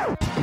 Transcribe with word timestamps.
you 0.00 0.41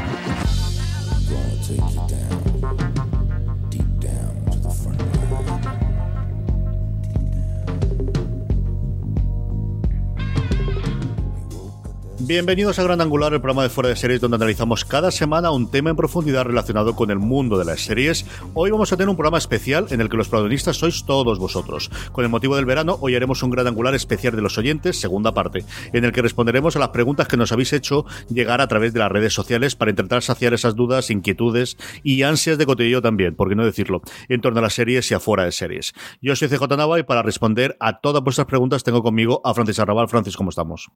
Bienvenidos 12.30 12.77
a 12.77 12.83
Gran 12.83 13.02
Angular, 13.02 13.33
el 13.33 13.41
programa 13.41 13.63
de 13.63 13.69
fuera 13.69 13.89
de 13.89 13.95
series 13.95 14.22
donde 14.22 14.35
analizamos 14.35 14.85
cada 14.85 15.09
semana 15.09 15.49
un 15.49 15.72
tema 15.72 15.89
en 15.89 15.95
profundidad 15.95 16.45
relacionado 16.45 16.95
con 16.95 17.09
el 17.09 17.17
mundo 17.17 17.58
de 17.58 17.66
las 17.66 17.81
series. 17.81 18.23
Hoy 18.53 18.69
vamos 18.69 18.94
a 18.94 18.97
tener 18.97 19.09
un 19.09 19.16
programa 19.16 19.39
especial 19.39 19.88
en 19.89 19.99
el 19.99 20.09
que 20.09 20.17
los 20.17 20.30
protagonistas 20.30 20.77
sois 20.77 21.05
todos 21.05 21.39
vosotros. 21.39 21.89
Con 22.11 22.23
el 22.23 22.30
motivo 22.30 22.55
del 22.55 22.66
verano, 22.66 22.99
hoy 23.02 23.16
haremos 23.16 23.41
un 23.41 23.49
Gran 23.49 23.66
Angular 23.66 23.95
especial 23.95 24.36
de 24.36 24.44
los 24.44 24.59
oyentes, 24.59 24.99
segunda 24.99 25.33
parte, 25.33 25.66
en 25.91 26.05
el 26.05 26.11
que 26.11 26.21
responderemos 26.21 26.75
a 26.75 26.80
las 26.80 26.89
preguntas 26.89 27.27
que 27.27 27.36
nos 27.36 27.52
habéis 27.52 27.73
hecho 27.73 28.05
llegar 28.30 28.61
a 28.61 28.67
través 28.67 28.93
de 28.93 28.99
las 28.99 29.11
redes 29.11 29.33
sociales 29.33 29.75
para 29.75 29.89
intentar 29.89 30.21
saciar 30.21 30.53
esas 30.53 30.75
dudas, 30.75 31.09
inquietudes 31.09 31.77
y 32.03 32.21
ansias 32.21 32.59
de 32.59 32.67
cotillo 32.67 33.02
también, 33.02 33.36
por 33.36 33.49
qué 33.49 33.55
no 33.55 33.66
decirlo, 33.66 34.03
en 34.27 34.41
torno 34.41 34.59
a 34.59 34.61
las 34.61 34.75
series 34.75 35.09
y 35.09 35.16
afuera 35.16 35.45
de 35.45 35.52
series. 35.52 35.93
Yo 36.21 36.36
soy 36.36 36.47
CJ 36.47 36.77
Nava 36.77 36.99
y 36.99 37.03
para 37.03 37.23
responder 37.23 37.75
a 37.80 38.02
todas 38.02 38.21
vuestras 38.21 38.45
preguntas 38.45 38.83
tengo 38.83 39.02
conmigo 39.02 39.41
a 39.43 39.55
Francis 39.55 39.80
Arrabal. 39.80 40.08
Francis, 40.08 40.38
¿cómo 40.38 40.52
estamos? 40.52 40.91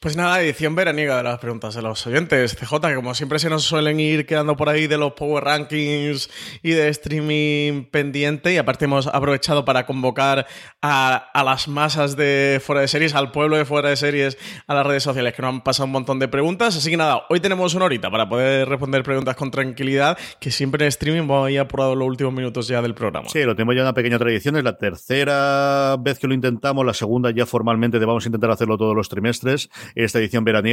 Pues 0.00 0.16
nada, 0.16 0.40
edición 0.40 0.76
veraniega 0.78 1.16
de 1.16 1.24
las 1.24 1.38
preguntas 1.38 1.74
de 1.74 1.82
los 1.82 2.06
oyentes. 2.06 2.56
CJ, 2.56 2.80
que 2.80 2.94
como 2.94 3.12
siempre 3.14 3.38
se 3.38 3.50
nos 3.50 3.64
suelen 3.64 3.98
ir 3.98 4.26
quedando 4.26 4.56
por 4.56 4.68
ahí 4.68 4.86
de 4.86 4.96
los 4.96 5.12
Power 5.12 5.42
Rankings 5.42 6.30
y 6.62 6.70
de 6.70 6.88
streaming 6.88 7.84
pendiente. 7.84 8.54
Y 8.54 8.58
aparte 8.58 8.84
hemos 8.84 9.08
aprovechado 9.08 9.64
para 9.64 9.84
convocar 9.86 10.46
a, 10.80 11.42
las 11.44 11.66
masas 11.66 12.16
de 12.16 12.60
fuera 12.64 12.80
de 12.80 12.88
series, 12.88 13.14
al 13.14 13.32
pueblo 13.32 13.56
de 13.56 13.64
fuera 13.64 13.88
de 13.88 13.96
series, 13.96 14.38
a 14.68 14.74
las 14.74 14.86
redes 14.86 15.02
sociales, 15.02 15.34
que 15.34 15.42
nos 15.42 15.48
han 15.50 15.60
pasado 15.62 15.86
un 15.86 15.92
montón 15.92 16.20
de 16.20 16.28
preguntas. 16.28 16.76
Así 16.76 16.90
que 16.90 16.96
nada, 16.96 17.24
hoy 17.28 17.40
tenemos 17.40 17.74
una 17.74 17.86
horita 17.86 18.08
para 18.08 18.28
poder 18.28 18.68
responder 18.68 19.02
preguntas 19.02 19.34
con 19.34 19.50
tranquilidad, 19.50 20.16
que 20.40 20.52
siempre 20.52 20.84
en 20.84 20.88
streaming 20.88 21.28
ir 21.50 21.58
apurado 21.58 21.96
los 21.96 22.06
últimos 22.06 22.32
minutos 22.32 22.68
ya 22.68 22.80
del 22.80 22.94
programa. 22.94 23.28
Sí, 23.28 23.42
lo 23.42 23.56
tenemos 23.56 23.74
ya 23.74 23.82
una 23.82 23.94
pequeña 23.94 24.18
tradición. 24.18 24.56
Es 24.56 24.64
la 24.64 24.78
tercera 24.78 25.96
vez 25.98 26.20
que 26.20 26.28
lo 26.28 26.34
intentamos, 26.34 26.86
la 26.86 26.94
segunda 26.94 27.32
ya 27.32 27.46
formalmente 27.46 27.98
vamos 27.98 28.24
a 28.24 28.28
intentar 28.28 28.50
hacerlo 28.52 28.78
todos 28.78 28.94
los 28.94 29.08
trimestres 29.08 29.70
esta 29.94 30.18
edición 30.20 30.44
veraniega 30.44 30.67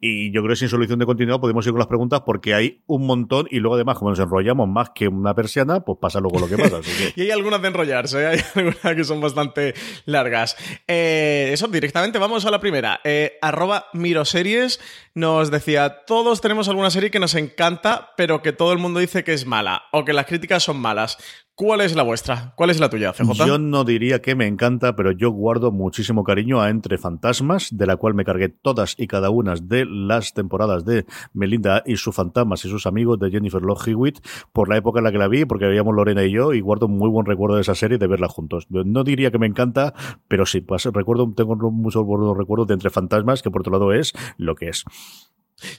y 0.00 0.32
yo 0.32 0.42
creo 0.42 0.52
que 0.52 0.56
sin 0.56 0.68
solución 0.68 0.98
de 0.98 1.06
continuidad 1.06 1.40
podemos 1.40 1.66
ir 1.66 1.72
con 1.72 1.78
las 1.78 1.88
preguntas 1.88 2.22
porque 2.24 2.54
hay 2.54 2.82
un 2.86 3.06
montón 3.06 3.46
y 3.50 3.58
luego 3.58 3.74
además 3.74 3.98
como 3.98 4.10
nos 4.10 4.18
enrollamos 4.18 4.68
más 4.68 4.90
que 4.90 5.08
una 5.08 5.34
persiana, 5.34 5.80
pues 5.80 5.98
pasa 6.00 6.20
luego 6.20 6.38
lo 6.40 6.48
que 6.48 6.56
pasa. 6.56 6.80
y 7.16 7.22
hay 7.22 7.30
algunas 7.30 7.60
de 7.62 7.68
enrollarse, 7.68 8.26
hay 8.26 8.40
algunas 8.54 8.96
que 8.96 9.04
son 9.04 9.20
bastante 9.20 9.74
largas. 10.04 10.56
Eh, 10.86 11.50
eso, 11.52 11.68
directamente 11.68 12.18
vamos 12.18 12.44
a 12.44 12.50
la 12.50 12.60
primera. 12.60 13.00
Eh, 13.04 13.38
arroba 13.42 13.86
Miroseries 13.92 14.80
nos 15.14 15.50
decía, 15.50 16.04
todos 16.06 16.40
tenemos 16.40 16.68
alguna 16.68 16.90
serie 16.90 17.10
que 17.10 17.18
nos 17.18 17.34
encanta, 17.34 18.12
pero 18.16 18.42
que 18.42 18.52
todo 18.52 18.72
el 18.72 18.78
mundo 18.78 19.00
dice 19.00 19.24
que 19.24 19.32
es 19.32 19.46
mala 19.46 19.84
o 19.92 20.04
que 20.04 20.12
las 20.12 20.26
críticas 20.26 20.62
son 20.62 20.78
malas. 20.78 21.18
¿Cuál 21.58 21.80
es 21.80 21.96
la 21.96 22.04
vuestra? 22.04 22.52
¿Cuál 22.54 22.70
es 22.70 22.78
la 22.78 22.88
tuya, 22.88 23.12
CJ? 23.12 23.44
Yo 23.44 23.58
no 23.58 23.82
diría 23.82 24.22
que 24.22 24.36
me 24.36 24.46
encanta, 24.46 24.94
pero 24.94 25.10
yo 25.10 25.32
guardo 25.32 25.72
muchísimo 25.72 26.22
cariño 26.22 26.60
a 26.60 26.70
Entre 26.70 26.98
Fantasmas, 26.98 27.76
de 27.76 27.84
la 27.84 27.96
cual 27.96 28.14
me 28.14 28.24
cargué 28.24 28.48
todas 28.48 28.94
y 28.96 29.08
cada 29.08 29.30
una 29.30 29.56
de 29.60 29.84
las 29.84 30.34
temporadas 30.34 30.84
de 30.84 31.04
Melinda 31.32 31.82
y 31.84 31.96
sus 31.96 32.14
fantasmas 32.14 32.64
y 32.64 32.68
sus 32.68 32.86
amigos 32.86 33.18
de 33.18 33.32
Jennifer 33.32 33.60
Love 33.60 33.88
Hewitt 33.88 34.20
por 34.52 34.68
la 34.68 34.76
época 34.76 35.00
en 35.00 35.04
la 35.06 35.10
que 35.10 35.18
la 35.18 35.26
vi, 35.26 35.46
porque 35.46 35.66
veíamos 35.66 35.96
Lorena 35.96 36.22
y 36.22 36.30
yo, 36.30 36.54
y 36.54 36.60
guardo 36.60 36.86
muy 36.86 37.10
buen 37.10 37.26
recuerdo 37.26 37.56
de 37.56 37.62
esa 37.62 37.74
serie 37.74 37.98
de 37.98 38.06
verla 38.06 38.28
juntos. 38.28 38.68
No 38.70 39.02
diría 39.02 39.32
que 39.32 39.40
me 39.40 39.48
encanta, 39.48 39.94
pero 40.28 40.46
sí, 40.46 40.60
pues, 40.60 40.84
recuerdo, 40.84 41.32
tengo 41.34 41.56
muchos 41.72 42.04
buenos 42.04 42.36
recuerdos 42.36 42.68
de 42.68 42.74
Entre 42.74 42.90
Fantasmas, 42.90 43.42
que 43.42 43.50
por 43.50 43.62
otro 43.62 43.72
lado 43.72 43.92
es 43.92 44.12
lo 44.36 44.54
que 44.54 44.68
es. 44.68 44.84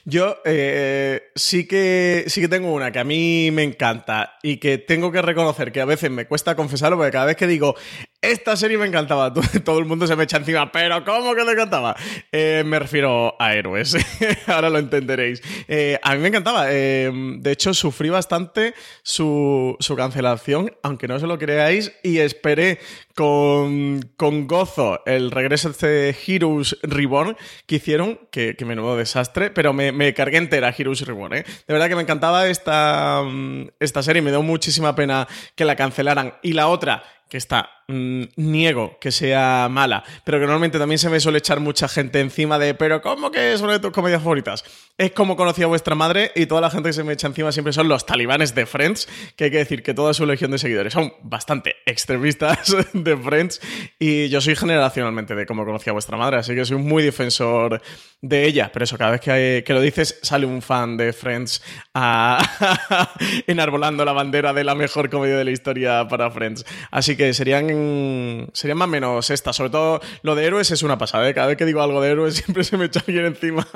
Yo 0.04 0.36
eh, 0.44 1.30
sí, 1.34 1.66
que, 1.66 2.24
sí 2.26 2.40
que 2.40 2.48
tengo 2.48 2.72
una 2.72 2.92
que 2.92 2.98
a 2.98 3.04
mí 3.04 3.50
me 3.50 3.62
encanta 3.62 4.38
y 4.42 4.58
que 4.58 4.78
tengo 4.78 5.10
que 5.10 5.22
reconocer 5.22 5.72
que 5.72 5.80
a 5.80 5.86
veces 5.86 6.10
me 6.10 6.26
cuesta 6.26 6.54
confesarlo 6.54 6.96
porque 6.96 7.12
cada 7.12 7.26
vez 7.26 7.36
que 7.36 7.46
digo 7.46 7.74
esta 8.22 8.56
serie 8.56 8.76
me 8.76 8.86
encantaba, 8.86 9.32
todo 9.64 9.78
el 9.78 9.84
mundo 9.84 10.06
se 10.06 10.16
me 10.16 10.24
echa 10.24 10.36
encima, 10.36 10.70
pero 10.70 11.04
¿cómo 11.04 11.34
que 11.34 11.44
te 11.44 11.52
encantaba? 11.52 11.96
Eh, 12.30 12.62
me 12.66 12.78
refiero 12.78 13.34
a 13.38 13.54
héroes, 13.54 13.96
ahora 14.46 14.70
lo 14.70 14.78
entenderéis. 14.78 15.42
Eh, 15.68 15.98
a 16.02 16.14
mí 16.14 16.20
me 16.20 16.28
encantaba, 16.28 16.66
de 16.66 17.40
hecho 17.50 17.72
sufrí 17.74 18.10
bastante 18.10 18.74
su, 19.02 19.76
su, 19.80 19.96
cancelación, 19.96 20.72
aunque 20.82 21.08
no 21.08 21.18
se 21.18 21.26
lo 21.26 21.38
creáis, 21.38 21.92
y 22.02 22.18
esperé 22.18 22.78
con, 23.14 24.00
con 24.16 24.46
gozo 24.46 25.02
el 25.06 25.30
regreso 25.30 25.70
de 25.70 26.14
Heroes 26.26 26.78
Reborn 26.82 27.36
que 27.66 27.76
hicieron, 27.76 28.18
que, 28.30 28.56
que 28.56 28.64
menudo 28.64 28.96
desastre, 28.96 29.50
pero 29.50 29.72
me, 29.72 30.14
cargué 30.14 30.38
entera 30.38 30.74
Heroes 30.76 31.06
Reborn, 31.06 31.34
¿eh? 31.34 31.44
De 31.66 31.74
verdad 31.74 31.88
que 31.88 31.96
me 31.96 32.02
encantaba 32.02 32.48
esta, 32.48 33.22
mm, 33.24 33.68
esta 33.80 34.02
serie, 34.02 34.22
me 34.22 34.30
dio 34.30 34.42
muchísima 34.42 34.94
pena 34.94 35.28
que 35.54 35.64
la 35.64 35.76
cancelaran. 35.76 36.34
Y 36.42 36.52
la 36.52 36.68
otra, 36.68 37.02
que 37.30 37.38
está 37.38 37.80
Mm, 37.90 38.28
niego 38.36 38.98
que 39.00 39.10
sea 39.10 39.66
mala, 39.68 40.04
pero 40.22 40.38
que 40.38 40.42
normalmente 40.42 40.78
también 40.78 41.00
se 41.00 41.10
me 41.10 41.18
suele 41.18 41.38
echar 41.38 41.58
mucha 41.58 41.88
gente 41.88 42.20
encima 42.20 42.56
de, 42.56 42.74
pero 42.74 43.02
¿cómo 43.02 43.32
que 43.32 43.52
es 43.52 43.62
una 43.62 43.72
de 43.72 43.80
tus 43.80 43.90
comedias 43.90 44.22
favoritas? 44.22 44.64
Es 44.96 45.10
como 45.10 45.34
conocí 45.34 45.64
a 45.64 45.66
vuestra 45.66 45.96
madre 45.96 46.30
y 46.36 46.46
toda 46.46 46.60
la 46.60 46.70
gente 46.70 46.90
que 46.90 46.92
se 46.92 47.02
me 47.02 47.14
echa 47.14 47.26
encima 47.26 47.50
siempre 47.50 47.72
son 47.72 47.88
los 47.88 48.06
talibanes 48.06 48.54
de 48.54 48.64
Friends, 48.64 49.08
que 49.34 49.44
hay 49.44 49.50
que 49.50 49.56
decir 49.56 49.82
que 49.82 49.92
toda 49.92 50.14
su 50.14 50.24
legión 50.24 50.52
de 50.52 50.58
seguidores 50.58 50.92
son 50.92 51.12
bastante 51.22 51.76
extremistas 51.84 52.76
de 52.92 53.16
Friends 53.16 53.60
y 53.98 54.28
yo 54.28 54.40
soy 54.40 54.54
generacionalmente 54.54 55.34
de 55.34 55.44
cómo 55.44 55.64
conocí 55.64 55.90
a 55.90 55.92
vuestra 55.92 56.16
madre, 56.16 56.36
así 56.36 56.54
que 56.54 56.64
soy 56.64 56.76
muy 56.76 57.02
defensor 57.02 57.82
de 58.22 58.44
ella, 58.44 58.70
pero 58.72 58.84
eso, 58.84 58.96
cada 58.98 59.10
vez 59.10 59.20
que, 59.20 59.64
que 59.66 59.72
lo 59.72 59.80
dices 59.80 60.20
sale 60.22 60.46
un 60.46 60.62
fan 60.62 60.96
de 60.96 61.12
Friends 61.12 61.60
enarbolando 63.48 64.04
la 64.04 64.12
bandera 64.12 64.52
de 64.52 64.62
la 64.62 64.76
mejor 64.76 65.10
comedia 65.10 65.36
de 65.38 65.44
la 65.44 65.50
historia 65.50 66.06
para 66.06 66.30
Friends. 66.30 66.64
Así 66.92 67.16
que 67.16 67.19
serían 67.34 68.50
serían, 68.52 68.78
más 68.78 68.88
o 68.88 68.90
menos 68.90 69.30
esta. 69.30 69.52
Sobre 69.52 69.70
todo 69.70 70.00
lo 70.22 70.34
de 70.34 70.44
héroes 70.44 70.70
es 70.70 70.82
una 70.82 70.98
pasada. 70.98 71.28
¿eh? 71.28 71.34
Cada 71.34 71.48
vez 71.48 71.56
que 71.56 71.64
digo 71.64 71.82
algo 71.82 72.00
de 72.00 72.10
héroes 72.10 72.34
siempre 72.44 72.64
se 72.64 72.76
me 72.76 72.86
echa 72.86 73.00
alguien 73.06 73.26
encima. 73.26 73.66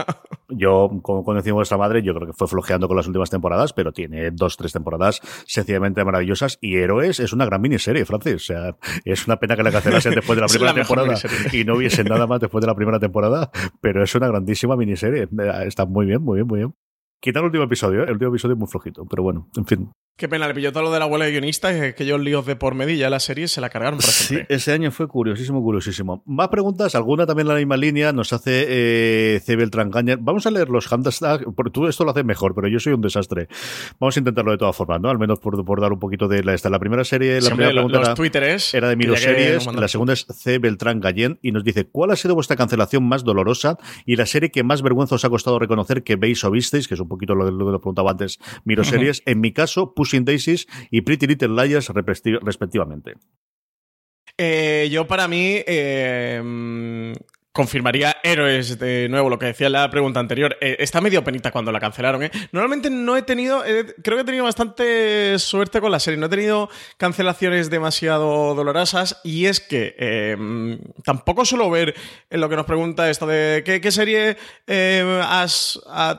Yo, 0.48 0.90
como 1.02 1.30
a 1.30 1.52
vuestra 1.52 1.78
madre, 1.78 2.02
yo 2.02 2.14
creo 2.14 2.26
que 2.26 2.32
fue 2.32 2.46
flojeando 2.46 2.88
con 2.88 2.96
las 2.96 3.06
últimas 3.06 3.30
temporadas, 3.30 3.72
pero 3.72 3.92
tiene 3.92 4.30
dos, 4.30 4.56
tres 4.56 4.72
temporadas 4.72 5.20
sencillamente 5.46 6.04
maravillosas. 6.04 6.58
Y 6.60 6.76
Héroes 6.76 7.20
es 7.20 7.32
una 7.32 7.44
gran 7.46 7.60
miniserie, 7.60 8.04
Francis. 8.04 8.34
O 8.34 8.38
sea, 8.38 8.76
es 9.04 9.26
una 9.26 9.36
pena 9.38 9.56
que 9.56 9.62
la 9.62 9.72
cancelasen 9.72 10.14
después 10.14 10.36
de 10.36 10.42
la 10.42 10.48
primera 10.48 10.74
temporada 10.74 11.14
y 11.52 11.64
no 11.64 11.76
hubiese 11.76 12.04
nada 12.04 12.26
más 12.26 12.40
después 12.40 12.62
de 12.62 12.66
la 12.68 12.74
primera 12.74 12.98
temporada, 12.98 13.50
pero 13.80 14.02
es 14.02 14.14
una 14.14 14.28
grandísima 14.28 14.76
miniserie. 14.76 15.28
Está 15.66 15.86
muy 15.86 16.06
bien, 16.06 16.22
muy 16.22 16.36
bien, 16.36 16.46
muy 16.46 16.58
bien. 16.60 16.74
Quita 17.20 17.38
el 17.38 17.46
último 17.46 17.64
episodio, 17.64 18.02
¿eh? 18.02 18.04
el 18.04 18.12
último 18.12 18.30
episodio 18.30 18.52
es 18.52 18.58
muy 18.58 18.68
flojito, 18.68 19.06
pero 19.06 19.22
bueno, 19.22 19.48
en 19.56 19.64
fin. 19.64 19.90
Qué 20.16 20.28
pena, 20.28 20.46
le 20.46 20.54
pilló 20.54 20.72
todo 20.72 20.84
lo 20.84 20.92
de 20.92 21.00
la 21.00 21.06
abuela 21.06 21.24
de 21.24 21.32
guionistas, 21.32 21.74
es 21.74 21.94
que 21.96 22.04
ellos 22.04 22.20
líos 22.20 22.46
de 22.46 22.54
por 22.54 22.76
medio 22.76 22.94
ya 22.94 23.10
la 23.10 23.18
serie 23.18 23.48
se 23.48 23.60
la 23.60 23.68
cargaron 23.68 23.98
por 23.98 24.08
Sí, 24.08 24.38
ese 24.48 24.70
año 24.70 24.92
fue 24.92 25.08
curiosísimo, 25.08 25.60
curiosísimo. 25.60 26.22
Más 26.24 26.50
preguntas, 26.50 26.94
alguna 26.94 27.26
también 27.26 27.48
en 27.48 27.54
la 27.54 27.58
misma 27.58 27.76
línea, 27.76 28.12
nos 28.12 28.32
hace 28.32 28.64
eh, 28.68 29.40
C. 29.44 29.56
Vamos 30.20 30.46
a 30.46 30.52
leer 30.52 30.68
los 30.68 30.86
hashtags, 30.86 31.46
porque 31.56 31.72
tú 31.72 31.88
esto 31.88 32.04
lo 32.04 32.12
haces 32.12 32.24
mejor, 32.24 32.54
pero 32.54 32.68
yo 32.68 32.78
soy 32.78 32.92
un 32.92 33.00
desastre. 33.00 33.48
Vamos 33.98 34.16
a 34.16 34.20
intentarlo 34.20 34.52
de 34.52 34.58
todas 34.58 34.76
formas, 34.76 35.00
¿no? 35.00 35.10
Al 35.10 35.18
menos 35.18 35.40
por, 35.40 35.80
dar 35.80 35.92
un 35.92 35.98
poquito 35.98 36.28
de 36.28 36.44
la, 36.44 36.54
esta. 36.54 36.70
La 36.70 36.78
primera 36.78 37.02
serie, 37.02 37.40
la 37.40 37.50
primera 37.50 37.72
pregunta 37.72 38.14
era, 38.32 38.56
era, 38.72 38.88
de 38.88 38.96
Miro 38.96 39.16
Series, 39.16 39.66
la 39.66 39.88
segunda 39.88 40.12
es 40.12 40.26
C. 40.30 40.60
Beltrán 40.60 41.00
Gallén, 41.00 41.40
y 41.42 41.50
nos 41.50 41.64
dice, 41.64 41.86
¿cuál 41.86 42.12
ha 42.12 42.16
sido 42.16 42.36
vuestra 42.36 42.54
cancelación 42.54 43.02
más 43.02 43.24
dolorosa 43.24 43.78
y 44.06 44.14
la 44.14 44.26
serie 44.26 44.52
que 44.52 44.62
más 44.62 44.80
vergüenza 44.80 45.16
os 45.16 45.24
ha 45.24 45.28
costado 45.28 45.58
reconocer 45.58 46.04
que 46.04 46.14
veis 46.14 46.44
o 46.44 46.52
visteis, 46.52 46.86
que 46.86 46.94
es 46.94 47.00
un 47.00 47.08
poquito 47.08 47.34
lo, 47.34 47.46
que 47.46 47.50
lo 47.50 47.80
preguntaba 47.80 48.12
antes 48.12 48.38
Miro 48.64 48.84
Series? 48.84 49.20
En 49.26 49.40
mi 49.40 49.52
caso, 49.52 49.92
Pushing 50.04 50.26
y 50.90 51.00
Pretty 51.00 51.26
Little 51.26 51.48
Liars 51.48 51.88
respectivamente. 52.42 53.14
Eh, 54.36 54.88
yo 54.90 55.06
para 55.06 55.28
mí 55.28 55.62
eh, 55.66 57.14
confirmaría 57.54 58.16
Héroes 58.24 58.80
de 58.80 59.08
nuevo, 59.08 59.30
lo 59.30 59.38
que 59.38 59.46
decía 59.46 59.68
en 59.68 59.74
la 59.74 59.88
pregunta 59.88 60.18
anterior. 60.18 60.56
Eh, 60.60 60.74
está 60.80 61.00
medio 61.00 61.22
penita 61.22 61.52
cuando 61.52 61.70
la 61.70 61.78
cancelaron, 61.78 62.24
¿eh? 62.24 62.30
Normalmente 62.50 62.90
no 62.90 63.16
he 63.16 63.22
tenido, 63.22 63.62
creo 63.62 64.16
que 64.16 64.22
he 64.22 64.24
tenido 64.24 64.42
bastante 64.42 65.38
suerte 65.38 65.80
con 65.80 65.92
la 65.92 66.00
serie, 66.00 66.18
no 66.18 66.26
he 66.26 66.30
tenido 66.30 66.68
cancelaciones 66.96 67.70
demasiado 67.70 68.56
dolorosas 68.56 69.20
y 69.22 69.46
es 69.46 69.60
que 69.60 69.94
eh, 69.96 70.36
tampoco 71.04 71.44
suelo 71.44 71.70
ver 71.70 71.94
en 72.28 72.40
lo 72.40 72.48
que 72.48 72.56
nos 72.56 72.66
pregunta 72.66 73.08
esto 73.08 73.24
de 73.24 73.62
qué, 73.64 73.92
serie 73.92 74.36
te 74.66 75.00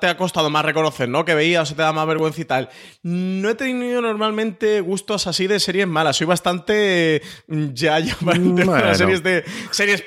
ha 0.07 0.17
costado 0.17 0.49
más 0.49 0.63
reconocer, 0.63 1.09
¿no? 1.09 1.25
Que 1.25 1.35
veías 1.35 1.69
o 1.69 1.75
te 1.75 1.81
da 1.81 1.91
más 1.91 2.07
vergüenza 2.07 2.39
y 2.39 2.45
tal. 2.45 2.69
No 3.03 3.49
he 3.49 3.55
tenido 3.55 4.01
normalmente 4.01 4.79
gustos 4.79 5.27
así 5.27 5.47
de 5.47 5.59
series 5.59 5.85
malas, 5.85 6.15
soy 6.15 6.27
bastante 6.27 7.21
ya, 7.49 7.99
ya 7.99 8.15
bueno. 8.21 8.95
series 8.95 9.21
de 9.21 9.43
series 9.71 10.01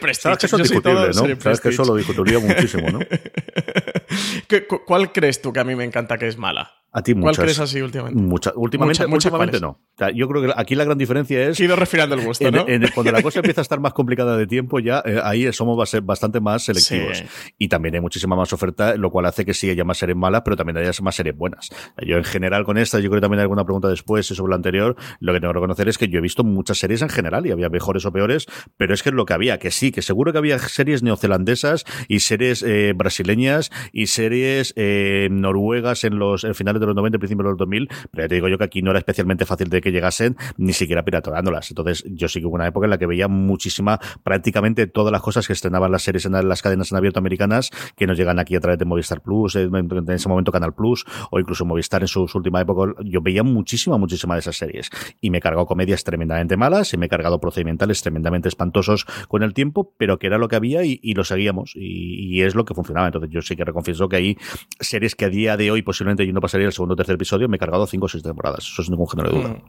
prestige. 1.22 1.42
Sabes 1.42 1.60
que 1.60 1.68
eso 1.70 1.84
lo 1.84 1.94
discutiría 1.94 2.38
muchísimo, 2.38 2.88
¿no? 2.90 3.00
¿Cuál 4.86 5.12
crees 5.12 5.40
tú 5.42 5.52
que 5.52 5.60
a 5.60 5.64
mí 5.64 5.74
me 5.74 5.84
encanta 5.84 6.18
que 6.18 6.28
es 6.28 6.36
mala? 6.36 6.72
A 6.90 7.02
ti 7.02 7.14
muchas. 7.14 7.36
¿Cuál 7.36 7.46
crees 7.46 7.60
así 7.60 7.82
últimamente? 7.82 8.52
últimamente, 8.56 9.04
últimamente 9.04 9.60
no. 9.60 9.78
yo 10.14 10.26
creo 10.26 10.42
que 10.42 10.52
aquí 10.56 10.74
la 10.74 10.84
gran 10.84 10.96
diferencia 10.96 11.46
es. 11.46 11.60
He 11.60 11.64
ido 11.64 11.76
respirando 11.76 12.14
el 12.14 12.24
gusto, 12.24 12.50
¿no? 12.50 12.64
cuando 12.94 13.12
la 13.12 13.22
cosa 13.22 13.38
empieza 13.40 13.60
a 13.60 13.62
estar 13.62 13.78
más 13.78 13.92
complicada 13.92 14.36
de 14.36 14.46
tiempo, 14.46 14.78
ya 14.80 15.02
eh, 15.04 15.20
ahí 15.22 15.52
somos 15.52 15.76
bastante 16.02 16.40
más 16.40 16.64
selectivos. 16.64 17.24
Y 17.58 17.68
también 17.68 17.96
hay 17.96 18.00
muchísima 18.00 18.36
más 18.36 18.52
oferta, 18.52 18.96
lo 18.96 19.10
cual 19.10 19.26
hace 19.26 19.44
que 19.44 19.52
sí 19.52 19.68
haya 19.68 19.84
más 19.84 19.98
series 19.98 20.16
malas, 20.16 20.42
pero 20.44 20.56
también 20.56 20.78
haya 20.78 20.90
más 21.02 21.14
series 21.14 21.36
buenas. 21.36 21.68
Yo 22.06 22.16
en 22.16 22.24
general 22.24 22.64
con 22.64 22.78
esta, 22.78 22.98
yo 23.00 23.10
creo 23.10 23.20
que 23.20 23.24
también 23.24 23.40
hay 23.40 23.44
alguna 23.44 23.64
pregunta 23.64 23.88
después 23.88 24.26
sobre 24.26 24.50
la 24.50 24.56
anterior. 24.56 24.96
Lo 25.20 25.34
que 25.34 25.40
tengo 25.40 25.52
que 25.52 25.58
reconocer 25.58 25.88
es 25.88 25.98
que 25.98 26.08
yo 26.08 26.18
he 26.18 26.22
visto 26.22 26.42
muchas 26.42 26.78
series 26.78 27.02
en 27.02 27.10
general 27.10 27.46
y 27.46 27.50
había 27.50 27.68
mejores 27.68 28.06
o 28.06 28.12
peores, 28.12 28.46
pero 28.78 28.94
es 28.94 29.02
que 29.02 29.10
es 29.10 29.14
lo 29.14 29.26
que 29.26 29.34
había, 29.34 29.58
que 29.58 29.70
sí, 29.70 29.92
que 29.92 30.00
seguro 30.00 30.32
que 30.32 30.38
había 30.38 30.58
series 30.58 31.02
neozelandesas 31.02 31.84
y 32.08 32.20
series 32.20 32.62
eh, 32.62 32.94
brasileñas 32.96 33.70
y 33.92 34.06
series 34.06 34.72
eh, 34.76 35.28
noruegas 35.30 36.04
en 36.04 36.18
los 36.18 36.46
finales 36.54 36.77
de 36.80 36.86
los 36.86 36.94
90, 36.94 37.18
principios 37.18 37.44
de 37.44 37.50
los 37.50 37.58
2000, 37.58 37.88
pero 38.10 38.24
ya 38.24 38.28
te 38.28 38.34
digo 38.34 38.48
yo 38.48 38.58
que 38.58 38.64
aquí 38.64 38.82
no 38.82 38.90
era 38.90 38.98
especialmente 38.98 39.44
fácil 39.44 39.68
de 39.68 39.80
que 39.80 39.92
llegasen, 39.92 40.36
ni 40.56 40.72
siquiera 40.72 41.04
pirateándolas. 41.04 41.70
Entonces, 41.70 42.04
yo 42.06 42.28
sí 42.28 42.40
que 42.40 42.46
hubo 42.46 42.54
una 42.54 42.66
época 42.66 42.86
en 42.86 42.90
la 42.90 42.98
que 42.98 43.06
veía 43.06 43.28
muchísima, 43.28 43.98
prácticamente 44.22 44.86
todas 44.86 45.12
las 45.12 45.22
cosas 45.22 45.46
que 45.46 45.52
estrenaban 45.52 45.92
las 45.92 46.02
series 46.02 46.26
en 46.26 46.48
las 46.48 46.62
cadenas 46.62 46.92
en 46.92 46.98
abierto 46.98 47.18
americanas, 47.18 47.70
que 47.96 48.06
nos 48.06 48.16
llegan 48.16 48.38
aquí 48.38 48.54
a 48.56 48.60
través 48.60 48.78
de 48.78 48.84
Movistar 48.84 49.22
Plus, 49.22 49.56
en 49.56 50.10
ese 50.10 50.28
momento 50.28 50.52
Canal 50.52 50.74
Plus, 50.74 51.04
o 51.30 51.38
incluso 51.38 51.64
Movistar 51.64 52.02
en 52.02 52.08
su 52.08 52.28
última 52.34 52.60
época. 52.60 52.94
Yo 53.04 53.20
veía 53.20 53.42
muchísima, 53.42 53.98
muchísima 53.98 54.34
de 54.34 54.40
esas 54.40 54.56
series. 54.56 54.90
Y 55.20 55.30
me 55.30 55.38
he 55.38 55.40
cargado 55.40 55.66
comedias 55.66 56.04
tremendamente 56.04 56.56
malas, 56.56 56.92
y 56.94 56.96
me 56.96 57.06
he 57.06 57.08
cargado 57.08 57.40
procedimentales 57.40 58.02
tremendamente 58.02 58.48
espantosos 58.48 59.06
con 59.28 59.42
el 59.42 59.54
tiempo, 59.54 59.94
pero 59.96 60.18
que 60.18 60.26
era 60.26 60.38
lo 60.38 60.48
que 60.48 60.56
había 60.56 60.84
y, 60.84 61.14
lo 61.14 61.24
seguíamos. 61.24 61.72
Y, 61.74 62.42
es 62.42 62.54
lo 62.54 62.64
que 62.64 62.74
funcionaba. 62.74 63.06
Entonces, 63.06 63.30
yo 63.30 63.42
sí 63.42 63.56
que 63.56 63.64
reconfieso 63.64 64.08
que 64.08 64.16
hay 64.16 64.38
series 64.80 65.14
que 65.14 65.24
a 65.24 65.28
día 65.28 65.56
de 65.56 65.70
hoy 65.70 65.82
posiblemente 65.82 66.26
yo 66.26 66.32
no 66.32 66.40
pasaría 66.40 66.67
el 66.68 66.72
segundo 66.72 66.94
o 66.94 66.96
tercer 66.96 67.14
episodio, 67.16 67.48
me 67.48 67.56
he 67.56 67.58
cargado 67.58 67.86
cinco 67.86 68.06
o 68.06 68.08
seis 68.08 68.22
temporadas. 68.22 68.64
Eso 68.64 68.82
es 68.82 68.90
ningún 68.90 69.08
género 69.08 69.30
de 69.30 69.36
duda. 69.38 69.48
Mm. 69.50 69.62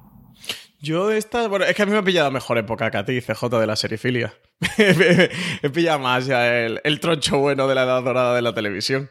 Yo 0.81 1.11
esta, 1.11 1.47
bueno, 1.49 1.65
es 1.65 1.75
que 1.75 1.81
a 1.81 1.85
mí 1.85 1.91
me 1.91 1.97
ha 1.97 2.03
pillado 2.03 2.31
mejor 2.31 2.57
época 2.57 2.89
que 2.89 2.97
a 2.97 3.03
CJ, 3.03 3.49
de 3.59 3.67
la 3.67 3.75
serifilia. 3.75 4.33
he 4.77 5.69
pillado 5.69 5.99
más 5.99 6.25
ya 6.25 6.57
el, 6.57 6.79
el 6.85 6.99
troncho 7.01 7.39
bueno 7.39 7.67
de 7.67 7.75
la 7.75 7.83
edad 7.83 8.01
dorada 8.01 8.33
de 8.33 8.41
la 8.41 8.53
televisión. 8.53 9.09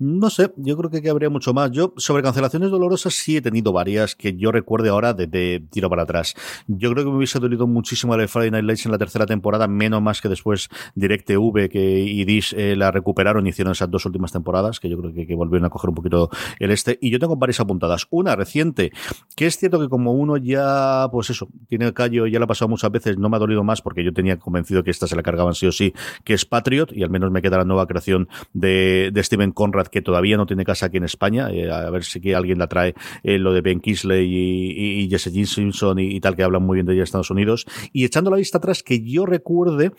No 0.00 0.30
sé, 0.30 0.50
yo 0.56 0.78
creo 0.78 0.88
que 0.88 1.10
habría 1.10 1.28
mucho 1.28 1.52
más. 1.52 1.70
Yo, 1.72 1.92
sobre 1.98 2.22
cancelaciones 2.22 2.70
dolorosas, 2.70 3.12
sí 3.12 3.36
he 3.36 3.42
tenido 3.42 3.70
varias 3.70 4.16
que 4.16 4.34
yo 4.34 4.50
recuerde 4.50 4.88
ahora 4.88 5.12
de, 5.12 5.62
tiro 5.70 5.90
para 5.90 6.04
atrás. 6.04 6.34
Yo 6.66 6.90
creo 6.90 7.04
que 7.04 7.10
me 7.10 7.18
hubiese 7.18 7.38
dolido 7.38 7.66
muchísimo 7.66 8.16
la 8.16 8.22
de 8.22 8.28
Friday 8.28 8.50
Night 8.50 8.64
Lights 8.64 8.86
en 8.86 8.92
la 8.92 8.98
tercera 8.98 9.26
temporada, 9.26 9.68
menos 9.68 10.00
más 10.00 10.22
que 10.22 10.30
después 10.30 10.70
DirecTV 10.94 11.68
que 11.68 12.00
y 12.00 12.24
Dish 12.24 12.54
eh, 12.56 12.76
la 12.76 12.90
recuperaron 12.90 13.46
y 13.46 13.50
hicieron 13.50 13.72
esas 13.72 13.90
dos 13.90 14.06
últimas 14.06 14.32
temporadas, 14.32 14.80
que 14.80 14.88
yo 14.88 14.96
creo 14.98 15.12
que, 15.12 15.34
volvieron 15.34 15.66
a 15.66 15.68
coger 15.68 15.90
un 15.90 15.96
poquito 15.96 16.30
el 16.58 16.70
este. 16.70 16.98
Y 17.02 17.10
yo 17.10 17.18
tengo 17.18 17.36
varias 17.36 17.60
apuntadas. 17.60 18.06
Una 18.08 18.34
reciente, 18.36 18.92
que 19.36 19.46
es 19.46 19.58
cierto 19.58 19.78
que 19.80 19.90
como 19.90 20.12
uno 20.12 20.38
ya, 20.38 21.08
pues 21.12 21.28
eso, 21.28 21.46
tiene 21.68 21.84
el 21.84 21.92
callo, 21.92 22.26
ya 22.26 22.38
la 22.38 22.46
ha 22.46 22.48
pasado 22.48 22.70
muchas 22.70 22.90
veces, 22.90 23.18
no 23.18 23.28
me 23.28 23.36
ha 23.36 23.38
dolido 23.38 23.64
más 23.64 23.82
porque 23.82 24.02
yo 24.02 24.14
tenía 24.14 24.38
convencido 24.38 24.82
que 24.82 24.90
esta 24.90 25.06
se 25.06 25.14
la 25.14 25.22
cargaban 25.22 25.54
sí 25.54 25.66
o 25.66 25.72
sí, 25.72 25.92
que 26.24 26.32
es 26.32 26.46
Patriot, 26.46 26.90
y 26.90 27.02
al 27.02 27.10
menos 27.10 27.30
me 27.30 27.42
queda 27.42 27.58
la 27.58 27.64
nueva 27.66 27.86
creación 27.86 28.30
de, 28.54 29.10
de 29.12 29.22
Steven 29.22 29.52
Conrad 29.52 29.89
que 29.90 30.02
todavía 30.02 30.36
no 30.36 30.46
tiene 30.46 30.64
casa 30.64 30.86
aquí 30.86 30.96
en 30.96 31.04
España. 31.04 31.50
Eh, 31.50 31.70
a 31.70 31.90
ver 31.90 32.04
si 32.04 32.32
alguien 32.32 32.58
la 32.58 32.66
trae 32.66 32.94
eh, 33.22 33.38
lo 33.38 33.52
de 33.52 33.60
Ben 33.60 33.80
Kisley 33.80 34.26
y, 34.26 35.08
Jesse 35.10 35.48
Simpson 35.48 35.98
y, 35.98 36.20
tal, 36.20 36.36
que 36.36 36.42
hablan 36.42 36.62
muy 36.62 36.76
bien 36.76 36.86
de 36.86 36.92
ella 36.92 37.00
en 37.00 37.04
Estados 37.04 37.30
Unidos. 37.30 37.66
Y 37.92 38.04
echando 38.04 38.30
la 38.30 38.36
vista 38.36 38.58
atrás, 38.58 38.82
que 38.82 39.02
yo 39.02 39.26
recuerde, 39.26 39.92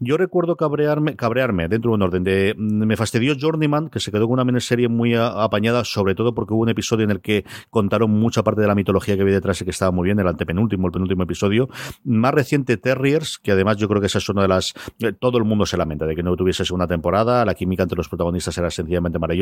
yo 0.00 0.16
recuerdo 0.16 0.56
cabrearme, 0.56 1.16
cabrearme 1.16 1.68
dentro 1.68 1.90
de 1.90 1.94
un 1.94 2.02
orden 2.02 2.24
de, 2.24 2.54
mm, 2.56 2.84
me 2.86 2.96
fastidió 2.96 3.34
Journeyman, 3.38 3.88
que 3.88 4.00
se 4.00 4.10
quedó 4.10 4.26
con 4.26 4.34
una 4.34 4.44
miniserie 4.44 4.88
muy 4.88 5.14
apañada, 5.14 5.84
sobre 5.84 6.14
todo 6.14 6.34
porque 6.34 6.54
hubo 6.54 6.62
un 6.62 6.68
episodio 6.68 7.04
en 7.04 7.10
el 7.10 7.20
que 7.20 7.44
contaron 7.70 8.10
mucha 8.10 8.42
parte 8.42 8.60
de 8.60 8.66
la 8.66 8.74
mitología 8.74 9.16
que 9.16 9.22
había 9.22 9.34
detrás 9.34 9.60
y 9.60 9.64
que 9.64 9.70
estaba 9.70 9.90
muy 9.92 10.06
bien, 10.06 10.18
el 10.18 10.28
antepenúltimo, 10.28 10.86
el 10.86 10.92
penúltimo 10.92 11.22
episodio. 11.22 11.68
Más 12.04 12.34
reciente, 12.34 12.76
Terriers, 12.76 13.38
que 13.38 13.52
además 13.52 13.76
yo 13.76 13.88
creo 13.88 14.00
que 14.00 14.06
esa 14.06 14.18
es 14.18 14.28
una 14.28 14.42
de 14.42 14.48
las, 14.48 14.74
eh, 15.00 15.12
todo 15.12 15.38
el 15.38 15.44
mundo 15.44 15.66
se 15.66 15.76
lamenta 15.76 16.06
de 16.06 16.14
que 16.14 16.22
no 16.22 16.34
tuviese 16.36 16.64
segunda 16.64 16.86
temporada, 16.86 17.44
la 17.44 17.54
química 17.54 17.82
entre 17.82 17.96
los 17.96 18.08
protagonistas 18.08 18.56
era 18.58 18.70
sencillamente 18.70 19.18
maravillosa 19.18 19.35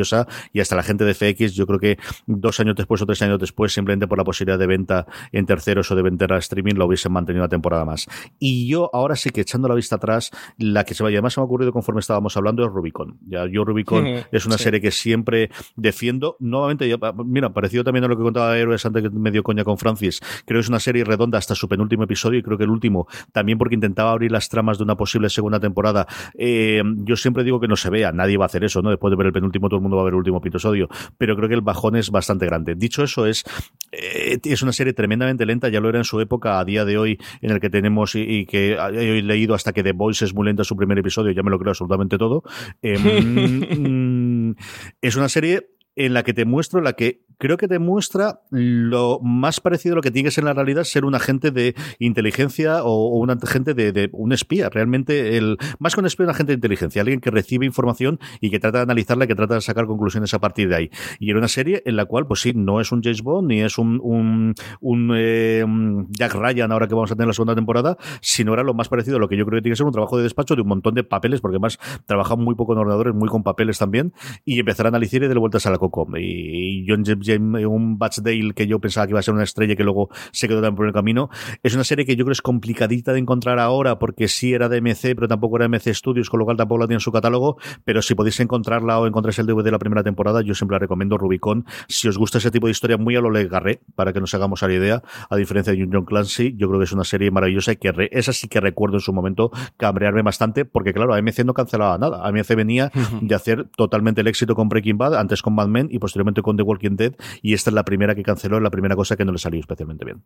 y 0.53 0.59
hasta 0.59 0.75
la 0.75 0.83
gente 0.83 1.05
de 1.05 1.13
FX, 1.13 1.53
yo 1.53 1.65
creo 1.67 1.79
que 1.79 1.97
dos 2.25 2.59
años 2.59 2.75
después 2.75 3.01
o 3.01 3.05
tres 3.05 3.21
años 3.21 3.39
después, 3.39 3.73
simplemente 3.73 4.07
por 4.07 4.17
la 4.17 4.23
posibilidad 4.23 4.59
de 4.59 4.67
venta 4.67 5.05
en 5.31 5.45
terceros 5.45 5.89
o 5.91 5.95
de 5.95 6.01
vender 6.01 6.33
a 6.33 6.37
streaming, 6.37 6.75
lo 6.75 6.85
hubiesen 6.85 7.11
mantenido 7.11 7.43
una 7.43 7.49
temporada 7.49 7.85
más. 7.85 8.07
Y 8.39 8.67
yo 8.67 8.89
ahora 8.93 9.15
sí 9.15 9.29
que 9.29 9.41
echando 9.41 9.67
la 9.67 9.75
vista 9.75 9.95
atrás, 9.95 10.31
la 10.57 10.83
que 10.83 10.93
se 10.93 11.03
vaya, 11.03 11.17
además 11.17 11.33
se 11.33 11.39
me 11.39 11.43
ha 11.43 11.45
ocurrido 11.45 11.71
conforme 11.71 11.99
estábamos 11.99 12.35
hablando 12.37 12.63
es 12.65 12.71
Rubicon. 12.71 13.17
Ya, 13.27 13.45
yo 13.47 13.63
Rubicon 13.63 14.05
es 14.31 14.45
una 14.45 14.57
serie 14.57 14.81
que 14.81 14.91
siempre 14.91 15.49
defiendo. 15.75 16.37
Nuevamente, 16.39 16.93
mira, 17.25 17.53
parecido 17.53 17.83
también 17.83 18.05
a 18.05 18.07
lo 18.07 18.17
que 18.17 18.23
contaba 18.23 18.57
Héroes 18.57 18.85
antes 18.85 19.03
que 19.03 19.09
me 19.09 19.31
dio 19.31 19.43
coña 19.43 19.63
con 19.63 19.77
Francis, 19.77 20.21
creo 20.45 20.59
que 20.59 20.61
es 20.61 20.69
una 20.69 20.79
serie 20.79 21.03
redonda 21.03 21.37
hasta 21.37 21.55
su 21.55 21.67
penúltimo 21.67 22.03
episodio 22.03 22.39
y 22.39 22.43
creo 22.43 22.57
que 22.57 22.63
el 22.63 22.69
último 22.69 23.07
también 23.31 23.57
porque 23.57 23.75
intentaba 23.75 24.11
abrir 24.11 24.31
las 24.31 24.49
tramas 24.49 24.77
de 24.77 24.83
una 24.83 24.95
posible 24.95 25.29
segunda 25.29 25.59
temporada. 25.59 26.07
Eh, 26.37 26.81
yo 27.03 27.15
siempre 27.15 27.43
digo 27.43 27.59
que 27.59 27.67
no 27.67 27.75
se 27.75 27.89
vea, 27.89 28.11
nadie 28.11 28.37
va 28.37 28.45
a 28.45 28.47
hacer 28.47 28.63
eso, 28.63 28.81
¿no? 28.81 28.89
Después 28.89 29.11
de 29.11 29.17
ver 29.17 29.27
el 29.27 29.33
penúltimo, 29.33 29.69
todo 29.75 29.79
el 29.79 29.83
mundo 29.83 29.97
va 29.97 30.03
a 30.03 30.05
ver 30.05 30.13
el 30.13 30.19
último 30.19 30.37
episodio, 30.37 30.87
pero 31.17 31.35
creo 31.35 31.49
que 31.49 31.55
el 31.55 31.61
bajón 31.61 31.95
es 31.97 32.09
bastante 32.09 32.45
grande. 32.45 32.75
Dicho 32.75 33.03
eso, 33.03 33.25
es, 33.25 33.43
eh, 33.91 34.39
es 34.43 34.61
una 34.61 34.71
serie 34.71 34.93
tremendamente 34.93 35.45
lenta, 35.45 35.67
ya 35.69 35.81
lo 35.81 35.89
era 35.89 35.97
en 35.97 36.05
su 36.05 36.19
época, 36.21 36.59
a 36.59 36.65
día 36.65 36.85
de 36.85 36.97
hoy, 36.97 37.19
en 37.41 37.51
el 37.51 37.59
que 37.59 37.69
tenemos 37.69 38.15
y, 38.15 38.45
que 38.45 38.73
he 38.73 39.21
leído 39.21 39.53
hasta 39.53 39.73
que 39.73 39.83
The 39.83 39.91
Voice 39.91 40.23
es 40.23 40.33
muy 40.33 40.45
lenta 40.45 40.63
su 40.63 40.75
primer 40.75 40.97
episodio, 40.97 41.31
ya 41.31 41.43
me 41.43 41.51
lo 41.51 41.59
creo 41.59 41.71
absolutamente 41.71 42.17
todo. 42.17 42.43
Em, 42.81 44.49
mm, 44.49 44.55
es 45.01 45.15
una 45.15 45.27
serie 45.27 45.67
en 45.95 46.13
la 46.13 46.23
que 46.23 46.33
te 46.33 46.45
muestro 46.45 46.81
la 46.81 46.93
que 46.93 47.24
creo 47.37 47.57
que 47.57 47.67
demuestra 47.67 48.41
lo 48.49 49.19
más 49.21 49.59
parecido 49.59 49.93
a 49.93 49.95
lo 49.97 50.01
que 50.01 50.11
tiene 50.11 50.27
que 50.27 50.31
ser 50.31 50.43
en 50.43 50.47
la 50.47 50.53
realidad 50.53 50.83
ser 50.83 51.05
un 51.05 51.15
agente 51.15 51.51
de 51.51 51.75
inteligencia 51.99 52.83
o, 52.83 53.17
un 53.17 53.31
agente 53.31 53.73
de, 53.73 54.09
un 54.13 54.31
espía. 54.31 54.69
Realmente, 54.69 55.37
el 55.37 55.57
más 55.79 55.93
que 55.93 56.01
un 56.01 56.05
espía, 56.05 56.25
un 56.25 56.31
agente 56.31 56.51
de 56.51 56.55
inteligencia, 56.55 57.01
alguien 57.01 57.19
que 57.19 57.31
recibe 57.31 57.65
información 57.65 58.19
y 58.41 58.49
que 58.49 58.59
trata 58.59 58.79
de 58.79 58.83
analizarla 58.83 59.27
que 59.27 59.35
trata 59.35 59.55
de 59.55 59.61
sacar 59.61 59.85
conclusiones 59.85 60.33
a 60.33 60.39
partir 60.39 60.69
de 60.69 60.75
ahí. 60.75 60.89
Y 61.19 61.29
era 61.29 61.39
una 61.39 61.47
serie 61.47 61.81
en 61.85 61.95
la 61.95 62.05
cual, 62.05 62.27
pues 62.27 62.41
sí, 62.41 62.53
no 62.55 62.81
es 62.81 62.91
un 62.91 63.01
James 63.01 63.21
Bond 63.21 63.47
ni 63.47 63.61
es 63.61 63.77
un, 63.77 63.99
un, 64.01 65.11
eh, 65.15 65.65
Jack 66.09 66.33
Ryan 66.33 66.71
ahora 66.71 66.87
que 66.87 66.95
vamos 66.95 67.11
a 67.11 67.15
tener 67.15 67.27
la 67.27 67.33
segunda 67.33 67.55
temporada, 67.55 67.97
sino 68.21 68.53
era 68.53 68.63
lo 68.63 68.73
más 68.73 68.89
parecido 68.89 69.17
a 69.17 69.19
lo 69.19 69.27
que 69.27 69.37
yo 69.37 69.45
creo 69.45 69.57
que 69.57 69.63
tiene 69.63 69.73
que 69.73 69.77
ser 69.77 69.85
un 69.85 69.91
trabajo 69.91 70.17
de 70.17 70.23
despacho 70.23 70.55
de 70.55 70.61
un 70.61 70.67
montón 70.67 70.93
de 70.93 71.03
papeles, 71.03 71.41
porque 71.41 71.55
además 71.55 71.79
trabaja 72.05 72.35
muy 72.35 72.55
poco 72.55 72.73
en 72.73 72.79
ordenadores, 72.79 73.13
muy 73.13 73.29
con 73.29 73.43
papeles 73.43 73.77
también, 73.77 74.13
y 74.43 74.59
empezar 74.59 74.85
a 74.85 74.89
analizar 74.89 75.23
y 75.23 75.27
dar 75.27 75.39
vueltas 75.39 75.65
a 75.65 75.71
la 75.71 75.77
coco. 75.77 76.07
Y, 76.17 76.85
John 76.87 77.03
un 77.33 77.97
Batchdale 77.97 78.53
que 78.53 78.67
yo 78.67 78.79
pensaba 78.79 79.07
que 79.07 79.11
iba 79.11 79.19
a 79.19 79.23
ser 79.23 79.33
una 79.33 79.43
estrella 79.43 79.75
que 79.75 79.83
luego 79.83 80.09
se 80.31 80.47
quedó 80.47 80.61
también 80.61 80.75
por 80.75 80.87
el 80.87 80.93
camino. 80.93 81.29
Es 81.63 81.75
una 81.75 81.83
serie 81.83 82.05
que 82.05 82.15
yo 82.15 82.25
creo 82.25 82.33
es 82.33 82.41
complicadita 82.41 83.13
de 83.13 83.19
encontrar 83.19 83.59
ahora 83.59 83.97
porque 83.99 84.27
sí 84.27 84.53
era 84.53 84.69
de 84.69 84.81
MC, 84.81 85.15
pero 85.15 85.27
tampoco 85.27 85.57
era 85.57 85.67
MC 85.67 85.93
Studios, 85.93 86.29
con 86.29 86.39
lo 86.39 86.45
cual 86.45 86.57
tampoco 86.57 86.81
la 86.81 86.87
tiene 86.87 86.97
en 86.97 87.01
su 87.01 87.11
catálogo. 87.11 87.57
Pero 87.83 88.01
si 88.01 88.15
podéis 88.15 88.39
encontrarla 88.39 88.99
o 88.99 89.07
encontráis 89.07 89.39
el 89.39 89.45
DVD 89.45 89.63
de 89.63 89.71
la 89.71 89.79
primera 89.79 90.03
temporada, 90.03 90.41
yo 90.41 90.53
siempre 90.53 90.75
la 90.75 90.79
recomiendo 90.79 91.17
Rubicon. 91.17 91.65
Si 91.87 92.07
os 92.07 92.17
gusta 92.17 92.37
ese 92.37 92.51
tipo 92.51 92.67
de 92.67 92.71
historia 92.71 92.97
muy 92.97 93.15
a 93.15 93.21
lo 93.21 93.31
Le 93.31 93.47
Garré, 93.47 93.79
para 93.95 94.13
que 94.13 94.19
nos 94.19 94.33
hagamos 94.33 94.63
a 94.63 94.67
la 94.67 94.73
idea, 94.73 95.03
a 95.29 95.35
diferencia 95.35 95.73
de 95.73 95.79
John 95.79 96.05
Clancy, 96.05 96.55
yo 96.57 96.67
creo 96.67 96.79
que 96.79 96.85
es 96.85 96.91
una 96.91 97.03
serie 97.03 97.31
maravillosa 97.31 97.71
y 97.71 97.77
que 97.77 98.09
esa 98.11 98.33
sí 98.33 98.47
que 98.47 98.59
recuerdo 98.59 98.97
en 98.97 99.01
su 99.01 99.13
momento 99.13 99.51
cabrearme 99.77 100.21
bastante, 100.21 100.65
porque 100.65 100.93
claro, 100.93 101.13
AMC 101.13 101.45
no 101.45 101.53
cancelaba 101.53 101.97
nada. 101.97 102.27
AMC 102.27 102.55
venía 102.55 102.91
de 103.21 103.35
hacer 103.35 103.67
totalmente 103.75 104.21
el 104.21 104.27
éxito 104.27 104.55
con 104.55 104.69
Breaking 104.69 104.97
Bad, 104.97 105.15
antes 105.15 105.41
con 105.41 105.55
Mad 105.55 105.67
Men 105.67 105.87
y 105.91 105.99
posteriormente 105.99 106.41
con 106.41 106.57
The 106.57 106.63
Walking 106.63 106.95
Dead, 106.95 107.14
y 107.41 107.53
esta 107.53 107.69
es 107.69 107.73
la 107.73 107.83
primera 107.83 108.15
que 108.15 108.23
canceló, 108.23 108.59
la 108.59 108.69
primera 108.69 108.95
cosa 108.95 109.15
que 109.15 109.25
no 109.25 109.31
le 109.31 109.37
salió 109.37 109.59
especialmente 109.59 110.05
bien. 110.05 110.23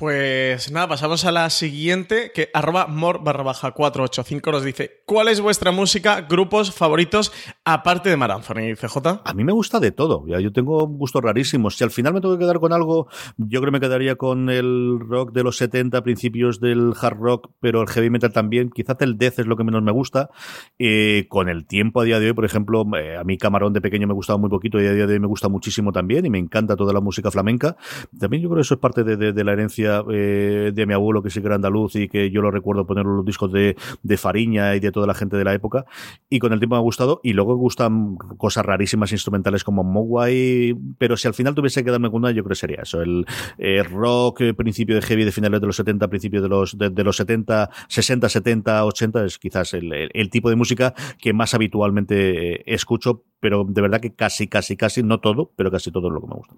Pues 0.00 0.72
nada, 0.72 0.88
pasamos 0.88 1.26
a 1.26 1.30
la 1.30 1.50
siguiente, 1.50 2.32
que 2.34 2.48
arroba 2.54 2.86
mor 2.86 3.22
barra 3.22 3.42
baja 3.42 3.72
485 3.72 4.50
nos 4.50 4.64
dice, 4.64 5.02
¿cuál 5.04 5.28
es 5.28 5.42
vuestra 5.42 5.72
música, 5.72 6.22
grupos 6.22 6.74
favoritos, 6.74 7.34
aparte 7.66 8.08
de 8.08 8.16
Mar 8.16 8.30
Anthony, 8.30 8.74
CJ? 8.80 9.20
A 9.22 9.34
mí 9.34 9.44
me 9.44 9.52
gusta 9.52 9.78
de 9.78 9.92
todo, 9.92 10.26
yo 10.26 10.52
tengo 10.54 10.86
gustos 10.86 11.20
rarísimos. 11.20 11.76
Si 11.76 11.84
al 11.84 11.90
final 11.90 12.14
me 12.14 12.22
tengo 12.22 12.38
que 12.38 12.40
quedar 12.40 12.60
con 12.60 12.72
algo, 12.72 13.08
yo 13.36 13.60
creo 13.60 13.70
que 13.70 13.72
me 13.72 13.80
quedaría 13.80 14.16
con 14.16 14.48
el 14.48 15.00
rock 15.00 15.32
de 15.32 15.42
los 15.42 15.58
70, 15.58 16.02
principios 16.02 16.60
del 16.60 16.94
hard 16.98 17.18
rock, 17.18 17.50
pero 17.60 17.82
el 17.82 17.88
heavy 17.88 18.08
metal 18.08 18.32
también. 18.32 18.70
Quizás 18.70 18.96
el 19.00 19.18
death 19.18 19.40
es 19.40 19.46
lo 19.46 19.58
que 19.58 19.64
menos 19.64 19.82
me 19.82 19.92
gusta. 19.92 20.30
Eh, 20.78 21.26
con 21.28 21.50
el 21.50 21.66
tiempo 21.66 22.00
a 22.00 22.04
día 22.04 22.18
de 22.20 22.28
hoy, 22.28 22.32
por 22.32 22.46
ejemplo, 22.46 22.86
eh, 22.96 23.18
a 23.18 23.24
mí 23.24 23.36
Camarón 23.36 23.74
de 23.74 23.82
pequeño 23.82 24.06
me 24.06 24.14
gustaba 24.14 24.38
muy 24.38 24.48
poquito 24.48 24.80
y 24.80 24.86
a 24.86 24.94
día 24.94 25.06
de 25.06 25.12
hoy 25.12 25.20
me 25.20 25.26
gusta 25.26 25.50
muchísimo 25.50 25.92
también 25.92 26.24
y 26.24 26.30
me 26.30 26.38
encanta 26.38 26.74
toda 26.74 26.94
la 26.94 27.02
música 27.02 27.30
flamenca. 27.30 27.76
También 28.18 28.42
yo 28.42 28.48
creo 28.48 28.56
que 28.56 28.62
eso 28.62 28.72
es 28.72 28.80
parte 28.80 29.04
de 29.04 29.44
la 29.44 29.52
herencia 29.52 29.89
eh, 30.12 30.72
de 30.74 30.86
mi 30.86 30.94
abuelo, 30.94 31.22
que 31.22 31.30
sí 31.30 31.40
que 31.40 31.46
era 31.46 31.56
andaluz 31.56 31.96
y 31.96 32.08
que 32.08 32.30
yo 32.30 32.42
lo 32.42 32.50
recuerdo 32.50 32.86
poner 32.86 33.04
los 33.04 33.24
discos 33.24 33.52
de, 33.52 33.76
de 34.02 34.16
Fariña 34.16 34.76
y 34.76 34.80
de 34.80 34.92
toda 34.92 35.06
la 35.06 35.14
gente 35.14 35.36
de 35.36 35.44
la 35.44 35.54
época. 35.54 35.84
Y 36.28 36.38
con 36.38 36.52
el 36.52 36.58
tiempo 36.58 36.76
me 36.76 36.80
ha 36.80 36.82
gustado. 36.82 37.20
Y 37.22 37.32
luego 37.32 37.56
gustan 37.56 38.16
cosas 38.16 38.64
rarísimas 38.64 39.12
instrumentales 39.12 39.64
como 39.64 39.82
Mogwai. 39.82 40.76
Pero 40.98 41.16
si 41.16 41.28
al 41.28 41.34
final 41.34 41.54
tuviese 41.54 41.84
que 41.84 41.90
darme 41.90 42.08
una, 42.08 42.30
yo 42.30 42.42
creo 42.42 42.50
que 42.50 42.54
sería 42.56 42.82
eso. 42.82 43.00
El 43.00 43.26
eh, 43.58 43.82
rock, 43.82 44.42
eh, 44.42 44.54
principio 44.54 44.94
de 44.94 45.02
heavy 45.02 45.24
de 45.24 45.32
finales 45.32 45.60
de 45.60 45.66
los 45.66 45.76
70, 45.76 46.08
principio 46.08 46.42
de 46.42 46.48
los, 46.48 46.76
de, 46.76 47.04
los 47.04 47.16
70, 47.16 47.70
60, 47.88 48.28
70, 48.28 48.84
80, 48.84 49.24
es 49.24 49.38
quizás 49.38 49.74
el, 49.74 50.10
el, 50.12 50.30
tipo 50.30 50.50
de 50.50 50.56
música 50.56 50.94
que 51.18 51.32
más 51.32 51.54
habitualmente 51.54 52.72
escucho. 52.72 53.24
Pero 53.40 53.64
de 53.64 53.80
verdad 53.80 54.00
que 54.00 54.14
casi, 54.14 54.48
casi, 54.48 54.76
casi, 54.76 55.02
no 55.02 55.20
todo, 55.20 55.50
pero 55.56 55.70
casi 55.70 55.90
todo 55.90 56.08
es 56.08 56.14
lo 56.14 56.20
que 56.20 56.26
me 56.26 56.34
gusta. 56.34 56.54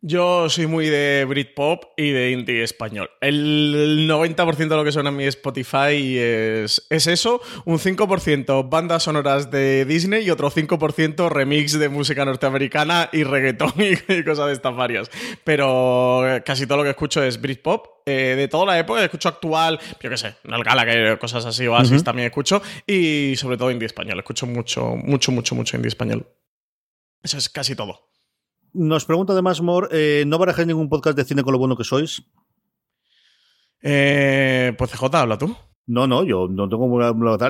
Yo 0.00 0.48
soy 0.48 0.68
muy 0.68 0.86
de 0.86 1.24
Britpop 1.28 1.82
y 1.96 2.10
de 2.10 2.30
indie 2.30 2.62
español. 2.62 3.10
El 3.20 4.08
90% 4.08 4.56
de 4.56 4.76
lo 4.76 4.84
que 4.84 4.92
suena 4.92 5.08
en 5.08 5.16
mi 5.16 5.24
Spotify 5.24 6.16
es, 6.16 6.86
es 6.88 7.08
eso, 7.08 7.40
un 7.64 7.80
5% 7.80 8.68
bandas 8.70 9.02
sonoras 9.02 9.50
de 9.50 9.84
Disney 9.86 10.24
y 10.24 10.30
otro 10.30 10.52
5% 10.52 11.28
remix 11.30 11.76
de 11.76 11.88
música 11.88 12.24
norteamericana 12.24 13.10
y 13.12 13.24
reggaetón 13.24 13.72
y, 13.78 14.22
cosas 14.22 14.46
de 14.46 14.52
estas 14.52 14.76
varias. 14.76 15.10
Pero 15.42 16.22
casi 16.44 16.68
todo 16.68 16.78
lo 16.78 16.84
que 16.84 16.90
escucho 16.90 17.20
es 17.20 17.40
Britpop. 17.40 17.98
Eh, 18.06 18.36
de 18.36 18.46
toda 18.46 18.66
la 18.66 18.78
época, 18.78 19.02
escucho 19.04 19.28
actual, 19.28 19.80
yo 20.00 20.08
qué 20.08 20.16
sé, 20.16 20.36
Gala, 20.44 20.86
que 20.86 21.18
cosas 21.18 21.44
así, 21.44 21.66
o 21.66 21.76
así 21.76 22.00
también 22.04 22.26
escucho. 22.26 22.62
Y 22.86 23.34
sobre 23.36 23.56
todo 23.56 23.72
indie 23.72 23.86
español, 23.86 24.18
escucho 24.20 24.46
mucho, 24.46 24.94
mucho, 24.94 25.32
mucho, 25.32 25.56
mucho 25.56 25.76
indie 25.76 25.88
español. 25.88 26.26
Eso 27.22 27.36
es 27.36 27.48
casi 27.48 27.74
todo. 27.74 28.08
Nos 28.72 29.04
pregunta 29.04 29.32
además, 29.32 29.60
Mor, 29.60 29.88
eh, 29.92 30.24
¿no 30.26 30.38
barajáis 30.38 30.66
ningún 30.68 30.88
podcast 30.88 31.16
de 31.16 31.24
cine 31.24 31.42
con 31.42 31.52
lo 31.52 31.58
bueno 31.58 31.76
que 31.76 31.84
sois? 31.84 32.22
Eh, 33.82 34.74
pues 34.76 34.90
CJ, 34.90 35.14
habla 35.14 35.38
tú. 35.38 35.56
No, 35.88 36.06
no, 36.06 36.22
yo 36.22 36.48
no 36.48 36.68
tengo 36.68 36.88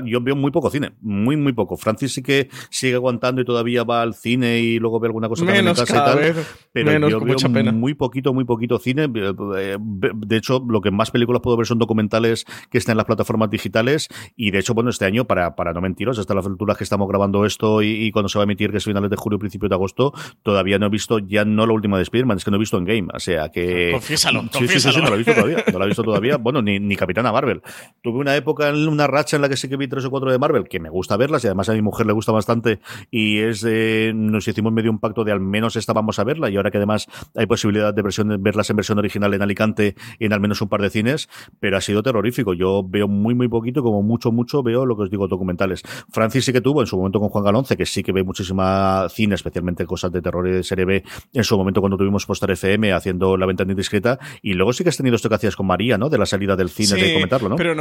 yo 0.06 0.20
veo 0.20 0.36
muy 0.36 0.52
poco 0.52 0.70
cine, 0.70 0.92
muy 1.00 1.36
muy 1.36 1.52
poco. 1.52 1.76
Francis 1.76 2.14
sí 2.14 2.22
que 2.22 2.48
sigue 2.70 2.94
aguantando 2.94 3.42
y 3.42 3.44
todavía 3.44 3.82
va 3.82 4.00
al 4.00 4.14
cine 4.14 4.60
y 4.60 4.78
luego 4.78 5.00
ve 5.00 5.08
alguna 5.08 5.28
cosa 5.28 5.44
menos 5.44 5.78
en 5.78 5.84
casa 5.84 5.96
y 5.96 5.98
tal, 5.98 6.44
pero 6.72 7.08
yo 7.08 7.20
veo 7.20 7.72
muy 7.72 7.94
poquito, 7.94 8.32
muy 8.32 8.44
poquito 8.44 8.78
cine. 8.78 9.10
Eh, 9.58 9.76
de 9.80 10.36
hecho, 10.36 10.64
lo 10.68 10.80
que 10.80 10.92
más 10.92 11.10
películas 11.10 11.42
puedo 11.42 11.56
ver 11.56 11.66
son 11.66 11.78
documentales 11.78 12.44
que 12.70 12.78
están 12.78 12.92
en 12.92 12.98
las 12.98 13.06
plataformas 13.06 13.50
digitales 13.50 14.08
y 14.36 14.52
de 14.52 14.60
hecho, 14.60 14.72
bueno, 14.72 14.90
este 14.90 15.04
año 15.04 15.24
para 15.24 15.56
para 15.56 15.72
no 15.72 15.80
mentiros, 15.80 16.18
hasta 16.18 16.34
las 16.34 16.46
alturas 16.46 16.76
que 16.76 16.84
estamos 16.84 17.08
grabando 17.08 17.44
esto 17.44 17.82
y, 17.82 18.10
cuando 18.12 18.28
se 18.28 18.38
va 18.38 18.44
a 18.44 18.46
emitir 18.46 18.70
que 18.70 18.76
es 18.76 18.84
finales 18.84 19.10
de 19.10 19.16
julio, 19.16 19.40
principios 19.40 19.68
de 19.68 19.74
agosto, 19.74 20.12
todavía 20.44 20.78
no 20.78 20.86
he 20.86 20.90
visto 20.90 21.18
ya 21.18 21.44
no 21.44 21.66
la 21.66 21.72
última 21.72 21.98
de 21.98 22.04
Spiderman, 22.04 22.36
es 22.36 22.44
que 22.44 22.52
no 22.52 22.56
he 22.56 22.60
visto 22.60 22.78
en 22.78 22.84
Game, 22.84 23.08
o 23.12 23.18
sea 23.18 23.48
que 23.48 23.90
Confiésalo, 23.92 24.42
sí, 24.52 24.68
sí, 24.68 24.80
sí, 24.80 25.00
no 25.00 25.08
la 25.08 25.14
he 25.14 25.18
visto 25.18 25.34
todavía, 25.34 25.64
no 25.72 25.78
la 25.78 25.84
he 25.84 25.88
visto 25.88 26.04
todavía. 26.04 26.36
Bueno, 26.36 26.62
ni 26.62 26.78
ni 26.78 26.96
Capitana 26.96 27.32
Marvel. 27.32 27.62
Tuve 28.02 28.18
una 28.18 28.27
época, 28.36 28.70
una 28.70 29.06
racha 29.06 29.36
en 29.36 29.42
la 29.42 29.48
que 29.48 29.56
sí 29.56 29.68
que 29.68 29.76
vi 29.76 29.88
tres 29.88 30.04
o 30.04 30.10
cuatro 30.10 30.30
de 30.30 30.38
Marvel, 30.38 30.68
que 30.68 30.80
me 30.80 30.90
gusta 30.90 31.16
verlas 31.16 31.44
y 31.44 31.46
además 31.46 31.68
a 31.68 31.72
mi 31.72 31.82
mujer 31.82 32.06
le 32.06 32.12
gusta 32.12 32.32
bastante 32.32 32.80
y 33.10 33.38
es 33.38 33.60
de, 33.60 34.12
nos 34.14 34.46
hicimos 34.48 34.72
medio 34.72 34.90
un 34.90 34.98
pacto 34.98 35.24
de 35.24 35.32
al 35.32 35.40
menos 35.40 35.76
esta 35.76 35.92
vamos 35.92 36.18
a 36.18 36.24
verla 36.24 36.50
y 36.50 36.56
ahora 36.56 36.70
que 36.70 36.78
además 36.78 37.06
hay 37.36 37.46
posibilidad 37.46 37.92
de 37.94 38.02
versión, 38.02 38.42
verlas 38.42 38.70
en 38.70 38.76
versión 38.76 38.98
original 38.98 39.34
en 39.34 39.42
Alicante 39.42 39.94
en 40.18 40.32
al 40.32 40.40
menos 40.40 40.60
un 40.60 40.68
par 40.68 40.82
de 40.82 40.90
cines, 40.90 41.28
pero 41.60 41.76
ha 41.76 41.80
sido 41.80 42.02
terrorífico. 42.02 42.54
Yo 42.54 42.82
veo 42.86 43.08
muy, 43.08 43.34
muy 43.34 43.48
poquito, 43.48 43.82
como 43.82 44.02
mucho, 44.02 44.32
mucho 44.32 44.62
veo 44.62 44.86
lo 44.86 44.96
que 44.96 45.02
os 45.02 45.10
digo, 45.10 45.28
documentales. 45.28 45.82
Francis 46.10 46.44
sí 46.44 46.52
que 46.52 46.60
tuvo 46.60 46.80
en 46.80 46.86
su 46.86 46.96
momento 46.96 47.20
con 47.20 47.28
Juan 47.28 47.44
Galonce, 47.44 47.76
que 47.76 47.86
sí 47.86 48.02
que 48.02 48.12
ve 48.12 48.22
muchísima 48.22 49.08
cine, 49.08 49.34
especialmente 49.34 49.86
cosas 49.86 50.12
de 50.12 50.22
terror 50.22 50.46
y 50.48 50.52
de 50.52 50.62
serie 50.62 50.84
B, 50.84 51.04
en 51.32 51.44
su 51.44 51.56
momento 51.56 51.80
cuando 51.80 51.96
tuvimos 51.96 52.26
Postar 52.26 52.50
FM 52.50 52.92
haciendo 52.92 53.36
La 53.36 53.46
Ventana 53.46 53.72
Indiscreta, 53.72 54.18
y 54.42 54.54
luego 54.54 54.72
sí 54.72 54.82
que 54.82 54.90
has 54.90 54.96
tenido 54.96 55.16
esto 55.16 55.28
que 55.28 55.34
hacías 55.34 55.56
con 55.56 55.66
María, 55.66 55.98
¿no? 55.98 56.08
De 56.08 56.18
la 56.18 56.26
salida 56.26 56.56
del 56.56 56.70
cine, 56.70 57.00
de 57.00 57.14
comentarlo, 57.14 57.48
¿no? 57.48 57.56
pero 57.56 57.74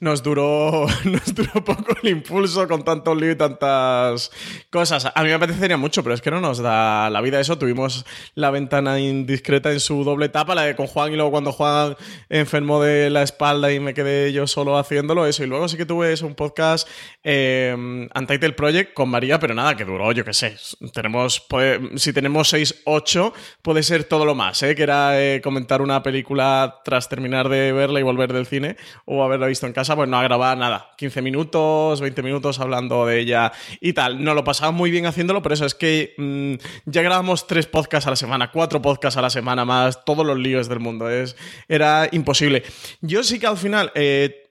nos, 0.00 0.22
duró 0.22 0.86
nos 1.04 1.34
duró 1.34 1.64
poco 1.64 1.94
el 2.02 2.08
impulso 2.08 2.66
con 2.66 2.84
tanto 2.84 3.14
lío 3.14 3.32
y 3.32 3.36
tantas 3.36 4.30
cosas. 4.70 5.12
A 5.14 5.22
mí 5.22 5.28
me 5.28 5.34
apetecería 5.34 5.76
mucho, 5.76 6.02
pero 6.02 6.14
es 6.14 6.20
que 6.20 6.30
no 6.30 6.40
nos 6.40 6.58
da 6.58 7.10
la 7.10 7.20
vida 7.20 7.40
eso. 7.40 7.58
Tuvimos 7.58 8.04
la 8.34 8.50
ventana 8.50 8.98
indiscreta 8.98 9.72
en 9.72 9.80
su 9.80 10.04
doble 10.04 10.26
etapa, 10.26 10.54
la 10.54 10.62
de 10.62 10.76
con 10.76 10.86
Juan, 10.86 11.12
y 11.12 11.16
luego 11.16 11.30
cuando 11.30 11.52
Juan 11.52 11.96
enfermó 12.28 12.82
de 12.82 13.10
la 13.10 13.22
espalda 13.22 13.72
y 13.72 13.80
me 13.80 13.94
quedé 13.94 14.32
yo 14.32 14.46
solo 14.46 14.78
haciéndolo, 14.78 15.26
eso. 15.26 15.44
Y 15.44 15.46
luego 15.46 15.68
sí 15.68 15.76
que 15.76 15.86
tuve 15.86 16.12
eso, 16.12 16.26
un 16.26 16.34
podcast 16.34 16.88
eh, 17.22 17.74
Untitled 18.14 18.54
Project 18.54 18.94
con 18.94 19.08
María, 19.08 19.38
pero 19.38 19.54
nada, 19.54 19.76
que 19.76 19.84
duró, 19.84 20.12
yo 20.12 20.24
qué 20.24 20.32
sé. 20.32 20.56
Tenemos, 20.92 21.46
si 21.96 22.12
tenemos 22.12 22.48
6, 22.48 22.82
8, 22.84 23.32
puede 23.62 23.82
ser 23.82 24.04
todo 24.04 24.24
lo 24.24 24.34
más, 24.34 24.62
¿eh? 24.62 24.74
que 24.74 24.82
era 24.82 25.20
eh, 25.20 25.40
comentar 25.42 25.82
una 25.82 26.02
película 26.02 26.80
tras 26.84 27.08
terminar 27.08 27.48
de 27.48 27.72
verla 27.72 28.00
y 28.00 28.02
volver 28.02 28.32
del 28.32 28.46
cine 28.46 28.76
o 29.04 29.22
haberla 29.22 29.46
visto 29.50 29.66
en 29.66 29.72
casa, 29.72 29.94
pues 29.94 30.08
no 30.08 30.18
ha 30.18 30.22
grabado 30.22 30.56
nada, 30.56 30.90
15 30.96 31.22
minutos, 31.22 32.00
20 32.00 32.22
minutos 32.22 32.58
hablando 32.58 33.06
de 33.06 33.20
ella 33.20 33.52
y 33.80 33.92
tal. 33.92 34.22
No 34.24 34.34
lo 34.34 34.44
pasaba 34.44 34.72
muy 34.72 34.90
bien 34.90 35.06
haciéndolo, 35.06 35.42
pero 35.42 35.54
eso 35.54 35.66
es 35.66 35.74
que 35.74 36.14
mm, 36.16 36.54
ya 36.86 37.02
grabamos 37.02 37.46
tres 37.46 37.66
podcasts 37.66 38.06
a 38.06 38.10
la 38.10 38.16
semana, 38.16 38.50
cuatro 38.50 38.80
podcasts 38.80 39.18
a 39.18 39.22
la 39.22 39.30
semana 39.30 39.64
más, 39.64 40.04
todos 40.04 40.26
los 40.26 40.38
líos 40.38 40.68
del 40.68 40.80
mundo. 40.80 41.10
Es, 41.10 41.36
era 41.68 42.08
imposible. 42.12 42.62
Yo 43.00 43.22
sí 43.22 43.38
que 43.38 43.46
al 43.46 43.58
final... 43.58 43.92
Eh, 43.94 44.46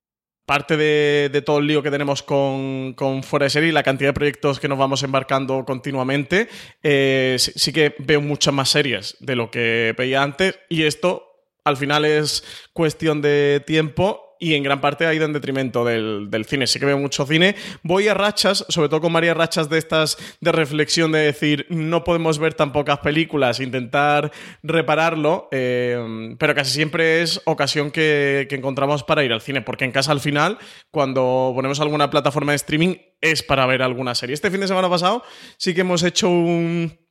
parte 0.49 0.77
de, 0.77 1.43
todo 1.45 1.59
el 1.59 1.67
lío 1.67 1.83
que 1.83 1.91
tenemos 1.91 2.23
con, 2.23 2.93
con 2.95 3.21
Fuera 3.21 3.43
de 3.43 3.51
Serie 3.51 3.69
y 3.69 3.71
la 3.71 3.83
cantidad 3.83 4.09
de 4.09 4.13
proyectos 4.13 4.59
que 4.59 4.67
nos 4.67 4.79
vamos 4.79 5.03
embarcando 5.03 5.63
continuamente, 5.63 6.49
eh, 6.81 7.35
sí, 7.37 7.71
que 7.71 7.93
veo 7.99 8.19
muchas 8.19 8.51
más 8.51 8.69
series 8.69 9.15
de 9.19 9.35
lo 9.35 9.51
que 9.51 9.93
veía 9.95 10.23
antes 10.23 10.57
y 10.67 10.85
esto 10.85 11.29
al 11.63 11.77
final 11.77 12.03
es 12.03 12.43
cuestión 12.73 13.21
de 13.21 13.63
tiempo 13.67 14.28
y 14.39 14.55
en 14.55 14.63
gran 14.63 14.81
parte 14.81 15.05
ha 15.05 15.13
ido 15.13 15.25
en 15.25 15.33
detrimento 15.33 15.83
del, 15.83 16.45
cine. 16.47 16.65
Sí 16.65 16.79
que 16.79 16.85
veo 16.85 16.97
mucho 16.97 17.25
cine. 17.25 17.55
Voy 17.83 18.07
a 18.07 18.13
rachas, 18.13 18.65
sobre 18.69 18.89
todo 18.89 19.01
con 19.01 19.13
varias 19.13 19.35
rachas 19.35 19.69
de 19.69 19.77
estas 19.77 20.17
de 20.39 20.51
reflexión 20.51 21.11
de 21.11 21.19
decir, 21.19 21.65
no 21.69 22.03
podemos 22.03 22.39
ver 22.39 22.53
tan 22.53 22.71
pocas 22.71 22.99
películas, 22.99 23.59
intentar 23.59 24.31
repararlo, 24.63 25.49
eh, 25.51 26.35
pero 26.39 26.55
casi 26.55 26.73
siempre 26.73 27.21
es 27.21 27.41
ocasión 27.45 27.91
que, 27.91 28.47
que 28.49 28.55
encontramos 28.55 29.03
para 29.03 29.23
ir 29.23 29.33
al 29.33 29.41
cine, 29.41 29.61
porque 29.61 29.85
en 29.85 29.91
casa 29.91 30.11
al 30.11 30.21
final, 30.21 30.57
cuando 30.91 31.51
ponemos 31.53 31.79
alguna 31.79 32.09
plataforma 32.09 32.53
de 32.53 32.57
streaming, 32.57 32.95
es 33.21 33.43
para 33.43 33.65
ver 33.65 33.81
alguna 33.81 34.15
serie. 34.15 34.33
Este 34.33 34.49
fin 34.49 34.61
de 34.61 34.67
semana 34.67 34.89
pasado 34.89 35.23
sí 35.57 35.73
que 35.73 35.81
hemos 35.81 36.03
hecho 36.03 36.29
un 36.29 37.08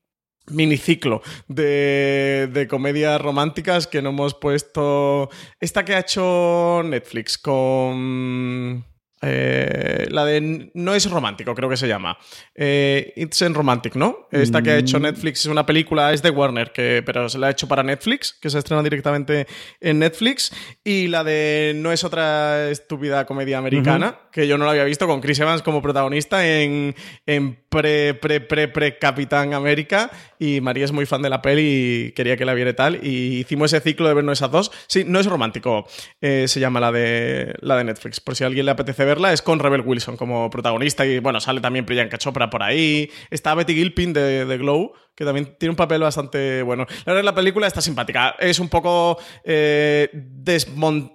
miniciclo 0.51 1.23
de, 1.49 2.49
de 2.53 2.69
comedias 2.69 3.21
románticas 3.21 3.87
que 3.87 4.03
no 4.03 4.11
hemos 4.11 4.35
puesto. 4.35 5.31
Esta 5.61 5.85
que 5.85 5.95
ha 5.95 6.01
hecho 6.01 6.83
Netflix 6.85 7.39
con. 7.39 8.85
Eh, 9.21 10.07
la 10.11 10.25
de 10.25 10.71
No 10.75 10.95
es 10.95 11.11
romántico, 11.11 11.55
creo 11.55 11.69
que 11.69 11.77
se 11.77 11.89
llama. 11.89 12.19
Eh, 12.55 13.13
It's 13.17 13.43
en 13.43 13.55
Romantic, 13.55 13.97
¿no? 13.97 14.29
Esta 14.31 14.63
que 14.63 14.71
ha 14.71 14.79
hecho 14.79 14.99
mm. 14.99 15.03
Netflix 15.03 15.41
es 15.41 15.47
una 15.47 15.67
película, 15.67 16.13
es 16.13 16.23
de 16.23 16.31
Warner, 16.31 16.73
que, 16.73 17.03
pero 17.05 17.29
se 17.29 17.39
la 17.39 17.49
ha 17.49 17.51
hecho 17.51 17.67
para 17.67 17.83
Netflix, 17.83 18.33
que 18.41 18.51
se 18.51 18.59
estrena 18.59 18.83
directamente 18.83 19.47
en 19.81 19.99
Netflix. 19.99 20.53
Y 20.85 21.09
la 21.09 21.25
de 21.25 21.73
No 21.77 21.93
es 21.93 22.05
otra 22.05 22.71
estúpida 22.71 23.27
comedia 23.27 23.59
americana, 23.59 24.19
que 24.33 24.47
yo 24.47 24.57
no 24.59 24.65
la 24.65 24.73
había 24.73 24.85
visto, 24.85 25.07
con 25.07 25.21
Chris 25.21 25.41
Evans 25.41 25.63
como 25.63 25.83
protagonista 25.83 26.47
en, 26.47 26.95
en 27.27 27.59
pre, 27.69 28.15
pre, 28.15 28.41
pre, 28.41 28.69
pre 28.69 28.99
Capitán 28.99 29.55
América. 29.55 30.11
Y 30.39 30.61
María 30.61 30.85
es 30.85 30.93
muy 30.93 31.07
fan 31.07 31.23
de 31.23 31.31
la 31.31 31.43
peli 31.43 32.07
y 32.07 32.13
quería 32.13 32.37
que 32.37 32.45
la 32.45 32.55
viera 32.55 32.75
tal. 32.75 33.05
Y 33.05 33.41
hicimos 33.41 33.73
ese 33.73 33.83
ciclo 33.83 34.07
de 34.07 34.15
vernos 34.15 34.39
esas 34.39 34.51
dos. 34.51 34.71
Sí, 34.87 35.05
No 35.05 35.19
es 35.19 35.27
romántico, 35.27 35.87
eh, 36.21 36.47
se 36.47 36.61
llama 36.61 36.79
la 36.79 36.93
de, 36.93 37.55
la 37.61 37.77
de 37.77 37.85
Netflix, 37.85 38.21
por 38.21 38.37
si 38.37 38.45
a 38.45 38.47
alguien 38.47 38.67
le 38.67 38.73
apetece 38.73 39.08
verla, 39.09 39.33
es 39.33 39.43
con 39.43 39.59
Rebel 39.59 39.81
Wilson 39.81 40.17
como 40.17 40.49
protagonista 40.51 41.05
y 41.07 41.19
bueno, 41.19 41.41
sale 41.41 41.61
también 41.61 41.85
Priyanka 41.85 42.19
Chopra 42.19 42.51
por 42.51 42.63
ahí. 42.63 43.11
Está 43.31 43.55
Betty 43.55 43.75
Gilpin 43.75 44.13
de, 44.13 44.59
Glow, 44.59 44.93
que 45.15 45.25
también 45.25 45.57
tiene 45.59 45.71
un 45.71 45.77
papel 45.77 46.03
bastante 46.03 46.63
bueno. 46.63 46.87
La 47.05 47.15
verdad, 47.15 47.25
la 47.25 47.35
película 47.35 47.67
está 47.67 47.81
simpática. 47.81 48.37
Es 48.39 48.59
un 48.59 48.69
poco 48.69 49.19
eh, 49.45 50.11
desmontar 50.13 51.09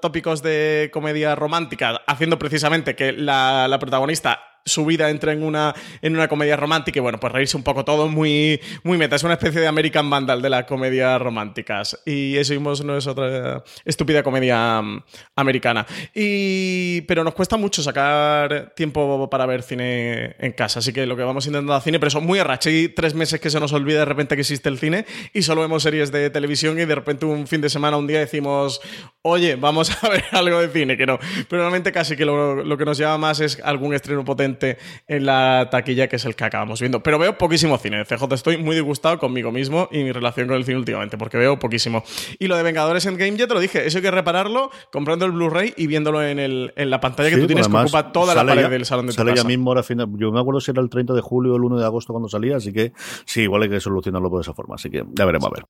tópicos 0.00 0.42
de 0.42 0.90
comedia 0.92 1.34
romántica, 1.34 2.02
haciendo 2.06 2.38
precisamente 2.38 2.94
que 2.94 3.12
la 3.12 3.76
protagonista 3.80 4.53
su 4.64 4.86
vida 4.86 5.10
entra 5.10 5.32
en 5.32 5.42
una, 5.42 5.74
en 6.00 6.14
una 6.14 6.28
comedia 6.28 6.56
romántica 6.56 6.98
y 6.98 7.02
bueno, 7.02 7.20
pues 7.20 7.32
reírse 7.32 7.56
un 7.56 7.62
poco 7.62 7.84
todo 7.84 8.08
muy, 8.08 8.60
muy 8.82 8.96
meta. 8.96 9.16
Es 9.16 9.22
una 9.22 9.34
especie 9.34 9.60
de 9.60 9.66
American 9.66 10.08
Vandal 10.08 10.40
de 10.40 10.50
las 10.50 10.64
comedias 10.64 11.20
románticas. 11.20 12.00
Y 12.06 12.36
eso 12.36 12.54
no 12.84 12.96
es 12.96 13.06
otra 13.06 13.62
estúpida 13.84 14.22
comedia 14.22 14.80
mm, 14.80 15.02
americana. 15.36 15.86
Y, 16.14 17.02
pero 17.02 17.24
nos 17.24 17.34
cuesta 17.34 17.56
mucho 17.56 17.82
sacar 17.82 18.72
tiempo 18.74 19.28
para 19.28 19.46
ver 19.46 19.62
cine 19.62 20.36
en 20.38 20.52
casa. 20.52 20.78
Así 20.78 20.92
que 20.92 21.06
lo 21.06 21.16
que 21.16 21.22
vamos 21.22 21.46
intentando 21.46 21.74
hacer 21.74 21.84
cine, 21.84 22.00
pero 22.00 22.10
son 22.10 22.24
muy 22.24 22.38
arrache. 22.38 22.72
Y 22.72 22.88
tres 22.88 23.14
meses 23.14 23.40
que 23.40 23.50
se 23.50 23.60
nos 23.60 23.72
olvida 23.72 23.98
de 23.98 24.04
repente 24.06 24.34
que 24.34 24.40
existe 24.40 24.68
el 24.70 24.78
cine 24.78 25.04
y 25.34 25.42
solo 25.42 25.60
vemos 25.60 25.82
series 25.82 26.10
de 26.10 26.30
televisión 26.30 26.80
y 26.80 26.86
de 26.86 26.94
repente 26.94 27.26
un 27.26 27.46
fin 27.46 27.60
de 27.60 27.68
semana, 27.68 27.98
un 27.98 28.06
día 28.06 28.20
decimos, 28.20 28.80
oye, 29.20 29.56
vamos 29.56 29.90
a 30.02 30.08
ver 30.08 30.24
algo 30.32 30.60
de 30.60 30.68
cine, 30.68 30.96
que 30.96 31.04
no. 31.04 31.18
Pero 31.48 31.62
realmente 31.62 31.92
casi 31.92 32.16
que 32.16 32.24
lo, 32.24 32.64
lo 32.64 32.78
que 32.78 32.84
nos 32.86 32.96
llama 32.96 33.18
más 33.18 33.40
es 33.40 33.60
algún 33.62 33.92
estreno 33.92 34.24
potente 34.24 34.53
en 34.60 35.26
la 35.26 35.68
taquilla, 35.70 36.08
que 36.08 36.16
es 36.16 36.24
el 36.24 36.34
que 36.34 36.44
acabamos 36.44 36.80
viendo. 36.80 37.02
Pero 37.02 37.18
veo 37.18 37.38
poquísimo 37.38 37.78
cine. 37.78 38.04
CJ, 38.04 38.32
estoy 38.32 38.56
muy 38.56 38.74
disgustado 38.74 39.18
conmigo 39.18 39.52
mismo 39.52 39.88
y 39.90 40.04
mi 40.04 40.12
relación 40.12 40.48
con 40.48 40.56
el 40.56 40.64
cine 40.64 40.78
últimamente, 40.78 41.18
porque 41.18 41.36
veo 41.36 41.58
poquísimo. 41.58 42.04
Y 42.38 42.46
lo 42.46 42.56
de 42.56 42.62
Vengadores 42.62 43.06
Endgame, 43.06 43.36
ya 43.36 43.46
te 43.46 43.54
lo 43.54 43.60
dije, 43.60 43.86
eso 43.86 43.98
hay 43.98 44.02
que 44.02 44.10
repararlo 44.10 44.70
comprando 44.92 45.26
el 45.26 45.32
Blu-ray 45.32 45.74
y 45.76 45.86
viéndolo 45.86 46.22
en, 46.22 46.38
el, 46.38 46.72
en 46.76 46.90
la 46.90 47.00
pantalla 47.00 47.30
que 47.30 47.36
tú 47.36 47.46
tienes 47.46 47.68
que 47.68 47.76
ocupa 47.76 48.12
toda 48.12 48.34
la 48.34 48.44
pared 48.44 48.68
del 48.68 48.84
salón 48.84 49.06
de 49.06 49.12
tu 49.12 49.16
sale 49.16 49.34
ya 49.34 49.44
mismo 49.44 49.70
ahora 49.70 49.82
final. 49.82 50.08
Yo 50.16 50.32
me 50.32 50.40
acuerdo 50.40 50.60
si 50.60 50.70
era 50.70 50.82
el 50.82 50.88
30 50.88 51.14
de 51.14 51.20
julio 51.20 51.52
o 51.52 51.56
el 51.56 51.64
1 51.64 51.78
de 51.78 51.84
agosto 51.84 52.12
cuando 52.12 52.28
salía, 52.28 52.56
así 52.56 52.72
que 52.72 52.92
sí, 53.24 53.42
igual 53.42 53.62
hay 53.62 53.70
que 53.70 53.80
solucionarlo 53.80 54.30
por 54.30 54.40
esa 54.40 54.54
forma. 54.54 54.76
Así 54.76 54.90
que 54.90 55.04
ya 55.12 55.24
veremos 55.24 55.48
a 55.48 55.54
ver. 55.54 55.66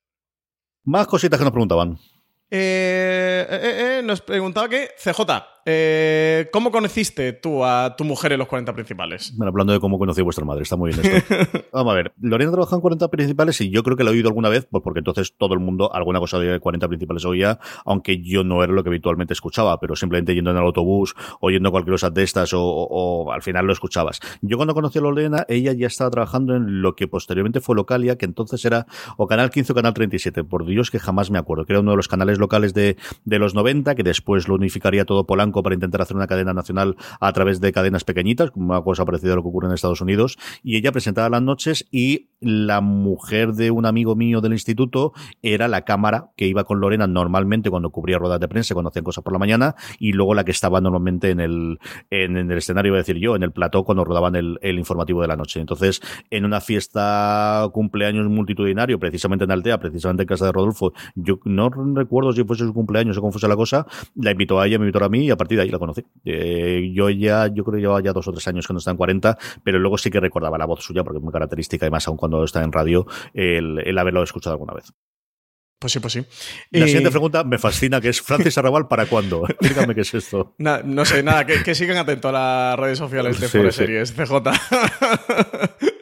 Más 0.84 1.06
cositas 1.06 1.38
que 1.38 1.44
nos 1.44 1.52
preguntaban. 1.52 1.98
Eh, 2.50 3.46
eh, 3.48 3.98
eh, 3.98 4.02
nos 4.04 4.20
preguntaba 4.20 4.68
que, 4.68 4.90
CJ, 4.98 5.22
¿cómo 6.52 6.70
conociste 6.70 7.32
tú 7.32 7.64
a 7.64 7.94
tu 7.96 8.04
mujer 8.04 8.32
en 8.32 8.38
los 8.38 8.48
40 8.48 8.72
principales? 8.74 9.32
Bueno, 9.36 9.50
hablando 9.50 9.72
de 9.72 9.80
cómo 9.80 9.98
conocí 9.98 10.20
a 10.20 10.24
vuestra 10.24 10.44
madre, 10.44 10.62
está 10.62 10.76
muy 10.76 10.92
bien 10.92 11.04
esto. 11.04 11.34
Vamos 11.72 11.92
a 11.92 11.96
ver, 11.96 12.12
Lorena 12.20 12.52
trabajado 12.52 12.76
en 12.76 12.82
40 12.82 13.08
principales 13.08 13.60
y 13.60 13.70
yo 13.70 13.82
creo 13.82 13.96
que 13.96 14.04
lo 14.04 14.10
he 14.10 14.14
oído 14.14 14.28
alguna 14.28 14.48
vez, 14.48 14.66
pues 14.70 14.82
porque 14.82 15.00
entonces 15.00 15.34
todo 15.36 15.54
el 15.54 15.60
mundo 15.60 15.92
alguna 15.94 16.18
cosa 16.18 16.38
de 16.38 16.60
40 16.60 16.88
principales 16.88 17.24
oía, 17.24 17.58
aunque 17.84 18.22
yo 18.22 18.44
no 18.44 18.62
era 18.62 18.72
lo 18.72 18.82
que 18.82 18.90
habitualmente 18.90 19.32
escuchaba, 19.32 19.78
pero 19.80 19.96
simplemente 19.96 20.34
yendo 20.34 20.50
en 20.50 20.56
el 20.56 20.62
autobús, 20.62 21.14
oyendo 21.40 21.70
cualquier 21.70 21.94
cosa 21.94 22.10
de 22.10 22.22
estas 22.22 22.50
o, 22.54 23.32
al 23.32 23.42
final 23.42 23.66
lo 23.66 23.72
escuchabas. 23.72 24.20
Yo 24.42 24.56
cuando 24.56 24.74
conocí 24.74 24.98
a 24.98 25.02
Lorena, 25.02 25.44
ella 25.48 25.72
ya 25.72 25.86
estaba 25.86 26.10
trabajando 26.10 26.54
en 26.56 26.82
lo 26.82 26.94
que 26.94 27.08
posteriormente 27.08 27.60
fue 27.60 27.74
Localia, 27.74 28.16
que 28.16 28.26
entonces 28.26 28.64
era 28.64 28.86
o 29.16 29.26
Canal 29.26 29.50
15 29.50 29.72
o 29.72 29.74
Canal 29.74 29.94
37, 29.94 30.44
por 30.44 30.66
Dios 30.66 30.90
que 30.90 30.98
jamás 30.98 31.30
me 31.30 31.38
acuerdo, 31.38 31.64
que 31.64 31.72
era 31.72 31.80
uno 31.80 31.92
de 31.92 31.96
los 31.96 32.08
canales 32.08 32.38
locales 32.38 32.74
de, 32.74 32.96
de 33.24 33.38
los 33.38 33.54
90, 33.54 33.94
que 33.94 34.02
después 34.02 34.48
lo 34.48 34.54
unificaría 34.54 35.04
todo 35.04 35.24
Polanco 35.24 35.53
para 35.62 35.74
intentar 35.74 36.02
hacer 36.02 36.16
una 36.16 36.26
cadena 36.26 36.54
nacional 36.54 36.96
a 37.20 37.32
través 37.32 37.60
de 37.60 37.72
cadenas 37.72 38.04
pequeñitas, 38.04 38.50
como 38.50 38.72
una 38.72 38.82
cosa 38.82 39.04
parecida 39.04 39.32
a 39.32 39.36
lo 39.36 39.42
que 39.42 39.48
ocurre 39.48 39.68
en 39.68 39.74
Estados 39.74 40.00
Unidos, 40.00 40.38
y 40.62 40.76
ella 40.76 40.92
presentaba 40.92 41.28
las 41.28 41.42
noches 41.42 41.86
y 41.90 42.28
la 42.40 42.80
mujer 42.80 43.54
de 43.54 43.70
un 43.70 43.86
amigo 43.86 44.16
mío 44.16 44.40
del 44.40 44.52
instituto 44.52 45.12
era 45.42 45.68
la 45.68 45.82
cámara 45.82 46.30
que 46.36 46.46
iba 46.46 46.64
con 46.64 46.80
Lorena 46.80 47.06
normalmente 47.06 47.70
cuando 47.70 47.90
cubría 47.90 48.18
ruedas 48.18 48.40
de 48.40 48.48
prensa, 48.48 48.74
cuando 48.74 48.90
hacían 48.90 49.04
cosas 49.04 49.24
por 49.24 49.32
la 49.32 49.38
mañana, 49.38 49.74
y 49.98 50.12
luego 50.12 50.34
la 50.34 50.44
que 50.44 50.50
estaba 50.50 50.80
normalmente 50.80 51.30
en 51.30 51.40
el, 51.40 51.78
en, 52.10 52.36
el 52.36 52.58
escenario, 52.58 52.90
iba 52.90 52.96
a 52.96 53.02
decir 53.02 53.16
yo, 53.16 53.36
en 53.36 53.42
el 53.42 53.52
plató 53.52 53.84
cuando 53.84 54.04
rodaban 54.04 54.36
el, 54.36 54.58
informativo 54.62 55.22
de 55.22 55.28
la 55.28 55.36
noche. 55.36 55.60
Entonces, 55.60 56.00
en 56.30 56.44
una 56.44 56.60
fiesta 56.60 57.68
cumpleaños 57.72 58.28
multitudinario, 58.28 58.98
precisamente 58.98 59.44
en 59.44 59.50
Altea, 59.50 59.78
precisamente 59.78 60.24
en 60.24 60.26
casa 60.26 60.46
de 60.46 60.52
Rodolfo, 60.52 60.92
yo 61.14 61.38
no 61.44 61.70
recuerdo 61.70 62.32
si 62.32 62.44
fuese 62.44 62.64
su 62.64 62.74
cumpleaños 62.74 63.16
o 63.16 63.20
cómo 63.20 63.32
fuese 63.32 63.48
la 63.48 63.56
cosa, 63.56 63.86
la 64.14 64.32
invitó 64.32 64.60
a 64.60 64.66
ella, 64.66 64.78
me 64.78 64.84
invitó 64.84 65.04
a 65.04 65.08
mí 65.08 65.24
y 65.26 65.30
a 65.30 65.36
partir 65.44 65.58
de 65.58 65.64
ahí 65.64 65.70
la 65.70 65.78
conocí. 65.78 66.04
Eh, 66.24 66.90
yo 66.92 67.10
ya, 67.10 67.46
yo 67.46 67.64
creo 67.64 67.76
que 67.76 67.80
llevaba 67.80 68.02
ya 68.02 68.12
dos 68.12 68.26
o 68.28 68.32
tres 68.32 68.46
años 68.48 68.66
que 68.66 68.72
no 68.72 68.78
está 68.78 68.90
en 68.90 68.96
40, 68.96 69.38
pero 69.62 69.78
luego 69.78 69.98
sí 69.98 70.10
que 70.10 70.20
recordaba 70.20 70.58
la 70.58 70.66
voz 70.66 70.82
suya 70.82 71.04
porque 71.04 71.18
es 71.18 71.22
muy 71.22 71.32
característica, 71.32 71.86
además 71.86 72.06
aún 72.08 72.16
cuando 72.16 72.42
está 72.44 72.62
en 72.62 72.72
radio, 72.72 73.06
el, 73.32 73.80
el 73.84 73.98
haberlo 73.98 74.22
escuchado 74.22 74.54
alguna 74.54 74.74
vez. 74.74 74.92
Pues 75.78 75.92
sí, 75.92 76.00
pues 76.00 76.14
sí. 76.14 76.24
La 76.70 76.86
siguiente 76.86 77.10
pregunta 77.10 77.44
me 77.44 77.58
fascina, 77.58 78.00
que 78.00 78.08
es 78.08 78.22
Francis 78.22 78.56
Arrabal, 78.56 78.88
¿para 78.88 79.04
cuándo? 79.04 79.44
Explícame 79.48 79.94
qué 79.94 80.00
es 80.00 80.14
esto. 80.14 80.54
no 80.58 81.04
sé, 81.04 81.22
nada, 81.22 81.44
que, 81.44 81.74
sigan 81.74 81.98
atentos 81.98 82.30
a 82.30 82.32
las 82.32 82.78
redes 82.78 82.96
sociales 82.96 83.38
de 83.38 83.48
sí, 83.48 83.58
Series, 83.70 84.12
CJ. 84.12 84.32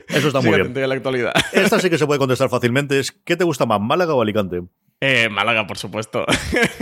Eso 0.09 0.29
está 0.29 0.41
muy 0.41 0.55
bien. 0.55 0.89
la 0.89 0.95
actualidad. 0.95 1.33
Esta 1.53 1.81
sí 1.81 1.91
que 1.91 1.99
se 1.99 2.07
puede 2.07 2.19
contestar 2.19 2.49
fácilmente. 2.49 3.01
Es, 3.01 3.11
¿Qué 3.11 3.37
te 3.37 3.45
gusta 3.45 3.67
más, 3.67 3.81
Málaga 3.81 4.15
o 4.15 4.23
Alicante? 4.23 4.63
Eh, 5.05 5.29
Málaga, 5.29 5.67
por 5.67 5.79
supuesto. 5.79 6.25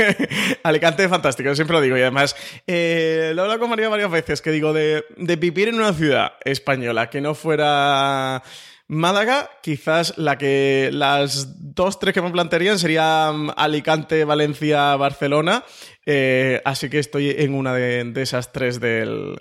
Alicante 0.62 1.08
fantástico, 1.08 1.54
siempre 1.54 1.74
lo 1.76 1.80
digo. 1.80 1.96
Y 1.96 2.02
además, 2.02 2.36
eh, 2.66 3.32
lo 3.34 3.40
he 3.40 3.44
hablado 3.44 3.60
con 3.60 3.70
María 3.70 3.88
varias 3.88 4.10
veces, 4.10 4.42
que 4.42 4.50
digo, 4.50 4.74
de, 4.74 5.02
vivir 5.16 5.68
en 5.68 5.76
una 5.76 5.94
ciudad 5.94 6.34
española 6.44 7.08
que 7.08 7.22
no 7.22 7.34
fuera 7.34 8.42
Málaga, 8.88 9.48
quizás 9.62 10.18
la 10.18 10.36
que 10.36 10.90
las 10.92 11.74
dos, 11.74 11.98
tres 11.98 12.12
que 12.12 12.20
me 12.20 12.30
plantearían 12.30 12.78
serían 12.78 13.54
Alicante, 13.56 14.26
Valencia, 14.26 14.94
Barcelona. 14.96 15.64
Eh, 16.04 16.60
así 16.66 16.90
que 16.90 16.98
estoy 16.98 17.30
en 17.30 17.54
una 17.54 17.72
de 17.72 18.12
esas 18.16 18.52
tres 18.52 18.80
del, 18.80 19.40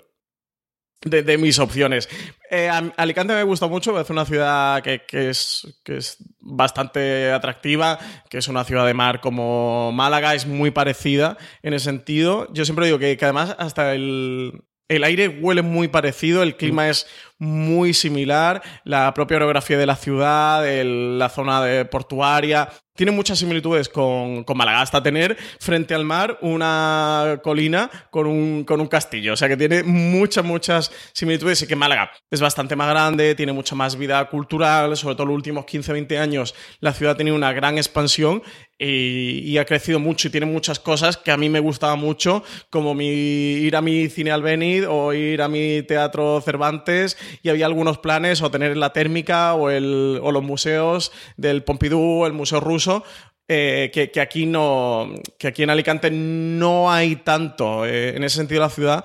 de, 1.02 1.38
mis 1.38 1.58
opciones. 1.58 2.08
Eh, 2.50 2.68
Alicante 2.96 3.34
me 3.34 3.42
gusta 3.42 3.66
mucho, 3.66 3.98
es 3.98 4.10
una 4.10 4.26
ciudad 4.26 4.82
que, 4.82 5.02
es, 5.10 5.80
que 5.82 5.96
es 5.96 6.18
bastante 6.40 7.32
atractiva, 7.32 7.98
que 8.28 8.38
es 8.38 8.48
una 8.48 8.64
ciudad 8.64 8.86
de 8.86 8.94
mar 8.94 9.20
como 9.20 9.92
Málaga, 9.92 10.34
es 10.34 10.46
muy 10.46 10.70
parecida 10.70 11.38
en 11.62 11.72
ese 11.72 11.86
sentido. 11.86 12.52
Yo 12.52 12.64
siempre 12.64 12.86
digo 12.86 12.98
que, 12.98 13.16
que 13.16 13.24
además 13.24 13.56
hasta 13.58 13.94
el, 13.94 14.62
el 14.88 15.04
aire 15.04 15.28
huele 15.28 15.62
muy 15.62 15.88
parecido, 15.88 16.42
el 16.42 16.56
clima 16.56 16.88
es 16.88 17.06
muy 17.40 17.94
similar, 17.94 18.62
la 18.84 19.12
propia 19.14 19.38
orografía 19.38 19.78
de 19.78 19.86
la 19.86 19.96
ciudad, 19.96 20.62
la 20.84 21.28
zona 21.30 21.64
de 21.64 21.86
portuaria, 21.86 22.68
tiene 23.00 23.12
muchas 23.12 23.38
similitudes 23.38 23.88
con, 23.88 24.44
con, 24.44 24.58
Málaga, 24.58 24.82
hasta 24.82 25.02
tener 25.02 25.34
frente 25.58 25.94
al 25.94 26.04
mar 26.04 26.36
una 26.42 27.40
colina 27.42 27.90
con 28.10 28.26
un, 28.26 28.64
con 28.64 28.78
un 28.78 28.88
castillo. 28.88 29.32
O 29.32 29.36
sea 29.36 29.48
que 29.48 29.56
tiene 29.56 29.82
muchas, 29.82 30.44
muchas 30.44 30.92
similitudes 31.14 31.62
y 31.62 31.66
que 31.66 31.76
Málaga 31.76 32.10
es 32.30 32.42
bastante 32.42 32.76
más 32.76 32.90
grande, 32.90 33.34
tiene 33.34 33.54
mucha 33.54 33.74
más 33.74 33.96
vida 33.96 34.28
cultural, 34.28 34.98
sobre 34.98 35.14
todo 35.14 35.28
los 35.28 35.36
últimos 35.36 35.64
15, 35.64 35.94
20 35.94 36.18
años 36.18 36.54
la 36.80 36.92
ciudad 36.92 37.14
ha 37.14 37.16
tenido 37.16 37.36
una 37.36 37.54
gran 37.54 37.78
expansión 37.78 38.42
y, 38.78 39.58
ha 39.58 39.64
crecido 39.66 39.98
mucho 39.98 40.28
y 40.28 40.30
tiene 40.30 40.46
muchas 40.46 40.78
cosas 40.78 41.18
que 41.18 41.30
a 41.30 41.36
mí 41.36 41.50
me 41.50 41.60
gustaba 41.60 41.96
mucho, 41.96 42.42
como 42.70 42.94
mi, 42.94 43.08
ir 43.08 43.76
a 43.76 43.82
mi 43.82 44.08
cine 44.08 44.30
Albenid 44.30 44.88
o 44.88 45.12
ir 45.12 45.42
a 45.42 45.48
mi 45.48 45.82
teatro 45.82 46.40
Cervantes 46.40 47.18
y 47.42 47.48
había 47.48 47.66
algunos 47.66 47.98
planes 47.98 48.42
o 48.42 48.50
tener 48.50 48.76
la 48.76 48.92
térmica 48.92 49.54
o, 49.54 49.70
el, 49.70 50.20
o 50.22 50.32
los 50.32 50.42
museos 50.42 51.12
del 51.36 51.62
Pompidou, 51.62 52.26
el 52.26 52.32
Museo 52.32 52.60
Ruso, 52.60 53.04
eh, 53.48 53.90
que, 53.92 54.10
que, 54.10 54.20
aquí 54.20 54.46
no, 54.46 55.12
que 55.36 55.48
aquí 55.48 55.64
en 55.64 55.70
Alicante 55.70 56.10
no 56.10 56.92
hay 56.92 57.16
tanto 57.16 57.84
eh, 57.84 58.16
en 58.16 58.22
ese 58.22 58.36
sentido 58.36 58.60
la 58.60 58.70
ciudad 58.70 59.04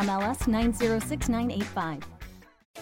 NMLS 0.01 0.47
906985. 0.47 2.20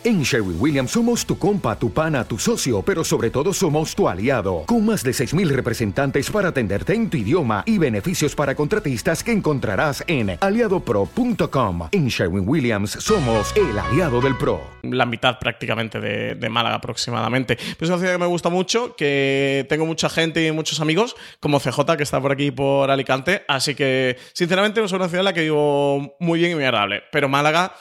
En 0.01 0.23
Sherwin 0.23 0.55
Williams 0.57 0.91
somos 0.91 1.25
tu 1.25 1.37
compa, 1.37 1.77
tu 1.77 1.91
pana, 1.91 2.23
tu 2.23 2.39
socio, 2.39 2.81
pero 2.81 3.03
sobre 3.03 3.29
todo 3.29 3.51
somos 3.51 3.93
tu 3.93 4.07
aliado, 4.07 4.63
con 4.65 4.85
más 4.85 5.03
de 5.03 5.11
6.000 5.11 5.49
representantes 5.49 6.31
para 6.31 6.49
atenderte 6.49 6.93
en 6.93 7.09
tu 7.09 7.17
idioma 7.17 7.63
y 7.65 7.77
beneficios 7.77 8.33
para 8.33 8.55
contratistas 8.55 9.25
que 9.25 9.33
encontrarás 9.33 10.01
en 10.07 10.37
aliadopro.com. 10.39 11.89
En 11.91 12.07
Sherwin 12.07 12.47
Williams 12.47 12.91
somos 12.91 13.53
el 13.57 13.77
aliado 13.77 14.21
del 14.21 14.37
PRO. 14.37 14.61
La 14.83 15.05
mitad 15.05 15.37
prácticamente 15.37 15.99
de, 15.99 16.49
Málaga 16.49 16.77
aproximadamente. 16.77 17.57
Pero 17.57 17.77
es 17.81 17.89
una 17.89 17.97
ciudad 17.97 18.13
que 18.13 18.19
me 18.19 18.25
gusta 18.25 18.47
mucho, 18.47 18.95
que 18.95 19.65
tengo 19.67 19.85
mucha 19.85 20.09
gente 20.09 20.47
y 20.47 20.51
muchos 20.53 20.79
amigos, 20.79 21.17
como 21.41 21.59
CJ 21.59 21.97
que 21.97 22.03
está 22.03 22.21
por 22.21 22.31
aquí 22.31 22.51
por 22.51 22.89
Alicante, 22.89 23.43
así 23.49 23.75
que 23.75 24.17
sinceramente 24.31 24.81
es 24.81 24.91
una 24.93 25.09
ciudad 25.09 25.19
en 25.19 25.25
la 25.25 25.33
que 25.33 25.41
vivo 25.41 26.15
muy 26.21 26.39
bien 26.39 26.53
y 26.53 26.55
muy 26.55 26.63
agradable. 26.63 27.03
Pero 27.11 27.27
Málaga 27.27 27.73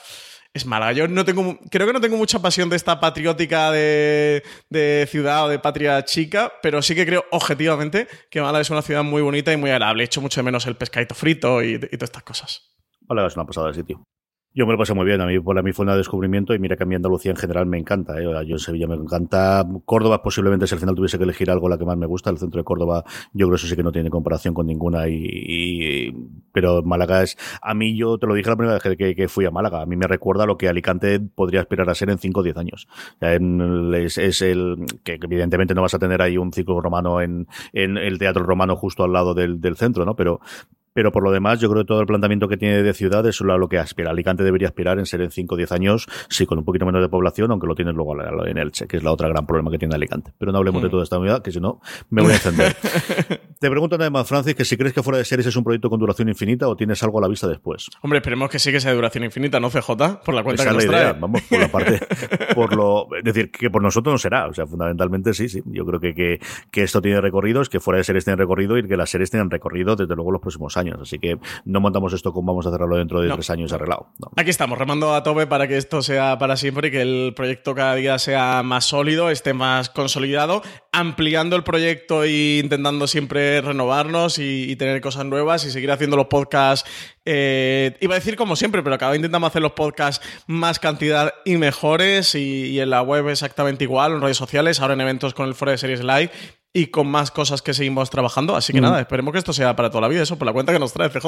es 0.53 0.65
mala. 0.65 0.91
Yo 0.93 1.07
no 1.07 1.25
tengo, 1.25 1.59
creo 1.69 1.87
que 1.87 1.93
no 1.93 2.01
tengo 2.01 2.17
mucha 2.17 2.39
pasión 2.39 2.69
de 2.69 2.75
esta 2.75 2.99
patriótica 2.99 3.71
de, 3.71 4.43
de, 4.69 5.07
ciudad 5.09 5.45
o 5.45 5.49
de 5.49 5.59
patria 5.59 6.03
chica, 6.05 6.51
pero 6.61 6.81
sí 6.81 6.95
que 6.95 7.05
creo 7.05 7.25
objetivamente 7.31 8.07
que 8.29 8.41
Málaga 8.41 8.61
es 8.61 8.69
una 8.69 8.81
ciudad 8.81 9.03
muy 9.03 9.21
bonita 9.21 9.53
y 9.53 9.57
muy 9.57 9.69
agradable. 9.69 10.03
He 10.03 10.05
hecho 10.05 10.21
mucho 10.21 10.39
de 10.39 10.45
menos 10.45 10.65
el 10.65 10.75
pescadito 10.75 11.15
frito 11.15 11.63
y, 11.63 11.73
y 11.75 11.79
todas 11.79 12.09
estas 12.09 12.23
cosas. 12.23 12.75
Málaga 13.07 13.27
es 13.27 13.35
una 13.35 13.45
pasada 13.45 13.67
de 13.67 13.73
sitio. 13.73 14.03
Yo 14.55 14.65
me 14.65 14.71
lo 14.71 14.79
pasé 14.79 14.95
muy 14.95 15.05
bien, 15.05 15.21
a 15.21 15.27
mí, 15.27 15.39
para 15.39 15.61
mí 15.61 15.73
fue 15.73 15.85
un 15.85 15.95
descubrimiento 15.95 16.55
y 16.55 16.59
mira 16.59 16.75
que 16.75 16.81
a 16.81 16.85
mí 16.87 16.95
Andalucía 16.95 17.29
en 17.29 17.37
general 17.37 17.67
me 17.67 17.77
encanta. 17.77 18.19
¿eh? 18.19 18.23
Yo 18.23 18.55
en 18.55 18.59
Sevilla 18.59 18.87
me 18.87 18.95
encanta. 18.95 19.63
Córdoba 19.85 20.23
posiblemente 20.23 20.65
si 20.65 20.73
al 20.73 20.79
final 20.79 20.95
tuviese 20.95 21.19
que 21.19 21.23
elegir 21.23 21.51
algo 21.51 21.69
la 21.69 21.77
que 21.77 21.85
más 21.85 21.97
me 21.97 22.07
gusta. 22.07 22.31
El 22.31 22.39
centro 22.39 22.59
de 22.59 22.63
Córdoba 22.63 23.03
yo 23.31 23.45
creo 23.45 23.51
que 23.51 23.55
eso 23.57 23.67
sí 23.67 23.75
que 23.75 23.83
no 23.83 23.91
tiene 23.91 24.09
comparación 24.09 24.55
con 24.55 24.65
ninguna. 24.65 25.07
Y, 25.07 26.11
pero 26.51 26.81
Málaga 26.81 27.21
es... 27.21 27.37
A 27.61 27.75
mí 27.75 27.95
yo 27.95 28.17
te 28.17 28.25
lo 28.25 28.33
dije 28.33 28.49
la 28.49 28.55
primera 28.55 28.79
vez 28.83 28.97
que, 28.97 29.27
fui 29.27 29.45
a 29.45 29.51
Málaga. 29.51 29.83
A 29.83 29.85
mí 29.85 29.95
me 29.95 30.07
recuerda 30.07 30.47
lo 30.47 30.57
que 30.57 30.67
Alicante 30.67 31.19
podría 31.19 31.61
aspirar 31.61 31.87
a 31.87 31.93
ser 31.93 32.09
en 32.09 32.17
5 32.17 32.39
o 32.39 32.43
10 32.43 32.57
años. 32.57 32.87
Es, 33.21 34.41
el... 34.41 34.77
que 35.03 35.19
evidentemente 35.21 35.75
no 35.75 35.83
vas 35.83 35.93
a 35.93 35.99
tener 35.99 36.23
ahí 36.23 36.37
un 36.37 36.51
ciclo 36.51 36.81
romano 36.81 37.21
en, 37.21 37.47
en 37.71 37.97
el 37.97 38.17
teatro 38.17 38.43
romano 38.43 38.75
justo 38.75 39.03
al 39.03 39.13
lado 39.13 39.35
del 39.35 39.77
centro, 39.77 40.05
¿no? 40.05 40.15
Pero 40.15 40.41
pero 40.93 41.11
por 41.11 41.23
lo 41.23 41.31
demás, 41.31 41.59
yo 41.59 41.69
creo 41.69 41.83
que 41.83 41.87
todo 41.87 42.01
el 42.01 42.07
planteamiento 42.07 42.47
que 42.47 42.57
tiene 42.57 42.83
de 42.83 42.93
ciudad 42.93 43.25
es 43.25 43.39
lo 43.41 43.69
que 43.69 43.77
aspira. 43.77 44.11
Alicante 44.11 44.43
debería 44.43 44.67
aspirar 44.67 44.99
en 44.99 45.05
ser 45.05 45.21
en 45.21 45.31
5 45.31 45.55
o 45.55 45.57
10 45.57 45.71
años, 45.71 46.07
sí, 46.29 46.45
con 46.45 46.57
un 46.57 46.65
poquito 46.65 46.85
menos 46.85 47.01
de 47.01 47.09
población, 47.09 47.51
aunque 47.51 47.67
lo 47.67 47.75
tiene 47.75 47.93
luego 47.93 48.15
en 48.45 48.57
Elche, 48.57 48.87
que 48.87 48.97
es 48.97 49.03
la 49.03 49.11
otra 49.11 49.27
gran 49.29 49.45
problema 49.45 49.71
que 49.71 49.77
tiene 49.77 49.95
Alicante. 49.95 50.33
Pero 50.37 50.51
no 50.51 50.57
hablemos 50.57 50.81
mm. 50.81 50.85
de 50.85 50.89
toda 50.89 51.03
esta 51.03 51.17
unidad, 51.17 51.41
que 51.41 51.51
si 51.51 51.59
no, 51.59 51.81
me 52.09 52.21
voy 52.21 52.31
a 52.31 52.35
encender. 52.35 52.75
Te 53.59 53.69
pregunto 53.69 53.97
además, 53.97 54.25
Francis, 54.25 54.55
que 54.55 54.63
si 54.63 54.77
crees 54.77 54.93
que 54.93 55.03
fuera 55.03 55.17
de 55.17 55.25
series 55.25 55.45
es 55.47 55.55
un 55.57 55.65
proyecto 55.65 55.89
con 55.89 55.99
duración 55.99 56.29
infinita 56.29 56.69
o 56.69 56.77
tienes 56.77 57.03
algo 57.03 57.19
a 57.19 57.21
la 57.23 57.27
vista 57.27 57.45
después. 57.45 57.87
Hombre, 58.01 58.19
esperemos 58.19 58.49
que 58.49 58.57
sí 58.57 58.71
que 58.71 58.79
sea 58.79 58.91
de 58.91 58.95
duración 58.95 59.25
infinita, 59.25 59.59
¿no, 59.59 59.69
CJ? 59.69 60.21
Por 60.23 60.33
la 60.33 60.43
cuenta 60.43 60.63
Esa 60.63 60.69
que 60.71 60.75
nos 60.75 60.83
es 60.85 60.89
la 60.89 60.97
idea. 61.01 61.13
Vamos, 61.13 61.41
por 61.41 61.59
la 61.59 61.67
parte, 61.67 61.99
por 62.55 62.73
lo, 62.73 63.13
es 63.17 63.23
decir, 63.25 63.51
que 63.51 63.69
por 63.69 63.81
nosotros 63.81 64.13
no 64.13 64.17
será. 64.17 64.47
O 64.47 64.53
sea, 64.53 64.65
fundamentalmente 64.65 65.33
sí, 65.33 65.49
sí. 65.49 65.61
Yo 65.65 65.85
creo 65.85 65.99
que, 65.99 66.15
que, 66.15 66.39
que 66.71 66.83
esto 66.83 67.01
tiene 67.01 67.19
recorridos, 67.19 67.67
que 67.67 67.81
fuera 67.81 67.97
de 67.97 68.05
series 68.05 68.23
tienen 68.23 68.37
recorrido 68.39 68.77
y 68.77 68.87
que 68.87 68.95
las 68.95 69.09
series 69.09 69.29
tienen 69.29 69.49
recorrido 69.49 69.97
desde 69.97 70.15
luego 70.15 70.31
los 70.31 70.39
próximos 70.41 70.77
años. 70.77 70.97
Así 71.01 71.19
que 71.19 71.37
no 71.65 71.81
montamos 71.81 72.13
esto 72.13 72.31
como 72.31 72.53
vamos 72.53 72.65
a 72.65 72.71
cerrarlo 72.71 72.95
dentro 72.95 73.19
de 73.19 73.27
No. 73.27 73.35
tres 73.35 73.49
años 73.49 73.73
arreglado. 73.73 74.07
No. 74.19 74.31
Aquí 74.37 74.51
estamos, 74.51 74.77
remando 74.77 75.13
a 75.13 75.21
tope 75.21 75.47
para 75.47 75.67
que 75.67 75.75
esto 75.75 76.01
sea 76.01 76.37
para 76.37 76.55
siempre 76.55 76.87
y 76.87 76.91
que 76.91 77.01
el 77.01 77.33
proyecto 77.35 77.75
cada 77.75 77.95
día 77.95 78.19
sea 78.19 78.63
más 78.63 78.85
sólido, 78.85 79.29
esté 79.29 79.53
más 79.53 79.89
consolidado, 79.89 80.61
ampliando 80.91 81.55
el 81.55 81.63
proyecto 81.63 82.23
e 82.23 82.59
intentando 82.63 83.07
siempre 83.07 83.61
renovarnos 83.61 84.39
y, 84.39 84.75
tener 84.75 85.01
cosas 85.01 85.25
nuevas 85.25 85.65
y 85.65 85.71
seguir 85.71 85.91
haciendo 85.91 86.15
los 86.15 86.27
podcasts. 86.27 86.89
eh, 87.25 87.97
iba 88.01 88.15
a 88.15 88.19
decir 88.19 88.35
como 88.35 88.55
siempre, 88.55 88.81
pero 88.81 88.97
cada 88.97 89.11
vez 89.11 89.17
intentamos 89.17 89.49
hacer 89.49 89.61
los 89.61 89.73
podcasts 89.73 90.25
más 90.47 90.79
cantidad 90.79 91.33
y 91.45 91.57
mejores 91.57 92.33
y, 92.35 92.67
y 92.67 92.79
en 92.79 92.89
la 92.89 93.01
web 93.01 93.29
exactamente 93.29 93.83
igual, 93.83 94.13
en 94.13 94.21
redes 94.21 94.37
sociales, 94.37 94.79
ahora 94.79 94.93
en 94.93 95.01
eventos 95.01 95.33
con 95.33 95.47
el 95.47 95.55
Foro 95.55 95.71
de 95.71 95.77
Series 95.77 96.03
Live 96.03 96.31
y 96.81 96.87
con 96.87 97.07
más 97.07 97.31
cosas 97.31 97.61
que 97.61 97.73
seguimos 97.73 98.09
trabajando. 98.09 98.55
Así 98.55 98.71
que 98.73 98.81
nada, 98.81 98.99
esperemos 98.99 99.31
que 99.31 99.39
esto 99.39 99.53
sea 99.53 99.75
para 99.75 99.89
toda 99.89 100.01
la 100.01 100.07
vida, 100.07 100.21
eso 100.23 100.37
por 100.37 100.45
la 100.45 100.53
cuenta 100.53 100.71
que 100.73 100.79
nos 100.79 100.93
trae 100.93 101.09
CJ. 101.09 101.27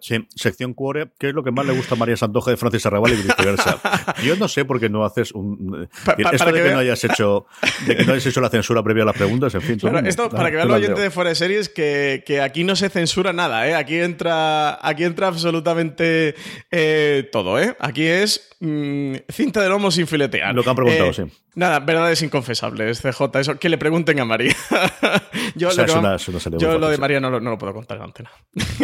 Sí, 0.00 0.26
sección 0.34 0.74
Cuore, 0.74 1.12
¿qué 1.18 1.28
es 1.28 1.34
lo 1.34 1.42
que 1.42 1.50
más 1.50 1.64
le 1.66 1.72
gusta 1.72 1.94
a 1.94 1.98
María 1.98 2.16
Santoja 2.16 2.50
de 2.50 2.56
Francis 2.56 2.84
Arrabal 2.86 3.12
y 3.12 3.16
viceversa? 3.16 3.78
Yo 4.24 4.36
no 4.36 4.48
sé 4.48 4.64
por 4.64 4.78
qué 4.80 4.88
no 4.90 5.04
haces 5.04 5.32
un... 5.32 5.88
Pa- 6.04 6.16
pa- 6.16 6.30
esto 6.30 6.52
de 6.52 6.62
que 6.62 6.70
no 6.70 6.78
hayas 6.78 7.02
hecho 7.04 7.46
de 7.86 7.96
que 7.96 8.04
no 8.04 8.12
hayas 8.12 8.26
hecho 8.26 8.40
la 8.40 8.50
censura 8.50 8.82
previa 8.82 9.02
a 9.04 9.06
las 9.06 9.16
preguntas, 9.16 9.54
en 9.54 9.62
fin. 9.62 9.78
Claro, 9.78 10.00
esto, 10.00 10.28
para 10.28 10.50
que 10.50 10.56
vean 10.56 10.68
los 10.68 10.76
oyentes 10.78 11.02
de 11.02 11.10
fuera 11.10 11.30
de 11.30 11.36
series, 11.36 11.68
que, 11.68 12.22
que 12.26 12.40
aquí 12.40 12.64
no 12.64 12.76
se 12.76 12.88
censura 12.90 13.32
nada, 13.32 13.66
¿eh? 13.68 13.74
Aquí 13.74 13.96
entra, 13.96 14.78
aquí 14.86 15.04
entra 15.04 15.28
absolutamente 15.28 16.34
eh, 16.70 17.28
todo, 17.32 17.58
¿eh? 17.58 17.76
Aquí 17.80 18.04
es 18.06 18.50
mm, 18.60 19.14
cinta 19.30 19.62
de 19.62 19.68
lomo 19.68 19.90
sin 19.90 20.06
filetear. 20.06 20.54
Lo 20.54 20.62
que 20.62 20.70
han 20.70 20.76
preguntado, 20.76 21.10
Eh, 21.10 21.14
sí. 21.14 21.22
Nada, 21.56 21.80
verdades 21.80 22.22
inconfesables, 22.22 23.00
CJ. 23.00 23.38
Eso, 23.40 23.58
que 23.58 23.68
le 23.68 23.78
pregunten 23.78 24.18
a 24.20 24.24
María. 24.24 24.54
yo 25.54 25.68
O 25.68 25.70
sea, 25.70 25.82
lo, 25.86 25.86
que 25.86 25.92
va- 26.00 26.00
una- 26.00 26.58
yo 26.58 26.78
lo 26.78 26.88
de. 26.88 26.98
María 26.98 27.20
no 27.20 27.30
lo, 27.30 27.40
no 27.40 27.50
lo 27.50 27.58
puedo 27.58 27.72
contar 27.74 27.98
en 27.98 28.02
antena. 28.04 28.30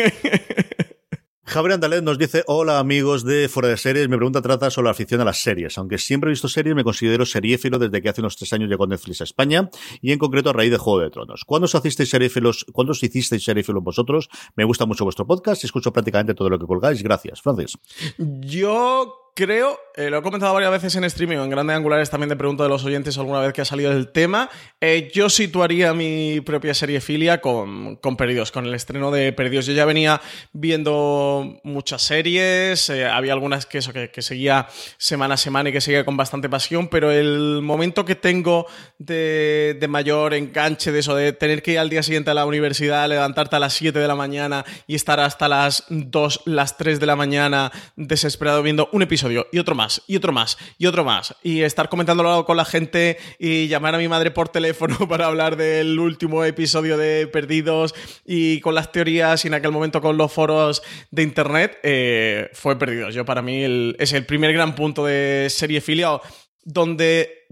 Javier 1.43 1.73
Andalet 1.73 2.05
nos 2.05 2.17
dice, 2.17 2.45
hola 2.47 2.79
amigos 2.79 3.25
de 3.25 3.49
Fuera 3.49 3.69
de 3.71 3.77
Series, 3.77 4.09
mi 4.09 4.17
pregunta 4.17 4.41
trata 4.41 4.71
sobre 4.71 4.85
la 4.85 4.91
afición 4.93 5.21
a 5.21 5.25
las 5.25 5.43
series. 5.43 5.77
Aunque 5.79 5.99
siempre 5.99 6.29
he 6.29 6.33
visto 6.33 6.47
series, 6.47 6.77
me 6.77 6.85
considero 6.85 7.27
seriéfilo 7.27 7.77
desde 7.81 8.01
que 8.01 8.09
hace 8.09 8.21
unos 8.21 8.37
tres 8.37 8.53
años 8.53 8.69
llegó 8.71 8.87
Netflix 8.87 9.21
a 9.23 9.25
España 9.25 9.69
y 10.01 10.13
en 10.13 10.19
concreto 10.21 10.51
a 10.51 10.53
raíz 10.53 10.71
de 10.71 10.79
Juego 10.79 11.01
de 11.01 11.11
Tronos. 11.11 11.43
¿Cuándo 11.45 11.65
os 11.65 11.75
hicisteis 11.75 12.09
seriéfilos, 12.09 12.65
cuándo 12.73 12.93
os 12.93 13.03
hicisteis 13.03 13.43
seriéfilos 13.43 13.83
vosotros? 13.83 14.29
Me 14.55 14.63
gusta 14.63 14.87
mucho 14.87 15.03
vuestro 15.03 15.27
podcast 15.27 15.65
y 15.65 15.67
escucho 15.67 15.93
prácticamente 15.93 16.35
todo 16.35 16.51
lo 16.51 16.57
que 16.59 16.67
colgáis. 16.67 17.03
Gracias, 17.03 17.43
Francis. 17.43 17.77
Yo 18.19 19.30
creo, 19.35 19.79
eh, 19.95 20.11
lo 20.11 20.19
he 20.19 20.23
comentado 20.23 20.53
varias 20.53 20.71
veces 20.71 20.97
en 20.97 21.05
streaming 21.05 21.37
en 21.39 21.51
grandes 21.51 21.77
angulares 21.77 22.11
también 22.11 22.29
de 22.29 22.37
pregunta 22.37 22.63
de 22.63 22.69
los 22.69 22.85
oyentes 22.85 23.17
alguna 23.19 23.41
vez 23.41 23.53
que 23.53 23.61
ha 23.61 23.65
salido 23.65 23.93
el 23.93 24.09
tema. 24.09 24.51
eh, 24.81 25.11
yo 25.13 25.29
situaría 25.29 25.95
mi 25.95 26.41
propia 26.41 26.75
serie 26.75 27.01
filia 27.01 27.41
con, 27.41 27.97
con 27.97 28.17
Perdidos, 28.17 28.51
con 28.51 28.67
el 28.67 28.75
estreno 28.75 29.11
de 29.11 29.33
Perdidos. 29.33 29.67
Yo 29.67 29.73
ya 29.73 29.85
venía 29.85 30.21
viendo 30.53 31.61
muchas 31.63 32.03
series, 32.03 32.91
eh, 32.91 33.07
había 33.07 33.33
algunas 33.33 33.67
que 33.67 33.79
eso 33.79 33.93
que, 33.93 34.11
que 34.11 34.23
seguía 34.23 34.67
semana 34.99 35.35
a 35.35 35.37
semana 35.37 35.69
y 35.69 35.73
que 35.73 35.81
seguía 35.81 36.05
con 36.05 36.17
bastante 36.17 36.49
pasión, 36.49 36.89
pero 36.89 37.11
el 37.13 37.61
momento 37.63 38.05
que 38.05 38.15
tengo 38.15 38.67
de, 38.99 39.77
de 39.79 39.89
mayor 39.89 40.35
enganche 40.35 40.93
de 40.93 40.99
eso, 40.99 41.15
de 41.15 41.33
tener 41.33 41.63
que 41.63 41.73
ir 41.73 41.79
al 41.79 41.91
día 41.91 42.03
siguiente 42.03 42.31
a 42.31 42.35
la 42.35 42.47
universidad, 42.47 43.09
levantarte 43.09 43.57
a 43.57 43.59
las 43.59 43.75
7 43.75 43.99
de 43.99 44.09
la 44.09 44.15
mañana 44.15 44.65
y 44.87 44.95
estar 44.95 45.21
hasta 45.21 45.49
las 45.49 45.85
2, 45.89 46.43
las 46.47 46.77
3 46.77 46.99
de 46.99 47.07
la 47.07 47.17
mañana 47.17 47.71
desesperado 47.97 48.63
viendo 48.63 48.89
un 48.93 49.03
episodio 49.03 49.20
y 49.53 49.59
otro 49.59 49.75
más, 49.75 50.03
y 50.07 50.17
otro 50.17 50.33
más, 50.33 50.57
y 50.79 50.87
otro 50.87 51.05
más, 51.05 51.35
y 51.43 51.63
estar 51.63 51.89
comentándolo 51.89 52.45
con 52.45 52.57
la 52.57 52.65
gente 52.65 53.19
y 53.39 53.69
llamar 53.69 53.95
a 53.95 53.99
mi 53.99 54.09
madre 54.09 54.31
por 54.31 54.49
teléfono 54.49 54.97
para 55.09 55.27
hablar 55.27 55.57
del 55.57 55.99
último 55.99 56.45
episodio 56.45 56.97
de 56.97 57.27
Perdidos 57.27 57.95
y 58.25 58.61
con 58.61 58.75
las 58.75 58.93
teorías 58.93 59.45
y 59.45 59.49
en 59.49 59.55
aquel 59.55 59.73
momento 59.73 60.01
con 60.01 60.17
los 60.17 60.33
foros 60.33 60.83
de 61.11 61.23
internet, 61.23 61.79
eh, 61.83 62.49
fue 62.53 62.79
Perdidos. 62.79 63.15
Yo 63.15 63.25
para 63.25 63.43
mí 63.43 63.63
el- 63.63 63.97
es 63.99 64.13
el 64.13 64.25
primer 64.25 64.53
gran 64.53 64.75
punto 64.75 65.05
de 65.05 65.49
serie 65.51 65.81
filia 65.81 66.21
donde 66.63 67.47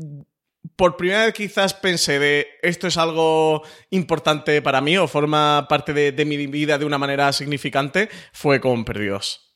por 0.77 0.97
primera 0.97 1.25
vez 1.25 1.35
quizás 1.35 1.75
pensé 1.75 2.19
de 2.19 2.47
esto 2.63 2.87
es 2.87 2.97
algo 2.99 3.63
importante 3.91 4.63
para 4.63 4.81
mí 4.81 4.97
o 4.97 5.09
forma 5.09 5.67
parte 5.69 5.93
de, 5.93 6.13
de 6.13 6.25
mi 6.25 6.47
vida 6.47 6.79
de 6.79 6.85
una 6.85 6.99
manera 6.99 7.33
significante, 7.33 8.09
fue 8.33 8.61
con 8.61 8.85
Perdidos. 8.85 9.48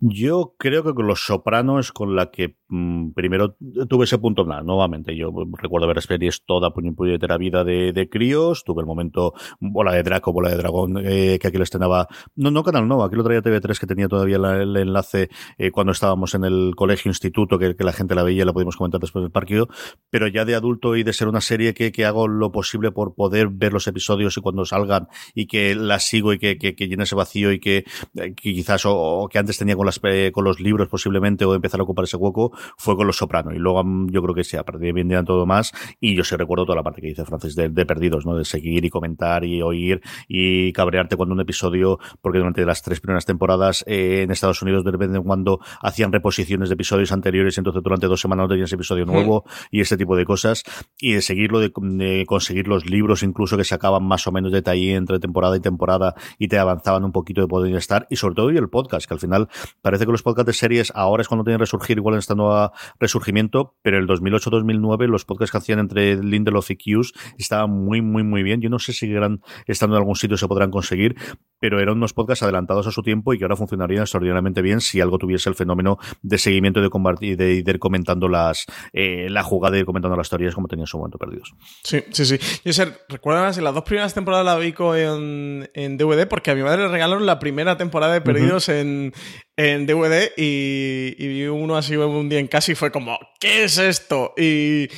Yo 0.00 0.54
creo 0.58 0.84
que 0.84 0.92
con 0.92 1.06
Los 1.06 1.24
Sopranos 1.24 1.90
con 1.92 2.14
la 2.14 2.30
que 2.30 2.56
mm, 2.68 3.12
primero 3.12 3.56
tuve 3.88 4.04
ese 4.04 4.18
punto 4.18 4.44
nada, 4.44 4.62
nuevamente. 4.62 5.16
Yo 5.16 5.30
recuerdo 5.56 5.86
ver 5.86 6.02
series 6.02 6.44
toda 6.44 6.74
puñetera 6.74 7.38
vida 7.38 7.64
de, 7.64 7.92
de 7.92 8.08
críos. 8.10 8.64
Tuve 8.64 8.82
el 8.82 8.86
momento 8.86 9.32
Bola 9.60 9.92
de 9.92 10.02
Draco, 10.02 10.32
Bola 10.32 10.50
de 10.50 10.56
Dragón, 10.56 10.98
eh, 11.02 11.38
que 11.40 11.46
aquí 11.48 11.56
lo 11.56 11.62
estrenaba. 11.62 12.08
No, 12.34 12.50
no 12.50 12.62
Canal 12.64 12.86
Nova, 12.86 13.06
aquí 13.06 13.16
lo 13.16 13.24
traía 13.24 13.40
TV3 13.40 13.78
que 13.78 13.86
tenía 13.86 14.08
todavía 14.08 14.36
la- 14.38 14.60
el 14.62 14.76
enlace 14.76 15.30
eh, 15.56 15.70
cuando 15.70 15.92
estábamos 15.92 16.34
en 16.34 16.44
el 16.44 16.72
colegio 16.76 17.08
instituto, 17.08 17.58
que, 17.58 17.74
que 17.74 17.84
la 17.84 17.92
gente 17.92 18.14
la 18.14 18.24
veía 18.24 18.42
y 18.42 18.46
la 18.46 18.52
pudimos 18.52 18.76
comentar 18.76 19.00
después 19.00 19.22
del 19.22 19.32
partido. 19.32 19.68
Pero 20.10 20.26
ya 20.28 20.44
de 20.44 20.54
adulto 20.54 20.96
y 20.96 21.02
de 21.04 21.12
ser 21.14 21.28
una 21.28 21.40
serie 21.40 21.72
que, 21.72 21.92
que 21.92 22.04
hago 22.04 22.28
lo 22.28 22.52
posible 22.52 22.90
por 22.90 23.14
poder 23.14 23.48
ver 23.48 23.72
los 23.72 23.86
episodios 23.86 24.36
y 24.36 24.40
cuando 24.42 24.66
salgan 24.66 25.06
y 25.34 25.46
que 25.46 25.74
la 25.74 25.98
sigo 25.98 26.32
y 26.34 26.38
que, 26.38 26.58
que, 26.58 26.74
que 26.74 26.88
llene 26.88 27.04
ese 27.04 27.14
vacío 27.14 27.52
y 27.52 27.60
que, 27.60 27.78
eh, 28.16 28.34
que 28.34 28.52
quizás 28.52 28.84
o, 28.84 28.94
o 28.94 29.28
que 29.28 29.38
antes 29.38 29.56
tenía 29.56 29.76
con 29.76 29.83
con, 29.84 29.86
las, 29.86 30.32
con 30.32 30.44
los 30.44 30.60
libros 30.60 30.88
posiblemente 30.88 31.44
o 31.44 31.54
empezar 31.54 31.80
a 31.80 31.82
ocupar 31.82 32.04
ese 32.04 32.16
hueco 32.16 32.52
fue 32.76 32.96
con 32.96 33.06
Los 33.06 33.16
Soprano. 33.16 33.52
Y 33.52 33.58
luego 33.58 33.82
mm, 33.84 34.10
yo 34.10 34.22
creo 34.22 34.34
que 34.34 34.44
se 34.44 34.58
ha 34.58 34.64
perdido 34.64 34.94
bien 34.94 35.24
todo 35.24 35.46
más. 35.46 35.72
Y 36.00 36.14
yo 36.14 36.24
sí 36.24 36.36
recuerdo 36.36 36.64
toda 36.64 36.76
la 36.76 36.82
parte 36.82 37.00
que 37.00 37.08
dice 37.08 37.24
Francis 37.24 37.54
de, 37.54 37.84
Perdidos, 37.84 38.24
¿no? 38.24 38.36
De 38.36 38.44
seguir 38.44 38.84
y 38.84 38.90
comentar 38.90 39.44
y 39.44 39.60
oír 39.60 40.00
y 40.26 40.72
cabrearte 40.72 41.16
cuando 41.16 41.34
un 41.34 41.40
episodio, 41.40 41.98
porque 42.22 42.38
durante 42.38 42.64
las 42.64 42.82
tres 42.82 43.00
primeras 43.00 43.26
temporadas 43.26 43.84
eh, 43.86 44.22
en 44.22 44.30
Estados 44.30 44.62
Unidos 44.62 44.84
de 44.84 44.92
vez 44.92 45.10
en 45.14 45.22
cuando 45.22 45.60
hacían 45.82 46.12
reposiciones 46.12 46.68
de 46.68 46.74
episodios 46.74 47.12
anteriores, 47.12 47.58
entonces 47.58 47.82
durante 47.82 48.06
dos 48.06 48.20
semanas 48.20 48.44
no 48.44 48.48
tenías 48.48 48.72
episodio 48.72 49.04
nuevo 49.04 49.44
y 49.70 49.80
ese 49.80 49.96
tipo 49.96 50.16
de 50.16 50.24
cosas. 50.24 50.64
Y 50.98 51.12
de 51.12 51.22
seguirlo, 51.22 51.60
de, 51.60 52.24
conseguir 52.26 52.68
los 52.68 52.86
libros 52.86 53.22
incluso 53.22 53.56
que 53.56 53.64
sacaban 53.64 54.04
más 54.04 54.26
o 54.26 54.32
menos 54.32 54.52
detalle 54.52 54.94
entre 54.94 55.18
temporada 55.18 55.56
y 55.56 55.60
temporada 55.60 56.14
y 56.38 56.48
te 56.48 56.58
avanzaban 56.58 57.04
un 57.04 57.12
poquito 57.12 57.40
de 57.40 57.48
poder 57.48 57.74
estar. 57.74 58.06
Y 58.10 58.16
sobre 58.16 58.34
todo 58.34 58.50
y 58.50 58.56
el 58.56 58.68
podcast, 58.68 59.06
que 59.06 59.14
al 59.14 59.20
final 59.20 59.48
parece 59.84 60.06
que 60.06 60.12
los 60.12 60.22
podcasts 60.22 60.46
de 60.46 60.54
series 60.54 60.92
ahora 60.94 61.20
es 61.20 61.28
cuando 61.28 61.44
tienen 61.44 61.60
resurgir 61.60 61.98
igual 61.98 62.14
en 62.14 62.20
esta 62.20 62.34
nueva 62.34 62.72
resurgimiento, 62.98 63.76
pero 63.82 63.98
el 63.98 64.06
2008-2009 64.06 65.08
los 65.08 65.26
podcasts 65.26 65.52
que 65.52 65.58
hacían 65.58 65.78
entre 65.78 66.16
Lindelof 66.16 66.70
y 66.70 66.78
Hughes 66.86 67.12
estaban 67.36 67.70
muy, 67.70 68.00
muy, 68.00 68.22
muy 68.22 68.42
bien. 68.42 68.62
Yo 68.62 68.70
no 68.70 68.78
sé 68.78 68.94
si 68.94 69.12
eran, 69.12 69.42
estando 69.66 69.96
en 69.96 70.00
algún 70.00 70.16
sitio 70.16 70.38
se 70.38 70.48
podrán 70.48 70.70
conseguir, 70.70 71.16
pero 71.64 71.80
eran 71.80 71.96
unos 71.96 72.12
podcasts 72.12 72.42
adelantados 72.42 72.86
a 72.88 72.90
su 72.90 73.02
tiempo 73.02 73.32
y 73.32 73.38
que 73.38 73.44
ahora 73.44 73.56
funcionarían 73.56 74.02
extraordinariamente 74.02 74.60
bien 74.60 74.82
si 74.82 75.00
algo 75.00 75.16
tuviese 75.16 75.48
el 75.48 75.54
fenómeno 75.54 75.96
de 76.20 76.36
seguimiento 76.36 76.82
de 76.82 76.90
combatir, 76.90 77.38
de, 77.38 77.54
ir 77.54 77.78
comentando 77.78 78.28
las 78.28 78.66
eh, 78.92 79.28
la 79.30 79.42
jugada 79.42 79.78
y 79.78 79.80
ir 79.80 79.86
comentando 79.86 80.14
las 80.14 80.28
teorías 80.28 80.54
como 80.54 80.68
tenían 80.68 80.82
en 80.82 80.88
su 80.88 80.98
momento 80.98 81.16
perdidos. 81.16 81.54
Sí, 81.82 82.04
sí, 82.10 82.26
sí. 82.26 82.38
Yo 82.66 82.72
sé, 82.74 82.92
recuerdas, 83.08 83.56
en 83.56 83.64
las 83.64 83.72
dos 83.72 83.84
primeras 83.84 84.12
temporadas 84.12 84.44
la 84.44 84.58
vi 84.58 84.74
en, 84.76 85.70
en 85.72 85.96
DVD 85.96 86.28
porque 86.28 86.50
a 86.50 86.54
mi 86.54 86.62
madre 86.62 86.82
le 86.82 86.88
regalaron 86.88 87.24
la 87.24 87.38
primera 87.38 87.78
temporada 87.78 88.12
de 88.12 88.20
Perdidos 88.20 88.68
en, 88.68 89.14
en 89.56 89.86
DVD 89.86 90.32
y, 90.36 91.14
vi 91.16 91.46
uno 91.46 91.76
así 91.76 91.96
un 91.96 92.28
día 92.28 92.40
en 92.40 92.48
casa 92.48 92.72
y 92.72 92.74
fue 92.74 92.90
como, 92.90 93.18
¿qué 93.38 93.64
es 93.64 93.78
esto? 93.78 94.34
Y, 94.36 94.88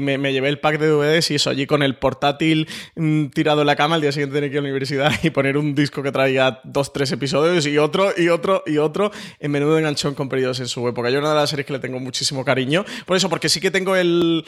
me, 0.00 0.32
llevé 0.32 0.48
el 0.48 0.60
pack 0.60 0.78
de 0.78 0.86
DVDs 0.88 1.30
y 1.30 1.34
eso, 1.34 1.50
allí 1.50 1.66
con 1.66 1.82
el 1.82 1.96
portátil 1.96 2.68
mm, 2.96 3.26
tirado 3.26 3.60
en 3.60 3.66
la 3.66 3.76
cama, 3.76 3.96
al 3.96 4.00
día 4.00 4.12
siguiente 4.12 4.34
tenía 4.34 4.48
que 4.48 4.54
ir 4.54 4.58
a 4.58 4.62
la 4.62 4.68
universidad 4.68 5.12
y 5.22 5.30
poner 5.30 5.58
un 5.58 5.74
disco 5.74 6.02
que 6.08 6.12
traía 6.12 6.60
dos, 6.64 6.92
tres 6.92 7.12
episodios 7.12 7.66
y 7.66 7.78
otro, 7.78 8.12
y 8.16 8.28
otro, 8.28 8.62
y 8.66 8.78
otro, 8.78 9.10
en 9.38 9.50
menudo 9.50 9.78
enganchón 9.78 10.14
con 10.14 10.28
periodos 10.28 10.60
en 10.60 10.68
su 10.68 10.86
época. 10.88 11.10
Yo 11.10 11.18
una 11.18 11.30
de 11.30 11.36
las 11.36 11.50
series 11.50 11.66
que 11.66 11.74
le 11.74 11.78
tengo 11.78 12.00
muchísimo 12.00 12.44
cariño, 12.44 12.84
por 13.06 13.16
eso, 13.16 13.28
porque 13.28 13.48
sí 13.48 13.60
que 13.60 13.70
tengo 13.70 13.94
el, 13.94 14.44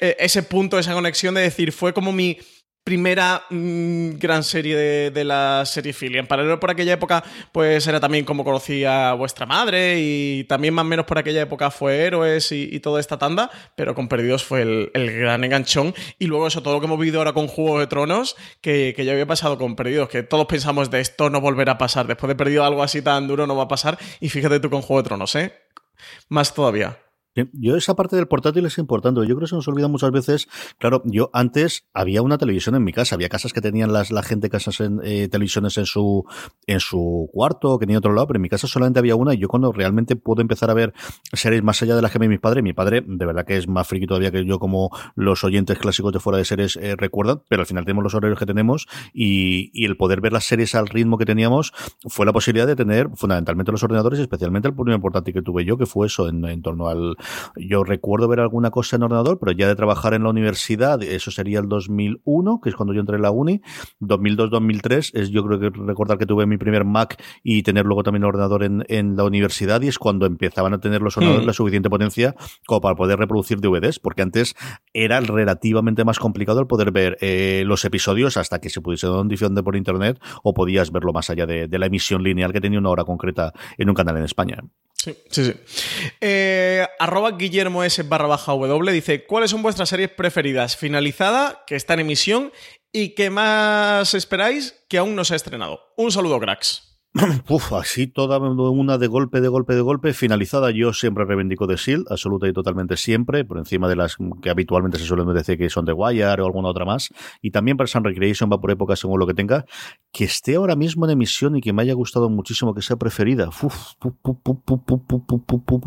e, 0.00 0.16
ese 0.18 0.42
punto, 0.42 0.78
esa 0.78 0.94
conexión 0.94 1.34
de 1.34 1.42
decir, 1.42 1.72
fue 1.72 1.92
como 1.92 2.12
mi 2.12 2.38
primera 2.84 3.44
mm, 3.50 4.18
gran 4.18 4.42
serie 4.42 4.76
de, 5.10 5.24
la 5.24 5.64
serie 5.64 5.92
Philly. 5.92 6.18
En 6.18 6.26
paralelo 6.26 6.58
por 6.58 6.70
aquella 6.70 6.94
época, 6.94 7.22
pues 7.52 7.86
era 7.86 8.00
también 8.00 8.24
como 8.24 8.44
conocía 8.44 9.12
vuestra 9.12 9.46
madre 9.46 10.00
y 10.00 10.44
también 10.44 10.74
más 10.74 10.84
o 10.84 10.88
menos 10.88 11.06
por 11.06 11.18
aquella 11.18 11.42
época 11.42 11.70
fue 11.70 12.00
Héroes 12.00 12.50
y, 12.52 12.80
toda 12.80 12.98
esta 12.98 13.16
tanda, 13.16 13.50
pero 13.76 13.94
con 13.94 14.08
Perdidos 14.08 14.42
fue 14.42 14.62
el, 14.62 14.90
gran 14.92 15.44
enganchón. 15.44 15.94
Y 16.18 16.26
luego 16.26 16.48
eso, 16.48 16.62
todo 16.62 16.74
lo 16.74 16.80
que 16.80 16.86
hemos 16.86 16.98
vivido 16.98 17.20
ahora 17.20 17.32
con 17.32 17.46
Juego 17.46 17.78
de 17.78 17.86
Tronos, 17.86 18.36
que, 18.60 18.94
ya 18.98 19.12
había 19.12 19.26
pasado 19.26 19.56
con 19.58 19.76
Perdidos, 19.76 20.08
que 20.08 20.22
todos 20.22 20.46
pensamos 20.46 20.90
de 20.90 21.00
esto 21.00 21.30
no 21.30 21.40
volverá 21.40 21.72
a 21.72 21.78
pasar. 21.78 22.06
Después 22.06 22.28
de 22.28 22.34
Perdido 22.34 22.64
algo 22.64 22.82
así 22.82 23.02
tan 23.02 23.28
duro 23.28 23.46
no 23.46 23.54
va 23.54 23.64
a 23.64 23.68
pasar. 23.68 23.98
Y 24.20 24.28
fíjate 24.28 24.58
tú 24.58 24.70
con 24.70 24.82
Juego 24.82 25.02
de 25.02 25.08
Tronos, 25.08 25.34
¿eh? 25.36 25.52
Más 26.28 26.52
todavía. 26.52 26.98
Yo 27.34 27.76
esa 27.76 27.96
parte 27.96 28.16
del 28.16 28.28
portátil 28.28 28.66
es 28.66 28.76
importante. 28.76 29.20
Yo 29.20 29.26
creo 29.28 29.40
que 29.40 29.46
se 29.46 29.54
nos 29.54 29.66
olvida 29.66 29.88
muchas 29.88 30.10
veces. 30.10 30.48
Claro, 30.78 31.02
yo 31.06 31.30
antes 31.32 31.86
había 31.94 32.20
una 32.20 32.36
televisión 32.36 32.74
en 32.74 32.84
mi 32.84 32.92
casa. 32.92 33.14
Había 33.14 33.30
casas 33.30 33.54
que 33.54 33.62
tenían 33.62 33.92
las, 33.92 34.10
la 34.10 34.22
gente 34.22 34.50
casas 34.50 34.80
en 34.80 35.00
eh, 35.02 35.28
televisiones 35.28 35.78
en 35.78 35.86
su 35.86 36.26
en 36.66 36.80
su 36.80 37.30
cuarto, 37.32 37.78
que 37.78 37.86
tenía 37.86 37.98
otro 37.98 38.12
lado, 38.12 38.26
pero 38.26 38.36
en 38.36 38.42
mi 38.42 38.50
casa 38.50 38.66
solamente 38.66 38.98
había 38.98 39.16
una. 39.16 39.32
Y 39.32 39.38
yo 39.38 39.48
cuando 39.48 39.72
realmente 39.72 40.14
puedo 40.14 40.42
empezar 40.42 40.70
a 40.70 40.74
ver 40.74 40.92
series 41.32 41.62
más 41.62 41.80
allá 41.82 41.96
de 41.96 42.02
las 42.02 42.12
que 42.12 42.18
ve 42.18 42.28
mi 42.28 42.38
padre, 42.38 42.60
mi 42.60 42.74
padre 42.74 43.02
de 43.06 43.26
verdad 43.26 43.46
que 43.46 43.56
es 43.56 43.66
más 43.66 43.88
friki 43.88 44.06
todavía 44.06 44.30
que 44.30 44.44
yo, 44.44 44.58
como 44.58 44.90
los 45.14 45.42
oyentes 45.42 45.78
clásicos 45.78 46.12
de 46.12 46.20
fuera 46.20 46.36
de 46.36 46.44
series 46.44 46.76
eh, 46.76 46.96
recuerdan. 46.96 47.42
Pero 47.48 47.62
al 47.62 47.66
final 47.66 47.84
tenemos 47.86 48.04
los 48.04 48.14
horarios 48.14 48.38
que 48.38 48.46
tenemos 48.46 48.88
y, 49.14 49.70
y 49.72 49.86
el 49.86 49.96
poder 49.96 50.20
ver 50.20 50.34
las 50.34 50.44
series 50.44 50.74
al 50.74 50.86
ritmo 50.86 51.16
que 51.16 51.24
teníamos 51.24 51.72
fue 52.08 52.26
la 52.26 52.32
posibilidad 52.34 52.66
de 52.66 52.76
tener 52.76 53.08
fundamentalmente 53.14 53.72
los 53.72 53.82
ordenadores, 53.82 54.20
especialmente 54.20 54.68
el 54.68 54.74
primer 54.74 55.00
portátil 55.00 55.32
que 55.32 55.42
tuve 55.42 55.64
yo, 55.64 55.78
que 55.78 55.86
fue 55.86 56.08
eso 56.08 56.28
en 56.28 56.60
torno 56.60 56.88
al 56.88 57.16
yo 57.56 57.84
recuerdo 57.84 58.28
ver 58.28 58.40
alguna 58.40 58.70
cosa 58.70 58.96
en 58.96 59.02
ordenador, 59.02 59.38
pero 59.38 59.52
ya 59.52 59.68
de 59.68 59.74
trabajar 59.74 60.14
en 60.14 60.24
la 60.24 60.30
universidad, 60.30 61.02
eso 61.02 61.30
sería 61.30 61.58
el 61.58 61.68
2001, 61.68 62.60
que 62.62 62.68
es 62.70 62.76
cuando 62.76 62.94
yo 62.94 63.00
entré 63.00 63.16
en 63.16 63.22
la 63.22 63.30
uni, 63.30 63.60
2002-2003, 64.00 65.10
es 65.14 65.30
yo 65.30 65.44
creo 65.44 65.58
que 65.58 65.70
recordar 65.70 66.18
que 66.18 66.26
tuve 66.26 66.46
mi 66.46 66.56
primer 66.56 66.84
Mac 66.84 67.22
y 67.42 67.62
tener 67.62 67.84
luego 67.86 68.02
también 68.02 68.22
el 68.22 68.28
ordenador 68.28 68.64
en, 68.64 68.84
en 68.88 69.16
la 69.16 69.24
universidad 69.24 69.80
y 69.82 69.88
es 69.88 69.98
cuando 69.98 70.26
empezaban 70.26 70.74
a 70.74 70.80
tener 70.80 71.02
los 71.02 71.16
ordenadores 71.16 71.44
hmm. 71.44 71.48
la 71.48 71.52
suficiente 71.52 71.90
potencia 71.90 72.34
como 72.66 72.80
para 72.80 72.94
poder 72.94 73.18
reproducir 73.18 73.60
DVDs, 73.60 73.98
porque 73.98 74.22
antes 74.22 74.54
era 74.92 75.20
relativamente 75.20 76.04
más 76.04 76.18
complicado 76.18 76.60
el 76.60 76.66
poder 76.66 76.90
ver 76.90 77.18
eh, 77.20 77.64
los 77.66 77.84
episodios 77.84 78.36
hasta 78.36 78.60
que 78.60 78.70
se 78.70 78.80
pudiese 78.80 79.06
dar 79.06 79.16
un 79.16 79.28
de 79.28 79.62
por 79.62 79.76
internet 79.76 80.20
o 80.42 80.54
podías 80.54 80.92
verlo 80.92 81.12
más 81.12 81.30
allá 81.30 81.46
de, 81.46 81.68
de 81.68 81.78
la 81.78 81.86
emisión 81.86 82.22
lineal 82.22 82.52
que 82.52 82.60
tenía 82.60 82.78
una 82.78 82.90
hora 82.90 83.04
concreta 83.04 83.52
en 83.78 83.88
un 83.88 83.94
canal 83.94 84.16
en 84.16 84.24
España. 84.24 84.58
Sí, 85.02 85.16
sí, 85.30 85.44
sí. 85.46 85.52
Eh, 86.20 86.86
Guillermo 87.36 87.82
S 87.82 88.04
barra 88.04 88.28
baja 88.28 88.52
W 88.52 88.92
dice, 88.92 89.24
¿cuáles 89.26 89.50
son 89.50 89.60
vuestras 89.60 89.88
series 89.88 90.10
preferidas? 90.10 90.76
Finalizada, 90.76 91.64
que 91.66 91.74
está 91.74 91.94
en 91.94 92.00
emisión 92.00 92.52
y 92.92 93.16
que 93.16 93.28
más 93.28 94.14
esperáis 94.14 94.76
que 94.88 94.98
aún 94.98 95.16
no 95.16 95.24
se 95.24 95.34
ha 95.34 95.36
estrenado. 95.36 95.92
Un 95.96 96.12
saludo, 96.12 96.38
cracks. 96.38 96.91
Uf, 97.48 97.74
así 97.74 98.06
toda 98.06 98.38
una 98.38 98.96
de 98.96 99.06
golpe, 99.06 99.42
de 99.42 99.48
golpe, 99.48 99.74
de 99.74 99.82
golpe, 99.82 100.14
finalizada. 100.14 100.70
Yo 100.70 100.94
siempre 100.94 101.26
reivindico 101.26 101.66
de 101.66 101.76
Shield, 101.76 102.06
absoluta 102.10 102.48
y 102.48 102.54
totalmente 102.54 102.96
siempre, 102.96 103.44
por 103.44 103.58
encima 103.58 103.86
de 103.86 103.96
las 103.96 104.16
que 104.40 104.48
habitualmente 104.48 104.98
se 104.98 105.04
suelen 105.04 105.32
decir 105.34 105.58
que 105.58 105.68
son 105.68 105.84
de 105.84 105.92
Wire 105.92 106.40
o 106.40 106.46
alguna 106.46 106.68
otra 106.68 106.86
más. 106.86 107.12
Y 107.42 107.50
también 107.50 107.76
para 107.76 107.86
Sun 107.86 108.04
Recreation 108.04 108.50
va 108.50 108.58
por 108.58 108.70
época 108.70 108.96
según 108.96 109.20
lo 109.20 109.26
que 109.26 109.34
tenga. 109.34 109.66
Que 110.10 110.24
esté 110.24 110.54
ahora 110.54 110.74
mismo 110.74 111.04
en 111.04 111.10
emisión 111.10 111.54
y 111.56 111.60
que 111.60 111.74
me 111.74 111.82
haya 111.82 111.92
gustado 111.92 112.30
muchísimo, 112.30 112.74
que 112.74 112.80
sea 112.80 112.96
preferida. 112.96 113.48
Uf, 113.48 113.92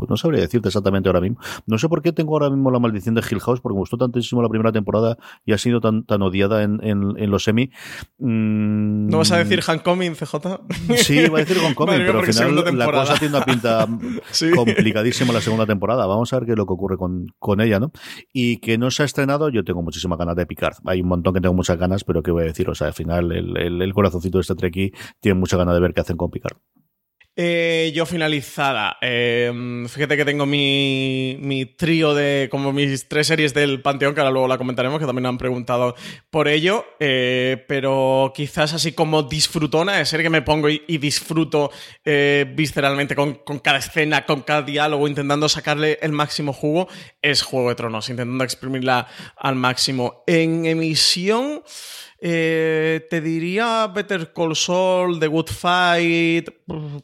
no 0.07 0.17
sabría 0.17 0.41
decirte 0.41 0.69
exactamente 0.69 1.09
ahora 1.09 1.21
mismo. 1.21 1.39
No 1.65 1.79
sé 1.79 1.89
por 1.89 2.03
qué 2.03 2.11
tengo 2.11 2.33
ahora 2.33 2.51
mismo 2.51 2.69
la 2.69 2.79
maldición 2.79 3.15
de 3.15 3.23
Hill 3.29 3.39
House, 3.39 3.61
porque 3.61 3.73
me 3.73 3.79
gustó 3.79 3.97
tantísimo 3.97 4.43
la 4.43 4.49
primera 4.49 4.71
temporada 4.71 5.17
y 5.43 5.53
ha 5.53 5.57
sido 5.57 5.81
tan, 5.81 6.05
tan 6.05 6.21
odiada 6.21 6.61
en, 6.61 6.79
en, 6.83 7.31
los 7.31 7.43
semi. 7.43 7.71
¿No 8.19 9.17
vas 9.17 9.31
a 9.31 9.37
decir 9.37 9.61
Hancoming, 9.65 10.13
CJ? 10.13 10.35
Sí, 10.97 11.14
Sí, 11.19 11.25
iba 11.25 11.37
a 11.37 11.43
decir 11.43 11.61
con 11.61 11.73
Comen, 11.75 12.03
pero 12.05 12.19
al 12.19 12.25
final 12.25 12.77
la 12.77 12.85
cosa 12.85 13.15
tiene 13.17 13.35
una 13.35 13.45
pinta 13.45 13.87
complicadísima 14.55 15.33
la 15.33 15.41
segunda 15.41 15.65
temporada. 15.65 16.05
Vamos 16.05 16.31
a 16.33 16.39
ver 16.39 16.45
qué 16.45 16.51
es 16.53 16.57
lo 16.57 16.65
que 16.65 16.73
ocurre 16.73 16.97
con, 16.97 17.27
con 17.39 17.61
ella, 17.61 17.79
¿no? 17.79 17.91
Y 18.33 18.57
que 18.57 18.77
no 18.77 18.91
se 18.91 19.03
ha 19.03 19.05
estrenado, 19.05 19.49
yo 19.49 19.63
tengo 19.63 19.81
muchísimas 19.81 20.17
ganas 20.17 20.35
de 20.35 20.45
picar. 20.45 20.73
Hay 20.85 21.01
un 21.01 21.07
montón 21.07 21.33
que 21.33 21.41
tengo 21.41 21.53
muchas 21.53 21.77
ganas, 21.77 22.03
pero 22.03 22.21
¿qué 22.23 22.31
voy 22.31 22.43
a 22.43 22.47
decir? 22.47 22.69
O 22.69 22.75
sea, 22.75 22.87
al 22.87 22.93
final 22.93 23.31
el, 23.31 23.57
el, 23.57 23.81
el 23.81 23.93
corazoncito 23.93 24.37
de 24.37 24.41
este 24.41 24.55
Treki 24.55 24.91
tiene 25.19 25.39
mucha 25.39 25.57
ganas 25.57 25.73
de 25.75 25.81
ver 25.81 25.93
qué 25.93 26.01
hacen 26.01 26.17
con 26.17 26.29
picar. 26.29 26.57
Eh, 27.37 27.91
yo 27.93 28.05
finalizada. 28.05 28.97
Em, 29.01 29.89
fíjate 29.89 30.15
que 30.15 30.23
tengo 30.23 30.45
mi, 30.45 31.37
mi 31.41 31.65
trío 31.65 32.13
de 32.13 32.47
como 32.49 32.71
mis 32.71 33.09
tres 33.09 33.27
series 33.27 33.53
del 33.53 33.81
Panteón, 33.81 34.13
que 34.13 34.21
ahora 34.21 34.31
luego 34.31 34.47
la 34.47 34.57
comentaremos, 34.57 34.99
que 34.99 35.05
también 35.05 35.25
han 35.25 35.37
preguntado 35.37 35.95
por 36.29 36.47
ello. 36.47 36.85
Eh, 37.01 37.65
pero 37.67 38.31
quizás 38.33 38.73
así 38.73 38.93
como 38.93 39.23
disfrutona, 39.23 39.99
es 39.99 40.07
ser 40.07 40.21
que 40.21 40.29
me 40.29 40.43
pongo 40.43 40.69
y, 40.69 40.97
disfruto 40.97 41.71
eh, 42.05 42.45
visceralmente 42.55 43.15
con, 43.15 43.35
con, 43.35 43.59
cada 43.59 43.79
escena, 43.79 44.25
con 44.25 44.41
cada 44.41 44.61
diálogo, 44.61 45.05
intentando 45.05 45.49
sacarle 45.49 45.99
el 46.01 46.13
máximo 46.13 46.53
jugo, 46.53 46.87
es 47.21 47.41
Juego 47.41 47.67
de 47.67 47.75
Tronos, 47.75 48.09
intentando 48.09 48.45
exprimirla 48.45 49.07
al 49.35 49.55
máximo. 49.55 50.23
En 50.25 50.65
emisión. 50.65 51.63
Eh, 52.19 53.05
te 53.09 53.19
diría 53.19 53.87
Better 53.93 54.31
Call 54.33 54.55
Saul, 54.55 55.19
The 55.19 55.27
Good 55.27 55.49
Fight, 55.49 56.49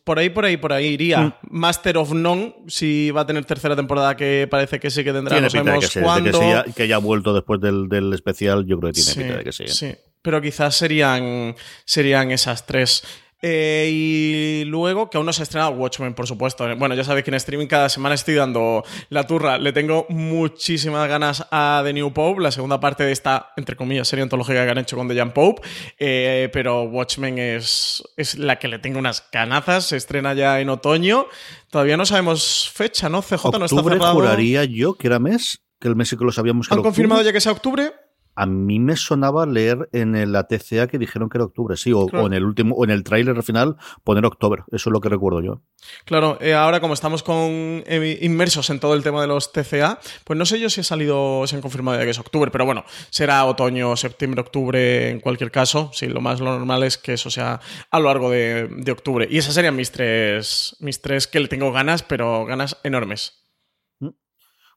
por 0.04 0.17
ahí, 0.17 0.30
por 0.30 0.45
ahí, 0.45 0.58
por 0.58 0.74
ahí 0.74 0.88
iría. 0.88 1.19
Mm. 1.19 1.34
Master 1.50 1.97
of 1.97 2.13
None, 2.13 2.56
si 2.67 3.12
va 3.12 3.21
a 3.21 3.26
tener 3.26 3.43
tercera 3.45 3.76
temporada, 3.76 4.15
que 4.15 4.47
parece 4.50 4.80
que 4.80 4.89
sí 4.89 5.04
que 5.04 5.12
tendrá. 5.12 5.41
no 5.41 5.50
sabemos 5.50 5.89
que, 5.89 6.02
cuándo. 6.02 6.39
Que, 6.76 6.84
haya 6.84 6.97
vuelto 6.97 7.34
después 7.34 7.60
del, 7.60 8.13
especial, 8.13 8.65
yo 8.65 8.80
creo 8.80 8.93
que 8.93 9.02
tiene 9.02 9.21
pinta 9.21 9.38
de 9.38 9.43
que 9.43 9.52
sí. 9.52 9.67
Sí, 9.67 9.93
pero 10.21 10.41
quizás 10.41 10.76
serían, 10.76 11.56
serían 11.86 12.32
esas 12.32 12.65
tres. 12.65 13.04
Eh, 13.41 13.89
y 13.91 14.65
luego, 14.65 15.10
que 15.10 15.17
aún 15.17 15.25
no 15.25 15.34
se 15.34 15.41
ha 15.41 15.43
estrenado 15.43 15.71
Watchmen, 15.71 16.13
por 16.13 16.27
supuesto. 16.27 16.65
Bueno, 16.77 16.93
ya 16.93 17.04
sabéis 17.04 17.23
que 17.23 17.32
en 17.32 17.36
streaming 17.36 17.67
cada 17.67 17.89
semana 17.89 18.15
estoy 18.15 18.36
dando 18.36 18.84
la 19.10 19.25
turra. 19.25 19.58
Le 19.58 19.73
tengo 19.73 20.06
muchísimas 20.10 21.08
ganas 21.08 21.47
a 21.51 21.82
The 21.84 21.93
New 21.93 22.13
Pope, 22.13 22.41
la 22.41 22.51
segunda 22.51 22.80
parte 22.80 23.04
de 23.04 23.12
esta, 23.12 23.51
entre 23.58 23.75
comillas, 23.75 24.08
serie 24.08 24.23
antológica 24.23 24.63
que 24.63 24.71
han 24.71 24.77
hecho 24.77 24.95
con 24.95 25.08
The 25.08 25.15
Young 25.15 25.34
Pope. 25.34 25.62
Eh, 25.97 26.49
pero 26.54 26.84
Watchmen 26.84 27.39
es, 27.39 28.04
es 28.15 28.38
la 28.38 28.60
que 28.60 28.67
le 28.67 28.80
tengo 28.80 28.99
unas 28.99 29.25
ganazas. 29.32 29.86
Se 29.86 29.97
estrena 29.97 30.34
ya 30.34 30.60
en 30.60 30.69
otoño. 30.69 31.27
Todavía 31.69 31.97
no 31.97 32.06
sabemos 32.06 32.69
fecha, 32.73 33.10
¿no? 33.10 33.21
CJ 33.21 33.58
no 33.58 33.65
está 33.65 33.84
cerrado. 33.84 34.13
juraría 34.13 34.65
yo 34.65 34.93
que 34.93 35.08
era 35.08 35.19
mes, 35.19 35.63
que 35.80 35.88
el 35.88 35.95
mes 35.95 36.12
que 36.12 36.23
lo 36.23 36.32
sabíamos 36.32 36.67
que 36.67 36.75
¿Han 36.75 36.82
confirmado 36.82 37.21
ya 37.23 37.34
que 37.34 37.41
sea 37.41 37.54
octubre? 37.54 37.91
A 38.36 38.46
mí 38.46 38.80
me 38.80 38.96
sonaba 38.96 39.46
leer 39.46 39.89
en 39.91 40.32
la 40.32 40.48
TCA 40.48 40.88
que 40.88 40.98
dijeron 40.98 41.30
que 41.30 41.38
era 41.38 41.46
octubre, 41.46 41.76
sí, 41.78 41.91
o, 41.94 42.08
en 42.26 42.34
el 42.34 42.44
último, 42.44 42.76
o 42.76 42.84
en 42.84 42.91
el 42.91 43.04
tráiler 43.04 43.41
final 43.44 43.76
poner 44.04 44.26
octubre. 44.26 44.63
Eso 44.72 44.89
es 44.89 44.94
lo 44.94 45.02
que 45.02 45.10
recuerdo 45.10 45.41
yo. 45.41 45.62
Claro, 46.06 46.38
eh, 46.41 46.54
ahora 46.54 46.80
como 46.80 46.94
estamos 46.94 47.24
con 47.24 47.36
eh, 47.39 48.20
inmersos 48.22 48.70
en 48.70 48.80
todo 48.80 48.94
el 48.94 49.04
tema 49.04 49.22
de 49.22 49.28
los 49.28 49.52
TCA, 49.52 50.00
pues 50.24 50.38
no 50.38 50.46
sé 50.46 50.60
yo 50.60 50.70
si 50.70 50.82
ha 50.82 50.84
salido, 50.84 51.46
se 51.48 51.56
han 51.56 51.62
confirmado 51.62 51.98
ya 51.98 52.06
que 52.06 52.12
es 52.12 52.20
octubre, 52.20 52.52
pero 52.52 52.65
bueno, 52.65 52.86
será 53.10 53.44
otoño, 53.46 53.96
septiembre, 53.96 54.41
octubre 54.41 55.10
en 55.10 55.20
cualquier 55.20 55.52
caso. 55.52 55.89
Sí, 55.94 56.08
lo 56.08 56.22
más 56.22 56.39
lo 56.39 56.52
normal 56.52 56.84
es 56.84 56.98
que 56.98 57.13
eso 57.13 57.30
sea 57.30 57.60
a 57.89 58.00
lo 58.00 58.06
largo 58.06 58.30
de, 58.30 58.67
de 58.70 58.91
octubre. 58.91 59.28
Y 59.30 59.38
esas 59.38 59.54
serían 59.54 59.76
mis 59.76 59.91
tres, 59.91 60.76
mis 60.80 61.02
tres 61.02 61.28
que 61.28 61.39
le 61.39 61.48
tengo 61.48 61.72
ganas, 61.72 62.04
pero 62.04 62.46
ganas 62.46 62.78
enormes. 62.84 63.41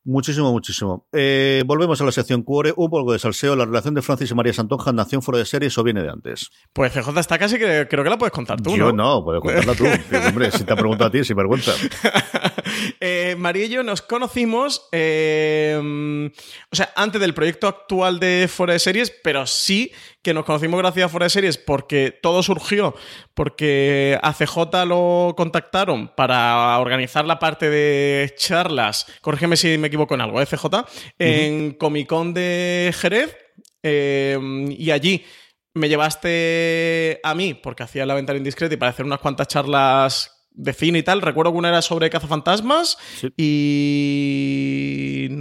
Muchísimo, 0.07 0.53
muchísimo. 0.53 1.07
Eh, 1.12 1.62
volvemos 1.64 1.99
a 1.99 2.05
la 2.05 2.12
sección 2.12 2.43
Cuore, 2.43 2.75
un 2.77 2.90
poco 2.90 3.14
de 3.14 3.19
salseo. 3.19 3.57
La 3.57 3.64
relación 3.64 3.95
de 3.95 4.03
Francis 4.03 4.31
y 4.31 4.35
María 4.35 4.53
Santonja, 4.53 4.93
¿nació 4.93 5.23
fuera 5.23 5.38
de 5.38 5.47
series 5.47 5.79
o 5.79 5.83
viene 5.83 6.03
de 6.03 6.11
antes? 6.11 6.51
Pues 6.75 6.93
CJ 6.93 7.19
está 7.19 7.38
casi 7.38 7.59
que 7.59 7.87
creo 7.88 8.05
que 8.05 8.11
la 8.11 8.19
puedes 8.19 8.33
contar 8.33 8.61
tú. 8.61 8.77
Yo 8.77 8.93
no, 8.93 9.25
puedo 9.25 9.40
contarla 9.40 9.75
tú. 9.75 9.85
hombre, 10.29 10.51
si 10.51 10.64
te 10.64 10.73
ha 10.75 10.77
preguntado 10.77 11.09
a 11.09 11.11
ti, 11.11 11.25
sin 11.25 11.37
vergüenza. 11.37 11.73
eh, 13.01 13.35
María 13.38 13.64
y 13.64 13.71
yo 13.71 13.83
nos 13.83 14.03
conocimos, 14.03 14.88
eh, 14.93 16.31
o 16.71 16.77
sea, 16.77 16.93
antes 16.97 17.19
del 17.19 17.33
proyecto 17.33 17.67
actual 17.67 18.21
de 18.21 18.47
Fuera 18.53 18.75
de 18.75 18.81
Series, 18.81 19.11
pero 19.11 19.47
sí 19.47 19.90
que 20.24 20.34
nos 20.34 20.44
conocimos 20.44 20.80
gracias 20.80 21.04
a 21.04 21.08
Fuera 21.08 21.26
de 21.26 21.30
Series 21.30 21.58
porque 21.58 22.10
todo 22.10 22.42
surgió 22.42 22.96
porque 23.34 24.18
a 24.22 24.32
CJ 24.32 24.87
lo 24.87 25.34
contactaron 25.37 26.08
para 26.08 26.76
organizar 26.80 27.24
la 27.26 27.38
parte 27.38 27.70
de 27.70 28.34
charlas, 28.37 29.06
corrígeme 29.20 29.56
si 29.56 29.78
me 29.78 29.88
equivoco 29.88 30.14
en 30.14 30.22
algo, 30.22 30.40
¿eh, 30.40 30.46
CJ? 30.46 30.66
En 31.18 31.72
Comic 31.74 32.08
Con 32.08 32.34
de 32.34 32.92
Jerez 32.98 33.37
eh, 33.82 34.38
y 34.76 34.90
allí 34.90 35.24
me 35.74 35.88
llevaste 35.88 37.20
a 37.22 37.34
mí 37.34 37.54
porque 37.54 37.82
hacía 37.82 38.06
la 38.06 38.14
ventana 38.14 38.38
indiscreta 38.38 38.74
y 38.74 38.78
para 38.78 38.90
hacer 38.90 39.04
unas 39.04 39.20
cuantas 39.20 39.48
charlas 39.48 40.30
de 40.54 40.72
cine 40.72 41.00
y 41.00 41.02
tal. 41.02 41.20
Recuerdo 41.20 41.52
que 41.52 41.58
una 41.58 41.68
era 41.68 41.82
sobre 41.82 42.08
cazafantasmas 42.10 42.96
y 43.37 44.84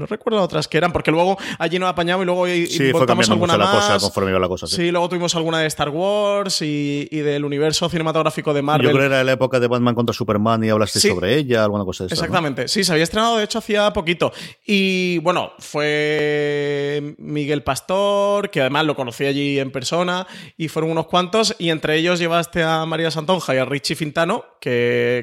no 0.04 0.08
recuerdo 0.08 0.42
otras 0.42 0.68
que 0.68 0.78
eran, 0.78 0.92
porque 0.92 1.12
luego 1.12 1.38
allí 1.60 1.80
nos 1.80 1.90
apañamos 1.90 2.24
y 2.24 2.26
luego 2.26 2.46
sí, 2.46 2.92
alguna 3.30 3.58
la 3.58 3.72
cosa 3.72 4.00
conforme 4.00 4.32
iba 4.32 4.40
la 4.40 4.48
cosa. 4.48 4.68
Sí. 4.68 4.92
luego 4.92 5.10
tuvimos 5.10 5.36
alguna 5.36 5.60
de 5.60 5.68
Star 5.68 5.90
Wars 5.90 6.62
y, 6.62 7.08
del 7.10 7.46
universo 7.46 7.88
cinematográfico 7.90 8.54
de 8.54 8.62
Marvel. 8.62 8.88
Yo 8.88 8.92
creo 8.92 9.10
que 9.10 9.16
era 9.16 9.24
la 9.24 9.32
época 9.32 9.60
de 9.60 9.68
Batman 9.68 9.96
contra 9.96 10.14
Superman 10.14 10.64
y 10.64 10.70
hablaste 10.70 11.00
sobre 11.00 11.38
ella, 11.38 11.64
alguna 11.64 11.86
cosa 11.86 12.04
de 12.04 12.08
eso. 12.08 12.16
Exactamente, 12.16 12.68
sí, 12.68 12.84
se 12.84 12.92
había 12.92 13.04
estrenado 13.04 13.38
de 13.38 13.46
hecho 13.46 13.60
hacía 13.60 13.92
poquito. 13.94 14.32
Y 14.66 15.20
bueno, 15.20 15.54
fue 15.60 17.16
Miguel 17.18 17.64
Pastor, 17.64 18.50
que 18.50 18.62
además 18.62 18.86
lo 18.86 18.96
conocí 18.96 19.26
allí 19.26 19.60
en 19.60 19.72
persona, 19.72 20.28
y 20.58 20.68
fueron 20.68 20.92
unos 20.92 21.08
cuantos, 21.08 21.56
y 21.60 21.70
entre 21.70 21.96
ellos 21.98 22.20
llevaste 22.20 22.64
a 22.64 22.86
María 22.86 23.10
Santonja 23.10 23.56
y 23.56 23.58
a 23.58 23.66
Richie 23.66 23.96
Fintano, 23.96 24.44
que 24.60 24.74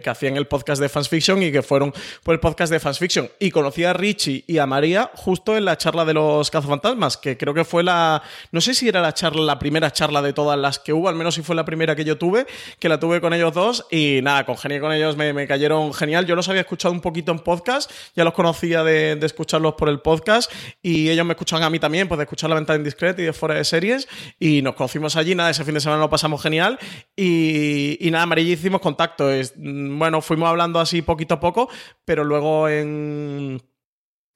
que, 0.02 0.10
hacían 0.10 0.36
el 0.36 0.46
podcast 0.46 0.80
de 0.80 0.88
Fans 0.88 1.08
Fiction 1.08 1.42
y 1.42 1.52
que 1.52 1.62
fueron 1.62 1.92
por 2.22 2.34
el 2.34 2.40
podcast 2.40 2.72
de 2.72 2.80
Fans 2.80 2.98
Fiction. 2.98 3.30
Y 3.38 3.50
conocí 3.50 3.84
a 3.84 3.92
Richie 3.92 4.44
y 4.46 4.58
a 4.58 4.66
María 4.70 5.10
justo 5.14 5.54
en 5.56 5.66
la 5.66 5.76
charla 5.76 6.06
de 6.06 6.14
los 6.14 6.50
cazafantasmas, 6.50 7.18
que 7.18 7.36
creo 7.36 7.52
que 7.52 7.64
fue 7.64 7.82
la. 7.82 8.22
No 8.50 8.62
sé 8.62 8.72
si 8.72 8.88
era 8.88 9.02
la 9.02 9.12
charla, 9.12 9.42
la 9.42 9.58
primera 9.58 9.92
charla 9.92 10.22
de 10.22 10.32
todas 10.32 10.58
las 10.58 10.78
que 10.78 10.94
hubo, 10.94 11.10
al 11.10 11.14
menos 11.14 11.34
si 11.34 11.42
fue 11.42 11.54
la 11.54 11.66
primera 11.66 11.94
que 11.94 12.04
yo 12.04 12.16
tuve, 12.16 12.46
que 12.78 12.88
la 12.88 12.98
tuve 12.98 13.20
con 13.20 13.34
ellos 13.34 13.52
dos. 13.52 13.86
Y 13.90 14.20
nada, 14.22 14.46
congenié 14.46 14.80
con 14.80 14.92
ellos, 14.92 15.16
me, 15.16 15.46
cayeron 15.46 15.92
genial. 15.92 16.24
Yo 16.24 16.34
los 16.34 16.48
había 16.48 16.62
escuchado 16.62 16.94
un 16.94 17.02
poquito 17.02 17.32
en 17.32 17.40
podcast, 17.40 17.90
ya 18.16 18.24
los 18.24 18.32
conocía 18.32 18.82
de, 18.82 19.18
escucharlos 19.22 19.74
por 19.74 19.90
el 19.90 20.00
podcast. 20.00 20.50
Y 20.82 21.10
ellos 21.10 21.26
me 21.26 21.34
escuchan 21.34 21.62
a 21.62 21.68
mí 21.68 21.78
también, 21.78 22.08
pues 22.08 22.16
de 22.16 22.24
escuchar 22.24 22.48
la 22.48 22.56
ventana 22.56 22.78
indiscreta 22.78 23.20
y 23.20 23.26
de 23.26 23.34
fuera 23.34 23.56
de 23.56 23.64
series. 23.64 24.08
Y 24.38 24.62
nos 24.62 24.74
conocimos 24.74 25.16
allí, 25.16 25.34
nada, 25.34 25.50
ese 25.50 25.64
fin 25.64 25.74
de 25.74 25.80
semana 25.80 26.00
lo 26.00 26.08
pasamos 26.08 26.42
genial. 26.42 26.78
Y, 27.14 27.98
y 28.00 28.10
nada, 28.10 28.24
María 28.24 28.44
hicimos 28.44 28.80
contacto. 28.80 29.30
Es, 29.30 29.54
Mm, 29.60 29.98
bueno, 29.98 30.20
fuimos 30.20 30.48
hablando 30.48 30.80
así 30.80 31.02
poquito 31.02 31.34
a 31.34 31.40
poco, 31.40 31.68
pero 32.04 32.24
luego 32.24 32.68
en... 32.68 33.62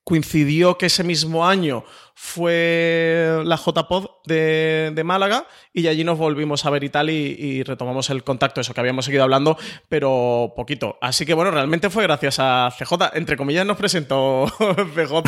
coincidió 0.05 0.77
que 0.77 0.87
ese 0.87 1.03
mismo 1.03 1.47
año 1.47 1.85
fue 2.15 3.43
la 3.45 3.57
JPod 3.57 4.07
de, 4.25 4.93
de 4.95 5.05
Málaga 5.05 5.47
y 5.73 5.89
allí 5.89 6.05
nos 6.05 6.17
volvimos 6.17 6.65
a 6.65 6.71
ver 6.71 6.85
y 6.85 6.89
tal 6.89 7.11
y, 7.11 7.65
retomamos 7.65 8.09
el 8.11 8.23
contacto, 8.23 8.61
eso 8.61 8.73
que 8.73 8.81
habíamos 8.81 9.05
seguido 9.05 9.25
hablando, 9.25 9.59
pero 9.89 10.53
poquito. 10.55 10.97
Así 11.01 11.27
que 11.27 11.35
bueno, 11.35 11.51
realmente 11.51 11.91
fue 11.91 12.05
gracias 12.05 12.37
a 12.39 12.73
CJ, 12.79 12.93
entre 13.15 13.37
comillas 13.37 13.67
nos 13.67 13.77
presentó 13.77 14.47
CJ 14.95 15.23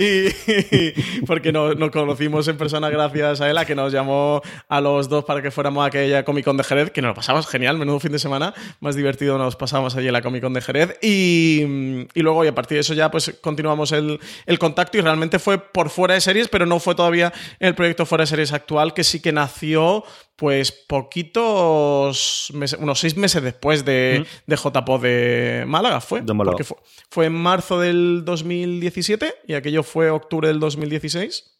y, 0.00 1.20
porque 1.26 1.52
nos, 1.52 1.76
conocimos 1.90 2.48
en 2.48 2.56
persona 2.56 2.90
gracias 2.90 3.40
a 3.40 3.48
él, 3.48 3.56
a 3.56 3.64
que 3.64 3.76
nos 3.76 3.92
llamó 3.92 4.42
a 4.68 4.80
los 4.80 5.08
dos 5.08 5.24
para 5.24 5.40
que 5.40 5.52
fuéramos 5.52 5.84
a 5.84 5.86
aquella 5.86 6.24
Comic 6.24 6.44
Con 6.44 6.56
de 6.56 6.64
Jerez, 6.64 6.90
que 6.90 7.00
nos 7.00 7.10
lo 7.10 7.14
pasamos 7.14 7.46
genial, 7.46 7.78
menudo 7.78 8.00
fin 8.00 8.12
de 8.12 8.18
semana, 8.18 8.52
más 8.80 8.96
divertido 8.96 9.38
nos 9.38 9.54
pasamos 9.54 9.94
allí 9.94 10.08
en 10.08 10.12
la 10.12 10.22
Comic 10.22 10.42
Con 10.42 10.54
de 10.54 10.60
Jerez 10.60 10.98
y, 11.00 12.06
y 12.12 12.22
luego 12.22 12.44
y 12.44 12.48
a 12.48 12.54
partir 12.54 12.76
de 12.76 12.80
eso 12.80 12.94
ya 12.94 13.12
pues 13.12 13.36
continuamos 13.40 13.92
el, 13.92 14.18
el 14.46 14.58
contacto 14.58 14.98
y 14.98 15.02
realmente 15.02 15.38
fue 15.38 15.58
por 15.58 15.88
fuera 15.90 16.16
series, 16.24 16.48
pero 16.48 16.66
no 16.66 16.80
fue 16.80 16.94
todavía 16.94 17.32
el 17.60 17.74
proyecto 17.74 18.06
fuera 18.06 18.22
de 18.22 18.26
series 18.26 18.52
actual, 18.52 18.94
que 18.94 19.04
sí 19.04 19.20
que 19.20 19.32
nació 19.32 20.04
pues 20.36 20.72
poquitos 20.72 22.50
meses, 22.54 22.78
unos 22.80 22.98
seis 22.98 23.16
meses 23.16 23.42
después 23.42 23.84
de, 23.84 24.26
de 24.46 24.56
JPO 24.56 24.98
de 24.98 25.64
Málaga, 25.66 26.00
fue. 26.00 26.22
Porque 26.22 26.64
fue, 26.64 26.76
fue, 27.10 27.26
en 27.26 27.34
marzo 27.34 27.78
del 27.78 28.24
2017 28.24 29.34
y 29.46 29.54
aquello 29.54 29.82
fue 29.82 30.10
octubre 30.10 30.48
del 30.48 30.58
2016. 30.58 31.54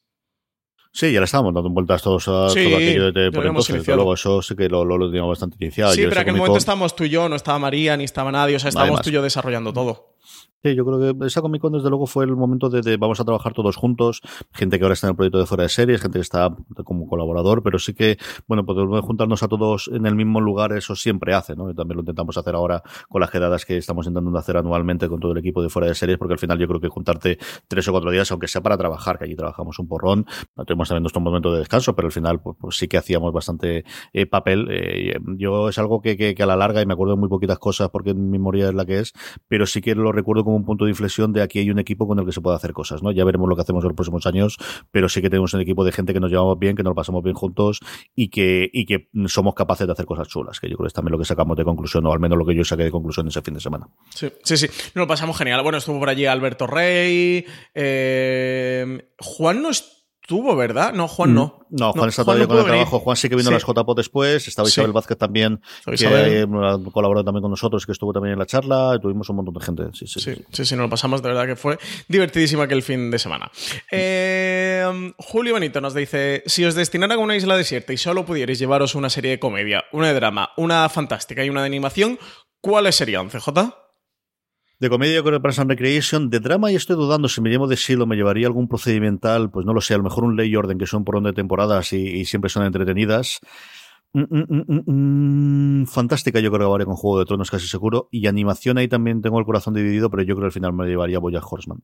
Sí, 0.94 1.10
ya 1.10 1.18
le 1.18 1.24
estábamos 1.24 1.52
dando 1.52 1.70
vueltas 1.70 2.02
todos 2.02 2.28
a 2.28 2.46
todo 2.46 2.76
aquello 2.76 3.10
de, 3.10 3.32
por 3.32 3.44
entonces. 3.44 3.84
Luego 3.88 4.14
eso 4.14 4.40
sí 4.42 4.54
que 4.54 4.68
lo, 4.68 4.84
lo, 4.84 5.08
teníamos 5.08 5.30
bastante 5.30 5.56
iniciado. 5.58 5.92
Sí, 5.92 6.02
pero 6.02 6.12
en 6.12 6.18
aquel 6.18 6.34
momento 6.36 6.56
estábamos 6.56 6.94
tú 6.94 7.02
y 7.02 7.08
yo, 7.08 7.28
no 7.28 7.34
estaba 7.34 7.58
María 7.58 7.96
ni 7.96 8.04
estaba 8.04 8.30
nadie, 8.30 8.54
o 8.54 8.58
sea, 8.60 8.68
estábamos 8.68 9.02
tú 9.02 9.10
y 9.10 9.12
yo 9.12 9.20
desarrollando 9.20 9.72
todo. 9.72 10.13
Sí, 10.64 10.74
yo 10.74 10.86
creo 10.86 10.98
que 10.98 11.26
esa 11.26 11.42
Comic 11.42 11.60
Con 11.60 11.74
desde 11.74 11.90
luego 11.90 12.06
fue 12.06 12.24
el 12.24 12.36
momento 12.36 12.70
de, 12.70 12.96
vamos 12.96 13.20
a 13.20 13.24
trabajar 13.24 13.52
todos 13.52 13.76
juntos, 13.76 14.22
gente 14.50 14.78
que 14.78 14.84
ahora 14.86 14.94
está 14.94 15.08
en 15.08 15.10
el 15.10 15.16
proyecto 15.16 15.38
de 15.38 15.44
fuera 15.44 15.64
de 15.64 15.68
series, 15.68 16.00
gente 16.00 16.16
que 16.16 16.22
está 16.22 16.56
como 16.84 17.06
colaborador, 17.06 17.62
pero 17.62 17.78
sí 17.78 17.92
que, 17.92 18.16
bueno, 18.48 18.64
poder 18.64 19.02
juntarnos 19.02 19.42
a 19.42 19.48
todos 19.48 19.90
en 19.92 20.06
el 20.06 20.14
mismo 20.14 20.40
lugar, 20.40 20.72
eso 20.72 20.96
siempre 20.96 21.34
hace, 21.34 21.54
¿no? 21.54 21.68
Y 21.68 21.74
también 21.74 21.96
lo 21.96 22.00
intentamos 22.00 22.38
hacer 22.38 22.54
ahora 22.54 22.82
con 23.10 23.20
las 23.20 23.30
quedadas 23.30 23.66
que 23.66 23.76
estamos 23.76 24.06
intentando 24.06 24.38
hacer 24.38 24.56
anualmente 24.56 25.06
con 25.06 25.20
todo 25.20 25.32
el 25.32 25.38
equipo 25.38 25.62
de 25.62 25.68
fuera 25.68 25.86
de 25.86 25.94
series, 25.94 26.16
porque 26.16 26.32
al 26.32 26.38
final 26.38 26.58
yo 26.58 26.66
creo 26.66 26.80
que 26.80 26.88
juntarte 26.88 27.36
tres 27.68 27.86
o 27.88 27.92
cuatro 27.92 28.10
días, 28.10 28.30
aunque 28.30 28.48
sea 28.48 28.62
para 28.62 28.78
trabajar, 28.78 29.18
que 29.18 29.24
allí 29.24 29.36
trabajamos 29.36 29.78
un 29.78 29.86
porrón, 29.86 30.24
tuvimos 30.66 30.88
también 30.88 31.02
nuestro 31.02 31.20
momento 31.20 31.52
de 31.52 31.58
descanso, 31.58 31.94
pero 31.94 32.06
al 32.06 32.12
final 32.12 32.40
pues, 32.40 32.56
pues 32.58 32.78
sí 32.78 32.88
que 32.88 32.96
hacíamos 32.96 33.34
bastante 33.34 33.84
eh, 34.14 34.24
papel. 34.24 34.68
Eh, 34.70 35.18
yo 35.36 35.68
es 35.68 35.76
algo 35.76 36.00
que, 36.00 36.16
que, 36.16 36.42
a 36.42 36.46
la 36.46 36.56
larga, 36.56 36.80
y 36.80 36.86
me 36.86 36.94
acuerdo 36.94 37.16
de 37.16 37.20
muy 37.20 37.28
poquitas 37.28 37.58
cosas 37.58 37.90
porque 37.90 38.14
mi 38.14 38.30
memoria 38.30 38.68
es 38.68 38.74
la 38.74 38.86
que 38.86 39.00
es, 39.00 39.12
pero 39.46 39.66
sí 39.66 39.82
que 39.82 39.94
lo 39.94 40.10
recuerdo 40.10 40.42
como 40.42 40.53
un 40.56 40.64
punto 40.64 40.84
de 40.84 40.90
inflexión 40.90 41.32
de 41.32 41.42
aquí 41.42 41.58
hay 41.58 41.70
un 41.70 41.78
equipo 41.78 42.06
con 42.06 42.18
el 42.18 42.26
que 42.26 42.32
se 42.32 42.40
puede 42.40 42.56
hacer 42.56 42.72
cosas, 42.72 43.02
¿no? 43.02 43.12
Ya 43.12 43.24
veremos 43.24 43.48
lo 43.48 43.56
que 43.56 43.62
hacemos 43.62 43.84
en 43.84 43.88
los 43.88 43.96
próximos 43.96 44.26
años, 44.26 44.58
pero 44.90 45.08
sí 45.08 45.20
que 45.22 45.30
tenemos 45.30 45.54
un 45.54 45.60
equipo 45.60 45.84
de 45.84 45.92
gente 45.92 46.12
que 46.12 46.20
nos 46.20 46.30
llevamos 46.30 46.58
bien, 46.58 46.76
que 46.76 46.82
nos 46.82 46.90
lo 46.90 46.94
pasamos 46.94 47.22
bien 47.22 47.34
juntos 47.34 47.80
y 48.14 48.28
que, 48.28 48.70
y 48.72 48.86
que 48.86 49.08
somos 49.26 49.54
capaces 49.54 49.86
de 49.86 49.92
hacer 49.92 50.06
cosas 50.06 50.28
chulas, 50.28 50.60
que 50.60 50.68
yo 50.68 50.76
creo 50.76 50.86
que 50.86 50.88
es 50.88 50.94
también 50.94 51.12
lo 51.12 51.18
que 51.18 51.24
sacamos 51.24 51.56
de 51.56 51.64
conclusión, 51.64 52.06
o 52.06 52.12
al 52.12 52.20
menos 52.20 52.38
lo 52.38 52.46
que 52.46 52.54
yo 52.54 52.64
saqué 52.64 52.84
de 52.84 52.90
conclusión 52.90 53.28
ese 53.28 53.42
fin 53.42 53.54
de 53.54 53.60
semana. 53.60 53.88
Sí, 54.10 54.28
sí, 54.42 54.56
sí. 54.56 54.66
Nos 54.66 55.02
lo 55.02 55.06
pasamos 55.06 55.36
genial. 55.36 55.62
Bueno, 55.62 55.78
estuvo 55.78 55.98
por 55.98 56.08
allí 56.08 56.26
Alberto 56.26 56.66
Rey, 56.66 57.44
eh, 57.74 59.08
Juan 59.18 59.62
no 59.62 59.70
¿verdad? 60.56 60.92
No, 60.92 61.08
Juan 61.08 61.32
mm. 61.32 61.34
no. 61.34 61.66
No, 61.70 61.92
Juan 61.92 62.08
está 62.08 62.24
todavía 62.24 62.46
con 62.46 62.58
el 62.58 62.64
trabajo. 62.64 63.00
Juan 63.00 63.16
sí 63.16 63.28
que 63.28 63.36
vino 63.36 63.48
a 63.50 63.52
las 63.52 63.64
JPO 63.64 63.94
después. 63.94 64.46
Estaba 64.46 64.68
Isabel 64.68 64.92
Vázquez 64.92 65.18
también, 65.18 65.60
que 65.84 66.46
colaboró 66.92 67.24
también 67.24 67.42
con 67.42 67.50
nosotros, 67.50 67.84
que 67.84 67.92
estuvo 67.92 68.12
también 68.12 68.34
en 68.34 68.38
la 68.38 68.46
charla. 68.46 68.98
Tuvimos 69.00 69.28
un 69.28 69.36
montón 69.36 69.54
de 69.54 69.60
gente. 69.60 69.82
Sí, 69.92 70.06
sí, 70.06 70.20
sí. 70.20 70.34
Sí, 70.52 70.64
sí, 70.64 70.76
nos 70.76 70.84
lo 70.84 70.90
pasamos. 70.90 71.20
De 71.20 71.28
verdad 71.28 71.46
que 71.46 71.56
fue 71.56 71.78
divertidísima 72.08 72.64
aquel 72.64 72.82
fin 72.82 73.10
de 73.10 73.18
semana. 73.18 73.50
Eh, 73.90 75.12
Julio 75.18 75.54
Benito 75.54 75.80
nos 75.80 75.94
dice: 75.94 76.42
Si 76.46 76.64
os 76.64 76.74
destinaran 76.74 77.18
a 77.18 77.20
una 77.20 77.36
isla 77.36 77.56
desierta 77.56 77.92
y 77.92 77.96
solo 77.96 78.24
pudierais 78.24 78.58
llevaros 78.58 78.94
una 78.94 79.10
serie 79.10 79.32
de 79.32 79.38
comedia, 79.38 79.84
una 79.92 80.08
de 80.08 80.14
drama, 80.14 80.50
una 80.56 80.88
fantástica 80.88 81.44
y 81.44 81.50
una 81.50 81.60
de 81.60 81.66
animación, 81.66 82.18
¿cuáles 82.60 82.94
serían, 82.94 83.30
CJ? 83.30 83.83
De 84.84 84.90
comedia 84.90 85.22
con 85.22 85.32
el 85.32 85.40
Parks 85.40 85.60
and 85.60 85.70
Recreation, 85.70 86.28
de 86.28 86.40
drama 86.40 86.70
y 86.70 86.74
estoy 86.74 86.96
dudando 86.96 87.26
si 87.26 87.40
me 87.40 87.48
llevo 87.48 87.66
de 87.66 87.74
Silo, 87.74 88.04
me 88.06 88.16
llevaría 88.16 88.46
algún 88.46 88.68
procedimental, 88.68 89.50
pues 89.50 89.64
no 89.64 89.72
lo 89.72 89.80
sé, 89.80 89.94
a 89.94 89.96
lo 89.96 90.02
mejor 90.02 90.24
un 90.24 90.36
Ley 90.36 90.54
Orden 90.54 90.76
que 90.76 90.86
son 90.86 91.06
por 91.06 91.14
donde 91.14 91.32
temporadas 91.32 91.94
y, 91.94 92.26
siempre 92.26 92.50
son 92.50 92.66
entretenidas. 92.66 93.40
Mm, 94.12 94.24
mm, 94.28 95.80
mm, 95.80 95.86
fantástica, 95.86 96.38
yo 96.38 96.52
creo 96.52 96.68
que 96.68 96.74
haría 96.74 96.84
con 96.84 96.96
Juego 96.96 97.18
de 97.18 97.24
Tronos 97.24 97.50
casi 97.50 97.66
seguro. 97.66 98.10
Y 98.10 98.26
animación 98.26 98.76
ahí 98.76 98.86
también 98.86 99.22
tengo 99.22 99.38
el 99.38 99.46
corazón 99.46 99.72
dividido, 99.72 100.10
pero 100.10 100.22
yo 100.22 100.34
creo 100.34 100.42
que 100.42 100.46
al 100.48 100.52
final 100.52 100.74
me 100.74 100.86
llevaría 100.86 101.18
Boya 101.18 101.40
Horseman. 101.40 101.82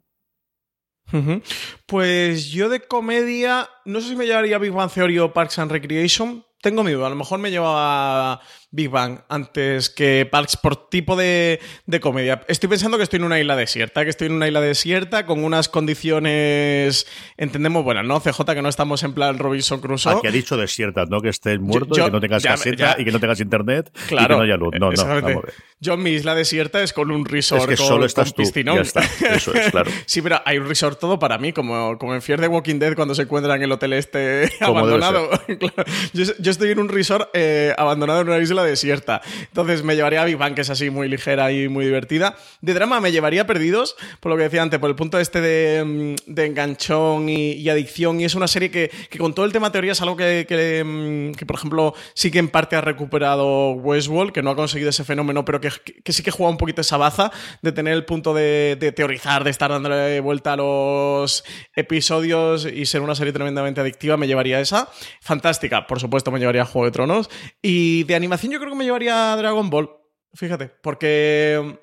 Pues 1.86 2.50
yo 2.50 2.68
de 2.68 2.80
comedia, 2.80 3.66
no 3.86 4.02
sé 4.02 4.08
si 4.10 4.16
me 4.16 4.26
llevaría 4.26 4.58
Big 4.58 4.72
Bang 4.72 4.90
Theory 4.92 5.20
o 5.20 5.32
Parks 5.32 5.58
and 5.58 5.72
Recreation. 5.72 6.44
Tengo 6.60 6.84
mi 6.84 6.92
duda, 6.92 7.06
a 7.06 7.10
lo 7.10 7.16
mejor 7.16 7.38
me 7.38 7.50
llevaba 7.50 8.42
Big 8.72 8.88
Bang 8.88 9.20
antes 9.28 9.90
que 9.90 10.28
Parks 10.30 10.56
por 10.56 10.88
tipo 10.88 11.16
de, 11.16 11.60
comedia. 12.00 12.44
Estoy 12.46 12.68
pensando 12.68 12.96
que 12.96 13.02
estoy 13.02 13.18
en 13.18 13.24
una 13.24 13.40
isla 13.40 13.56
desierta, 13.56 14.04
que 14.04 14.10
estoy 14.10 14.28
en 14.28 14.34
una 14.34 14.46
isla 14.46 14.60
desierta 14.60 15.26
con 15.26 15.42
unas 15.42 15.68
condiciones, 15.68 17.06
entendemos, 17.36 17.82
bueno, 17.82 18.02
no, 18.02 18.20
CJ, 18.20 18.44
que 18.54 18.62
no 18.62 18.68
estamos 18.68 19.02
en 19.02 19.12
plan 19.12 19.38
Robinson 19.38 19.80
Crusoe. 19.80 20.18
Aquí 20.18 20.28
ha 20.28 20.30
dicho 20.30 20.56
desierta, 20.56 21.04
¿no? 21.06 21.20
Que 21.20 21.30
estés 21.30 21.58
muerto 21.58 21.98
y 21.98 22.04
que 22.04 22.10
no 22.10 22.20
tengas 22.20 22.42
caseta 22.42 22.96
y 22.98 23.04
que 23.04 23.10
no 23.10 23.18
tengas 23.18 23.40
internet 23.40 23.90
claro, 24.06 24.22
y 24.22 24.26
que 24.26 24.34
no 24.34 24.42
haya 24.42 24.56
luz. 24.56 24.74
No, 24.78 25.20
no, 25.20 25.42
Yo 25.80 25.94
en 25.94 26.02
mi 26.02 26.10
isla 26.10 26.34
desierta 26.34 26.82
es 26.82 26.92
con 26.92 27.10
un 27.10 27.24
resort 27.24 27.62
es 27.62 27.66
que 27.68 27.76
solo 27.76 28.04
estás 28.04 28.34
tú, 28.34 28.42
Ya 28.44 28.80
está. 28.80 29.02
Eso 29.34 29.52
es, 29.52 29.70
claro. 29.70 29.90
sí, 30.06 30.22
pero 30.22 30.40
hay 30.44 30.58
un 30.58 30.68
resort 30.68 31.00
todo 31.00 31.18
para 31.18 31.38
mí, 31.38 31.52
como, 31.52 31.98
como 31.98 32.14
en 32.14 32.22
Fear 32.22 32.40
the 32.40 32.46
Walking 32.46 32.78
Dead 32.78 32.94
cuando 32.94 33.14
se 33.14 33.22
encuentran 33.22 33.56
en 33.56 33.64
el 33.64 33.72
hotel 33.72 33.94
este 33.94 34.50
abandonado. 34.60 35.28
yo, 36.12 36.50
estoy 36.50 36.70
en 36.70 36.78
un 36.78 36.88
resort 36.88 37.30
eh, 37.34 37.74
abandonado 37.76 38.20
en 38.20 38.28
una 38.28 38.38
isla 38.38 38.59
desierta. 38.64 39.20
Entonces 39.40 39.82
me 39.82 39.96
llevaría 39.96 40.22
a 40.22 40.24
Big 40.24 40.36
Bang, 40.36 40.54
que 40.54 40.62
es 40.62 40.70
así 40.70 40.90
muy 40.90 41.08
ligera 41.08 41.50
y 41.52 41.68
muy 41.68 41.84
divertida. 41.84 42.36
De 42.60 42.74
drama 42.74 43.00
me 43.00 43.12
llevaría 43.12 43.46
Perdidos, 43.46 43.96
por 44.20 44.30
lo 44.30 44.36
que 44.36 44.44
decía 44.44 44.62
antes, 44.62 44.78
por 44.78 44.90
el 44.90 44.96
punto 44.96 45.18
este 45.18 45.40
de, 45.40 46.16
mm, 46.26 46.38
enganchón 46.38 47.28
y, 47.28 47.68
adicción. 47.68 48.20
Y 48.20 48.24
es 48.24 48.34
una 48.34 48.48
serie 48.48 48.70
que, 48.70 48.90
con 49.18 49.34
todo 49.34 49.46
el 49.46 49.52
tema 49.52 49.70
teoría 49.72 49.92
es 49.92 50.00
algo 50.00 50.14
mm, 50.14 51.32
que, 51.32 51.46
por 51.46 51.56
ejemplo, 51.56 51.94
sí 52.14 52.30
que 52.30 52.38
en 52.38 52.48
parte 52.48 52.76
ha 52.76 52.80
recuperado 52.80 53.72
Westworld, 53.72 54.32
que 54.32 54.42
no 54.42 54.50
ha 54.50 54.56
conseguido 54.56 54.90
ese 54.90 55.04
fenómeno, 55.04 55.44
pero 55.44 55.60
que, 55.60 55.70
sí 56.12 56.22
que 56.22 56.30
juega 56.30 56.50
un 56.50 56.58
poquito 56.58 56.80
esa 56.80 56.96
baza 56.96 57.30
de 57.62 57.72
tener 57.72 57.94
el 57.94 58.04
punto 58.04 58.34
de, 58.34 58.76
de 58.78 58.92
teorizar, 58.92 59.44
de 59.44 59.50
estar 59.50 59.70
dándole 59.70 60.20
vuelta 60.20 60.54
a 60.54 60.56
los 60.56 61.44
episodios 61.74 62.66
y 62.66 62.86
ser 62.86 63.00
una 63.00 63.14
serie 63.14 63.32
tremendamente 63.32 63.80
adictiva. 63.80 64.16
Me 64.16 64.26
llevaría 64.26 64.60
esa. 64.60 64.88
Fantástica, 65.20 65.86
por 65.86 66.00
supuesto, 66.00 66.30
me 66.30 66.38
llevaría 66.38 66.62
a 66.62 66.66
Juego 66.66 66.86
de 66.86 66.92
Tronos. 66.92 67.30
Y 67.62 68.04
de 68.04 68.14
animación 68.14 68.49
yo 68.50 68.58
creo 68.58 68.70
que 68.70 68.76
me 68.76 68.84
llevaría 68.84 69.32
a 69.32 69.36
Dragon 69.36 69.70
Ball. 69.70 69.90
Fíjate, 70.34 70.68
porque 70.82 71.78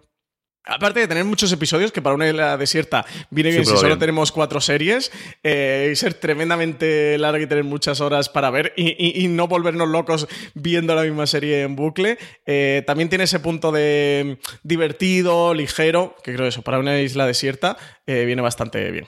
Aparte 0.68 1.00
de 1.00 1.08
tener 1.08 1.24
muchos 1.24 1.52
episodios, 1.52 1.92
que 1.92 2.02
para 2.02 2.16
una 2.16 2.28
isla 2.28 2.58
desierta 2.58 3.06
viene 3.30 3.52
bien 3.52 3.66
si 3.66 3.78
solo 3.78 3.98
tenemos 3.98 4.32
cuatro 4.32 4.60
series, 4.60 5.12
eh, 5.44 5.90
y 5.92 5.96
ser 5.96 6.14
tremendamente 6.14 7.18
larga 7.18 7.42
y 7.42 7.48
tener 7.48 7.64
muchas 7.64 8.02
horas 8.02 8.28
para 8.28 8.50
ver 8.50 8.74
y, 8.76 9.28
no 9.28 9.48
volvernos 9.48 9.88
locos 9.88 10.28
viendo 10.56 10.94
la 10.96 11.04
misma 11.04 11.26
serie 11.26 11.62
en 11.62 11.76
bucle. 11.76 12.18
Eh, 12.46 12.84
también 12.86 13.08
tiene 13.10 13.26
ese 13.26 13.40
punto 13.40 13.72
de 13.72 14.40
divertido, 14.64 15.54
ligero, 15.54 16.16
que 16.24 16.34
creo 16.34 16.48
eso, 16.48 16.62
para 16.62 16.80
una 16.80 17.00
isla 17.00 17.26
desierta 17.26 17.78
eh, 18.06 18.26
viene 18.26 18.42
bastante 18.42 18.92
bien. 18.92 19.08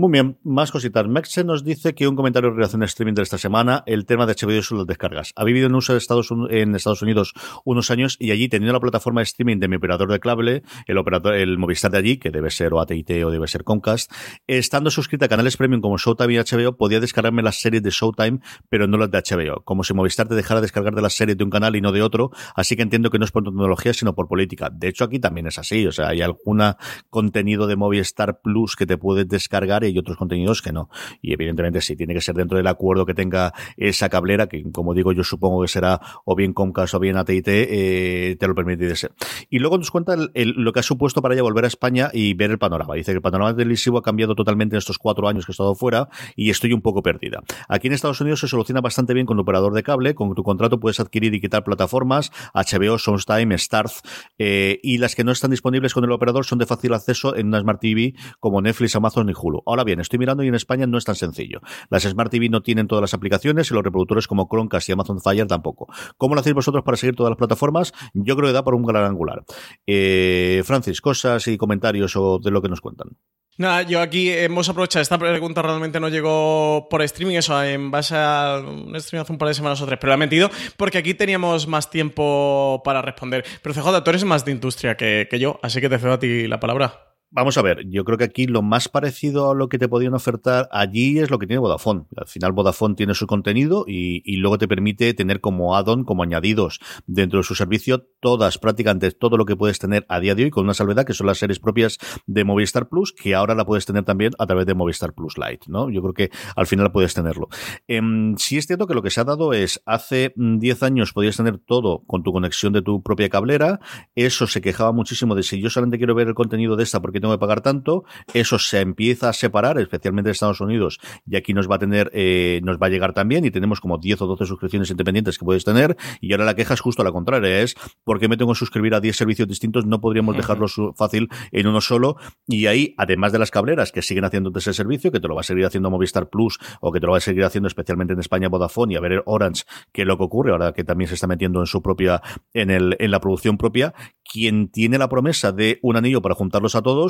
Muy 0.00 0.12
bien, 0.12 0.38
más 0.44 0.70
cositas. 0.70 1.06
Mexe 1.06 1.44
nos 1.44 1.62
dice 1.62 1.94
que 1.94 2.08
un 2.08 2.16
comentario 2.16 2.48
en 2.48 2.56
relación 2.56 2.80
a 2.82 2.86
streaming 2.86 3.12
de 3.12 3.20
esta 3.20 3.36
semana, 3.36 3.82
el 3.84 4.06
tema 4.06 4.24
de 4.24 4.32
HBO 4.32 4.62
son 4.62 4.78
las 4.78 4.86
descargas. 4.86 5.34
Ha 5.36 5.44
vivido 5.44 5.66
en 5.66 5.74
uso 5.74 5.92
de 5.92 5.98
Estados, 5.98 6.30
en 6.48 6.74
Estados 6.74 7.02
Unidos 7.02 7.34
unos 7.66 7.90
años 7.90 8.16
y 8.18 8.30
allí 8.30 8.48
teniendo 8.48 8.72
la 8.72 8.80
plataforma 8.80 9.20
de 9.20 9.24
streaming 9.24 9.58
de 9.58 9.68
mi 9.68 9.76
operador 9.76 10.10
de 10.10 10.18
cable, 10.18 10.62
el 10.86 10.96
operador, 10.96 11.34
el 11.34 11.58
Movistar 11.58 11.90
de 11.90 11.98
allí, 11.98 12.16
que 12.16 12.30
debe 12.30 12.50
ser 12.50 12.72
o 12.72 12.80
AT&T 12.80 13.26
o 13.26 13.30
debe 13.30 13.46
ser 13.46 13.62
Comcast, 13.62 14.10
estando 14.46 14.90
suscrita 14.90 15.26
a 15.26 15.28
canales 15.28 15.58
premium 15.58 15.82
como 15.82 15.98
Showtime 15.98 16.32
y 16.32 16.38
HBO, 16.38 16.78
podía 16.78 16.98
descargarme 16.98 17.42
las 17.42 17.60
series 17.60 17.82
de 17.82 17.90
Showtime, 17.90 18.40
pero 18.70 18.86
no 18.86 18.96
las 18.96 19.10
de 19.10 19.18
HBO. 19.18 19.64
Como 19.64 19.84
si 19.84 19.92
Movistar 19.92 20.28
te 20.28 20.34
dejara 20.34 20.62
descargar 20.62 20.94
de 20.94 21.02
las 21.02 21.12
series 21.12 21.36
de 21.36 21.44
un 21.44 21.50
canal 21.50 21.76
y 21.76 21.82
no 21.82 21.92
de 21.92 22.00
otro, 22.00 22.30
así 22.54 22.74
que 22.74 22.80
entiendo 22.80 23.10
que 23.10 23.18
no 23.18 23.26
es 23.26 23.32
por 23.32 23.44
tecnología, 23.44 23.92
sino 23.92 24.14
por 24.14 24.28
política. 24.28 24.70
De 24.72 24.88
hecho, 24.88 25.04
aquí 25.04 25.18
también 25.18 25.46
es 25.46 25.58
así. 25.58 25.86
O 25.86 25.92
sea, 25.92 26.08
hay 26.08 26.22
alguna 26.22 26.78
contenido 27.10 27.66
de 27.66 27.76
Movistar 27.76 28.40
Plus 28.40 28.76
que 28.76 28.86
te 28.86 28.96
puedes 28.96 29.28
descargar 29.28 29.84
y 29.89 29.89
otros 29.98 30.16
contenidos 30.16 30.62
que 30.62 30.72
no. 30.72 30.88
Y 31.22 31.32
evidentemente 31.32 31.80
sí, 31.80 31.96
tiene 31.96 32.14
que 32.14 32.20
ser 32.20 32.34
dentro 32.34 32.56
del 32.56 32.66
acuerdo 32.66 33.06
que 33.06 33.14
tenga 33.14 33.52
esa 33.76 34.08
cablera, 34.08 34.46
que 34.46 34.62
como 34.72 34.94
digo 34.94 35.12
yo 35.12 35.24
supongo 35.24 35.62
que 35.62 35.68
será 35.68 36.00
o 36.24 36.34
bien 36.34 36.52
Comcast 36.52 36.94
o 36.94 37.00
bien 37.00 37.16
AT&T, 37.16 37.42
eh, 37.46 38.36
te 38.36 38.46
lo 38.46 38.54
permite 38.54 38.94
ser. 38.96 39.12
Y 39.48 39.58
luego 39.58 39.78
nos 39.78 39.90
cuenta 39.90 40.16
lo 40.16 40.72
que 40.72 40.80
ha 40.80 40.82
supuesto 40.82 41.22
para 41.22 41.34
ella 41.34 41.42
volver 41.42 41.64
a 41.64 41.68
España 41.68 42.10
y 42.12 42.34
ver 42.34 42.50
el 42.50 42.58
panorama. 42.58 42.94
Dice 42.94 43.12
que 43.12 43.16
el 43.16 43.22
panorama 43.22 43.54
televisivo 43.54 43.98
ha 43.98 44.02
cambiado 44.02 44.34
totalmente 44.34 44.76
en 44.76 44.78
estos 44.78 44.98
cuatro 44.98 45.28
años 45.28 45.46
que 45.46 45.52
he 45.52 45.54
estado 45.54 45.74
fuera 45.74 46.08
y 46.36 46.50
estoy 46.50 46.72
un 46.72 46.82
poco 46.82 47.02
perdida. 47.02 47.42
Aquí 47.68 47.88
en 47.88 47.94
Estados 47.94 48.20
Unidos 48.20 48.40
se 48.40 48.48
soluciona 48.48 48.80
bastante 48.80 49.14
bien 49.14 49.26
con 49.26 49.36
tu 49.36 49.42
operador 49.42 49.74
de 49.74 49.82
cable, 49.82 50.14
con 50.14 50.34
tu 50.34 50.42
contrato 50.42 50.80
puedes 50.80 51.00
adquirir 51.00 51.34
y 51.34 51.40
quitar 51.40 51.64
plataformas, 51.64 52.32
HBO, 52.54 52.98
Showtime, 52.98 53.56
Starz, 53.58 54.02
eh, 54.38 54.78
y 54.82 54.98
las 54.98 55.14
que 55.14 55.24
no 55.24 55.32
están 55.32 55.50
disponibles 55.50 55.94
con 55.94 56.04
el 56.04 56.12
operador 56.12 56.44
son 56.44 56.58
de 56.58 56.66
fácil 56.66 56.94
acceso 56.94 57.36
en 57.36 57.48
una 57.48 57.60
Smart 57.60 57.80
TV 57.80 58.14
como 58.38 58.60
Netflix, 58.60 58.96
Amazon 58.96 59.28
y 59.28 59.32
Hulu. 59.40 59.62
Ahora 59.70 59.84
bien, 59.84 60.00
estoy 60.00 60.18
mirando 60.18 60.42
y 60.42 60.48
en 60.48 60.56
España 60.56 60.86
no 60.86 60.98
es 60.98 61.04
tan 61.04 61.14
sencillo. 61.14 61.60
Las 61.90 62.02
Smart 62.02 62.30
TV 62.30 62.48
no 62.48 62.60
tienen 62.60 62.88
todas 62.88 63.02
las 63.02 63.14
aplicaciones 63.14 63.70
y 63.70 63.74
los 63.74 63.84
reproductores 63.84 64.26
como 64.26 64.48
Chromecast 64.48 64.88
y 64.88 64.92
Amazon 64.92 65.20
Fire 65.20 65.46
tampoco. 65.46 65.86
¿Cómo 66.16 66.34
lo 66.34 66.40
hacéis 66.40 66.54
vosotros 66.54 66.82
para 66.82 66.96
seguir 66.96 67.14
todas 67.14 67.30
las 67.30 67.38
plataformas? 67.38 67.92
Yo 68.12 68.34
creo 68.36 68.48
que 68.48 68.52
da 68.52 68.64
por 68.64 68.74
un 68.74 68.82
gran 68.82 69.04
angular. 69.04 69.44
Eh, 69.86 70.62
Francis, 70.64 71.00
cosas 71.00 71.46
y 71.46 71.56
comentarios 71.56 72.16
o 72.16 72.40
de 72.40 72.50
lo 72.50 72.60
que 72.60 72.68
nos 72.68 72.80
cuentan. 72.80 73.10
Nada, 73.58 73.82
yo 73.82 74.00
aquí 74.00 74.30
hemos 74.30 74.68
aprovechado, 74.70 75.02
esta 75.02 75.18
pregunta 75.18 75.60
realmente 75.60 76.00
no 76.00 76.08
llegó 76.08 76.88
por 76.88 77.02
streaming, 77.02 77.36
eso, 77.36 77.62
en 77.62 77.90
base 77.90 78.14
a 78.16 78.58
un 78.66 78.96
streaming 78.96 79.22
hace 79.22 79.32
un 79.32 79.38
par 79.38 79.48
de 79.48 79.54
semanas 79.54 79.82
o 79.82 79.86
tres, 79.86 79.98
pero 80.00 80.12
lo 80.12 80.14
he 80.14 80.16
mentido 80.16 80.50
porque 80.78 80.96
aquí 80.96 81.12
teníamos 81.12 81.66
más 81.68 81.90
tiempo 81.90 82.80
para 82.84 83.02
responder. 83.02 83.44
Pero 83.62 83.74
CJ, 83.74 84.02
tú 84.02 84.10
eres 84.10 84.24
más 84.24 84.44
de 84.46 84.52
industria 84.52 84.96
que 84.96 85.38
yo, 85.38 85.60
así 85.62 85.80
que 85.80 85.90
te 85.90 85.98
cedo 85.98 86.14
a 86.14 86.18
ti 86.18 86.48
la 86.48 86.58
palabra. 86.58 87.09
Vamos 87.32 87.56
a 87.58 87.62
ver, 87.62 87.88
yo 87.88 88.04
creo 88.04 88.18
que 88.18 88.24
aquí 88.24 88.48
lo 88.48 88.60
más 88.60 88.88
parecido 88.88 89.52
a 89.52 89.54
lo 89.54 89.68
que 89.68 89.78
te 89.78 89.88
podían 89.88 90.14
ofertar 90.14 90.68
allí 90.72 91.20
es 91.20 91.30
lo 91.30 91.38
que 91.38 91.46
tiene 91.46 91.60
Vodafone. 91.60 92.06
Al 92.16 92.26
final 92.26 92.50
Vodafone 92.50 92.96
tiene 92.96 93.14
su 93.14 93.28
contenido 93.28 93.84
y, 93.86 94.36
luego 94.38 94.58
te 94.58 94.66
permite 94.66 95.14
tener 95.14 95.40
como 95.40 95.76
add-on, 95.76 96.02
como 96.02 96.24
añadidos 96.24 96.80
dentro 97.06 97.38
de 97.38 97.44
su 97.44 97.54
servicio, 97.54 98.08
todas, 98.18 98.58
prácticamente 98.58 99.12
todo 99.12 99.36
lo 99.36 99.44
que 99.44 99.54
puedes 99.54 99.78
tener 99.78 100.04
a 100.08 100.18
día 100.18 100.34
de 100.34 100.42
hoy, 100.42 100.50
con 100.50 100.64
una 100.64 100.74
salvedad 100.74 101.04
que 101.04 101.14
son 101.14 101.28
las 101.28 101.38
series 101.38 101.60
propias 101.60 101.98
de 102.26 102.42
Movistar 102.42 102.88
Plus, 102.88 103.12
que 103.12 103.36
ahora 103.36 103.54
la 103.54 103.64
puedes 103.64 103.86
tener 103.86 104.02
también 104.02 104.32
a 104.40 104.46
través 104.46 104.66
de 104.66 104.74
Movistar 104.74 105.14
Plus 105.14 105.38
Lite, 105.38 105.66
¿no? 105.68 105.88
Yo 105.88 106.02
creo 106.02 106.14
que 106.14 106.30
al 106.56 106.66
final 106.66 106.90
puedes 106.90 107.14
tenerlo. 107.14 107.48
Eh, 107.86 108.00
sí 108.38 108.58
es 108.58 108.66
cierto 108.66 108.88
que 108.88 108.94
lo 108.94 109.02
que 109.02 109.10
se 109.10 109.20
ha 109.20 109.24
dado 109.24 109.52
es, 109.52 109.80
hace 109.86 110.32
10 110.34 110.82
años 110.82 111.12
podías 111.12 111.36
tener 111.36 111.58
todo 111.58 112.02
con 112.08 112.24
tu 112.24 112.32
conexión 112.32 112.72
de 112.72 112.82
tu 112.82 113.04
propia 113.04 113.28
cablera, 113.28 113.78
eso 114.16 114.48
se 114.48 114.60
quejaba 114.60 114.90
muchísimo 114.90 115.36
de 115.36 115.44
si 115.44 115.60
yo 115.60 115.70
solamente 115.70 115.98
quiero 115.98 116.16
ver 116.16 116.26
el 116.26 116.34
contenido 116.34 116.74
de 116.74 116.82
esta 116.82 117.00
porque 117.00 117.19
tengo 117.20 117.34
que 117.34 117.38
pagar 117.38 117.60
tanto, 117.60 118.04
eso 118.34 118.58
se 118.58 118.80
empieza 118.80 119.28
a 119.28 119.32
separar, 119.32 119.78
especialmente 119.78 120.30
en 120.30 120.32
Estados 120.32 120.60
Unidos, 120.60 120.98
y 121.26 121.36
aquí 121.36 121.54
nos 121.54 121.70
va 121.70 121.76
a 121.76 121.78
tener, 121.78 122.10
eh, 122.14 122.60
nos 122.62 122.78
va 122.78 122.86
a 122.86 122.90
llegar 122.90 123.12
también, 123.12 123.44
y 123.44 123.50
tenemos 123.50 123.80
como 123.80 123.98
10 123.98 124.22
o 124.22 124.26
12 124.26 124.46
suscripciones 124.46 124.90
independientes 124.90 125.38
que 125.38 125.44
puedes 125.44 125.64
tener, 125.64 125.96
y 126.20 126.32
ahora 126.32 126.44
la 126.44 126.54
queja 126.54 126.74
es 126.74 126.80
justo 126.80 127.02
a 127.02 127.04
la 127.04 127.12
contraria, 127.12 127.60
es 127.60 127.76
¿por 128.04 128.18
qué 128.18 128.28
me 128.28 128.36
tengo 128.36 128.52
que 128.52 128.58
suscribir 128.58 128.94
a 128.94 129.00
10 129.00 129.16
servicios 129.16 129.48
distintos? 129.48 129.86
No 129.86 130.00
podríamos 130.00 130.36
dejarlo 130.36 130.66
fácil 130.96 131.28
en 131.52 131.66
uno 131.66 131.80
solo, 131.80 132.16
y 132.46 132.66
ahí, 132.66 132.94
además 132.98 133.32
de 133.32 133.38
las 133.38 133.50
cableras 133.50 133.92
que 133.92 134.02
siguen 134.02 134.24
haciendo 134.24 134.52
ese 134.56 134.72
servicio, 134.72 135.12
que 135.12 135.20
te 135.20 135.28
lo 135.28 135.34
va 135.34 135.40
a 135.40 135.44
seguir 135.44 135.64
haciendo 135.64 135.90
Movistar 135.90 136.28
Plus, 136.28 136.58
o 136.80 136.92
que 136.92 137.00
te 137.00 137.06
lo 137.06 137.12
va 137.12 137.18
a 137.18 137.20
seguir 137.20 137.44
haciendo 137.44 137.68
especialmente 137.68 138.12
en 138.12 138.20
España 138.20 138.48
Vodafone, 138.48 138.94
y 138.94 138.96
a 138.96 139.00
ver 139.00 139.22
Orange, 139.26 139.64
qué 139.92 140.02
es 140.02 140.08
lo 140.08 140.16
que 140.16 140.24
ocurre 140.24 140.52
ahora 140.52 140.72
que 140.72 140.84
también 140.84 141.08
se 141.08 141.14
está 141.14 141.26
metiendo 141.26 141.60
en 141.60 141.66
su 141.66 141.82
propia, 141.82 142.22
en 142.54 142.70
el, 142.70 142.96
en 142.98 143.10
la 143.10 143.20
producción 143.20 143.56
propia, 143.56 143.94
quien 144.30 144.68
tiene 144.68 144.98
la 144.98 145.08
promesa 145.08 145.52
de 145.52 145.78
un 145.82 145.96
anillo 145.96 146.22
para 146.22 146.34
juntarlos 146.34 146.74
a 146.74 146.82
todos 146.82 147.09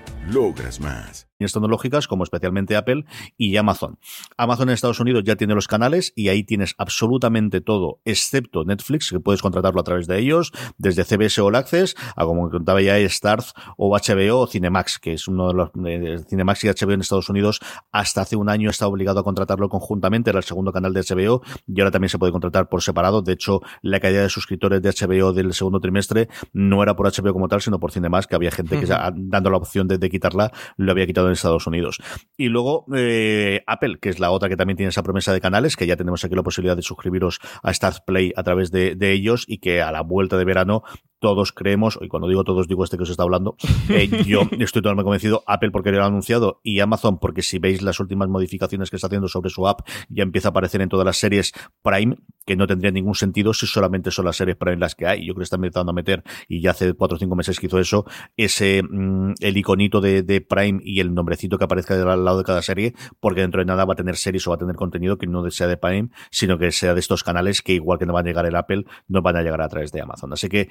Logras 0.29 0.79
más 0.79 1.30
tecnológicas 1.49 2.07
como 2.07 2.23
especialmente 2.23 2.75
Apple 2.75 3.05
y 3.37 3.57
Amazon. 3.57 3.97
Amazon 4.37 4.69
en 4.69 4.73
Estados 4.73 4.99
Unidos 4.99 5.23
ya 5.25 5.35
tiene 5.35 5.55
los 5.55 5.67
canales 5.67 6.13
y 6.15 6.29
ahí 6.29 6.43
tienes 6.43 6.75
absolutamente 6.77 7.61
todo, 7.61 7.99
excepto 8.05 8.63
Netflix, 8.63 9.09
que 9.09 9.19
puedes 9.19 9.41
contratarlo 9.41 9.81
a 9.81 9.83
través 9.83 10.07
de 10.07 10.19
ellos, 10.19 10.51
desde 10.77 11.03
CBS 11.03 11.41
All 11.41 11.55
Access 11.55 11.95
a 12.15 12.25
como 12.25 12.49
contaba 12.49 12.81
ya 12.81 12.97
Starz 13.09 13.53
o 13.77 13.95
HBO 13.97 14.39
o 14.39 14.47
Cinemax, 14.47 14.99
que 14.99 15.13
es 15.13 15.27
uno 15.27 15.47
de 15.47 15.53
los 15.53 15.69
eh, 15.85 16.23
Cinemax 16.29 16.63
y 16.65 16.67
HBO 16.67 16.91
en 16.91 17.01
Estados 17.01 17.29
Unidos 17.29 17.59
hasta 17.91 18.21
hace 18.21 18.35
un 18.35 18.49
año 18.49 18.69
está 18.69 18.87
obligado 18.87 19.19
a 19.19 19.23
contratarlo 19.23 19.69
conjuntamente, 19.69 20.29
era 20.29 20.39
el 20.39 20.45
segundo 20.45 20.71
canal 20.71 20.93
de 20.93 21.01
HBO 21.01 21.41
y 21.67 21.79
ahora 21.81 21.91
también 21.91 22.09
se 22.09 22.19
puede 22.19 22.31
contratar 22.31 22.69
por 22.69 22.81
separado. 22.81 23.21
De 23.21 23.33
hecho, 23.33 23.61
la 23.81 23.99
caída 23.99 24.21
de 24.21 24.29
suscriptores 24.29 24.81
de 24.81 24.89
HBO 24.89 25.33
del 25.33 25.53
segundo 25.53 25.79
trimestre 25.79 26.29
no 26.53 26.83
era 26.83 26.95
por 26.95 27.07
HBO 27.07 27.33
como 27.33 27.47
tal, 27.47 27.61
sino 27.61 27.79
por 27.79 27.91
Cinemax, 27.91 28.27
que 28.27 28.35
había 28.35 28.51
gente 28.51 28.79
que 28.79 28.85
dando 28.85 29.49
la 29.49 29.57
opción 29.57 29.87
de, 29.87 29.97
de 29.97 30.09
quitarla, 30.09 30.51
lo 30.77 30.91
había 30.91 31.05
quitado 31.05 31.30
Estados 31.33 31.67
Unidos. 31.67 31.97
Y 32.37 32.49
luego 32.49 32.85
eh, 32.95 33.61
Apple, 33.67 33.97
que 34.01 34.09
es 34.09 34.19
la 34.19 34.31
otra 34.31 34.49
que 34.49 34.57
también 34.57 34.77
tiene 34.77 34.89
esa 34.89 35.03
promesa 35.03 35.33
de 35.33 35.41
canales, 35.41 35.75
que 35.75 35.87
ya 35.87 35.97
tenemos 35.97 36.23
aquí 36.23 36.35
la 36.35 36.43
posibilidad 36.43 36.75
de 36.75 36.81
suscribiros 36.81 37.39
a 37.63 37.73
Start 37.73 38.03
Play 38.05 38.33
a 38.35 38.43
través 38.43 38.71
de 38.71 39.11
ellos 39.11 39.45
y 39.47 39.59
que 39.59 39.81
a 39.81 39.91
la 39.91 40.01
vuelta 40.01 40.37
de 40.37 40.45
verano 40.45 40.83
todos 41.21 41.51
creemos, 41.51 41.99
y 42.01 42.07
cuando 42.07 42.27
digo 42.27 42.43
todos 42.43 42.67
digo 42.67 42.83
este 42.83 42.97
que 42.97 43.03
os 43.03 43.09
está 43.11 43.21
hablando, 43.23 43.55
eh, 43.89 44.09
yo 44.25 44.41
estoy 44.59 44.81
totalmente 44.81 45.03
convencido, 45.03 45.43
Apple 45.45 45.69
porque 45.69 45.91
lo 45.91 46.03
ha 46.03 46.07
anunciado 46.07 46.59
y 46.63 46.79
Amazon 46.79 47.19
porque 47.19 47.43
si 47.43 47.59
veis 47.59 47.83
las 47.83 47.99
últimas 47.99 48.27
modificaciones 48.27 48.89
que 48.89 48.95
está 48.95 49.07
haciendo 49.07 49.27
sobre 49.27 49.51
su 49.51 49.67
app, 49.67 49.87
ya 50.09 50.23
empieza 50.23 50.47
a 50.47 50.51
aparecer 50.51 50.81
en 50.81 50.89
todas 50.89 51.05
las 51.05 51.17
series 51.17 51.53
Prime, 51.83 52.17
que 52.45 52.55
no 52.55 52.65
tendría 52.65 52.91
ningún 52.91 53.13
sentido 53.13 53.53
si 53.53 53.67
solamente 53.67 54.09
son 54.09 54.25
las 54.25 54.35
series 54.35 54.57
Prime 54.57 54.77
las 54.77 54.95
que 54.95 55.05
hay. 55.05 55.19
Yo 55.19 55.33
creo 55.33 55.41
que 55.41 55.43
están 55.43 55.63
empezando 55.63 55.91
a 55.91 55.93
meter, 55.93 56.23
y 56.47 56.59
ya 56.59 56.71
hace 56.71 56.93
cuatro 56.93 57.17
o 57.17 57.19
cinco 57.19 57.35
meses 57.35 57.59
que 57.59 57.67
hizo 57.67 57.77
eso, 57.77 58.05
ese 58.35 58.81
mm, 58.81 59.33
el 59.39 59.57
iconito 59.57 60.01
de, 60.01 60.23
de, 60.23 60.41
Prime 60.41 60.81
y 60.83 61.01
el 61.01 61.13
nombrecito 61.13 61.59
que 61.59 61.65
aparezca 61.65 61.93
al 61.93 62.25
lado 62.25 62.39
de 62.39 62.43
cada 62.43 62.63
serie, 62.63 62.95
porque 63.19 63.41
dentro 63.41 63.61
de 63.61 63.65
nada 63.65 63.85
va 63.85 63.93
a 63.93 63.95
tener 63.95 64.15
series 64.15 64.47
o 64.47 64.49
va 64.49 64.55
a 64.55 64.59
tener 64.59 64.75
contenido 64.75 65.19
que 65.19 65.27
no 65.27 65.47
sea 65.51 65.67
de 65.67 65.77
Prime, 65.77 66.09
sino 66.31 66.57
que 66.57 66.71
sea 66.71 66.95
de 66.95 66.99
estos 66.99 67.23
canales 67.23 67.61
que 67.61 67.73
igual 67.73 67.99
que 67.99 68.07
no 68.07 68.13
van 68.13 68.25
a 68.25 68.29
llegar 68.29 68.47
el 68.47 68.55
Apple, 68.55 68.85
no 69.07 69.21
van 69.21 69.35
a 69.35 69.43
llegar 69.43 69.61
a 69.61 69.69
través 69.69 69.91
de 69.91 70.01
Amazon. 70.01 70.33
Así 70.33 70.49
que 70.49 70.69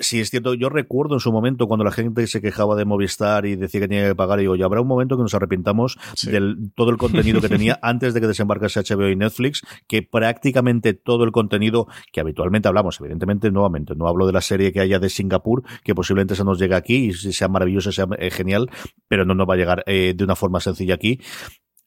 si 0.00 0.20
es 0.20 0.30
cierto, 0.30 0.54
yo 0.54 0.68
recuerdo 0.68 1.14
en 1.14 1.20
su 1.20 1.32
momento 1.32 1.66
cuando 1.66 1.84
la 1.84 1.92
gente 1.92 2.26
se 2.26 2.40
quejaba 2.40 2.76
de 2.76 2.84
Movistar 2.84 3.46
y 3.46 3.56
decía 3.56 3.80
que 3.80 3.88
tenía 3.88 4.08
que 4.08 4.14
pagar, 4.14 4.38
y 4.38 4.42
digo, 4.42 4.56
ya 4.56 4.64
habrá 4.64 4.80
un 4.80 4.88
momento 4.88 5.16
que 5.16 5.22
nos 5.22 5.34
arrepintamos 5.34 5.98
de 6.24 6.32
del 6.32 6.72
todo 6.74 6.90
el 6.90 6.96
contenido 6.96 7.40
que 7.40 7.48
tenía 7.48 7.78
antes 7.82 8.14
de 8.14 8.20
que 8.20 8.26
desembarcase 8.26 8.80
HBO 8.80 9.08
y 9.08 9.16
Netflix, 9.16 9.62
que 9.86 10.02
prácticamente 10.02 10.94
todo 10.94 11.24
el 11.24 11.32
contenido 11.32 11.86
que 12.12 12.20
habitualmente 12.20 12.68
hablamos, 12.68 12.98
evidentemente, 13.00 13.50
nuevamente, 13.50 13.94
no 13.94 14.08
hablo 14.08 14.26
de 14.26 14.32
la 14.32 14.40
serie 14.40 14.72
que 14.72 14.80
haya 14.80 14.98
de 14.98 15.08
Singapur, 15.08 15.62
que 15.84 15.94
posiblemente 15.94 16.34
se 16.34 16.44
nos 16.44 16.58
llegue 16.58 16.74
aquí 16.74 17.08
y 17.08 17.12
sea 17.12 17.48
maravilloso, 17.48 17.92
sea 17.92 18.06
eh, 18.18 18.30
genial, 18.30 18.70
pero 19.08 19.24
no 19.24 19.34
nos 19.34 19.48
va 19.48 19.54
a 19.54 19.56
llegar 19.56 19.84
eh, 19.86 20.14
de 20.16 20.24
una 20.24 20.36
forma 20.36 20.60
sencilla 20.60 20.94
aquí. 20.94 21.20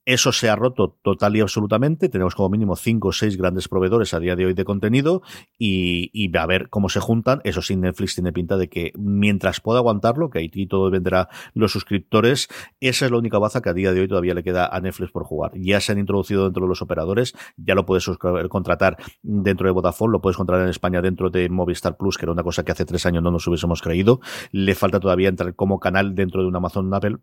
Eso 0.06 0.32
se 0.32 0.50
ha 0.50 0.56
roto 0.56 0.98
total 1.02 1.36
y 1.36 1.42
absolutamente. 1.42 2.10
Tenemos 2.10 2.36
como 2.36 2.50
mínimo 2.50 2.76
cinco 2.76 3.08
o 3.08 3.12
seis 3.12 3.38
grandes 3.38 3.68
proveedores 3.68 4.14
a 4.14 4.20
día 4.20 4.36
de 4.36 4.46
hoy 4.46 4.54
de 4.54 4.64
contenido 4.64 5.22
y, 5.58 6.12
y 6.14 6.36
a 6.38 6.46
ver 6.46 6.70
cómo 6.70 6.90
se 6.90 7.00
juntan. 7.00 7.42
Eso 7.44 7.62
sí, 7.62 7.76
Netflix 7.76 8.16
tiene 8.16 8.32
pinta 8.32 8.58
de 8.58 8.70
que 8.70 8.92
mientras 8.96 9.62
pueda 9.62 9.80
aguantarlo, 9.80 10.30
que 10.30 10.40
Haití 10.40 10.68
todo 10.68 10.92
venderá 10.92 11.30
los 11.54 11.72
suscriptores, 11.72 12.48
esa 12.80 13.06
es 13.06 13.12
la 13.12 13.18
única 13.18 13.40
baza 13.40 13.62
que 13.62 13.70
a 13.70 13.74
día 13.74 13.94
de 13.94 14.02
hoy 14.02 14.08
todavía 14.08 14.34
le 14.34 14.44
queda 14.44 14.68
a 14.68 14.80
Netflix 14.80 15.12
por 15.12 15.24
jugar. 15.24 15.52
Ya 15.56 15.80
se 15.80 15.92
han 15.92 16.00
introducido 16.00 16.44
dentro 16.44 16.64
de 16.64 16.70
los 16.70 16.82
operadores, 16.82 17.34
ya 17.58 17.74
lo 17.76 17.86
puedes 17.86 18.06
contratar 18.50 18.98
dentro 19.24 19.68
de 19.68 19.74
Vodafone, 19.74 20.12
lo 20.12 20.22
puedes 20.22 20.38
contratar 20.38 20.66
en 20.66 20.70
España 20.70 21.02
dentro 21.02 21.30
de 21.30 21.50
Movistar 21.50 21.98
Plus, 21.98 22.18
que 22.18 22.26
era 22.26 22.32
una 22.32 22.44
cosa 22.44 22.64
que 22.64 22.72
hace 22.72 22.86
tres 22.86 23.06
años 23.06 23.24
no 23.24 23.32
nos 23.32 23.48
hubiésemos 23.48 23.82
creído. 23.82 24.20
Le 24.52 24.76
falta 24.76 25.00
todavía 25.00 25.30
entrar 25.30 25.56
como 25.56 25.80
canal 25.80 26.16
dentro 26.16 26.42
de 26.42 26.48
un 26.48 26.56
Amazon 26.56 26.94
Apple, 26.94 27.18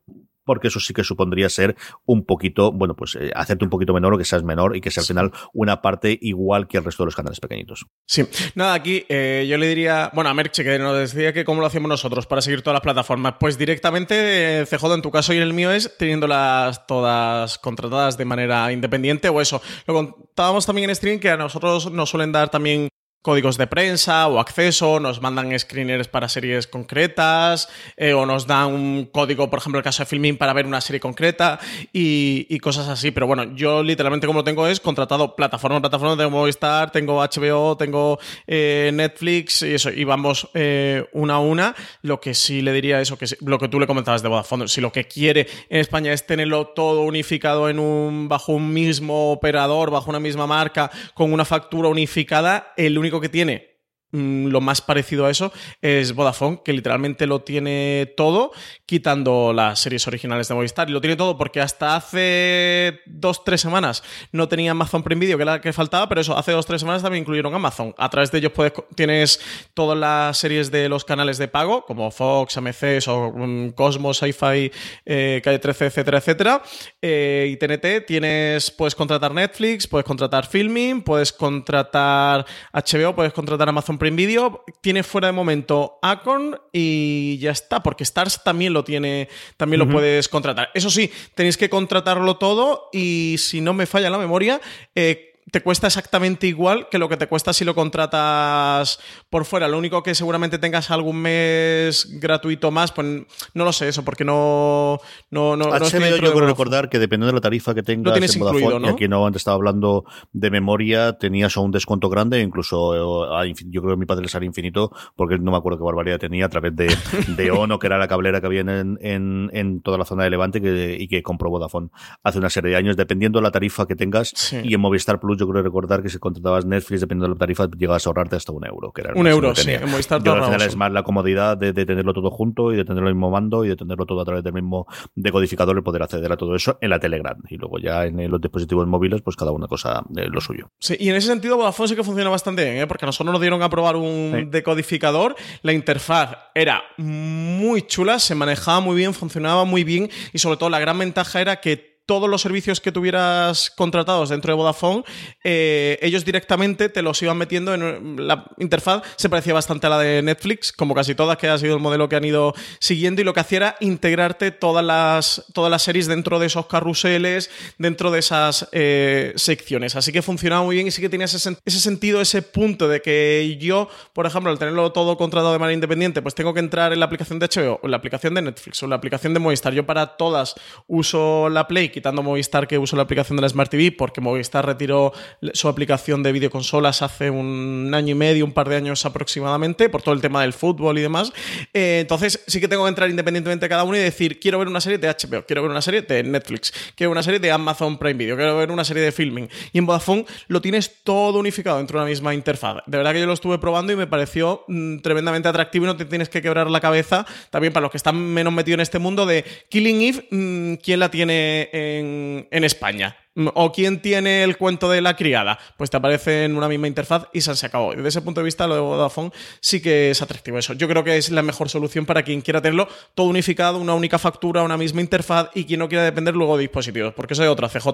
porque 0.44 0.68
eso 0.68 0.80
sí 0.80 0.94
que 0.94 1.04
supondría 1.04 1.48
ser 1.48 1.76
un 2.04 2.24
poquito 2.24 2.72
bueno, 2.72 2.94
pues 2.96 3.16
eh, 3.16 3.30
hacerte 3.34 3.64
un 3.64 3.70
poquito 3.70 3.92
menor 3.92 4.14
o 4.14 4.18
que 4.18 4.24
seas 4.24 4.42
menor 4.42 4.76
y 4.76 4.80
que 4.80 4.90
sea 4.90 5.02
al 5.02 5.06
final 5.06 5.32
una 5.52 5.82
parte 5.82 6.18
igual 6.20 6.68
que 6.68 6.78
el 6.78 6.84
resto 6.84 7.02
de 7.02 7.06
los 7.06 7.16
canales 7.16 7.40
pequeñitos. 7.40 7.86
Sí, 8.06 8.24
nada, 8.54 8.74
aquí 8.74 9.04
eh, 9.08 9.46
yo 9.48 9.58
le 9.58 9.66
diría, 9.66 10.10
bueno, 10.14 10.30
a 10.30 10.34
Merche, 10.34 10.64
que 10.64 10.78
nos 10.78 10.96
decía 10.96 11.32
que 11.32 11.44
cómo 11.44 11.60
lo 11.60 11.66
hacemos 11.66 11.88
nosotros 11.88 12.26
para 12.26 12.42
seguir 12.42 12.62
todas 12.62 12.74
las 12.74 12.82
plataformas. 12.82 13.34
Pues 13.38 13.58
directamente, 13.58 14.60
eh, 14.60 14.66
CJ 14.66 14.94
en 14.94 15.02
tu 15.02 15.10
caso 15.10 15.32
y 15.32 15.36
en 15.36 15.42
el 15.42 15.52
mío 15.52 15.70
es 15.70 15.96
teniéndolas 15.96 16.86
todas 16.86 17.58
contratadas 17.58 18.16
de 18.18 18.24
manera 18.24 18.72
independiente 18.72 19.28
o 19.28 19.40
eso. 19.40 19.62
Lo 19.86 19.94
contábamos 19.94 20.66
también 20.66 20.90
en 20.90 20.96
stream 20.96 21.18
que 21.20 21.30
a 21.30 21.36
nosotros 21.36 21.90
nos 21.90 22.10
suelen 22.10 22.32
dar 22.32 22.48
también 22.48 22.88
códigos 23.22 23.56
de 23.56 23.68
prensa 23.68 24.26
o 24.26 24.40
acceso, 24.40 24.98
nos 24.98 25.22
mandan 25.22 25.56
screeners 25.58 26.08
para 26.08 26.28
series 26.28 26.66
concretas, 26.66 27.68
eh, 27.96 28.12
o 28.12 28.26
nos 28.26 28.46
dan 28.46 28.74
un 28.74 29.06
código, 29.06 29.48
por 29.48 29.60
ejemplo, 29.60 29.78
el 29.78 29.84
caso 29.84 30.02
de 30.02 30.06
Filming 30.06 30.36
para 30.36 30.52
ver 30.52 30.66
una 30.66 30.80
serie 30.80 31.00
concreta 31.00 31.60
y, 31.92 32.58
cosas 32.58 32.88
así. 32.88 33.10
Pero 33.10 33.26
bueno, 33.26 33.54
yo 33.56 33.82
literalmente 33.82 34.26
como 34.26 34.40
lo 34.40 34.44
tengo 34.44 34.66
es 34.68 34.78
contratado 34.78 35.34
plataforma 35.34 35.80
plataforma, 35.80 36.16
tengo 36.16 36.30
Movistar, 36.30 36.90
tengo 36.92 37.20
HBO, 37.20 37.76
tengo 37.76 38.18
eh, 38.46 38.90
Netflix 38.92 39.62
y 39.62 39.74
eso, 39.74 39.90
y 39.90 40.04
vamos 40.04 40.48
eh, 40.54 41.04
una 41.12 41.34
a 41.34 41.38
una. 41.38 41.74
Lo 42.02 42.20
que 42.20 42.34
sí 42.34 42.62
le 42.62 42.72
diría 42.72 43.00
eso, 43.00 43.18
que 43.18 43.26
lo 43.40 43.58
que 43.58 43.68
tú 43.68 43.80
le 43.80 43.86
comentabas 43.86 44.22
de 44.22 44.28
Vodafone, 44.28 44.68
si 44.68 44.80
lo 44.80 44.92
que 44.92 45.04
quiere 45.04 45.48
en 45.68 45.80
España 45.80 46.12
es 46.12 46.26
tenerlo 46.26 46.68
todo 46.68 47.02
unificado 47.02 47.68
en 47.68 47.78
un, 47.78 48.28
bajo 48.28 48.52
un 48.52 48.72
mismo 48.72 49.32
operador, 49.32 49.90
bajo 49.90 50.10
una 50.10 50.20
misma 50.20 50.46
marca, 50.46 50.90
con 51.14 51.32
una 51.32 51.44
factura 51.44 51.88
unificada, 51.88 52.72
el 52.76 52.98
único 52.98 53.11
que 53.20 53.28
tiene 53.28 53.71
lo 54.12 54.60
más 54.60 54.80
parecido 54.82 55.26
a 55.26 55.30
eso 55.30 55.52
es 55.80 56.14
Vodafone, 56.14 56.60
que 56.64 56.72
literalmente 56.72 57.26
lo 57.26 57.40
tiene 57.40 58.12
todo, 58.16 58.52
quitando 58.86 59.52
las 59.52 59.80
series 59.80 60.06
originales 60.06 60.48
de 60.48 60.54
Movistar. 60.54 60.88
Y 60.90 60.92
lo 60.92 61.00
tiene 61.00 61.16
todo 61.16 61.36
porque 61.38 61.60
hasta 61.60 61.96
hace 61.96 63.00
dos, 63.06 63.44
tres 63.44 63.60
semanas 63.60 64.02
no 64.30 64.48
tenía 64.48 64.72
Amazon 64.72 65.02
Prime 65.02 65.20
Video, 65.20 65.36
que 65.36 65.42
era 65.42 65.52
la 65.52 65.60
que 65.60 65.72
faltaba, 65.72 66.08
pero 66.08 66.20
eso, 66.20 66.36
hace 66.36 66.52
dos, 66.52 66.66
tres 66.66 66.80
semanas 66.80 67.02
también 67.02 67.22
incluyeron 67.22 67.54
Amazon. 67.54 67.94
A 67.96 68.10
través 68.10 68.30
de 68.30 68.38
ellos 68.38 68.52
puedes, 68.52 68.72
tienes 68.94 69.40
todas 69.74 69.98
las 69.98 70.36
series 70.36 70.70
de 70.70 70.88
los 70.88 71.04
canales 71.04 71.38
de 71.38 71.48
pago, 71.48 71.84
como 71.86 72.10
Fox, 72.10 72.56
AMC 72.56 73.08
o 73.08 73.28
um, 73.28 73.70
Cosmos, 73.72 74.18
Sci-Fi, 74.18 74.70
eh, 75.06 75.40
Calle 75.42 75.58
13, 75.58 75.86
etcétera, 75.86 76.18
etcétera. 76.18 76.62
Eh, 77.00 77.48
y 77.50 77.56
TNT, 77.56 78.06
tienes, 78.06 78.70
puedes 78.70 78.94
contratar 78.94 79.32
Netflix, 79.32 79.86
puedes 79.86 80.04
contratar 80.04 80.46
Filming, 80.46 81.02
puedes 81.02 81.32
contratar 81.32 82.44
HBO, 82.72 83.14
puedes 83.14 83.32
contratar 83.32 83.68
Amazon 83.68 83.98
Prime 84.02 84.16
Video 84.16 84.64
tiene 84.80 85.04
fuera 85.04 85.28
de 85.28 85.32
momento 85.32 86.00
Acorn 86.02 86.58
y 86.72 87.38
ya 87.38 87.52
está, 87.52 87.84
porque 87.84 88.02
Stars 88.02 88.42
también 88.42 88.72
lo 88.72 88.82
tiene, 88.82 89.28
también 89.56 89.78
lo 89.78 89.88
puedes 89.88 90.28
contratar. 90.28 90.70
Eso 90.74 90.90
sí, 90.90 91.08
tenéis 91.36 91.56
que 91.56 91.70
contratarlo 91.70 92.36
todo 92.36 92.88
y 92.92 93.36
si 93.38 93.60
no 93.60 93.74
me 93.74 93.86
falla 93.86 94.10
la 94.10 94.18
memoria, 94.18 94.60
eh, 94.96 95.31
te 95.50 95.60
cuesta 95.60 95.88
exactamente 95.88 96.46
igual 96.46 96.88
que 96.88 96.98
lo 96.98 97.08
que 97.08 97.16
te 97.16 97.26
cuesta 97.26 97.52
si 97.52 97.64
lo 97.64 97.74
contratas 97.74 99.00
por 99.28 99.44
fuera. 99.44 99.66
Lo 99.66 99.76
único 99.76 100.02
que 100.02 100.14
seguramente 100.14 100.58
tengas 100.58 100.90
algún 100.90 101.20
mes 101.20 102.08
gratuito 102.20 102.70
más, 102.70 102.92
pues 102.92 103.24
no 103.54 103.64
lo 103.64 103.72
sé 103.72 103.88
eso, 103.88 104.04
porque 104.04 104.24
no. 104.24 104.98
no, 105.30 105.56
no, 105.56 105.66
HBO, 105.66 106.16
yo 106.16 106.32
quiero 106.32 106.46
recordar 106.46 106.88
que 106.88 106.98
dependiendo 106.98 107.26
de 107.26 107.32
la 107.34 107.40
tarifa 107.40 107.74
que 107.74 107.82
tengas 107.82 108.34
en 108.34 108.40
Vodafone, 108.40 108.80
¿no? 108.80 108.86
y 108.86 108.90
aquí 108.90 109.08
no 109.08 109.26
antes 109.26 109.40
estaba 109.40 109.56
hablando 109.56 110.04
de 110.32 110.50
memoria, 110.50 111.14
tenías 111.14 111.56
un 111.56 111.72
descuento 111.72 112.08
grande, 112.08 112.40
incluso 112.40 112.94
eh, 113.42 113.54
yo 113.66 113.82
creo 113.82 113.94
que 113.94 114.00
mi 114.00 114.06
padre 114.06 114.22
le 114.22 114.28
sale 114.28 114.46
infinito, 114.46 114.92
porque 115.16 115.38
no 115.38 115.50
me 115.50 115.56
acuerdo 115.56 115.78
qué 115.78 115.84
barbaridad 115.84 116.18
tenía 116.20 116.46
a 116.46 116.50
través 116.50 116.74
de, 116.76 116.96
de 117.36 117.50
Ono, 117.50 117.78
que 117.78 117.88
era 117.88 117.98
la 117.98 118.06
cablera 118.06 118.40
que 118.40 118.46
había 118.46 118.60
en, 118.60 118.98
en, 119.00 119.50
en 119.52 119.82
toda 119.82 119.98
la 119.98 120.04
zona 120.04 120.24
de 120.24 120.30
Levante 120.30 120.60
que, 120.60 120.96
y 120.98 121.08
que 121.08 121.22
compró 121.22 121.50
Vodafone 121.50 121.88
hace 122.22 122.38
una 122.38 122.48
serie 122.48 122.70
de 122.70 122.76
años, 122.76 122.96
dependiendo 122.96 123.40
de 123.40 123.42
la 123.42 123.50
tarifa 123.50 123.86
que 123.86 123.96
tengas 123.96 124.52
y 124.52 124.72
en 124.72 124.80
Movistar 124.80 125.18
Plus 125.18 125.32
yo 125.42 125.48
creo 125.48 125.62
recordar 125.62 126.02
que 126.02 126.08
si 126.08 126.18
contratabas 126.18 126.64
Netflix, 126.64 127.00
dependiendo 127.00 127.34
de 127.34 127.34
la 127.34 127.38
tarifa, 127.38 127.68
llegabas 127.76 128.06
a 128.06 128.10
ahorrarte 128.10 128.36
hasta 128.36 128.52
un 128.52 128.64
euro. 128.64 128.92
Que 128.92 129.02
era 129.02 129.14
un 129.14 129.26
euro, 129.26 129.54
sí. 129.54 129.70
En 129.72 129.90
Movistar 129.90 130.22
Yo, 130.22 130.34
al 130.34 130.44
final 130.44 130.62
es 130.62 130.76
más 130.76 130.92
la 130.92 131.02
comodidad 131.02 131.56
de, 131.56 131.72
tenerlo 131.72 132.12
todo 132.12 132.30
junto 132.30 132.72
y 132.72 132.76
de 132.76 132.84
tenerlo 132.84 133.08
el 133.08 133.14
mismo 133.14 133.30
mando 133.30 133.64
y 133.64 133.68
de 133.68 133.76
tenerlo 133.76 134.06
todo 134.06 134.20
a 134.20 134.24
través 134.24 134.44
del 134.44 134.52
mismo 134.52 134.86
decodificador 135.14 135.76
y 135.76 135.82
poder 135.82 136.02
acceder 136.02 136.30
a 136.30 136.36
todo 136.36 136.54
eso 136.54 136.78
en 136.80 136.90
la 136.90 137.00
Telegram. 137.00 137.36
Y 137.48 137.56
luego 137.56 137.78
ya 137.78 138.04
en 138.06 138.30
los 138.30 138.40
dispositivos 138.40 138.86
móviles, 138.86 139.20
pues 139.22 139.36
cada 139.36 139.50
una 139.50 139.66
cosa 139.66 140.04
eh, 140.16 140.28
lo 140.30 140.40
suyo. 140.40 140.70
Sí, 140.78 140.96
y 140.98 141.08
en 141.08 141.16
ese 141.16 141.26
sentido 141.28 141.56
Vodafone 141.56 141.88
sí 141.88 141.96
que 141.96 142.04
funciona 142.04 142.30
bastante 142.30 142.64
bien, 142.64 142.76
¿eh? 142.76 142.86
porque 142.86 143.04
a 143.04 143.06
nosotros 143.06 143.32
nos 143.32 143.40
dieron 143.40 143.62
a 143.62 143.68
probar 143.68 143.96
un 143.96 144.48
decodificador. 144.50 145.34
La 145.62 145.72
interfaz 145.72 146.36
era 146.54 146.82
muy 146.98 147.82
chula, 147.82 148.18
se 148.18 148.34
manejaba 148.34 148.80
muy 148.80 148.96
bien, 148.96 149.12
funcionaba 149.12 149.64
muy 149.64 149.82
bien 149.82 150.08
y 150.32 150.38
sobre 150.38 150.56
todo 150.56 150.70
la 150.70 150.78
gran 150.78 150.98
ventaja 150.98 151.40
era 151.40 151.56
que 151.56 151.91
todos 152.06 152.28
los 152.28 152.42
servicios 152.42 152.80
que 152.80 152.92
tuvieras 152.92 153.70
contratados 153.70 154.28
dentro 154.28 154.52
de 154.52 154.56
Vodafone, 154.56 155.04
eh, 155.44 155.98
ellos 156.02 156.24
directamente 156.24 156.88
te 156.88 157.02
los 157.02 157.22
iban 157.22 157.38
metiendo 157.38 157.74
en 157.74 158.26
la 158.26 158.44
interfaz. 158.58 159.02
Se 159.16 159.28
parecía 159.28 159.54
bastante 159.54 159.86
a 159.86 159.90
la 159.90 159.98
de 159.98 160.22
Netflix, 160.22 160.72
como 160.72 160.94
casi 160.94 161.14
todas, 161.14 161.36
que 161.36 161.48
ha 161.48 161.58
sido 161.58 161.74
el 161.74 161.80
modelo 161.80 162.08
que 162.08 162.16
han 162.16 162.24
ido 162.24 162.54
siguiendo, 162.80 163.20
y 163.20 163.24
lo 163.24 163.34
que 163.34 163.40
hacía 163.40 163.58
era 163.58 163.76
integrarte 163.80 164.50
todas 164.50 164.84
las, 164.84 165.44
todas 165.52 165.70
las 165.70 165.82
series 165.82 166.06
dentro 166.06 166.38
de 166.38 166.46
esos 166.46 166.66
carruseles, 166.66 167.50
dentro 167.78 168.10
de 168.10 168.18
esas 168.18 168.68
eh, 168.72 169.32
secciones. 169.36 169.96
Así 169.96 170.12
que 170.12 170.22
funcionaba 170.22 170.64
muy 170.64 170.76
bien 170.76 170.86
y 170.86 170.90
sí 170.90 171.00
que 171.00 171.08
tenía 171.08 171.26
ese, 171.26 171.56
ese 171.64 171.80
sentido, 171.80 172.20
ese 172.20 172.42
punto 172.42 172.88
de 172.88 173.00
que 173.00 173.56
yo, 173.60 173.88
por 174.12 174.26
ejemplo, 174.26 174.50
al 174.50 174.58
tenerlo 174.58 174.92
todo 174.92 175.16
contratado 175.16 175.52
de 175.52 175.58
manera 175.58 175.74
independiente, 175.74 176.22
pues 176.22 176.34
tengo 176.34 176.52
que 176.54 176.60
entrar 176.60 176.92
en 176.92 177.00
la 177.00 177.06
aplicación 177.06 177.38
de 177.38 177.46
HBO, 177.46 177.80
o 177.82 177.86
en 177.86 177.90
la 177.90 177.96
aplicación 177.98 178.34
de 178.34 178.42
Netflix, 178.42 178.82
o 178.82 178.86
en 178.86 178.90
la 178.90 178.96
aplicación 178.96 179.34
de 179.34 179.40
Movistar. 179.40 179.72
Yo 179.72 179.86
para 179.86 180.16
todas 180.16 180.54
uso 180.86 181.48
la 181.48 181.68
Play, 181.68 181.91
quitando 181.92 182.22
Movistar 182.22 182.66
que 182.66 182.78
uso 182.78 182.96
la 182.96 183.02
aplicación 183.02 183.36
de 183.36 183.42
la 183.42 183.48
Smart 183.48 183.70
TV, 183.70 183.92
porque 183.92 184.20
Movistar 184.20 184.66
retiró 184.66 185.12
su 185.52 185.68
aplicación 185.68 186.22
de 186.22 186.32
videoconsolas 186.32 187.02
hace 187.02 187.30
un 187.30 187.92
año 187.94 188.12
y 188.12 188.14
medio, 188.14 188.44
un 188.44 188.52
par 188.52 188.68
de 188.68 188.76
años 188.76 189.04
aproximadamente, 189.06 189.88
por 189.88 190.02
todo 190.02 190.14
el 190.14 190.20
tema 190.20 190.42
del 190.42 190.52
fútbol 190.52 190.98
y 190.98 191.02
demás. 191.02 191.32
Eh, 191.72 191.98
entonces 192.00 192.42
sí 192.46 192.60
que 192.60 192.68
tengo 192.68 192.84
que 192.84 192.88
entrar 192.88 193.08
independientemente 193.10 193.66
de 193.66 193.68
cada 193.68 193.84
uno 193.84 193.96
y 193.96 194.00
decir, 194.00 194.40
quiero 194.40 194.58
ver 194.58 194.68
una 194.68 194.80
serie 194.80 194.98
de 194.98 195.08
HBO, 195.08 195.44
quiero 195.46 195.62
ver 195.62 195.70
una 195.70 195.82
serie 195.82 196.02
de 196.02 196.22
Netflix, 196.22 196.72
quiero 196.96 197.10
ver 197.10 197.16
una 197.16 197.22
serie 197.22 197.38
de 197.38 197.50
Amazon 197.50 197.98
Prime 197.98 198.14
Video, 198.14 198.36
quiero 198.36 198.56
ver 198.56 198.70
una 198.70 198.84
serie 198.84 199.02
de 199.02 199.12
filming. 199.12 199.48
Y 199.72 199.78
en 199.78 199.86
Vodafone 199.86 200.24
lo 200.48 200.60
tienes 200.60 201.02
todo 201.04 201.38
unificado 201.38 201.78
dentro 201.78 201.98
de 201.98 202.04
una 202.04 202.10
misma 202.10 202.34
interfaz. 202.34 202.82
De 202.86 202.96
verdad 202.96 203.12
que 203.12 203.20
yo 203.20 203.26
lo 203.26 203.32
estuve 203.32 203.58
probando 203.58 203.92
y 203.92 203.96
me 203.96 204.06
pareció 204.06 204.64
mm, 204.68 204.98
tremendamente 204.98 205.48
atractivo 205.48 205.84
y 205.84 205.88
no 205.88 205.96
te 205.96 206.04
tienes 206.04 206.28
que 206.28 206.42
quebrar 206.42 206.70
la 206.70 206.80
cabeza. 206.80 207.26
También 207.50 207.72
para 207.72 207.82
los 207.82 207.90
que 207.90 207.96
están 207.96 208.16
menos 208.16 208.52
metidos 208.52 208.76
en 208.76 208.80
este 208.80 208.98
mundo 208.98 209.26
de 209.26 209.44
Killing 209.68 210.02
Eve, 210.02 210.26
mm, 210.30 210.74
¿quién 210.76 211.00
la 211.00 211.10
tiene 211.10 211.68
en, 211.98 212.64
España? 212.64 213.16
Mm, 213.34 213.48
¿O 213.54 213.72
quién 213.72 214.00
tiene 214.02 214.44
el 214.44 214.56
cuento 214.56 214.90
de 214.90 215.00
la 215.00 215.16
criada? 215.16 215.58
Pues 215.76 215.90
te 215.90 215.96
aparece 215.96 216.44
en 216.44 216.56
una 216.56 216.68
misma 216.68 216.88
interfaz 216.88 217.28
y 217.32 217.40
se 217.40 217.66
acabó. 217.66 217.94
Desde 217.94 218.08
ese 218.08 218.22
punto 218.22 218.40
de 218.40 218.44
vista, 218.44 218.66
lo 218.66 218.74
de 218.74 218.80
Vodafone 218.80 219.30
sí 219.60 219.80
que 219.80 220.10
es 220.10 220.22
atractivo 220.22 220.58
eso. 220.58 220.72
Yo 220.74 220.88
creo 220.88 221.04
que 221.04 221.16
es 221.16 221.30
la 221.30 221.42
mejor 221.42 221.68
solución 221.68 222.06
para 222.06 222.22
quien 222.22 222.40
quiera 222.40 222.60
tenerlo 222.60 222.88
todo 223.14 223.26
unificado, 223.26 223.78
una 223.78 223.94
única 223.94 224.18
factura, 224.18 224.62
una 224.62 224.76
misma 224.76 225.00
interfaz 225.00 225.50
y 225.54 225.64
quien 225.64 225.80
no 225.80 225.88
quiera 225.88 226.04
depender 226.04 226.34
luego 226.34 226.56
de 226.56 226.62
dispositivos. 226.62 227.14
Porque 227.14 227.34
eso 227.34 227.42
es 227.42 227.48
otra 227.48 227.68
CJ. 227.68 227.88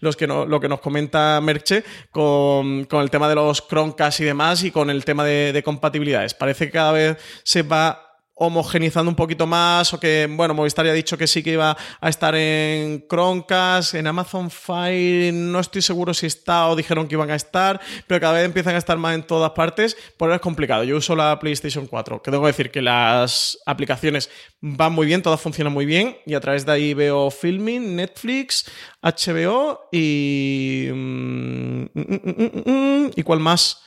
Los 0.00 0.16
que 0.16 0.26
no, 0.26 0.46
lo 0.46 0.60
que 0.60 0.68
nos 0.68 0.80
comenta 0.80 1.40
Merche 1.40 1.84
con, 2.10 2.86
el 2.90 3.10
tema 3.10 3.28
de 3.28 3.34
los 3.34 3.66
Chromecast 3.66 4.20
y 4.20 4.24
demás 4.24 4.62
y 4.64 4.70
con 4.70 4.90
el 4.90 5.04
tema 5.04 5.24
de, 5.24 5.52
de 5.52 5.62
compatibilidades. 5.62 6.34
Parece 6.34 6.66
que 6.66 6.72
cada 6.72 6.92
vez 6.92 7.16
se 7.42 7.62
va 7.62 8.11
homogenizando 8.42 9.08
un 9.08 9.14
poquito 9.14 9.46
más 9.46 9.94
o 9.94 10.00
que, 10.00 10.28
bueno, 10.30 10.52
Movistar 10.52 10.84
ya 10.84 10.90
ha 10.90 10.94
dicho 10.94 11.16
que 11.16 11.28
sí 11.28 11.42
que 11.42 11.52
iba 11.52 11.76
a 12.00 12.08
estar 12.08 12.34
en 12.34 13.06
Chromecast, 13.08 13.94
en 13.94 14.06
Amazon 14.08 14.50
Fire, 14.50 15.32
no 15.32 15.60
estoy 15.60 15.80
seguro 15.80 16.12
si 16.12 16.26
está 16.26 16.66
o 16.68 16.74
dijeron 16.74 17.06
que 17.06 17.14
iban 17.14 17.30
a 17.30 17.36
estar, 17.36 17.80
pero 18.08 18.20
cada 18.20 18.34
vez 18.34 18.44
empiezan 18.44 18.74
a 18.74 18.78
estar 18.78 18.98
más 18.98 19.14
en 19.14 19.22
todas 19.22 19.52
partes, 19.52 19.96
por 20.16 20.28
eso 20.28 20.36
es 20.36 20.40
complicado. 20.40 20.82
Yo 20.82 20.96
uso 20.96 21.14
la 21.14 21.38
PlayStation 21.38 21.86
4, 21.86 22.20
que 22.20 22.30
tengo 22.32 22.42
que 22.42 22.48
decir 22.48 22.70
que 22.72 22.82
las 22.82 23.58
aplicaciones 23.64 24.28
van 24.60 24.92
muy 24.92 25.06
bien, 25.06 25.22
todas 25.22 25.40
funcionan 25.40 25.72
muy 25.72 25.86
bien 25.86 26.16
y 26.26 26.34
a 26.34 26.40
través 26.40 26.66
de 26.66 26.72
ahí 26.72 26.94
veo 26.94 27.30
Filming, 27.30 27.94
Netflix, 27.94 28.68
HBO 29.02 29.88
y... 29.92 30.88
Mm, 30.92 31.82
mm, 31.94 32.62
mm, 32.66 33.10
¿Y 33.14 33.22
cuál 33.22 33.38
más? 33.38 33.82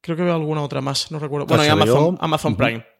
Creo 0.00 0.16
que 0.16 0.22
veo 0.22 0.34
alguna 0.34 0.62
otra 0.62 0.80
más, 0.80 1.10
no 1.12 1.18
recuerdo. 1.18 1.46
Bueno, 1.46 1.64
y 1.64 1.68
Amazon, 1.68 2.18
Amazon 2.20 2.56
Prime. 2.56 2.95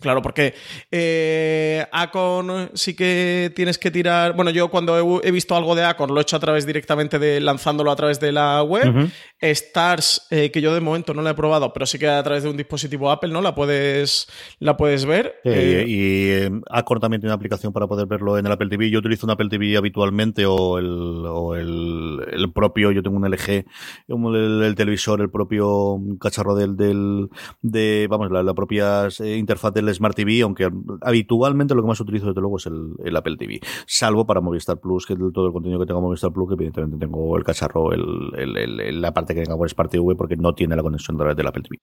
Claro, 0.00 0.22
porque 0.22 0.54
eh, 0.92 1.84
Acon 1.90 2.70
sí 2.74 2.94
que 2.94 3.52
tienes 3.56 3.78
que 3.78 3.90
tirar. 3.90 4.36
Bueno, 4.36 4.52
yo 4.52 4.68
cuando 4.68 5.20
he, 5.24 5.30
visto 5.32 5.56
algo 5.56 5.74
de 5.74 5.82
Acon 5.82 6.14
lo 6.14 6.20
he 6.20 6.22
hecho 6.22 6.36
a 6.36 6.38
través 6.40 6.66
directamente 6.66 7.18
de 7.18 7.40
lanzándolo 7.40 7.90
a 7.90 7.96
través 7.96 8.20
de 8.20 8.30
la 8.30 8.62
web. 8.62 9.10
Stars, 9.40 10.28
eh, 10.30 10.52
que 10.52 10.60
yo 10.60 10.72
de 10.72 10.80
momento 10.80 11.14
no 11.14 11.22
la 11.22 11.30
he 11.30 11.34
probado, 11.34 11.72
pero 11.72 11.84
sí 11.84 11.98
que 11.98 12.06
a 12.06 12.22
través 12.22 12.44
de 12.44 12.48
un 12.48 12.56
dispositivo 12.56 13.10
Apple, 13.10 13.30
¿no? 13.30 13.40
La 13.40 13.56
puedes, 13.56 14.28
la 14.60 14.76
puedes 14.76 15.04
ver. 15.04 15.34
Eh, 15.42 15.84
y 15.88 16.62
Acon 16.70 17.00
también 17.00 17.20
tiene 17.20 17.30
una 17.30 17.36
aplicación 17.36 17.72
para 17.72 17.88
poder 17.88 18.06
verlo 18.06 18.38
en 18.38 18.46
el 18.46 18.52
Apple 18.52 18.68
TV. 18.68 18.90
Yo 18.90 19.00
utilizo 19.00 19.26
un 19.26 19.32
Apple 19.32 19.48
TV 19.48 19.76
habitualmente 19.76 20.46
o 20.46 20.78
el, 20.78 21.24
o 21.26 21.56
el, 21.56 22.52
propio, 22.54 22.92
yo 22.92 23.02
tengo 23.02 23.16
un 23.16 23.28
LG, 23.28 23.64
el, 24.06 24.74
televisor, 24.76 25.20
el 25.20 25.30
propio 25.30 25.98
cacharro 26.20 26.54
del, 26.54 26.76
del 26.76 27.28
de, 27.62 28.06
vamos, 28.08 28.30
la, 28.30 28.44
la 28.44 28.54
propia 28.54 29.08
interfaz 29.18 29.74
del 29.74 29.87
Smart 29.94 30.14
TV, 30.14 30.42
aunque 30.42 30.68
habitualmente 31.02 31.74
lo 31.74 31.82
que 31.82 31.88
más 31.88 32.00
utilizo 32.00 32.26
desde 32.26 32.40
luego 32.40 32.56
es 32.56 32.66
el, 32.66 33.16
Apple 33.16 33.36
TV, 33.36 33.60
salvo 33.86 34.26
para 34.26 34.40
Movistar 34.40 34.78
Plus, 34.80 35.06
que 35.06 35.14
es 35.14 35.18
todo 35.32 35.46
el 35.46 35.52
contenido 35.52 35.80
que 35.80 35.86
tengo 35.86 36.00
Movistar 36.00 36.32
Plus, 36.32 36.48
que 36.48 36.54
evidentemente 36.54 36.98
tengo 36.98 37.36
el 37.36 37.44
cacharro, 37.44 37.92
el, 37.92 39.00
la 39.00 39.12
parte 39.12 39.34
que 39.34 39.42
tenga 39.42 39.56
por 39.56 39.68
Smart 39.68 39.90
TV, 39.90 40.14
porque 40.16 40.36
no 40.36 40.54
tiene 40.54 40.76
la 40.76 40.82
conexión 40.82 41.16
a 41.16 41.18
través 41.18 41.36
del 41.36 41.46
Apple 41.46 41.62
TV. 41.62 41.78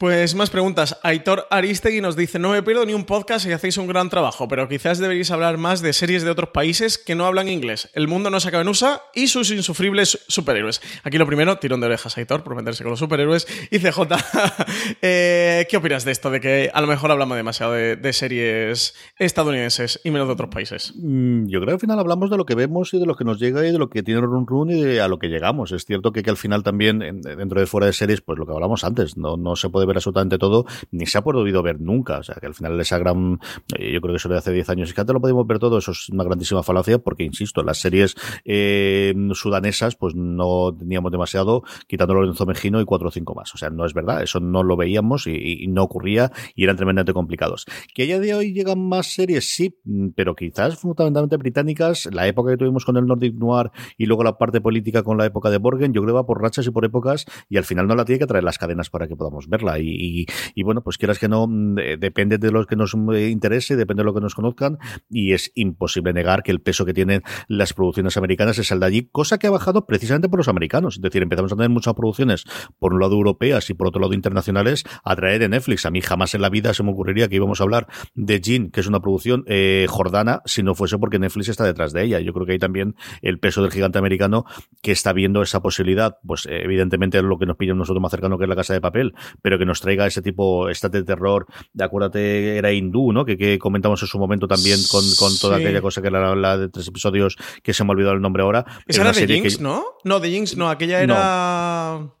Pues 0.00 0.34
más 0.34 0.48
preguntas. 0.48 0.98
Aitor 1.02 1.46
Aristegui 1.50 2.00
nos 2.00 2.16
dice, 2.16 2.38
no 2.38 2.52
me 2.52 2.62
pierdo 2.62 2.86
ni 2.86 2.94
un 2.94 3.04
podcast 3.04 3.46
y 3.46 3.52
hacéis 3.52 3.76
un 3.76 3.86
gran 3.86 4.08
trabajo, 4.08 4.48
pero 4.48 4.66
quizás 4.66 4.98
deberíais 4.98 5.30
hablar 5.30 5.58
más 5.58 5.82
de 5.82 5.92
series 5.92 6.22
de 6.22 6.30
otros 6.30 6.48
países 6.54 6.96
que 6.96 7.14
no 7.14 7.26
hablan 7.26 7.48
inglés. 7.48 7.90
El 7.92 8.08
mundo 8.08 8.30
no 8.30 8.40
se 8.40 8.48
acaba 8.48 8.62
en 8.62 8.68
USA 8.68 9.02
y 9.14 9.26
sus 9.26 9.50
insufribles 9.50 10.24
superhéroes. 10.26 10.80
Aquí 11.02 11.18
lo 11.18 11.26
primero, 11.26 11.58
tirón 11.58 11.80
de 11.80 11.88
orejas 11.88 12.16
Aitor 12.16 12.42
por 12.42 12.56
meterse 12.56 12.82
con 12.82 12.92
los 12.92 12.98
superhéroes. 12.98 13.46
Y 13.70 13.78
CJ, 13.78 14.00
eh, 15.02 15.66
¿qué 15.68 15.76
opinas 15.76 16.06
de 16.06 16.12
esto? 16.12 16.30
De 16.30 16.40
que 16.40 16.70
a 16.72 16.80
lo 16.80 16.86
mejor 16.86 17.10
hablamos 17.10 17.36
demasiado 17.36 17.72
de, 17.72 18.12
series 18.14 18.94
estadounidenses 19.18 20.00
y 20.02 20.10
menos 20.10 20.28
de 20.28 20.32
otros 20.32 20.48
países. 20.48 20.94
Mm, 20.96 21.48
yo 21.48 21.60
creo 21.60 21.66
que 21.66 21.74
al 21.74 21.80
final 21.80 21.98
hablamos 21.98 22.30
de 22.30 22.38
lo 22.38 22.46
que 22.46 22.54
vemos 22.54 22.94
y 22.94 22.98
de 22.98 23.04
lo 23.04 23.16
que 23.16 23.24
nos 23.24 23.38
llega 23.38 23.66
y 23.66 23.70
de 23.70 23.78
lo 23.78 23.90
que 23.90 24.02
tiene 24.02 24.22
Run 24.22 24.46
Run 24.46 24.70
y 24.70 24.80
de 24.80 25.02
a 25.02 25.08
lo 25.08 25.18
que 25.18 25.28
llegamos. 25.28 25.72
Es 25.72 25.84
cierto 25.84 26.10
que, 26.10 26.22
que 26.22 26.30
al 26.30 26.38
final 26.38 26.62
también, 26.62 27.00
dentro 27.20 27.60
de 27.60 27.66
fuera 27.66 27.86
de 27.86 27.92
series, 27.92 28.22
pues 28.22 28.38
lo 28.38 28.46
que 28.46 28.52
hablamos 28.52 28.82
antes, 28.82 28.99
no, 29.16 29.36
no 29.36 29.56
se 29.56 29.68
puede 29.68 29.86
ver 29.86 29.96
absolutamente 29.96 30.38
todo, 30.38 30.66
ni 30.90 31.06
se 31.06 31.18
ha 31.18 31.22
podido 31.22 31.62
ver 31.62 31.80
nunca. 31.80 32.18
O 32.18 32.22
sea, 32.22 32.36
que 32.36 32.46
al 32.46 32.54
final 32.54 32.80
esa 32.80 32.98
gran, 32.98 33.40
eh, 33.76 33.92
yo 33.92 34.00
creo 34.00 34.12
que 34.12 34.16
eso 34.16 34.28
de 34.28 34.38
hace 34.38 34.52
10 34.52 34.68
años 34.70 34.90
y 34.90 34.94
que 34.94 35.00
antes 35.00 35.14
lo 35.14 35.20
podemos 35.20 35.46
ver 35.46 35.58
todo, 35.58 35.78
eso 35.78 35.92
es 35.92 36.08
una 36.08 36.24
grandísima 36.24 36.62
falacia, 36.62 36.98
porque 36.98 37.24
insisto, 37.24 37.62
las 37.62 37.78
series 37.78 38.14
eh, 38.44 39.14
sudanesas, 39.34 39.96
pues 39.96 40.14
no 40.14 40.74
teníamos 40.76 41.12
demasiado, 41.12 41.62
quitando 41.86 42.14
Lorenzo 42.14 42.46
Mejino 42.46 42.80
y 42.80 42.84
cuatro 42.84 43.08
o 43.08 43.10
cinco 43.10 43.34
más. 43.34 43.54
O 43.54 43.58
sea, 43.58 43.70
no 43.70 43.84
es 43.84 43.94
verdad, 43.94 44.22
eso 44.22 44.40
no 44.40 44.62
lo 44.62 44.76
veíamos 44.76 45.26
y, 45.26 45.66
no 45.68 45.82
ocurría 45.84 46.32
y 46.54 46.64
eran 46.64 46.76
tremendamente 46.76 47.12
complicados. 47.12 47.66
Que 47.94 48.02
a 48.02 48.06
día 48.06 48.18
de 48.18 48.34
hoy 48.34 48.52
llegan 48.52 48.80
más 48.80 49.14
series, 49.14 49.54
sí, 49.54 49.76
pero 50.16 50.34
quizás 50.34 50.76
fundamentalmente 50.76 51.36
británicas, 51.36 52.08
la 52.12 52.26
época 52.26 52.50
que 52.50 52.56
tuvimos 52.56 52.84
con 52.84 52.96
el 52.96 53.06
Nordic 53.06 53.34
Noir 53.34 53.70
y 53.96 54.06
luego 54.06 54.24
la 54.24 54.38
parte 54.38 54.60
política 54.60 55.02
con 55.02 55.18
la 55.18 55.26
época 55.26 55.50
de 55.50 55.58
Borgen, 55.58 55.92
yo 55.92 56.02
creo 56.02 56.14
que 56.14 56.16
va 56.16 56.26
por 56.26 56.42
rachas 56.42 56.66
y 56.66 56.70
por 56.70 56.84
épocas 56.84 57.26
y 57.48 57.56
al 57.56 57.64
final 57.64 57.86
no 57.86 57.94
la 57.94 58.04
tiene 58.04 58.18
que 58.18 58.26
traer 58.26 58.44
las 58.44 58.58
cadenas 58.58 58.89
para 58.90 59.08
que 59.08 59.16
podamos 59.16 59.48
verla 59.48 59.78
y, 59.78 60.26
bueno, 60.62 60.82
pues 60.82 60.98
quieras 60.98 61.18
que 61.18 61.28
no, 61.28 61.46
mm, 61.46 61.76
depende 61.98 62.38
de 62.38 62.50
lo 62.50 62.66
que 62.66 62.76
nos 62.76 62.94
eh, 63.14 63.28
interese, 63.28 63.76
depende 63.76 64.02
de 64.02 64.04
lo 64.04 64.14
que 64.14 64.20
nos 64.20 64.34
conozcan 64.34 64.78
y 65.08 65.32
es 65.32 65.52
imposible 65.54 66.12
negar 66.12 66.42
que 66.42 66.50
el 66.50 66.60
peso 66.60 66.84
que 66.84 66.94
tienen 66.94 67.22
las 67.48 67.72
producciones 67.72 68.16
americanas 68.16 68.58
es 68.58 68.70
el 68.70 68.80
de 68.80 68.86
allí, 68.86 69.08
cosa 69.10 69.38
que 69.38 69.46
ha 69.46 69.50
bajado 69.50 69.86
precisamente 69.86 70.28
por 70.28 70.38
los 70.38 70.48
americanos. 70.48 70.96
Es 70.96 71.02
decir, 71.02 71.22
empezamos 71.22 71.52
a 71.52 71.56
tener 71.56 71.70
muchas 71.70 71.94
producciones, 71.94 72.44
por 72.78 72.94
un 72.94 73.00
lado 73.00 73.14
europeas 73.14 73.70
y 73.70 73.74
por 73.74 73.88
otro 73.88 74.00
lado 74.00 74.14
internacionales, 74.14 74.84
a 75.04 75.16
traer 75.16 75.40
de 75.40 75.48
Netflix. 75.48 75.86
A 75.86 75.90
mí 75.90 76.00
jamás 76.00 76.34
en 76.34 76.42
la 76.42 76.50
vida 76.50 76.74
se 76.74 76.82
me 76.82 76.90
ocurriría 76.90 77.28
que 77.28 77.36
íbamos 77.36 77.60
a 77.60 77.64
hablar 77.64 77.86
de 78.14 78.40
Jean, 78.40 78.70
que 78.70 78.80
es 78.80 78.86
una 78.86 79.00
producción 79.00 79.44
eh, 79.46 79.86
jordana, 79.88 80.42
si 80.44 80.62
no 80.62 80.74
fuese 80.74 80.98
porque 80.98 81.18
Netflix 81.18 81.48
está 81.48 81.64
detrás 81.64 81.92
de 81.92 82.04
ella. 82.04 82.20
Yo 82.20 82.32
creo 82.32 82.46
que 82.46 82.52
hay 82.52 82.58
también 82.58 82.94
el 83.22 83.38
peso 83.38 83.62
del 83.62 83.70
gigante 83.70 83.98
americano 83.98 84.44
que 84.82 84.92
está 84.92 85.12
viendo 85.12 85.42
esa 85.42 85.60
posibilidad, 85.62 86.18
pues 86.26 86.46
evidentemente 86.50 87.18
es 87.18 87.24
lo 87.24 87.38
que 87.38 87.46
nos 87.46 87.56
pilla 87.56 87.74
nosotros 87.74 88.02
más 88.02 88.10
cercano 88.10 88.38
que 88.38 88.44
es 88.44 88.48
la 88.48 88.56
casa 88.56 88.69
de 88.74 88.80
papel, 88.80 89.14
pero 89.42 89.58
que 89.58 89.64
nos 89.64 89.80
traiga 89.80 90.06
ese 90.06 90.22
tipo, 90.22 90.68
estate 90.68 90.98
de 90.98 91.04
terror, 91.04 91.46
de 91.72 91.84
acuérdate, 91.84 92.56
era 92.56 92.72
hindú, 92.72 93.12
¿no? 93.12 93.24
Que, 93.24 93.36
que 93.36 93.58
comentamos 93.58 94.02
en 94.02 94.08
su 94.08 94.18
momento 94.18 94.46
también 94.48 94.78
con, 94.90 95.04
con 95.18 95.36
toda 95.38 95.56
aquella 95.56 95.80
cosa 95.80 96.02
que 96.02 96.08
era 96.08 96.34
la 96.34 96.58
de 96.58 96.68
tres 96.68 96.88
episodios 96.88 97.36
que 97.62 97.72
se 97.74 97.84
me 97.84 97.90
ha 97.90 97.92
olvidado 97.92 98.14
el 98.14 98.20
nombre 98.20 98.42
ahora. 98.42 98.64
Esa 98.86 99.02
era, 99.02 99.12
de 99.12 99.26
Jinx, 99.26 99.60
¿no? 99.60 99.84
No, 100.04 100.20
de 100.20 100.30
Jinx 100.30 100.56
no, 100.56 100.68
aquella 100.70 101.00
era... 101.00 101.98
No, 102.00 102.19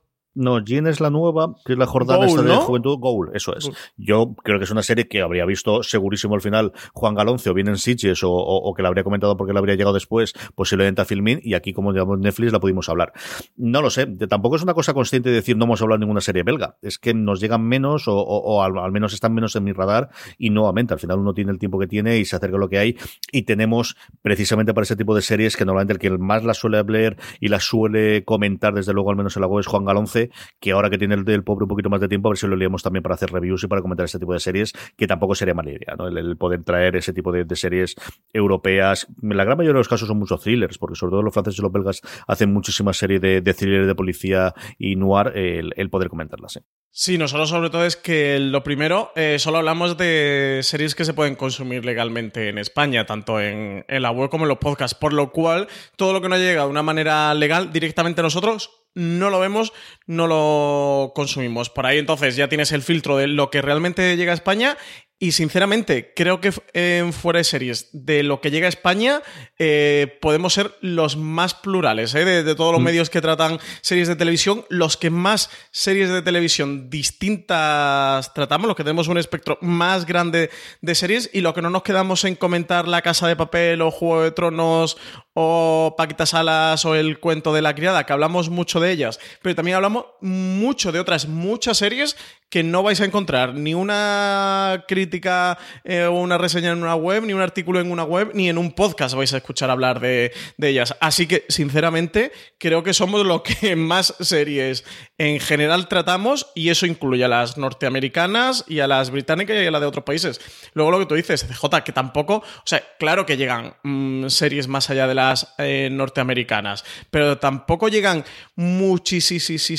Jean 0.64 0.86
es 0.86 1.00
la 1.00 1.10
nueva, 1.10 1.54
que 1.64 1.72
es 1.74 1.78
la 1.78 1.86
Jordana 1.86 2.26
esta 2.26 2.42
de 2.42 2.56
Juventud. 2.56 2.98
Goal, 2.98 3.30
eso 3.34 3.56
es. 3.56 3.70
Yo 3.96 4.34
creo 4.42 4.58
que 4.58 4.64
es 4.64 4.70
una 4.70 4.82
serie 4.82 5.08
que 5.08 5.20
habría 5.20 5.44
visto 5.44 5.82
segurísimo 5.82 6.34
al 6.34 6.40
final 6.40 6.72
Juan 6.92 7.14
Galonce 7.14 7.50
o 7.50 7.54
bien 7.54 7.68
en 7.68 7.76
Sitges 7.76 8.22
o, 8.24 8.30
o, 8.30 8.74
que 8.74 8.82
la 8.82 8.88
habría 8.88 9.04
comentado 9.04 9.36
porque 9.36 9.52
la 9.52 9.58
habría 9.60 9.74
llegado 9.74 9.94
después, 9.94 10.34
posiblemente 10.54 11.02
a 11.02 11.04
Filmin, 11.04 11.40
y 11.42 11.54
aquí, 11.54 11.72
como 11.72 11.92
llamamos 11.92 12.20
Netflix, 12.20 12.52
la 12.52 12.60
pudimos 12.60 12.88
hablar. 12.88 13.12
No 13.56 13.82
lo 13.82 13.90
sé, 13.90 14.06
tampoco 14.06 14.56
es 14.56 14.62
una 14.62 14.74
cosa 14.74 14.94
consciente 14.94 15.28
de 15.28 15.36
decir 15.36 15.56
no 15.56 15.64
hemos 15.64 15.82
hablado 15.82 15.98
de 15.98 16.06
ninguna 16.06 16.20
serie 16.20 16.42
belga. 16.42 16.76
Es 16.82 16.98
que 16.98 17.14
nos 17.14 17.40
llegan 17.40 17.62
menos 17.62 18.08
o, 18.08 18.16
o 18.16 18.62
al, 18.62 18.92
menos 18.92 19.12
están 19.12 19.34
menos 19.34 19.54
en 19.56 19.64
mi 19.64 19.72
radar 19.72 20.10
y 20.38 20.50
nuevamente, 20.50 20.94
al 20.94 21.00
final 21.00 21.18
uno 21.18 21.34
tiene 21.34 21.52
el 21.52 21.58
tiempo 21.58 21.78
que 21.78 21.86
tiene 21.86 22.18
y 22.18 22.24
se 22.24 22.36
acerca 22.36 22.56
a 22.56 22.60
lo 22.60 22.68
que 22.68 22.78
hay 22.78 22.96
y 23.32 23.42
tenemos 23.42 23.96
precisamente 24.22 24.74
para 24.74 24.84
ese 24.84 24.96
tipo 24.96 25.14
de 25.14 25.22
series 25.22 25.56
que 25.56 25.64
normalmente 25.64 25.92
el 25.92 25.98
que 25.98 26.10
más 26.18 26.44
las 26.44 26.58
suele 26.58 26.78
hablar 26.78 27.16
y 27.40 27.48
las 27.48 27.64
suele 27.64 28.24
comentar, 28.24 28.74
desde 28.74 28.92
luego 28.92 29.10
al 29.10 29.16
menos 29.16 29.36
en 29.36 29.42
la 29.42 29.46
web, 29.46 29.60
es 29.60 29.66
Juan 29.66 29.84
Galonce 29.84 30.29
que 30.60 30.72
ahora 30.72 30.90
que 30.90 30.98
tiene 30.98 31.14
el, 31.14 31.44
pobre 31.44 31.64
un 31.64 31.68
poquito 31.68 31.90
más 31.90 32.00
de 32.00 32.08
tiempo, 32.08 32.28
a 32.28 32.30
ver 32.32 32.38
si 32.38 32.46
lo 32.46 32.56
leemos 32.56 32.82
también 32.82 33.02
para 33.02 33.14
hacer 33.14 33.30
reviews 33.30 33.64
y 33.64 33.66
para 33.66 33.82
comentar 33.82 34.04
este 34.04 34.18
tipo 34.18 34.32
de 34.32 34.40
series, 34.40 34.72
que 34.96 35.06
tampoco 35.06 35.34
sería 35.34 35.54
mala 35.54 35.70
idea, 35.70 35.94
¿no? 35.96 36.08
El, 36.08 36.36
poder 36.36 36.62
traer 36.64 36.96
ese 36.96 37.12
tipo 37.12 37.32
de, 37.32 37.44
series 37.56 37.96
europeas. 38.32 39.06
La 39.20 39.44
gran 39.44 39.58
mayoría 39.58 39.74
de 39.74 39.80
los 39.80 39.88
casos 39.88 40.08
son 40.08 40.18
muchos 40.18 40.40
thrillers, 40.40 40.78
porque 40.78 40.94
sobre 40.94 41.10
todo 41.10 41.22
los 41.22 41.34
franceses 41.34 41.58
y 41.58 41.62
los 41.62 41.72
belgas 41.72 42.00
hacen 42.26 42.52
muchísimas 42.52 42.96
series 42.96 43.20
de, 43.20 43.40
de 43.40 43.54
thrillers 43.54 43.86
de 43.86 43.94
policía 43.94 44.54
y 44.78 44.96
noir, 44.96 45.32
el, 45.34 45.90
poder 45.90 46.08
comentarlas. 46.08 46.56
¿eh? 46.56 46.62
Sí, 46.92 47.18
nosotros 47.18 47.48
sobre 47.48 47.70
todo 47.70 47.86
es 47.86 47.96
que 47.96 48.40
lo 48.40 48.64
primero, 48.64 49.12
eh, 49.14 49.38
solo 49.38 49.58
hablamos 49.58 49.96
de 49.96 50.58
series 50.64 50.96
que 50.96 51.04
se 51.04 51.14
pueden 51.14 51.36
consumir 51.36 51.84
legalmente 51.84 52.48
en 52.48 52.58
España, 52.58 53.06
tanto 53.06 53.40
en, 53.40 53.84
en 53.86 54.02
la 54.02 54.10
web 54.10 54.28
como 54.28 54.44
en 54.44 54.48
los 54.48 54.58
podcasts, 54.58 54.98
por 54.98 55.12
lo 55.12 55.30
cual 55.30 55.68
todo 55.94 56.12
lo 56.12 56.20
que 56.20 56.28
no 56.28 56.36
llega 56.36 56.64
de 56.64 56.68
una 56.68 56.82
manera 56.82 57.32
legal 57.34 57.72
directamente 57.72 58.20
a 58.20 58.24
nosotros 58.24 58.80
no 58.94 59.30
lo 59.30 59.38
vemos, 59.38 59.72
no 60.06 60.26
lo 60.26 61.12
consumimos. 61.14 61.70
Por 61.70 61.86
ahí 61.86 61.98
entonces 61.98 62.36
ya 62.36 62.48
tienes 62.48 62.72
el 62.72 62.82
filtro 62.82 63.16
de 63.16 63.28
lo 63.28 63.50
que 63.50 63.62
realmente 63.62 64.16
llega 64.16 64.32
a 64.32 64.34
España 64.34 64.76
Y 65.22 65.32
sinceramente, 65.32 66.14
creo 66.16 66.40
que 66.40 66.50
en 66.72 67.12
fuera 67.12 67.36
de 67.36 67.44
series, 67.44 67.90
de 67.92 68.22
lo 68.22 68.40
que 68.40 68.50
llega 68.50 68.64
a 68.64 68.70
España, 68.70 69.20
eh, 69.58 70.16
podemos 70.22 70.54
ser 70.54 70.74
los 70.80 71.18
más 71.18 71.52
plurales, 71.52 72.14
¿eh? 72.14 72.24
de, 72.24 72.54
todos 72.54 72.72
los 72.72 72.80
mm. 72.80 72.84
medios 72.84 73.10
que 73.10 73.20
tratan 73.20 73.58
series 73.82 74.08
de 74.08 74.16
televisión, 74.16 74.64
los 74.70 74.96
que 74.96 75.10
más 75.10 75.50
series 75.72 76.08
de 76.08 76.22
televisión 76.22 76.88
distintas 76.88 78.32
tratamos, 78.32 78.66
los 78.66 78.74
que 78.74 78.82
tenemos 78.82 79.08
un 79.08 79.18
espectro 79.18 79.58
más 79.60 80.06
grande 80.06 80.48
de 80.80 80.94
series 80.94 81.28
y 81.34 81.42
lo 81.42 81.52
que 81.52 81.60
no 81.60 81.68
nos 81.68 81.82
quedamos 81.82 82.24
en 82.24 82.34
comentar 82.34 82.88
La 82.88 83.02
Casa 83.02 83.28
de 83.28 83.36
Papel 83.36 83.82
o 83.82 83.90
Juego 83.90 84.22
de 84.22 84.30
Tronos 84.30 84.96
o 85.34 85.94
Paquita 85.96 86.26
Salas 86.26 86.84
o 86.84 86.94
El 86.94 87.20
Cuento 87.20 87.52
de 87.52 87.62
la 87.62 87.74
Criada, 87.74 88.04
que 88.04 88.12
hablamos 88.12 88.50
mucho 88.50 88.80
de 88.80 88.90
ellas, 88.90 89.20
pero 89.42 89.54
también 89.54 89.76
hablamos 89.76 90.06
mucho 90.20 90.92
de 90.92 91.00
otras 91.00 91.26
muchas 91.28 91.78
series 91.78 92.16
que 92.50 92.64
no 92.64 92.82
vais 92.82 93.00
a 93.00 93.04
encontrar 93.04 93.54
ni 93.54 93.74
una 93.74 94.84
crítica 94.88 95.56
eh, 95.84 96.04
o 96.04 96.14
una 96.14 96.36
reseña 96.36 96.72
en 96.72 96.82
una 96.82 96.96
web, 96.96 97.22
ni 97.22 97.32
un 97.32 97.40
artículo 97.40 97.80
en 97.80 97.92
una 97.92 98.02
web, 98.02 98.32
ni 98.34 98.48
en 98.48 98.58
un 98.58 98.72
podcast 98.72 99.14
vais 99.14 99.32
a 99.32 99.36
escuchar 99.36 99.70
hablar 99.70 100.00
de, 100.00 100.32
ellas. 100.58 100.96
Así 101.00 101.28
que, 101.28 101.44
sinceramente, 101.48 102.32
creo 102.58 102.82
que 102.82 102.92
somos 102.92 103.24
lo 103.24 103.44
que 103.44 103.76
más 103.76 104.14
series 104.18 104.84
en 105.16 105.38
general 105.38 105.86
tratamos 105.86 106.50
y 106.56 106.70
eso 106.70 106.86
incluye 106.86 107.24
a 107.24 107.28
las 107.28 107.56
norteamericanas 107.56 108.64
y 108.66 108.80
a 108.80 108.88
las 108.88 109.10
británicas 109.10 109.56
y 109.56 109.66
a 109.66 109.70
las 109.70 109.80
de 109.80 109.86
otros 109.86 110.04
países. 110.04 110.40
Luego 110.74 110.90
lo 110.90 110.98
que 110.98 111.06
tú 111.06 111.14
dices, 111.14 111.46
CJ, 111.46 111.84
que 111.84 111.92
tampoco, 111.92 112.36
o 112.38 112.66
sea, 112.66 112.82
claro 112.98 113.26
que 113.26 113.36
llegan 113.36 113.74
mm, 113.84 114.26
series 114.26 114.66
más 114.66 114.90
allá 114.90 115.06
de 115.06 115.14
las 115.20 115.54
eh, 115.58 115.88
norteamericanas, 115.92 116.84
pero 117.10 117.38
tampoco 117.38 117.88
llegan 117.88 118.24
muchísimas 118.56 119.70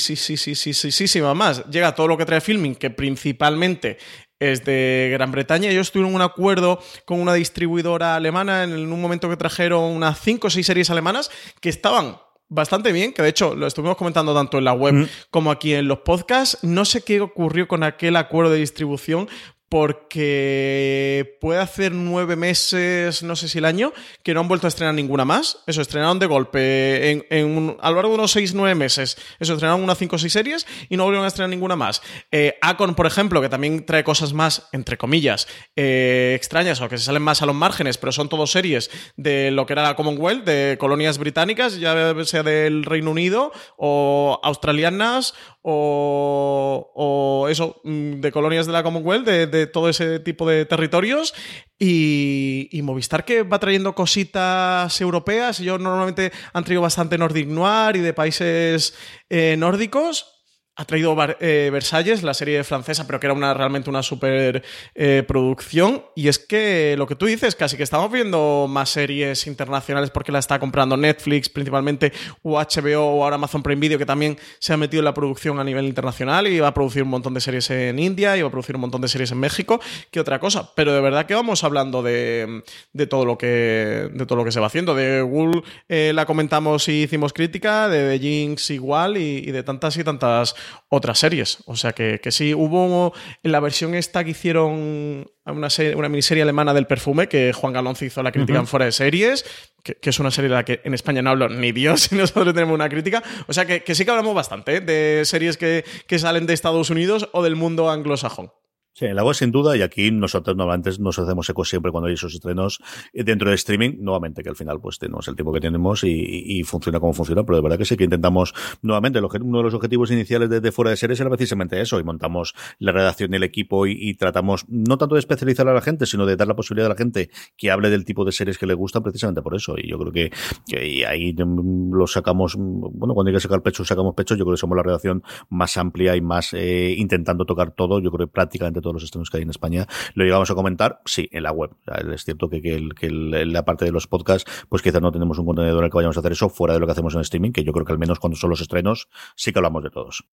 más. 1.34 1.64
Llega 1.70 1.94
todo 1.94 2.08
lo 2.08 2.16
que 2.16 2.26
trae 2.26 2.40
film 2.40 2.74
que 2.74 2.90
principalmente 2.90 3.98
es 4.38 4.64
de 4.64 5.10
Gran 5.12 5.32
Bretaña. 5.32 5.70
Ellos 5.70 5.90
tuvieron 5.90 6.14
un 6.14 6.22
acuerdo 6.22 6.80
con 7.04 7.20
una 7.20 7.34
distribuidora 7.34 8.16
alemana 8.16 8.64
en 8.64 8.92
un 8.92 9.00
momento 9.00 9.28
que 9.28 9.36
trajeron 9.36 9.84
unas 9.84 10.20
5 10.20 10.46
o 10.46 10.50
6 10.50 10.66
series 10.66 10.90
alemanas 10.90 11.30
que 11.60 11.68
estaban 11.68 12.16
bastante 12.48 12.92
bien, 12.92 13.12
que 13.12 13.22
de 13.22 13.30
hecho 13.30 13.54
lo 13.54 13.66
estuvimos 13.66 13.96
comentando 13.96 14.34
tanto 14.34 14.58
en 14.58 14.64
la 14.64 14.74
web 14.74 14.94
mm. 14.94 15.08
como 15.30 15.50
aquí 15.50 15.74
en 15.74 15.88
los 15.88 16.00
podcasts. 16.00 16.58
No 16.62 16.84
sé 16.84 17.02
qué 17.02 17.20
ocurrió 17.20 17.66
con 17.66 17.82
aquel 17.82 18.16
acuerdo 18.16 18.52
de 18.52 18.58
distribución, 18.58 19.28
porque 19.72 21.38
puede 21.40 21.58
hacer 21.58 21.92
nueve 21.92 22.36
meses, 22.36 23.22
no 23.22 23.34
sé 23.36 23.48
si 23.48 23.56
el 23.56 23.64
año, 23.64 23.94
que 24.22 24.34
no 24.34 24.40
han 24.40 24.48
vuelto 24.48 24.66
a 24.66 24.68
estrenar 24.68 24.94
ninguna 24.94 25.24
más. 25.24 25.60
Eso, 25.66 25.80
estrenaron 25.80 26.18
de 26.18 26.26
golpe 26.26 27.24
en, 27.30 27.76
a 27.80 27.88
lo 27.88 27.96
largo 27.96 28.10
de 28.10 28.18
unos 28.18 28.32
seis, 28.32 28.52
nueve 28.52 28.74
meses. 28.74 29.16
Eso, 29.40 29.54
estrenaron 29.54 29.82
unas 29.82 29.96
cinco 29.96 30.16
o 30.16 30.18
seis 30.18 30.34
series 30.34 30.66
y 30.90 30.98
no 30.98 31.04
volvieron 31.04 31.24
a 31.24 31.28
estrenar 31.28 31.48
ninguna 31.48 31.74
más. 31.74 32.02
Eh, 32.30 32.58
Acon, 32.60 32.94
por 32.94 33.06
ejemplo, 33.06 33.40
que 33.40 33.48
también 33.48 33.86
trae 33.86 34.04
cosas 34.04 34.34
más, 34.34 34.68
entre 34.72 34.98
comillas, 34.98 35.48
eh, 35.74 36.34
extrañas 36.36 36.78
o 36.82 36.90
que 36.90 36.98
se 36.98 37.04
salen 37.04 37.22
más 37.22 37.40
a 37.40 37.46
los 37.46 37.54
márgenes, 37.54 37.96
pero 37.96 38.12
son 38.12 38.28
todos 38.28 38.50
series 38.50 38.90
de 39.16 39.52
lo 39.52 39.64
que 39.64 39.72
era 39.72 39.84
la 39.84 39.96
Commonwealth, 39.96 40.44
de 40.44 40.76
colonias 40.78 41.16
británicas, 41.16 41.78
ya 41.78 42.14
sea 42.26 42.42
del 42.42 42.84
Reino 42.84 43.10
Unido 43.10 43.52
o 43.78 44.38
australianas 44.42 45.32
o, 45.62 47.46
eso, 47.48 47.80
mm, 47.84 48.20
de 48.20 48.32
colonias 48.32 48.66
de 48.66 48.72
la 48.72 48.82
Commonwealth, 48.82 49.26
de, 49.26 49.66
todo 49.66 49.88
ese 49.88 50.18
tipo 50.20 50.48
de 50.48 50.64
territorios. 50.66 51.34
Y, 51.78 52.80
Movistar 52.82 53.24
que 53.24 53.42
va 53.42 53.58
trayendo 53.58 53.94
cositas 53.94 55.00
europeas. 55.00 55.60
Ellos 55.60 55.80
normalmente 55.80 56.32
han 56.52 56.64
traído 56.64 56.82
bastante 56.82 57.16
Nordic 57.16 57.46
Noir 57.46 57.96
y 57.96 58.00
de 58.00 58.12
países 58.12 58.94
eh, 59.30 59.56
nórdicos 59.56 60.31
ha 60.74 60.86
traído 60.86 61.14
eh, 61.38 61.68
Versalles, 61.70 62.22
la 62.22 62.32
serie 62.32 62.64
francesa, 62.64 63.06
pero 63.06 63.20
que 63.20 63.26
era 63.26 63.34
una, 63.34 63.52
realmente 63.52 63.90
una 63.90 64.02
super 64.02 64.62
eh, 64.94 65.22
producción. 65.28 66.02
Y 66.16 66.28
es 66.28 66.38
que 66.38 66.94
lo 66.96 67.06
que 67.06 67.14
tú 67.14 67.26
dices, 67.26 67.54
casi 67.54 67.76
que 67.76 67.82
estamos 67.82 68.10
viendo 68.10 68.66
más 68.70 68.88
series 68.88 69.46
internacionales 69.46 70.10
porque 70.10 70.32
la 70.32 70.38
está 70.38 70.58
comprando 70.58 70.96
Netflix, 70.96 71.50
principalmente, 71.50 72.12
o 72.42 72.58
HBO 72.58 73.00
o 73.00 73.24
ahora 73.24 73.36
Amazon 73.36 73.62
Prime 73.62 73.80
Video, 73.80 73.98
que 73.98 74.06
también 74.06 74.38
se 74.58 74.72
ha 74.72 74.78
metido 74.78 75.00
en 75.00 75.04
la 75.04 75.12
producción 75.12 75.58
a 75.60 75.64
nivel 75.64 75.84
internacional 75.84 76.46
y 76.46 76.58
va 76.58 76.68
a 76.68 76.74
producir 76.74 77.02
un 77.02 77.10
montón 77.10 77.34
de 77.34 77.42
series 77.42 77.68
en 77.70 77.98
India 77.98 78.36
y 78.38 78.42
va 78.42 78.48
a 78.48 78.50
producir 78.50 78.74
un 78.74 78.80
montón 78.80 79.02
de 79.02 79.08
series 79.08 79.30
en 79.32 79.40
México, 79.40 79.78
que 80.10 80.20
otra 80.20 80.40
cosa. 80.40 80.72
Pero 80.74 80.94
de 80.94 81.02
verdad 81.02 81.26
que 81.26 81.34
vamos 81.34 81.64
hablando 81.64 82.02
de, 82.02 82.62
todo, 83.10 83.26
lo 83.26 83.36
que, 83.36 84.08
de 84.10 84.26
todo 84.26 84.36
lo 84.36 84.44
que 84.44 84.52
se 84.52 84.60
va 84.60 84.68
haciendo. 84.68 84.94
De 84.94 85.20
Google 85.20 85.62
eh, 85.90 86.12
la 86.14 86.24
comentamos 86.24 86.88
y 86.88 87.02
hicimos 87.02 87.34
crítica, 87.34 87.90
de 87.90 88.18
Jinx 88.18 88.70
igual 88.70 89.18
y 89.18 89.50
de 89.50 89.62
tantas 89.62 89.98
y 89.98 90.04
tantas 90.04 90.54
otras 90.88 91.18
series. 91.18 91.58
O 91.66 91.76
sea 91.76 91.92
que, 91.92 92.20
que 92.20 92.30
sí, 92.30 92.54
hubo 92.54 93.12
en 93.42 93.52
la 93.52 93.60
versión 93.60 93.94
esta 93.94 94.24
que 94.24 94.30
hicieron 94.30 95.26
una, 95.46 95.68
una 95.96 96.08
miniserie 96.08 96.42
alemana 96.42 96.74
del 96.74 96.86
perfume 96.86 97.28
que 97.28 97.52
Juan 97.52 97.72
Galonce 97.72 98.06
hizo 98.06 98.22
la 98.22 98.32
crítica 98.32 98.58
en 98.58 98.66
fuera 98.66 98.86
de 98.86 98.92
series, 98.92 99.44
que, 99.82 99.98
es 100.02 100.18
una 100.20 100.30
serie 100.30 100.48
de 100.48 100.54
la 100.54 100.64
que 100.64 100.80
en 100.84 100.94
España 100.94 101.22
no 101.22 101.30
hablo 101.30 101.48
ni 101.48 101.72
Dios 101.72 102.08
y 102.12 102.16
nosotros 102.16 102.54
tenemos 102.54 102.74
una 102.74 102.88
crítica. 102.88 103.22
O 103.48 103.52
sea 103.52 103.66
que, 103.66 103.94
sí 103.94 104.04
que 104.04 104.10
hablamos 104.10 104.34
bastante 104.34 104.76
¿eh? 104.76 104.80
de 104.80 105.24
series 105.24 105.56
que, 105.56 105.84
que 106.06 106.18
salen 106.18 106.46
de 106.46 106.54
Estados 106.54 106.90
Unidos 106.90 107.28
o 107.32 107.42
del 107.42 107.56
mundo 107.56 107.90
anglosajón. 107.90 108.50
Sí, 108.94 109.06
en 109.06 109.16
la 109.16 109.24
web 109.24 109.34
sin 109.34 109.50
duda, 109.50 109.74
y 109.74 109.80
aquí 109.80 110.10
nosotros 110.10 110.54
normalmente 110.54 110.90
nos 110.98 111.18
hacemos 111.18 111.48
eco 111.48 111.64
siempre 111.64 111.90
cuando 111.90 112.08
hay 112.08 112.14
esos 112.14 112.34
estrenos 112.34 112.78
dentro 113.14 113.48
de 113.48 113.54
streaming, 113.54 113.92
nuevamente 114.00 114.42
que 114.42 114.50
al 114.50 114.56
final 114.56 114.80
pues 114.82 114.98
tenemos 114.98 115.26
el 115.28 115.34
tiempo 115.34 115.50
que 115.50 115.60
tenemos 115.60 116.04
y, 116.04 116.62
funciona 116.64 117.00
como 117.00 117.14
funciona, 117.14 117.42
pero 117.42 117.56
de 117.56 117.62
verdad 117.62 117.78
que 117.78 117.86
sí 117.86 117.96
que 117.96 118.04
intentamos 118.04 118.52
nuevamente, 118.82 119.18
uno 119.18 119.58
de 119.58 119.64
los 119.64 119.72
objetivos 119.72 120.10
iniciales 120.10 120.50
de, 120.50 120.72
fuera 120.72 120.90
de 120.90 120.98
series 120.98 121.18
era 121.20 121.30
precisamente 121.30 121.80
eso, 121.80 121.98
y 121.98 122.04
montamos 122.04 122.52
la 122.78 122.92
redacción 122.92 123.32
y 123.32 123.36
el 123.36 123.44
equipo 123.44 123.86
y, 123.86 124.12
tratamos 124.14 124.66
no 124.68 124.98
tanto 124.98 125.14
de 125.14 125.20
especializar 125.20 125.66
a 125.68 125.72
la 125.72 125.80
gente, 125.80 126.04
sino 126.04 126.26
de 126.26 126.36
dar 126.36 126.46
la 126.46 126.54
posibilidad 126.54 126.86
a 126.86 126.90
la 126.90 126.98
gente 126.98 127.30
que 127.56 127.70
hable 127.70 127.88
del 127.88 128.04
tipo 128.04 128.26
de 128.26 128.32
series 128.32 128.58
que 128.58 128.66
le 128.66 128.74
gustan 128.74 129.02
precisamente 129.02 129.40
por 129.40 129.54
eso, 129.54 129.74
y 129.78 129.88
yo 129.88 129.98
creo 129.98 130.12
que, 130.12 130.30
que 130.66 131.06
ahí 131.06 131.34
lo 131.34 132.06
sacamos, 132.06 132.56
bueno, 132.58 133.14
cuando 133.14 133.30
hay 133.30 133.36
que 133.36 133.40
sacar 133.40 133.62
pecho, 133.62 133.86
sacamos 133.86 134.14
pecho, 134.14 134.34
yo 134.34 134.44
creo 134.44 134.54
que 134.54 134.60
somos 134.60 134.76
la 134.76 134.82
redacción 134.82 135.22
más 135.48 135.78
amplia 135.78 136.14
y 136.14 136.20
más 136.20 136.52
eh, 136.52 136.94
intentando 136.98 137.46
tocar 137.46 137.70
todo, 137.70 137.98
yo 137.98 138.10
creo 138.10 138.26
que 138.28 138.32
prácticamente 138.32 138.81
todos 138.82 138.94
los 138.94 139.04
estrenos 139.04 139.30
que 139.30 139.38
hay 139.38 139.42
en 139.42 139.50
España. 139.50 139.86
Lo 140.14 140.24
llegamos 140.24 140.50
a 140.50 140.54
comentar, 140.54 141.00
sí, 141.04 141.28
en 141.32 141.44
la 141.44 141.52
web. 141.52 141.70
Es 142.12 142.24
cierto 142.24 142.48
que, 142.48 142.60
que, 142.60 143.10
la 143.10 143.64
parte 143.64 143.84
de 143.84 143.92
los 143.92 144.06
podcasts, 144.06 144.50
pues 144.68 144.82
quizás 144.82 145.00
no 145.00 145.12
tenemos 145.12 145.38
un 145.38 145.46
contenedor 145.46 145.78
en 145.78 145.84
el 145.84 145.90
que 145.90 145.96
vayamos 145.96 146.16
a 146.16 146.20
hacer 146.20 146.32
eso 146.32 146.48
fuera 146.48 146.74
de 146.74 146.80
lo 146.80 146.86
que 146.86 146.92
hacemos 146.92 147.14
en 147.14 147.20
streaming, 147.20 147.52
que 147.52 147.64
yo 147.64 147.72
creo 147.72 147.86
que 147.86 147.92
al 147.92 147.98
menos 147.98 148.18
cuando 148.18 148.36
son 148.36 148.50
los 148.50 148.60
estrenos, 148.60 149.08
sí 149.36 149.52
que 149.52 149.58
hablamos 149.58 149.82
de 149.82 149.90
todos. 149.90 150.24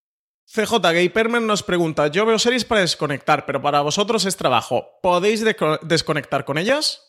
CJ 0.45 0.80
Gay 0.82 1.10
Perman 1.10 1.45
nos 1.45 1.62
pregunta: 1.62 2.08
Yo 2.08 2.26
veo 2.26 2.39
series 2.39 2.66
para 2.66 2.82
desconectar, 2.82 3.45
pero 3.45 3.62
para 3.62 3.82
vosotros 3.82 4.26
es 4.26 4.36
trabajo. 4.36 5.00
¿Podéis 5.04 5.45
desconectar 5.84 6.43
con 6.43 6.58
ellas? 6.58 7.09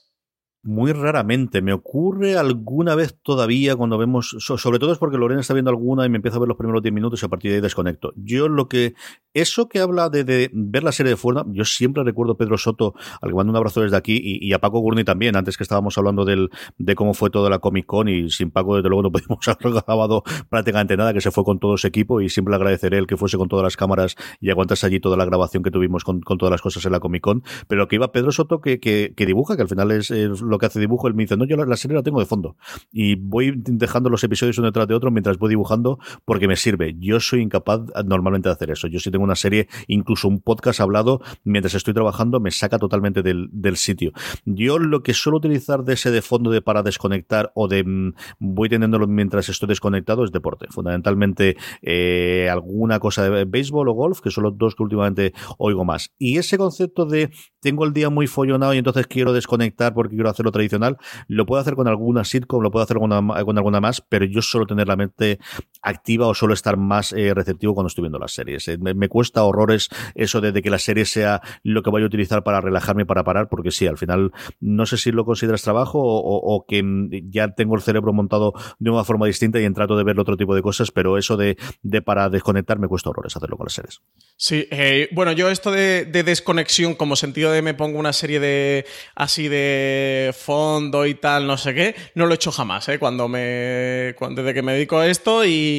Muy 0.62 0.92
raramente. 0.92 1.62
Me 1.62 1.72
ocurre 1.72 2.36
alguna 2.36 2.94
vez 2.94 3.16
todavía 3.22 3.76
cuando 3.76 3.96
vemos, 3.96 4.36
sobre 4.38 4.78
todo 4.78 4.92
es 4.92 4.98
porque 4.98 5.16
Lorena 5.16 5.40
está 5.40 5.54
viendo 5.54 5.70
alguna 5.70 6.04
y 6.04 6.10
me 6.10 6.16
empieza 6.16 6.36
a 6.36 6.40
ver 6.40 6.48
los 6.48 6.58
primeros 6.58 6.82
10 6.82 6.92
minutos 6.92 7.22
y 7.22 7.26
a 7.26 7.28
partir 7.30 7.50
de 7.50 7.56
ahí 7.56 7.60
desconecto. 7.62 8.12
Yo 8.16 8.46
lo 8.46 8.68
que, 8.68 8.92
eso 9.32 9.70
que 9.70 9.78
habla 9.78 10.10
de, 10.10 10.50
ver 10.52 10.82
la 10.82 10.92
serie 10.92 11.10
de 11.10 11.16
fuera, 11.16 11.46
yo 11.48 11.64
siempre 11.64 12.04
recuerdo 12.04 12.34
a 12.34 12.36
Pedro 12.36 12.58
Soto, 12.58 12.94
al 13.22 13.30
que 13.30 13.34
mando 13.36 13.52
un 13.52 13.56
abrazo 13.56 13.80
desde 13.80 13.96
aquí, 13.96 14.20
y, 14.22 14.52
a 14.52 14.58
Paco 14.58 14.80
Gurney 14.80 15.02
también, 15.04 15.34
antes 15.34 15.56
que 15.56 15.62
estábamos 15.62 15.96
hablando 15.96 16.26
del, 16.26 16.50
de 16.76 16.94
cómo 16.94 17.14
fue 17.14 17.30
toda 17.30 17.48
la 17.48 17.58
Comic 17.58 17.86
Con 17.86 18.10
y 18.10 18.28
sin 18.28 18.50
Paco 18.50 18.76
desde 18.76 18.90
luego 18.90 19.04
no 19.04 19.12
pudimos 19.12 19.38
haber 19.48 19.82
grabado 19.82 20.24
prácticamente 20.50 20.94
nada, 20.94 21.14
que 21.14 21.22
se 21.22 21.30
fue 21.30 21.42
con 21.42 21.58
todo 21.58 21.78
su 21.78 21.86
equipo 21.86 22.20
y 22.20 22.28
siempre 22.28 22.54
agradeceré 22.54 22.98
el 22.98 23.06
que 23.06 23.16
fuese 23.16 23.38
con 23.38 23.48
todas 23.48 23.62
las 23.62 23.78
cámaras 23.78 24.14
y 24.40 24.50
aguantase 24.50 24.86
allí 24.86 25.00
toda 25.00 25.16
la 25.16 25.24
grabación 25.24 25.62
que 25.62 25.70
tuvimos 25.70 26.04
con, 26.04 26.20
todas 26.20 26.50
las 26.50 26.60
cosas 26.60 26.84
en 26.84 26.92
la 26.92 27.00
Comic 27.00 27.22
Con. 27.22 27.42
Pero 27.66 27.88
que 27.88 27.96
iba 27.96 28.12
Pedro 28.12 28.30
Soto 28.30 28.60
que, 28.60 28.78
que, 28.78 29.26
dibuja, 29.26 29.56
que 29.56 29.62
al 29.62 29.68
final 29.68 29.90
es 29.90 30.10
lo 30.50 30.58
que 30.58 30.66
hace 30.66 30.80
dibujo, 30.80 31.08
él 31.08 31.14
me 31.14 31.24
dice, 31.24 31.36
no, 31.36 31.44
yo 31.44 31.56
la, 31.56 31.76
serie 31.76 31.96
la 31.96 32.02
tengo 32.02 32.20
de 32.20 32.26
fondo. 32.26 32.56
Y 32.92 33.14
voy 33.14 33.54
dejando 33.56 34.10
los 34.10 34.22
episodios 34.24 34.58
uno 34.58 34.68
detrás 34.68 34.88
de 34.88 34.94
otro 34.94 35.10
mientras 35.10 35.38
voy 35.38 35.48
dibujando 35.48 35.98
porque 36.24 36.48
me 36.48 36.56
sirve. 36.56 36.94
Yo 36.98 37.20
soy 37.20 37.40
incapaz 37.40 37.80
normalmente 38.04 38.48
de 38.48 38.52
hacer 38.52 38.70
eso. 38.70 38.86
Yo 38.88 39.00
si 39.00 39.10
tengo 39.10 39.24
una 39.24 39.36
serie, 39.36 39.68
incluso 39.86 40.28
un 40.28 40.40
podcast 40.40 40.80
hablado, 40.80 41.20
mientras 41.44 41.74
estoy 41.74 41.94
trabajando, 41.94 42.40
me 42.40 42.50
saca 42.50 42.78
totalmente 42.78 43.22
del, 43.22 43.48
del 43.52 43.76
sitio. 43.76 44.12
Yo 44.44 44.78
lo 44.78 45.02
que 45.02 45.14
suelo 45.14 45.38
utilizar 45.38 45.84
de 45.84 45.94
ese 45.94 46.10
de 46.10 46.22
fondo 46.22 46.50
de 46.50 46.62
para 46.62 46.82
desconectar 46.82 47.52
o 47.54 47.68
de 47.68 47.84
mm, 47.84 48.14
voy 48.38 48.68
teniéndolo 48.68 49.06
mientras 49.06 49.48
estoy 49.48 49.68
desconectado 49.68 50.24
es 50.24 50.32
deporte. 50.32 50.66
Fundamentalmente 50.70 51.56
eh, 51.82 52.48
alguna 52.50 52.98
cosa 52.98 53.28
de 53.28 53.44
béisbol 53.44 53.88
o 53.88 53.92
golf, 53.92 54.20
que 54.20 54.30
son 54.30 54.44
los 54.44 54.58
dos 54.58 54.74
que 54.74 54.82
últimamente 54.82 55.32
oigo 55.58 55.84
más. 55.84 56.12
Y 56.18 56.38
ese 56.38 56.58
concepto 56.58 57.06
de 57.06 57.30
tengo 57.60 57.84
el 57.84 57.92
día 57.92 58.10
muy 58.10 58.26
follonado 58.26 58.74
y 58.74 58.78
entonces 58.78 59.06
quiero 59.06 59.32
desconectar 59.32 59.94
porque 59.94 60.14
quiero 60.14 60.30
hacerlo 60.40 60.52
tradicional, 60.52 60.96
lo 61.28 61.46
puedo 61.46 61.60
hacer 61.60 61.74
con 61.74 61.86
alguna 61.88 62.24
sitcom, 62.24 62.62
lo 62.62 62.70
puedo 62.70 62.82
hacer 62.82 62.98
con 62.98 63.12
alguna, 63.12 63.44
con 63.44 63.58
alguna 63.58 63.80
más, 63.80 64.00
pero 64.00 64.24
yo 64.24 64.42
suelo 64.42 64.66
tener 64.66 64.88
la 64.88 64.96
mente 64.96 65.38
activa 65.82 66.26
o 66.26 66.34
suelo 66.34 66.54
estar 66.54 66.76
más 66.76 67.12
eh, 67.12 67.32
receptivo 67.34 67.74
cuando 67.74 67.88
estoy 67.88 68.02
viendo 68.02 68.18
las 68.18 68.32
series. 68.32 68.68
Eh, 68.68 68.78
me, 68.78 69.08
cuesta 69.08 69.42
horrores 69.42 69.88
eso 70.14 70.40
de, 70.40 70.60
que 70.62 70.70
la 70.70 70.78
serie 70.78 71.04
sea 71.04 71.40
lo 71.62 71.82
que 71.82 71.90
voy 71.90 72.02
a 72.02 72.06
utilizar 72.06 72.44
para 72.44 72.60
relajarme 72.60 73.06
para 73.06 73.24
parar, 73.24 73.48
porque 73.48 73.70
sí, 73.70 73.86
al 73.86 73.98
final 73.98 74.32
no 74.60 74.86
sé 74.86 74.96
si 74.96 75.10
lo 75.10 75.24
consideras 75.24 75.62
trabajo 75.62 75.98
o, 76.02 76.64
que 76.66 76.82
ya 77.30 77.54
tengo 77.54 77.74
el 77.74 77.82
cerebro 77.82 78.12
montado 78.12 78.52
de 78.78 78.90
una 78.90 79.04
forma 79.04 79.26
distinta 79.26 79.60
y 79.60 79.70
trato 79.72 79.96
de 79.96 80.04
ver 80.04 80.18
otro 80.18 80.36
tipo 80.36 80.54
de 80.54 80.62
cosas, 80.62 80.90
pero 80.90 81.16
eso 81.16 81.36
de, 81.36 81.56
de 81.82 82.02
para 82.02 82.28
desconectar 82.28 82.78
me 82.78 82.88
cuesta 82.88 83.10
horrores 83.10 83.36
hacerlo 83.36 83.56
con 83.56 83.66
las 83.66 83.74
series. 83.74 84.00
Sí, 84.36 84.66
eh, 84.70 85.08
bueno, 85.12 85.32
yo 85.32 85.50
esto 85.50 85.70
de, 85.70 86.04
desconexión 86.04 86.94
como 86.94 87.16
sentido 87.16 87.52
de 87.52 87.62
me 87.62 87.74
pongo 87.74 87.98
una 87.98 88.12
serie 88.12 88.40
de 88.40 88.86
así 89.14 89.48
de 89.48 90.34
fondo 90.36 91.06
y 91.06 91.14
tal, 91.14 91.46
no 91.46 91.56
sé 91.56 91.74
qué, 91.74 91.94
no 92.14 92.26
lo 92.26 92.32
he 92.32 92.34
hecho 92.36 92.52
jamás, 92.52 92.88
¿eh? 92.88 92.98
Cuando 92.98 93.28
me, 93.28 94.14
cuando, 94.18 94.42
desde 94.42 94.54
que 94.54 94.62
me 94.62 94.72
dedico 94.72 94.98
a 94.98 95.06
esto 95.06 95.44
y, 95.44 95.69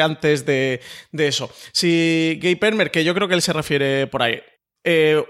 antes 0.00 0.44
de, 0.46 0.80
eso. 1.12 1.50
Si 1.72 2.38
Gay 2.40 2.56
Permer, 2.56 2.90
que 2.90 3.04
yo 3.04 3.14
creo 3.14 3.28
que 3.28 3.34
él 3.34 3.42
se 3.42 3.52
refiere 3.52 4.06
por 4.06 4.22
ahí, 4.22 4.40
eh, 4.84 5.22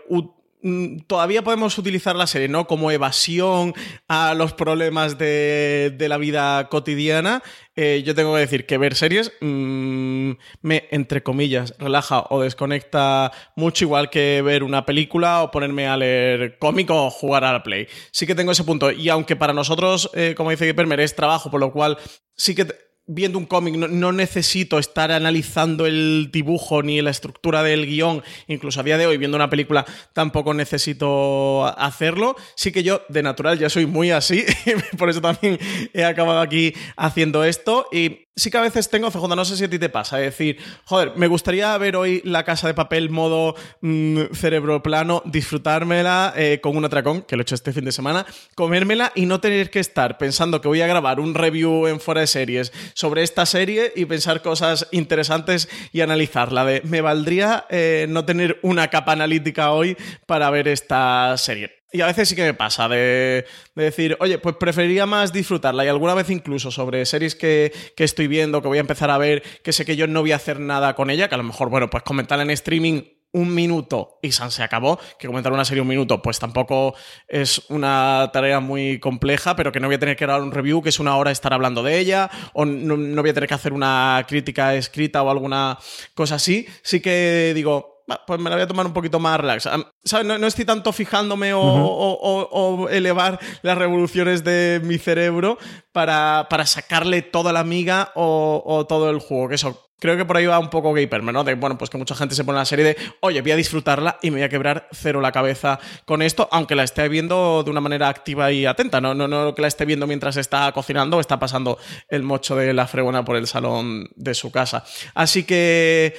Mm, 0.64 0.98
todavía 1.08 1.42
podemos 1.42 1.76
utilizar 1.76 2.14
la 2.14 2.28
serie, 2.28 2.46
¿no? 2.46 2.68
Como 2.68 2.92
evasión 2.92 3.74
a 4.06 4.34
los 4.34 4.52
problemas 4.52 5.18
de, 5.18 5.96
la 5.98 6.18
vida 6.18 6.68
cotidiana. 6.68 7.42
Eh, 7.74 8.02
yo 8.06 8.14
tengo 8.14 8.34
que 8.34 8.40
decir 8.40 8.66
que 8.66 8.78
ver 8.78 8.94
series 8.94 9.32
mm, 9.40 10.32
me, 10.60 10.88
entre 10.90 11.22
comillas, 11.22 11.74
relaja 11.78 12.26
o 12.30 12.42
desconecta 12.42 13.32
mucho, 13.56 13.84
igual 13.84 14.08
que 14.10 14.40
ver 14.42 14.62
una 14.62 14.86
película 14.86 15.42
o 15.42 15.50
ponerme 15.50 15.88
a 15.88 15.96
leer 15.96 16.58
cómic 16.58 16.90
o 16.90 17.10
jugar 17.10 17.44
a 17.44 17.52
la 17.52 17.62
Play. 17.64 17.88
Sí 18.12 18.26
que 18.26 18.34
tengo 18.36 18.52
ese 18.52 18.64
punto. 18.64 18.92
Y 18.92 19.08
aunque 19.08 19.34
para 19.34 19.52
nosotros, 19.52 20.10
eh, 20.14 20.34
como 20.36 20.50
dice 20.50 20.72
Permer, 20.74 21.00
es 21.00 21.16
trabajo, 21.16 21.50
por 21.50 21.60
lo 21.60 21.72
cual 21.72 21.98
sí 22.36 22.54
que 22.54 22.66
viendo 23.06 23.38
un 23.38 23.46
cómic 23.46 23.74
no, 23.74 24.12
necesito 24.12 24.78
estar 24.78 25.10
analizando 25.10 25.86
el 25.86 26.30
dibujo 26.32 26.82
ni 26.82 27.00
la 27.02 27.10
estructura 27.10 27.62
del 27.62 27.86
guion, 27.86 28.22
incluso 28.46 28.80
a 28.80 28.82
día 28.82 28.98
de 28.98 29.06
hoy 29.06 29.18
viendo 29.18 29.36
una 29.36 29.50
película 29.50 29.84
tampoco 30.12 30.54
necesito 30.54 31.66
hacerlo. 31.66 32.36
Sí 32.56 32.72
que 32.72 32.82
yo 32.82 33.02
de 33.08 33.22
natural 33.22 33.58
ya 33.58 33.68
soy 33.68 33.86
muy 33.86 34.10
así, 34.10 34.44
por 34.98 35.10
eso 35.10 35.20
también 35.20 35.58
he 35.92 36.04
acabado 36.04 36.40
aquí 36.40 36.74
haciendo 36.96 37.44
esto 37.44 37.86
y 37.92 38.26
sí 38.34 38.50
que 38.50 38.58
a 38.58 38.62
veces 38.62 38.88
tengo, 38.88 39.10
CJ, 39.10 39.28
no 39.28 39.44
sé 39.44 39.56
si 39.56 39.64
a 39.64 39.70
ti 39.70 39.78
te 39.78 39.88
pasa, 39.88 40.18
es 40.20 40.26
decir, 40.26 40.58
joder, 40.84 41.12
me 41.16 41.26
gustaría 41.26 41.76
ver 41.78 41.96
hoy 41.96 42.22
la 42.24 42.44
casa 42.44 42.66
de 42.66 42.74
papel 42.74 43.10
modo 43.10 43.54
mm, 43.80 44.32
cerebro 44.32 44.82
plano, 44.82 45.22
disfrutármela 45.26 46.32
eh, 46.36 46.60
con 46.62 46.76
un 46.76 46.84
atracón, 46.84 47.22
que 47.22 47.36
lo 47.36 47.42
he 47.42 47.44
hecho 47.44 47.54
este 47.54 47.72
fin 47.72 47.84
de 47.84 47.92
semana, 47.92 48.26
comérmela 48.54 49.12
y 49.14 49.26
no 49.26 49.40
tener 49.40 49.70
que 49.70 49.80
estar 49.80 50.18
pensando 50.18 50.60
que 50.60 50.68
voy 50.68 50.80
a 50.80 50.86
grabar 50.86 51.20
un 51.20 51.34
review 51.34 51.86
en 51.86 52.00
fuera 52.00 52.22
de 52.22 52.26
series 52.26 52.72
sobre 52.94 53.22
esta 53.22 53.46
serie 53.46 53.92
y 53.94 54.06
pensar 54.06 54.42
cosas 54.42 54.88
interesantes 54.92 55.68
y 55.92 56.00
analizarla. 56.00 56.64
De, 56.64 56.82
me 56.84 57.00
valdría 57.00 57.66
eh, 57.68 58.06
no 58.08 58.24
tener 58.24 58.58
una 58.62 58.88
capa 58.88 59.12
analítica 59.12 59.72
hoy 59.72 59.96
para 60.26 60.50
ver 60.50 60.68
esta 60.68 61.36
serie. 61.36 61.81
Y 61.92 62.00
a 62.00 62.06
veces 62.06 62.28
sí 62.28 62.34
que 62.34 62.42
me 62.42 62.54
pasa 62.54 62.88
de, 62.88 63.44
decir, 63.74 64.16
oye, 64.20 64.38
pues 64.38 64.56
preferiría 64.56 65.04
más 65.04 65.32
disfrutarla. 65.32 65.84
Y 65.84 65.88
alguna 65.88 66.14
vez 66.14 66.30
incluso 66.30 66.70
sobre 66.70 67.04
series 67.04 67.34
que, 67.34 67.72
estoy 67.96 68.26
viendo, 68.26 68.62
que 68.62 68.68
voy 68.68 68.78
a 68.78 68.80
empezar 68.80 69.10
a 69.10 69.18
ver, 69.18 69.42
que 69.62 69.72
sé 69.72 69.84
que 69.84 69.94
yo 69.94 70.06
no 70.06 70.22
voy 70.22 70.32
a 70.32 70.36
hacer 70.36 70.58
nada 70.58 70.94
con 70.94 71.10
ella, 71.10 71.28
que 71.28 71.34
a 71.34 71.38
lo 71.38 71.44
mejor, 71.44 71.68
bueno, 71.68 71.90
pues 71.90 72.02
comentarla 72.02 72.44
en 72.44 72.50
streaming 72.50 73.02
un 73.34 73.54
minuto 73.54 74.18
y 74.20 74.32
se 74.32 74.62
acabó, 74.62 74.98
que 75.18 75.26
comentar 75.26 75.52
una 75.52 75.64
serie 75.64 75.80
un 75.80 75.88
minuto 75.88 76.20
pues 76.20 76.38
tampoco 76.38 76.94
es 77.26 77.62
una 77.70 78.28
tarea 78.30 78.60
muy 78.60 79.00
compleja, 79.00 79.56
pero 79.56 79.72
que 79.72 79.80
no 79.80 79.88
voy 79.88 79.96
a 79.96 79.98
tener 79.98 80.16
que 80.16 80.26
grabar 80.26 80.42
un 80.42 80.52
review 80.52 80.82
que 80.82 80.90
es 80.90 81.00
una 81.00 81.16
hora 81.16 81.30
estar 81.30 81.54
hablando 81.54 81.82
de 81.82 81.98
ella, 81.98 82.30
o 82.52 82.66
no, 82.66 82.96
no 82.96 83.22
voy 83.22 83.30
a 83.30 83.34
tener 83.34 83.48
que 83.48 83.54
hacer 83.54 83.72
una 83.72 84.24
crítica 84.28 84.74
escrita 84.74 85.22
o 85.22 85.30
alguna 85.30 85.78
cosa 86.14 86.34
así. 86.34 86.66
Sí 86.82 87.00
que 87.00 87.52
digo, 87.54 87.91
pues 88.26 88.40
me 88.40 88.50
la 88.50 88.56
voy 88.56 88.64
a 88.64 88.66
tomar 88.66 88.86
un 88.86 88.92
poquito 88.92 89.18
más 89.18 89.38
relax. 89.40 89.68
¿Sabes? 90.04 90.26
No, 90.26 90.46
estoy 90.46 90.64
tanto 90.64 90.92
fijándome 90.92 91.52
o, 91.54 92.88
elevar 92.90 93.38
las 93.62 93.78
revoluciones 93.78 94.44
de 94.44 94.80
mi 94.84 94.98
cerebro 94.98 95.58
para, 95.92 96.46
sacarle 96.64 97.22
toda 97.22 97.52
la 97.52 97.64
miga 97.64 98.12
o, 98.14 98.86
todo 98.88 99.10
el 99.10 99.18
juego. 99.18 99.48
Que 99.48 99.54
eso, 99.56 99.90
creo 99.98 100.16
que 100.16 100.24
por 100.24 100.36
ahí 100.36 100.46
va 100.46 100.58
un 100.58 100.70
poco 100.70 100.92
Gaperman, 100.92 101.34
¿no? 101.34 101.44
De, 101.44 101.54
bueno, 101.54 101.78
pues 101.78 101.90
que 101.90 101.98
mucha 101.98 102.14
gente 102.14 102.34
se 102.34 102.44
pone 102.44 102.58
la 102.58 102.64
serie 102.64 102.84
de, 102.84 102.96
oye, 103.20 103.40
voy 103.40 103.52
a 103.52 103.56
disfrutarla 103.56 104.18
y 104.22 104.30
me 104.30 104.38
voy 104.38 104.44
a 104.44 104.48
quebrar 104.48 104.88
cero 104.92 105.20
la 105.20 105.32
cabeza 105.32 105.78
con 106.04 106.22
esto, 106.22 106.48
aunque 106.50 106.74
la 106.74 106.82
esté 106.82 107.08
viendo 107.08 107.62
de 107.62 107.70
una 107.70 107.80
manera 107.80 108.08
activa 108.08 108.50
y 108.50 108.66
atenta, 108.66 109.00
no, 109.00 109.14
no, 109.14 109.28
no 109.28 109.54
que 109.54 109.62
la 109.62 109.68
esté 109.68 109.84
viendo 109.84 110.06
mientras 110.06 110.36
está 110.36 110.70
cocinando 110.72 111.18
o 111.18 111.20
está 111.20 111.38
pasando 111.38 111.78
el 112.08 112.22
mocho 112.22 112.56
de 112.56 112.72
la 112.72 112.86
fregona 112.86 113.24
por 113.24 113.36
el 113.36 113.46
salón 113.46 114.08
de 114.16 114.34
su 114.34 114.50
casa. 114.50 114.84
Así 115.14 115.44
que... 115.44 116.16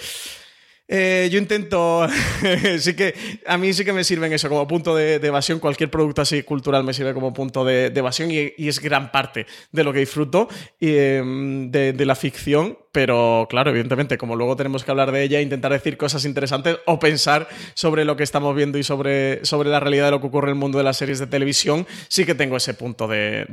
Eh, 0.96 1.28
yo 1.32 1.40
intento, 1.40 2.08
sí 2.78 2.96
que 2.96 3.16
a 3.48 3.58
mí 3.58 3.74
sí 3.74 3.84
que 3.84 3.94
me 3.94 4.04
sirven 4.04 4.32
eso 4.32 4.48
como 4.48 4.68
punto 4.68 4.96
de, 4.96 5.16
evasión. 5.16 5.58
Cualquier 5.58 5.90
producto 5.90 6.22
así 6.22 6.44
cultural 6.44 6.84
me 6.84 6.94
sirve 6.94 7.16
como 7.16 7.34
punto 7.34 7.66
de, 7.66 7.88
evasión 7.88 8.30
y, 8.30 8.54
es 8.60 8.80
gran 8.80 9.12
parte 9.12 9.48
de 9.72 9.84
lo 9.84 9.92
que 9.92 9.98
disfruto 9.98 10.50
em, 10.80 11.72
de, 11.72 12.06
la 12.06 12.14
ficción. 12.14 12.78
Pero 12.92 13.48
claro, 13.50 13.72
evidentemente, 13.72 14.20
como 14.20 14.36
luego 14.36 14.56
tenemos 14.56 14.84
que 14.84 14.92
hablar 14.92 15.12
de 15.12 15.24
ella, 15.24 15.42
intentar 15.42 15.72
decir 15.72 15.98
cosas 15.98 16.26
interesantes 16.26 16.78
o 16.86 17.00
pensar 17.00 17.48
sobre 17.74 18.06
lo 18.06 18.16
que 18.16 18.22
estamos 18.22 18.56
viendo 18.56 18.78
y 18.78 18.84
sobre, 18.84 19.44
sobre 19.44 19.72
la 19.72 19.80
realidad 19.80 20.06
de 20.06 20.12
lo 20.12 20.22
que 20.22 20.28
ocurre 20.28 20.50
en 20.50 20.58
el 20.58 20.60
mundo 20.60 20.78
de 20.78 20.84
las 20.84 20.98
series 20.98 21.18
de 21.18 21.26
televisión, 21.26 21.88
sí 22.08 22.24
que 22.24 22.36
tengo 22.36 22.56
ese 22.56 22.76
punto 22.76 23.08
de, 23.08 23.48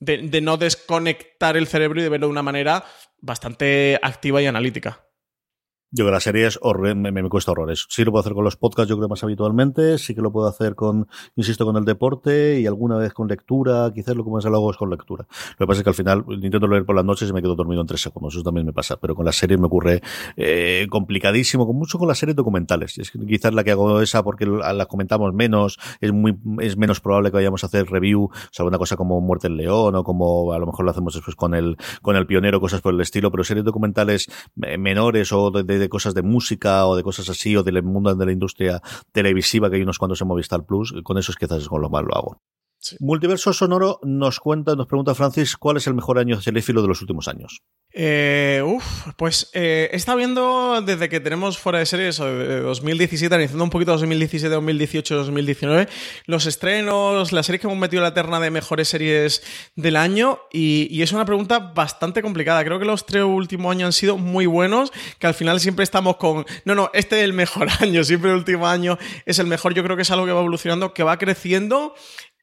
de 0.00 0.40
no 0.40 0.56
desconectar 0.56 1.58
el 1.58 1.66
cerebro 1.66 2.00
y 2.00 2.04
de 2.04 2.08
verlo 2.08 2.28
de 2.28 2.32
una 2.32 2.42
manera 2.42 2.82
bastante 3.20 4.00
activa 4.02 4.40
y 4.40 4.46
analítica. 4.46 5.11
Yo 5.94 6.04
creo 6.04 6.06
que 6.06 6.12
la 6.12 6.20
serie 6.20 6.46
es 6.46 6.58
me, 6.94 7.12
me, 7.12 7.28
cuesta 7.28 7.52
horrores. 7.52 7.84
Sí 7.90 8.02
lo 8.02 8.12
puedo 8.12 8.20
hacer 8.20 8.32
con 8.32 8.44
los 8.44 8.56
podcasts, 8.56 8.88
yo 8.88 8.96
creo 8.96 9.10
más 9.10 9.22
habitualmente. 9.24 9.98
Sí 9.98 10.14
que 10.14 10.22
lo 10.22 10.32
puedo 10.32 10.48
hacer 10.48 10.74
con, 10.74 11.06
insisto, 11.36 11.66
con 11.66 11.76
el 11.76 11.84
deporte 11.84 12.58
y 12.60 12.66
alguna 12.66 12.96
vez 12.96 13.12
con 13.12 13.28
lectura. 13.28 13.92
Quizás 13.94 14.16
lo 14.16 14.24
que 14.24 14.30
más 14.30 14.46
hago 14.46 14.70
es 14.70 14.78
con 14.78 14.88
lectura. 14.88 15.26
Lo 15.58 15.66
que 15.66 15.66
pasa 15.66 15.80
es 15.80 15.84
que 15.84 15.90
al 15.90 15.94
final 15.94 16.24
intento 16.30 16.66
leer 16.66 16.86
por 16.86 16.96
las 16.96 17.04
noches 17.04 17.28
y 17.28 17.34
me 17.34 17.42
quedo 17.42 17.54
dormido 17.56 17.82
en 17.82 17.86
tres 17.86 18.00
segundos. 18.00 18.34
Eso 18.34 18.42
también 18.42 18.64
me 18.64 18.72
pasa. 18.72 18.96
Pero 18.96 19.14
con 19.14 19.26
las 19.26 19.36
series 19.36 19.60
me 19.60 19.66
ocurre 19.66 20.00
eh, 20.38 20.86
complicadísimo, 20.88 21.66
con 21.66 21.76
mucho 21.76 21.98
con 21.98 22.08
las 22.08 22.16
series 22.16 22.36
documentales. 22.36 22.96
Es 22.96 23.10
quizás 23.10 23.52
la 23.52 23.62
que 23.62 23.72
hago 23.72 24.00
esa 24.00 24.22
porque 24.22 24.46
la 24.46 24.86
comentamos 24.86 25.34
menos. 25.34 25.78
Es 26.00 26.10
muy 26.10 26.38
es 26.60 26.78
menos 26.78 27.00
probable 27.00 27.30
que 27.30 27.36
vayamos 27.36 27.64
a 27.64 27.66
hacer 27.66 27.90
review. 27.90 28.24
O 28.24 28.50
sea, 28.50 28.64
una 28.64 28.78
cosa 28.78 28.96
como 28.96 29.20
Muerte 29.20 29.48
en 29.48 29.58
León 29.58 29.94
o 29.94 30.04
como 30.04 30.54
a 30.54 30.58
lo 30.58 30.64
mejor 30.64 30.86
lo 30.86 30.90
hacemos 30.90 31.12
después 31.12 31.36
con 31.36 31.54
el 31.54 31.76
con 32.00 32.16
el 32.16 32.26
pionero, 32.26 32.60
cosas 32.60 32.80
por 32.80 32.94
el 32.94 33.00
estilo. 33.02 33.30
Pero 33.30 33.44
series 33.44 33.66
documentales 33.66 34.30
menores 34.56 35.32
o 35.32 35.50
de 35.50 35.81
cosas 35.88 36.14
de 36.14 36.22
música 36.22 36.86
o 36.86 36.96
de 36.96 37.02
cosas 37.02 37.28
así 37.28 37.56
o 37.56 37.62
del 37.62 37.82
mundo 37.82 38.14
de 38.14 38.26
la 38.26 38.32
industria 38.32 38.80
televisiva 39.12 39.70
que 39.70 39.76
hay 39.76 39.82
unos 39.82 39.98
cuantos 39.98 40.20
en 40.20 40.28
Movistar 40.28 40.64
Plus, 40.64 40.94
con 41.02 41.18
eso 41.18 41.32
es 41.32 41.38
quizás 41.38 41.68
con 41.68 41.80
lo 41.80 41.90
más 41.90 42.04
lo 42.04 42.14
hago. 42.14 42.42
Multiverso 43.00 43.52
Sonoro 43.52 44.00
nos 44.02 44.40
cuenta, 44.40 44.74
nos 44.74 44.86
pregunta 44.86 45.14
Francis, 45.14 45.56
¿cuál 45.56 45.76
es 45.76 45.86
el 45.86 45.94
mejor 45.94 46.18
año 46.18 46.40
cinéfilo 46.40 46.82
de 46.82 46.88
los 46.88 47.00
últimos 47.00 47.28
años? 47.28 47.62
Eh, 47.94 48.62
uf, 48.64 48.84
pues 49.18 49.50
eh, 49.52 49.90
he 49.92 49.96
estado 49.96 50.16
viendo 50.16 50.80
desde 50.80 51.10
que 51.10 51.20
tenemos 51.20 51.58
fuera 51.58 51.78
de 51.78 51.84
series, 51.84 52.16
de 52.16 52.60
2017, 52.60 53.34
analizando 53.34 53.64
un 53.64 53.70
poquito 53.70 53.92
2017, 53.92 54.54
2018, 54.54 55.14
2019, 55.14 55.88
los 56.24 56.46
estrenos, 56.46 57.32
las 57.32 57.44
series 57.44 57.60
que 57.60 57.66
hemos 57.66 57.78
metido 57.78 58.00
en 58.00 58.04
la 58.04 58.14
terna 58.14 58.40
de 58.40 58.50
mejores 58.50 58.88
series 58.88 59.42
del 59.76 59.96
año, 59.96 60.40
y, 60.50 61.02
es 61.02 61.12
una 61.12 61.26
pregunta 61.26 61.58
bastante 61.58 62.22
complicada. 62.22 62.64
Creo 62.64 62.78
que 62.78 62.86
los 62.86 63.04
tres 63.04 63.24
últimos 63.24 63.72
años 63.72 63.86
han 63.86 63.92
sido 63.92 64.16
muy 64.16 64.46
buenos, 64.46 64.90
que 65.18 65.26
al 65.26 65.34
final 65.34 65.60
siempre 65.60 65.82
estamos 65.82 66.16
con, 66.16 66.46
no, 66.64 66.74
no, 66.74 66.90
este 66.94 67.18
es 67.18 67.24
el 67.24 67.34
mejor 67.34 67.68
año, 67.80 68.04
siempre 68.04 68.30
el 68.30 68.36
último 68.36 68.66
año 68.66 68.96
es 69.26 69.38
el 69.38 69.46
mejor. 69.46 69.74
Yo 69.74 69.84
creo 69.84 69.96
que 69.96 70.02
es 70.02 70.10
algo 70.10 70.24
que 70.24 70.32
va 70.32 70.40
evolucionando, 70.40 70.94
que 70.94 71.02
va 71.02 71.18
creciendo 71.18 71.94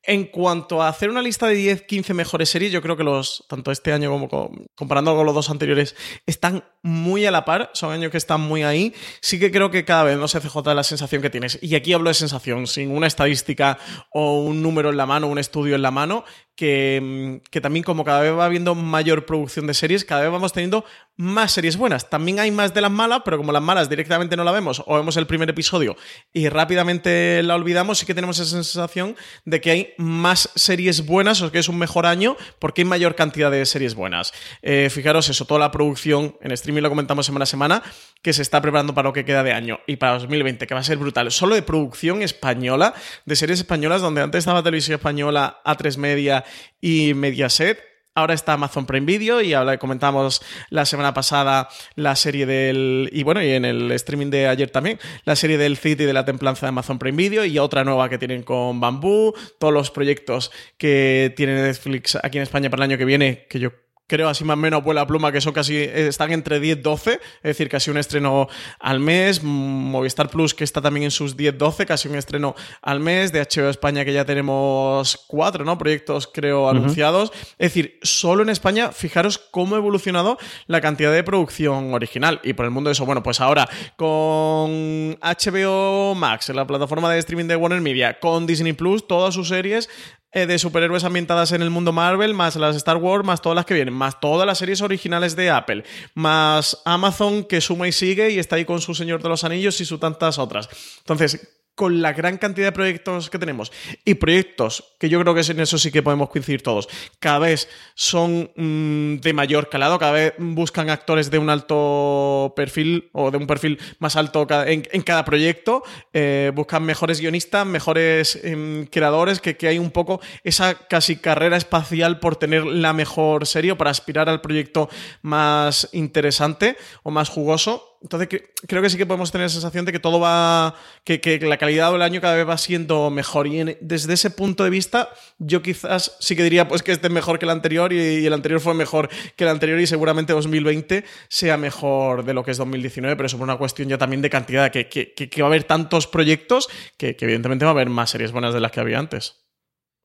en 0.10 0.26
cuanto 0.26 0.82
a 0.82 0.88
hacer 0.88 1.12
una 1.12 1.22
lista 1.22 1.46
de 1.46 1.54
10, 1.54 1.84
15 1.84 2.16
mejores 2.16 2.50
series, 2.50 2.72
yo 2.72 2.82
creo 2.82 2.98
que 2.98 3.04
los, 3.04 3.46
tanto 3.48 3.72
este 3.72 3.94
año 3.94 4.10
como 4.10 4.52
comparando 4.74 5.16
con 5.16 5.24
los 5.24 5.36
dos 5.36 5.52
anteriores, 5.52 5.96
están 6.26 6.64
muy 6.82 7.28
a 7.28 7.32
la 7.32 7.46
par, 7.46 7.70
son 7.76 7.92
años 7.92 8.10
que 8.10 8.18
están 8.18 8.42
muy 8.42 8.64
ahí. 8.64 8.92
Sí 9.22 9.40
que 9.40 9.52
creo 9.52 9.70
que 9.70 9.86
cada 9.86 10.04
vez, 10.04 10.18
no 10.18 10.28
sé, 10.28 10.40
CJ, 10.40 10.74
la 10.74 10.82
sensación 10.84 11.22
que 11.22 11.30
tienes, 11.30 11.60
y 11.62 11.76
aquí 11.76 11.94
hablo 11.94 12.10
de 12.10 12.16
sensación, 12.16 12.66
sin 12.66 12.90
una 12.90 13.06
estadística 13.06 13.78
o 14.12 14.40
un 14.40 14.64
número 14.64 14.90
en 14.90 14.98
la 14.98 15.06
mano, 15.06 15.28
un 15.28 15.38
estudio 15.38 15.76
en 15.76 15.84
la 15.84 15.92
mano, 15.92 16.26
que, 16.60 17.40
que, 17.52 17.62
también 17.62 17.84
como 17.84 18.04
cada 18.04 18.20
vez 18.20 18.34
va 18.34 18.44
habiendo 18.44 18.76
mayor 18.76 19.26
producción 19.26 19.66
de 19.66 19.74
series, 19.74 20.04
cada 20.04 20.24
vez 20.24 20.30
vamos 20.30 20.52
teniendo 20.52 20.84
más 21.16 21.54
series 21.54 21.78
buenas. 21.78 22.10
También 22.10 22.38
hay 22.42 22.52
más 22.52 22.74
de 22.74 22.82
las 22.82 22.92
malas, 22.92 23.22
pero 23.24 23.38
como 23.38 23.54
las 23.54 23.62
malas 23.62 23.90
directamente 23.90 24.36
no 24.36 24.44
la 24.44 24.52
vemos 24.52 24.84
o 24.86 24.98
vemos 24.98 25.16
el 25.16 25.26
primer 25.26 25.50
episodio 25.50 25.96
y 26.34 26.50
rápidamente 26.50 27.42
la 27.44 27.56
olvidamos, 27.56 28.00
sí 28.00 28.06
que 28.06 28.14
tenemos 28.14 28.40
esa 28.40 28.52
sensación 28.52 29.16
de 29.46 29.62
que 29.62 29.72
hay 29.72 29.94
más 29.98 30.50
series 30.56 31.06
buenas 31.06 31.42
o 31.42 31.50
que 31.50 31.60
es 31.60 31.70
un 31.70 31.78
mejor 31.78 32.06
año 32.06 32.36
porque 32.60 32.82
hay 32.82 32.86
mayor 32.86 33.16
cantidad 33.16 33.50
de 33.50 33.66
series 33.66 33.96
buenas. 33.96 34.34
Eh, 34.62 34.90
fijaros 34.92 35.30
eso, 35.30 35.46
toda 35.46 35.62
la 35.62 35.72
producción 35.72 36.36
en 36.42 36.52
streaming 36.52 36.82
lo 36.82 36.90
comentamos 36.90 37.26
semana 37.26 37.44
a 37.44 37.46
semana 37.46 37.84
que 38.22 38.34
se 38.34 38.42
está 38.42 38.62
preparando 38.62 38.94
para 38.94 39.08
lo 39.08 39.14
que 39.14 39.24
queda 39.24 39.44
de 39.44 39.54
año 39.54 39.80
y 39.88 39.96
para 39.96 40.20
2020, 40.20 40.68
que 40.68 40.74
va 40.74 40.82
a 40.82 40.84
ser 40.84 40.98
brutal. 40.98 41.32
Solo 41.32 41.56
de 41.56 41.62
producción 41.62 42.22
española, 42.22 42.94
de 43.26 43.36
series 43.38 43.60
españolas, 43.60 44.02
donde 44.02 44.22
antes 44.22 44.40
estaba 44.40 44.62
Televisión 44.62 44.96
Española, 44.96 45.62
A3 45.64 45.98
Media 45.98 46.44
y 46.82 47.14
Mediaset, 47.14 47.80
ahora 48.16 48.34
está 48.34 48.54
Amazon 48.54 48.86
Prime 48.86 49.06
Video 49.06 49.42
y 49.42 49.54
ahora 49.54 49.78
comentamos 49.78 50.42
la 50.70 50.86
semana 50.86 51.14
pasada 51.14 51.70
la 51.96 52.16
serie 52.16 52.46
del. 52.46 53.10
Y 53.12 53.24
bueno, 53.24 53.44
y 53.44 53.52
en 53.52 53.66
el 53.66 53.92
streaming 53.92 54.30
de 54.30 54.48
ayer 54.48 54.70
también, 54.70 55.00
la 55.26 55.36
serie 55.36 55.58
del 55.58 55.78
City 55.78 56.06
de 56.06 56.14
la 56.14 56.26
Templanza 56.26 56.66
de 56.66 56.70
Amazon 56.70 57.00
Prime 57.00 57.18
Video 57.18 57.46
y 57.46 57.58
otra 57.60 57.84
nueva 57.84 58.10
que 58.10 58.18
tienen 58.18 58.44
con 58.44 58.80
Bambú, 58.80 59.34
todos 59.60 59.74
los 59.74 59.92
proyectos 59.92 60.52
que 60.78 61.34
tiene 61.36 61.56
Netflix 61.56 62.18
aquí 62.22 62.38
en 62.38 62.44
España 62.44 62.70
para 62.70 62.84
el 62.84 62.92
año 62.92 62.98
que 62.98 63.06
viene, 63.06 63.46
que 63.50 63.60
yo 63.60 63.72
creo 64.10 64.28
así 64.28 64.44
más 64.44 64.56
o 64.56 64.58
menos 64.58 64.84
vuela 64.84 65.08
pluma, 65.08 65.32
que 65.32 65.40
son 65.40 65.54
casi, 65.54 65.78
están 65.78 66.32
entre 66.34 66.60
10-12, 66.60 67.14
es 67.14 67.44
decir, 67.44 67.70
casi 67.70 67.92
un 67.92 67.98
estreno 67.98 68.50
al 68.80 69.00
mes, 69.00 69.44
Movistar 69.44 70.30
Plus 70.30 70.54
que 70.54 70.64
está 70.64 70.82
también 70.82 71.06
en 71.06 71.12
sus 71.12 71.38
10-12, 71.38 71.86
casi 71.86 72.10
un 72.10 72.16
estreno 72.16 72.56
al 72.82 73.00
mes, 73.00 73.32
de 73.32 73.40
HBO 73.40 73.70
España 73.70 74.04
que 74.04 74.12
ya 74.12 74.26
tenemos 74.26 75.24
cuatro, 75.28 75.64
¿no? 75.64 75.78
Proyectos 75.78 76.28
creo 76.28 76.70
anunciados, 76.70 77.32
es 77.60 77.74
decir, 77.74 78.00
solo 78.02 78.42
en 78.42 78.50
España, 78.50 78.92
fijaros 78.92 79.38
cómo 79.38 79.76
ha 79.76 79.78
evolucionado 79.78 80.38
la 80.66 80.82
cantidad 80.82 81.14
de 81.14 81.24
producción 81.24 81.94
original. 81.94 82.42
Y 82.44 82.54
por 82.54 82.66
el 82.66 82.72
mundo 82.72 82.90
de 82.90 82.94
eso, 82.94 83.06
bueno, 83.06 83.22
pues 83.22 83.40
ahora 83.40 83.70
con 83.96 85.18
HBO 85.22 86.16
Max, 86.16 86.50
la 86.50 86.66
plataforma 86.66 87.12
de 87.12 87.20
streaming 87.20 87.46
de 87.46 87.56
Warner 87.56 87.82
Media, 87.82 88.20
con 88.20 88.48
Disney 88.48 88.74
Plus, 88.74 89.08
todas 89.08 89.36
sus 89.36 89.50
series 89.50 89.88
eh, 90.32 90.46
de 90.46 90.60
superhéroes 90.60 91.04
ambientadas 91.04 91.52
en 91.52 91.62
el 91.62 91.70
mundo 91.70 91.92
Marvel, 91.92 92.34
más 92.34 92.56
las 92.56 92.76
Star 92.76 92.98
Wars, 92.98 93.26
más 93.26 93.42
todas 93.42 93.56
las 93.56 93.66
que 93.66 93.74
vienen, 93.74 93.94
más 93.94 94.20
todas 94.20 94.46
las 94.46 94.60
series 94.60 94.82
originales 94.82 95.36
de 95.36 95.50
Apple, 95.50 95.84
más 96.14 96.82
Amazon 96.86 97.44
que 97.44 97.62
suma 97.62 97.88
y 97.88 97.92
sigue 97.92 98.30
y 98.30 98.40
está 98.40 98.56
ahí 98.56 98.66
con 98.66 98.80
su 98.82 98.94
Señor 98.94 99.24
de 99.24 99.30
los 99.30 99.44
Anillos 99.44 99.82
y 99.82 99.86
su 99.86 99.98
tantas 99.98 100.38
otras. 100.38 100.70
Entonces, 101.00 101.59
con 101.80 102.02
la 102.02 102.12
gran 102.12 102.38
cantidad 102.38 102.68
de 102.68 102.72
proyectos 102.74 103.30
que 103.30 103.40
tenemos. 103.40 103.72
Y 104.04 104.16
proyectos 104.16 104.84
que 105.00 105.08
yo 105.08 105.18
creo 105.22 105.34
que 105.34 105.50
en 105.50 105.62
eso 105.62 105.78
sí 105.78 105.94
que 105.94 106.04
podemos 106.04 106.30
coincidir 106.30 106.62
todos, 106.62 106.90
cada 107.22 107.40
vez 107.40 107.70
son 107.96 108.52
mm, 108.54 109.22
de 109.22 109.32
mayor 109.32 109.70
calado, 109.70 109.98
cada 109.98 110.12
vez 110.12 110.34
buscan 110.40 110.90
actores 110.90 111.32
de 111.32 111.38
un 111.38 111.50
alto 111.50 112.52
perfil 112.54 113.10
o 113.14 113.32
de 113.32 113.38
un 113.38 113.48
perfil 113.48 113.80
más 114.00 114.18
alto 114.18 114.46
en, 114.66 114.82
cada 115.04 115.24
proyecto, 115.24 115.82
eh, 116.12 116.52
buscan 116.54 116.84
mejores 116.84 117.22
guionistas, 117.22 117.66
mejores 117.66 118.38
em, 118.44 118.86
creadores, 118.88 119.40
que, 119.40 119.56
que 119.56 119.70
hay 119.70 119.80
un 119.80 119.92
poco 119.92 120.20
esa 120.44 120.76
casi 120.76 121.16
carrera 121.16 121.56
espacial 121.56 122.20
por 122.20 122.36
tener 122.36 122.66
la 122.66 122.92
mejor 122.92 123.48
serie 123.48 123.72
o 123.72 123.78
para 123.78 123.92
aspirar 123.92 124.28
al 124.28 124.42
proyecto 124.42 124.90
más 125.22 125.88
interesante 125.94 126.76
o 127.04 127.12
más 127.12 127.30
jugoso 127.30 127.89
entonces 128.02 128.30
creo 128.68 128.82
que 128.82 128.90
sí 128.90 128.98
que 128.98 129.06
podemos 129.06 129.32
tener 129.32 129.46
la 129.46 129.50
sensación 129.50 129.84
de 129.84 129.92
que 129.92 130.00
todo 130.00 130.20
va, 130.20 130.76
que, 131.04 131.40
la 131.42 131.58
calidad 131.58 131.92
del 131.92 132.02
año 132.02 132.22
cada 132.22 132.36
vez 132.36 132.48
va 132.48 132.58
siendo 132.58 133.10
mejor. 133.10 133.48
Y 133.48 133.78
desde 133.82 134.14
ese 134.14 134.30
punto 134.30 134.64
de 134.64 134.70
vista, 134.70 135.10
yo 135.38 135.62
quizás 135.62 136.16
sí 136.20 136.36
que 136.36 136.44
diría 136.44 136.68
pues 136.68 136.82
que 136.82 136.94
este 136.94 137.08
es 137.08 137.14
mejor 137.14 137.40
que 137.40 137.46
el 137.46 137.52
anterior 137.52 137.92
y, 137.92 138.26
el 138.26 138.34
anterior 138.34 138.62
fue 138.62 138.74
mejor 138.74 139.10
que 139.36 139.44
el 139.44 139.50
anterior 139.50 139.80
y 139.80 139.88
seguramente 139.88 140.32
2020 140.32 141.04
sea 141.28 141.58
mejor 141.58 142.24
de 142.24 142.34
lo 142.34 142.44
que 142.44 142.52
es 142.52 142.58
2019, 142.58 143.16
pero 143.18 143.28
eso 143.28 143.38
por 143.38 143.44
una 143.46 143.58
cuestión 143.58 143.90
ya 143.90 143.98
también 143.98 144.22
de 144.22 144.30
cantidad, 144.30 144.72
que, 144.72 144.88
que 144.88 145.42
va 145.42 145.48
a 145.48 145.50
haber 145.50 145.66
tantos 145.66 146.08
proyectos 146.08 146.70
que 146.98 147.18
evidentemente 147.20 147.66
va 147.66 147.72
a 147.72 147.74
haber 147.74 147.90
más 147.90 148.12
series 148.12 148.32
buenas 148.32 148.54
de 148.54 148.62
las 148.62 148.72
que 148.72 148.80
había 148.80 149.00
antes. 149.00 149.49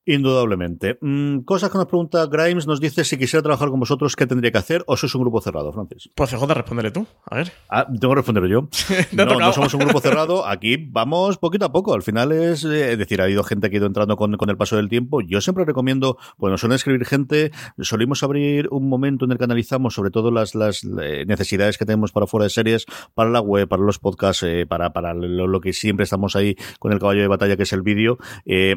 Indudablemente. 0.07 0.99
Mm, 1.01 1.39
cosas 1.39 1.71
que 1.71 1.79
nos 1.79 1.87
pregunta 1.87 2.27
Grimes, 2.27 2.67
nos 2.67 2.79
dice 2.79 3.03
si 3.03 3.17
quisiera 3.17 3.41
trabajar 3.41 3.69
con 3.69 3.79
vosotros, 3.79 4.15
¿qué 4.15 4.27
tendría 4.27 4.51
que 4.51 4.59
hacer? 4.59 4.83
¿O 4.85 4.95
sois 4.97 5.15
un 5.15 5.21
grupo 5.21 5.41
cerrado, 5.41 5.73
Francis? 5.73 6.11
Pues 6.13 6.29
CJ, 6.29 6.45
respóndele 6.53 6.91
tú. 6.91 7.07
A 7.25 7.37
ver. 7.37 7.51
Ah, 7.69 7.87
tengo 7.87 8.13
que 8.13 8.17
responder 8.17 8.45
yo. 8.47 8.69
no, 9.13 9.25
no, 9.25 9.51
somos 9.51 9.73
un 9.73 9.79
grupo 9.79 9.99
cerrado. 10.01 10.45
Aquí 10.45 10.77
vamos 10.77 11.39
poquito 11.39 11.65
a 11.65 11.71
poco. 11.71 11.95
Al 11.95 12.03
final 12.03 12.31
es, 12.31 12.63
eh, 12.65 12.91
es 12.91 12.99
decir, 12.99 13.19
ha 13.19 13.23
habido 13.23 13.43
gente 13.43 13.71
que 13.71 13.77
ha 13.77 13.79
ido 13.79 13.87
entrando 13.87 14.15
con, 14.15 14.37
con, 14.37 14.49
el 14.51 14.57
paso 14.57 14.75
del 14.75 14.89
tiempo. 14.89 15.21
Yo 15.21 15.41
siempre 15.41 15.65
recomiendo, 15.65 16.17
bueno, 16.37 16.57
suelen 16.59 16.75
escribir 16.75 17.03
gente, 17.05 17.51
solimos 17.79 18.21
abrir 18.21 18.67
un 18.69 18.87
momento 18.87 19.25
en 19.25 19.31
el 19.31 19.39
que 19.39 19.43
analizamos 19.45 19.95
sobre 19.95 20.11
todo 20.11 20.29
las, 20.29 20.53
las 20.53 20.83
eh, 21.01 21.25
necesidades 21.25 21.79
que 21.79 21.85
tenemos 21.85 22.11
para 22.11 22.27
fuera 22.27 22.43
de 22.43 22.51
series, 22.51 22.85
para 23.15 23.31
la 23.31 23.41
web, 23.41 23.67
para 23.67 23.81
los 23.81 23.97
podcasts, 23.97 24.43
eh, 24.43 24.67
para, 24.67 24.93
para 24.93 25.15
lo, 25.15 25.59
que 25.61 25.73
siempre 25.73 26.03
estamos 26.03 26.35
ahí 26.35 26.55
con 26.77 26.91
el 26.91 26.99
caballo 26.99 27.21
de 27.21 27.27
batalla 27.27 27.57
que 27.57 27.63
es 27.63 27.73
el 27.73 27.81
vídeo. 27.81 28.19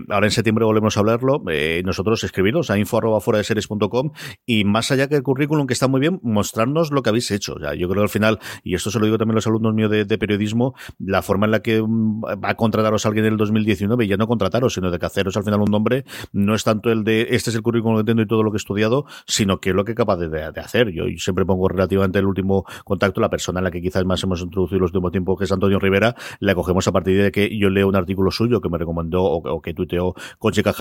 ahora 0.09 0.26
en 0.26 0.31
septiembre 0.31 0.64
volvemos 0.64 0.97
a 0.97 1.01
hablar 1.01 1.18
eh, 1.51 1.83
nosotros 1.85 2.23
escribiros 2.25 2.71
a 2.71 2.79
info 2.79 3.01
de 3.01 3.45
series.com 3.45 4.12
y 4.47 4.64
más 4.64 4.91
allá 4.91 5.09
que 5.09 5.16
el 5.16 5.23
currículum, 5.23 5.66
que 5.66 5.75
está 5.75 5.89
muy 5.89 6.01
bien, 6.01 6.21
mostrarnos 6.23 6.91
lo 6.91 7.03
que 7.03 7.11
habéis 7.11 7.31
hecho. 7.31 7.57
Ya, 7.61 7.75
yo 7.75 7.89
creo 7.89 8.03
que 8.03 8.05
al 8.05 8.09
final, 8.09 8.39
y 8.64 8.75
esto 8.75 8.91
se 8.91 8.99
lo 8.99 9.07
digo 9.07 9.19
también 9.19 9.35
a 9.35 9.39
los 9.39 9.47
alumnos 9.47 9.75
míos 9.75 9.91
de, 9.91 10.19
periodismo, 10.19 10.75
la 10.99 11.23
forma 11.23 11.47
en 11.47 11.53
la 11.53 11.61
que 11.61 11.83
mm, 11.83 12.23
va 12.23 12.51
a 12.51 12.55
contrataros 12.55 13.07
alguien 13.07 13.27
en 13.27 13.33
el 13.33 13.39
2019, 13.39 14.07
ya 14.07 14.16
no 14.16 14.27
contrataros, 14.27 14.75
sino 14.75 14.91
de 14.91 14.99
que 14.99 15.07
haceros 15.07 15.37
al 15.37 15.45
final 15.45 15.61
un 15.61 15.71
nombre, 15.71 16.05
no 16.33 16.55
es 16.55 16.64
tanto 16.64 16.91
el 16.91 17.05
de 17.05 17.29
este 17.31 17.51
es 17.51 17.57
el 17.57 17.62
currículum 17.62 17.99
que 17.99 18.05
tengo 18.05 18.23
y 18.23 18.27
todo 18.27 18.43
lo 18.43 18.51
que 18.51 18.57
he 18.57 18.59
estudiado, 18.59 19.05
sino 19.27 19.61
que 19.61 19.71
es 19.71 19.77
lo 19.77 19.85
que 19.85 19.93
es 19.93 19.97
capaz 19.97 20.16
de, 20.16 20.45
hacer. 20.61 20.91
Yo, 20.91 21.05
siempre 21.16 21.45
pongo 21.45 21.69
relativamente 21.69 22.19
el 22.19 22.27
último 22.27 22.64
contacto, 22.85 23.21
la 23.21 23.31
persona 23.31 23.61
en 23.61 23.64
la 23.64 23.71
que 23.71 23.81
quizás 23.81 24.05
más 24.05 24.23
hemos 24.25 24.41
introducido 24.41 24.81
los 24.81 24.91
últimos 24.91 25.12
tiempos, 25.12 25.39
que 25.39 25.45
es 25.45 25.53
Antonio 25.53 25.79
Rivera, 25.79 26.14
la 26.41 26.55
cogemos 26.55 26.87
a 26.89 26.93
partir 26.93 27.23
de 27.23 27.31
que 27.31 27.57
yo 27.57 27.71
leo 27.71 27.89
un 27.89 27.97
artículo 27.97 28.31
suyo 28.31 28.61
que 28.61 28.69
me 28.69 28.79
recomendó 28.79 29.23
o, 29.25 29.61
que 29.61 29.75
tuiteó 29.75 30.14
Chica 30.51 30.73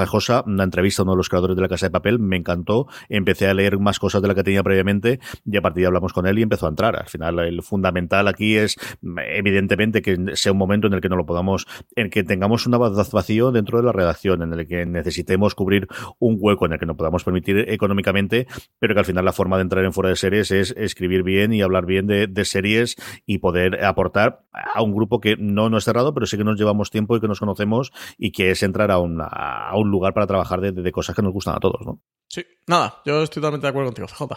Una 0.45 0.63
entrevista 0.63 1.01
a 1.01 1.03
uno 1.03 1.13
de 1.13 1.17
los 1.17 1.30
creadores 1.30 1.55
de 1.55 1.61
la 1.61 1.67
Casa 1.67 1.88
de 1.88 1.91
Papel, 1.91 2.19
me 2.19 2.36
encantó, 2.36 2.88
empecé 3.09 3.47
a 3.47 3.53
leer 3.53 3.80
más 3.80 3.99
cosas 3.99 4.21
de 4.21 4.28
las 4.28 4.36
que 4.36 4.43
tenía 4.43 4.63
previamente 4.63 5.19
y 5.45 5.57
a 5.57 5.61
partir 5.61 5.82
de 5.82 5.88
hablamos 5.88 6.13
con 6.13 6.28
él 6.28 6.39
y 6.39 6.41
empezó 6.41 6.65
a 6.65 6.69
entrar. 6.69 6.95
Al 6.97 7.07
final, 7.07 7.39
el 7.39 7.61
fundamental 7.63 8.28
aquí 8.28 8.57
es, 8.57 8.75
evidentemente, 9.01 10.01
que 10.01 10.17
sea 10.34 10.51
un 10.51 10.57
momento 10.57 10.88
en 10.88 10.93
el 10.93 11.01
que 11.01 11.09
no 11.09 11.15
lo 11.15 11.25
podamos, 11.25 11.65
en 11.95 12.09
que 12.09 12.23
tengamos 12.23 12.65
un 12.67 12.73
vacío 13.11 13.51
dentro 13.51 13.78
de 13.78 13.86
la 13.86 13.91
redacción, 13.91 14.41
en 14.41 14.53
el 14.53 14.67
que 14.67 14.86
necesitemos 14.86 15.55
cubrir 15.55 15.88
un 16.19 16.38
hueco 16.39 16.65
en 16.65 16.73
el 16.73 16.80
que 16.80 16.86
no 16.86 16.95
podamos 16.95 17.23
permitir 17.23 17.57
económicamente, 17.69 18.47
pero 18.80 18.93
que 18.93 18.99
al 18.99 19.05
final 19.05 19.25
la 19.25 19.34
forma 19.34 19.57
de 19.57 19.63
entrar 19.63 19.84
en 19.86 19.93
fuera 19.93 20.09
de 20.09 20.15
series 20.15 20.51
es 20.51 20.71
escribir 20.78 21.23
bien 21.23 21.53
y 21.53 21.61
hablar 21.61 21.86
bien 21.86 22.07
de, 22.07 22.45
series 22.45 22.95
y 23.25 23.39
poder 23.39 23.84
aportar 23.84 24.43
a 24.53 24.82
un 24.82 24.93
grupo 24.93 25.19
que 25.19 25.36
no 25.38 25.69
nos 25.69 25.78
es 25.78 25.86
cerrado, 25.86 26.13
pero 26.13 26.25
sí 26.25 26.38
que 26.38 26.43
nos 26.43 26.57
llevamos 26.57 26.91
tiempo 26.91 27.15
y 27.15 27.19
que 27.19 27.28
nos 27.28 27.39
conocemos 27.39 27.91
y 28.17 28.32
que 28.32 28.51
es 28.51 28.63
entrar 28.63 28.89
a 28.91 28.99
un, 28.99 29.19
a 29.21 29.71
un 29.75 29.89
lugar 29.89 30.13
para 30.18 30.26
trabajar 30.26 30.59
de, 30.59 30.91
cosas 30.91 31.15
que 31.15 31.22
nos 31.22 31.32
gustan 31.32 31.53
a 31.57 31.59
todos, 31.59 31.80
¿no? 31.86 32.01
Sí, 32.28 32.43
nada, 32.65 33.03
yo 33.05 33.22
estoy 33.22 33.39
totalmente 33.39 33.68
de 33.68 33.70
acuerdo 33.70 33.89
contigo, 33.89 34.07
CJ. 34.07 34.34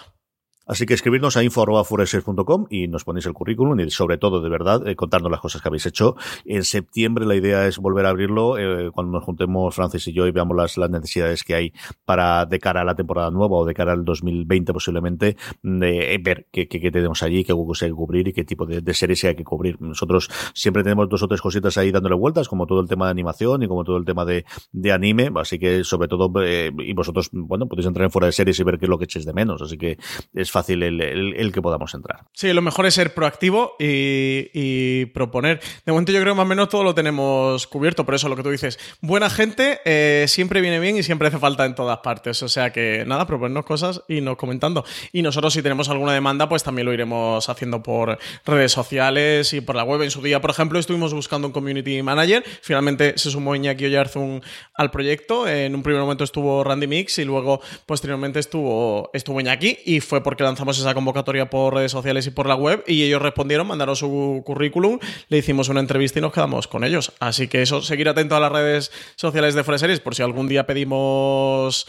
Así 0.71 0.87
que 0.87 0.95
escribirnos 0.95 1.37
a 1.37 1.43
info.foreser.com 1.43 2.66
y 2.71 2.87
nos 2.87 3.03
ponéis 3.03 3.27
el 3.27 3.33
currículum 3.33 3.81
y 3.81 3.91
sobre 3.91 4.18
todo, 4.18 4.41
de 4.41 4.49
verdad, 4.49 4.87
eh, 4.87 4.95
contarnos 4.95 5.29
las 5.29 5.41
cosas 5.41 5.61
que 5.61 5.66
habéis 5.66 5.85
hecho. 5.85 6.14
En 6.45 6.62
septiembre 6.62 7.27
la 7.27 7.35
idea 7.35 7.66
es 7.66 7.79
volver 7.79 8.07
a 8.07 8.11
abrirlo 8.11 8.57
eh, 8.57 8.93
cuando 8.93 9.11
nos 9.11 9.25
juntemos 9.25 9.75
Francis 9.75 10.07
y 10.07 10.12
yo 10.12 10.29
y 10.29 10.31
veamos 10.31 10.57
las, 10.57 10.79
las 10.79 10.89
necesidades 10.89 11.43
que 11.43 11.57
hay 11.57 11.73
para 12.05 12.47
de 12.47 12.61
cara 12.61 12.83
a 12.83 12.85
la 12.85 12.95
temporada 12.95 13.33
nueva 13.33 13.57
o 13.57 13.64
de 13.64 13.75
cara 13.75 13.95
al 13.95 14.05
2020 14.05 14.73
posiblemente, 14.73 15.37
de 15.64 16.21
ver 16.23 16.47
qué, 16.53 16.68
qué, 16.68 16.79
tenemos 16.93 17.21
allí, 17.25 17.43
qué 17.43 17.53
huecos 17.53 17.83
hay 17.83 17.89
que 17.89 17.95
cubrir 17.97 18.29
y 18.29 18.33
qué 18.33 18.45
tipo 18.45 18.64
de, 18.64 18.81
de, 18.81 18.95
series 18.95 19.25
hay 19.25 19.35
que 19.35 19.43
cubrir. 19.43 19.77
Nosotros 19.81 20.31
siempre 20.55 20.85
tenemos 20.85 21.09
dos 21.09 21.21
o 21.25 21.27
tres 21.27 21.41
cositas 21.41 21.79
ahí 21.79 21.91
dándole 21.91 22.14
vueltas, 22.14 22.49
como 22.49 22.68
todo 22.68 22.79
el 22.79 22.87
tema 22.87 23.07
de 23.07 23.11
animación 23.11 23.64
y 23.64 23.66
como 23.66 23.83
todo 23.83 23.97
el 23.97 24.05
tema 24.05 24.25
de, 24.25 24.45
de 24.71 24.93
anime, 24.93 25.33
así 25.35 25.59
que 25.59 25.83
sobre 25.83 26.07
todo, 26.07 26.31
eh, 26.45 26.71
y 26.79 26.93
vosotros, 26.93 27.29
bueno, 27.33 27.66
podéis 27.66 27.89
entrar 27.89 28.05
en 28.05 28.12
fuera 28.12 28.27
de 28.27 28.33
series 28.33 28.61
y 28.61 28.62
ver 28.62 28.79
qué 28.79 28.85
es 28.85 28.89
lo 28.89 28.99
que 28.99 29.07
echéis 29.07 29.27
de 29.27 29.33
menos, 29.33 29.62
así 29.62 29.77
que 29.77 29.99
es 30.33 30.49
fácil 30.49 30.60
fácil 30.61 30.83
el, 30.83 31.53
que 31.53 31.63
podamos 31.63 31.95
entrar. 31.95 32.25
Sí, 32.33 32.53
lo 32.53 32.63
mejor 32.63 32.87
es 32.87 32.95
ser 32.95 33.15
proactivo 33.15 33.77
y, 33.79 35.07
proponer. 35.07 35.61
De 35.85 35.93
momento 35.93 36.13
yo 36.13 36.21
creo 36.21 36.35
más 36.35 36.45
o 36.45 36.49
menos 36.49 36.69
todo 36.69 36.85
lo 36.85 36.95
tenemos 36.95 37.67
cubierto, 37.67 38.05
por 38.05 38.15
eso 38.15 38.29
lo 38.29 38.37
que 38.37 38.43
tú 38.43 38.51
dices. 38.51 38.79
Buena 39.01 39.31
gente 39.31 39.81
eh, 39.85 40.27
siempre 40.29 40.61
viene 40.61 40.79
bien 40.79 40.97
y 40.97 41.03
siempre 41.03 41.29
hace 41.29 41.39
falta 41.39 41.65
en 41.65 41.75
todas 41.75 41.99
partes. 41.99 42.43
O 42.43 42.49
sea 42.49 42.71
que 42.71 43.05
nada, 43.07 43.27
proponernos 43.27 43.65
cosas 43.65 44.03
y 44.09 44.21
nos 44.21 44.37
comentando. 44.37 44.85
Y 45.13 45.23
nosotros 45.23 45.53
si 45.53 45.63
tenemos 45.63 45.89
alguna 45.89 46.13
demanda, 46.13 46.49
pues 46.49 46.63
también 46.63 46.87
lo 46.87 46.93
iremos 46.93 47.49
haciendo 47.49 47.83
por 47.83 48.19
redes 48.45 48.73
sociales 48.73 49.53
y 49.53 49.61
por 49.61 49.77
la 49.77 49.85
web. 49.85 50.03
En 50.03 50.11
su 50.11 50.23
día, 50.23 50.41
por 50.41 50.51
ejemplo, 50.51 50.79
estuvimos 50.79 51.15
buscando 51.15 51.49
un 51.49 51.53
community 51.53 52.03
manager. 52.03 52.45
Finalmente 52.63 53.17
se 53.17 53.31
sumó 53.31 53.55
Iñaki 53.57 53.87
Oyarzun 53.87 54.43
al 54.75 54.91
proyecto. 54.91 55.49
En 55.49 55.75
un 55.75 55.83
primer 55.83 56.03
momento 56.03 56.25
estuvo 56.25 56.63
Randy 56.65 56.87
Mix 56.87 57.19
y 57.19 57.25
luego 57.25 57.61
posteriormente 57.87 58.39
estuvo, 58.39 59.11
estuvo 59.13 59.41
Iñaki 59.41 59.79
y 59.85 60.01
fue 60.01 60.23
porque 60.23 60.43
lanzamos 60.51 60.79
esa 60.79 60.95
convocatoria 60.95 61.49
por 61.49 61.75
redes 61.75 61.93
sociales 61.93 62.27
y 62.27 62.31
por 62.31 62.47
la 62.47 62.57
web 62.57 62.83
y 62.87 63.05
ellos 63.05 63.23
respondieron, 63.23 63.67
mandaron 63.67 63.97
su 63.97 64.43
currículum, 64.45 64.99
le 65.29 65.39
hicimos 65.39 65.69
una 65.69 65.81
entrevista 65.81 66.19
y 66.19 66.23
nos 66.23 66.33
quedamos 66.33 66.67
con 66.67 66.85
ellos. 66.85 67.13
Así 67.21 67.49
que 67.49 67.63
eso, 67.63 67.81
seguir 67.81 68.09
atento 68.09 68.37
a 68.37 68.41
las 68.41 68.53
redes 68.53 68.93
sociales 69.17 69.55
de 69.55 69.65
Freseries 69.65 70.01
por 70.01 70.15
si 70.15 70.23
algún 70.23 70.49
día 70.49 70.67
pedimos 70.67 71.87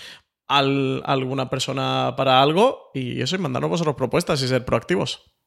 a 0.48 0.60
alguna 0.60 1.50
persona 1.50 2.14
para 2.16 2.42
algo 2.42 2.92
y 2.94 3.22
eso, 3.22 3.36
y 3.36 3.40
mandarnos 3.40 3.72
vosotros 3.72 3.96
propuestas 3.96 4.42
y 4.42 4.48
ser 4.48 4.66
proactivos. 4.66 5.41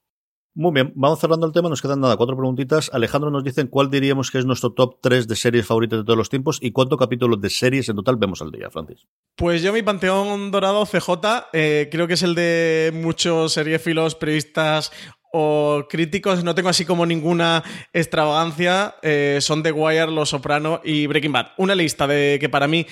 Muy 0.57 0.73
bien, 0.73 0.93
vamos 0.95 1.19
cerrando 1.19 1.47
el 1.47 1.53
tema, 1.53 1.69
nos 1.69 1.83
quedan 1.83 1.99
nada, 1.99 2.17
cuatro 2.17 2.37
preguntitas. 2.37 2.89
Alejandro 2.93 3.29
nos 3.29 3.43
dice 3.43 3.69
cuál 3.69 3.91
diríamos 3.91 4.31
que 4.31 4.39
es 4.39 4.47
nuestro 4.47 4.73
top 4.73 5.01
3 5.01 5.27
de 5.27 5.35
series 5.35 5.67
favoritas 5.67 5.99
de 5.99 6.05
todos 6.05 6.17
los 6.17 6.31
tiempos 6.31 6.59
y 6.63 6.71
cuántos 6.71 6.97
capítulos 6.97 7.41
de 7.41 7.51
series 7.51 7.89
en 7.89 7.97
total 7.97 8.17
vemos 8.17 8.41
al 8.41 8.53
día, 8.53 8.71
Francis. 8.71 9.09
Pues 9.35 9.63
yo 9.63 9.73
mi 9.73 9.83
panteón 9.83 10.53
dorado 10.53 10.87
CJ 10.87 11.11
eh, 11.53 11.89
creo 11.91 12.07
que 12.07 12.15
es 12.15 12.23
el 12.23 12.37
de 12.37 12.93
muchos 12.95 13.53
seriefilos, 13.53 14.15
periodistas 14.15 14.93
o 15.33 15.87
críticos, 15.91 16.45
no 16.45 16.55
tengo 16.55 16.69
así 16.69 16.85
como 16.85 17.05
ninguna 17.05 17.65
extravagancia, 17.93 18.95
eh, 19.03 19.39
son 19.41 19.65
The 19.65 19.73
Wire, 19.73 20.13
Los 20.13 20.29
Soprano 20.29 20.81
y 20.85 21.09
Breaking 21.09 21.33
Bad. 21.33 21.47
Una 21.59 21.75
lista 21.75 22.07
de 22.07 22.39
que 22.41 22.49
para 22.49 22.69
mí 22.69 22.87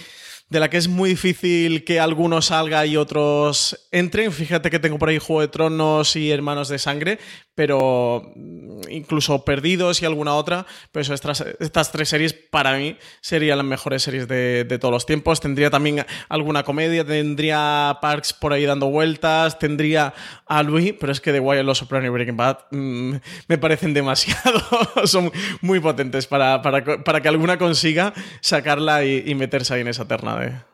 de 0.53 0.61
la 0.61 0.69
que 0.69 0.77
es 0.77 0.87
muy 0.87 1.09
difícil 1.11 1.83
que 1.83 1.99
algunos 1.99 2.47
salga 2.47 2.85
y 2.85 2.99
otros 2.99 3.89
entren. 3.91 4.31
Fíjate 4.33 4.69
que 4.69 4.79
tengo 4.79 4.99
por 4.99 5.09
ahí 5.09 5.19
Juego 5.19 5.41
de 5.41 5.49
Tronos 5.49 6.15
y 6.15 6.31
Hermanos 6.31 6.69
de 6.69 6.79
Sangre, 6.79 7.19
pero 7.55 8.33
mm, 8.37 8.91
incluso 8.91 9.47
Perdidos 9.47 10.03
y 10.03 10.05
alguna 10.05 10.35
otra, 10.35 10.67
pero 10.93 11.03
eso, 11.03 11.15
estas, 11.15 11.91
tres 11.91 12.09
series 12.11 12.35
para 12.35 12.77
mí 12.77 12.99
serían 13.23 13.57
las 13.57 13.67
mejores 13.67 14.03
series 14.03 14.29
de, 14.29 14.65
de, 14.65 14.79
todos 14.79 14.93
los 14.93 15.07
tiempos. 15.07 15.41
Tendría 15.41 15.71
también 15.71 16.05
alguna 16.29 16.65
comedia, 16.65 17.03
tendría 17.03 17.97
Parks 18.03 18.35
por 18.35 18.53
ahí 18.53 18.67
dando 18.67 18.91
vueltas, 18.91 19.59
tendría 19.59 20.13
a 20.47 20.63
Louis, 20.63 20.95
pero 21.01 21.13
es 21.13 21.21
que 21.23 21.33
The 21.33 21.41
Wire, 21.41 21.63
Los 21.63 21.79
Sopranos 21.79 22.07
y 22.07 22.11
Breaking 22.11 22.37
Bad 22.37 22.59
mmm, 22.73 23.15
me 23.49 23.57
parecen 23.57 23.95
demasiado, 23.95 24.61
son 25.05 25.33
muy 25.63 25.81
potentes 25.81 26.27
para, 26.27 26.61
para, 26.61 27.03
para, 27.03 27.23
que 27.23 27.29
alguna 27.29 27.57
consiga 27.57 28.13
sacarla 28.41 29.05
y, 29.05 29.35
meterse 29.35 29.73
ahí 29.73 29.81
en 29.81 29.89
esa 29.89 30.07
terna 30.07 30.37
de... 30.43 30.72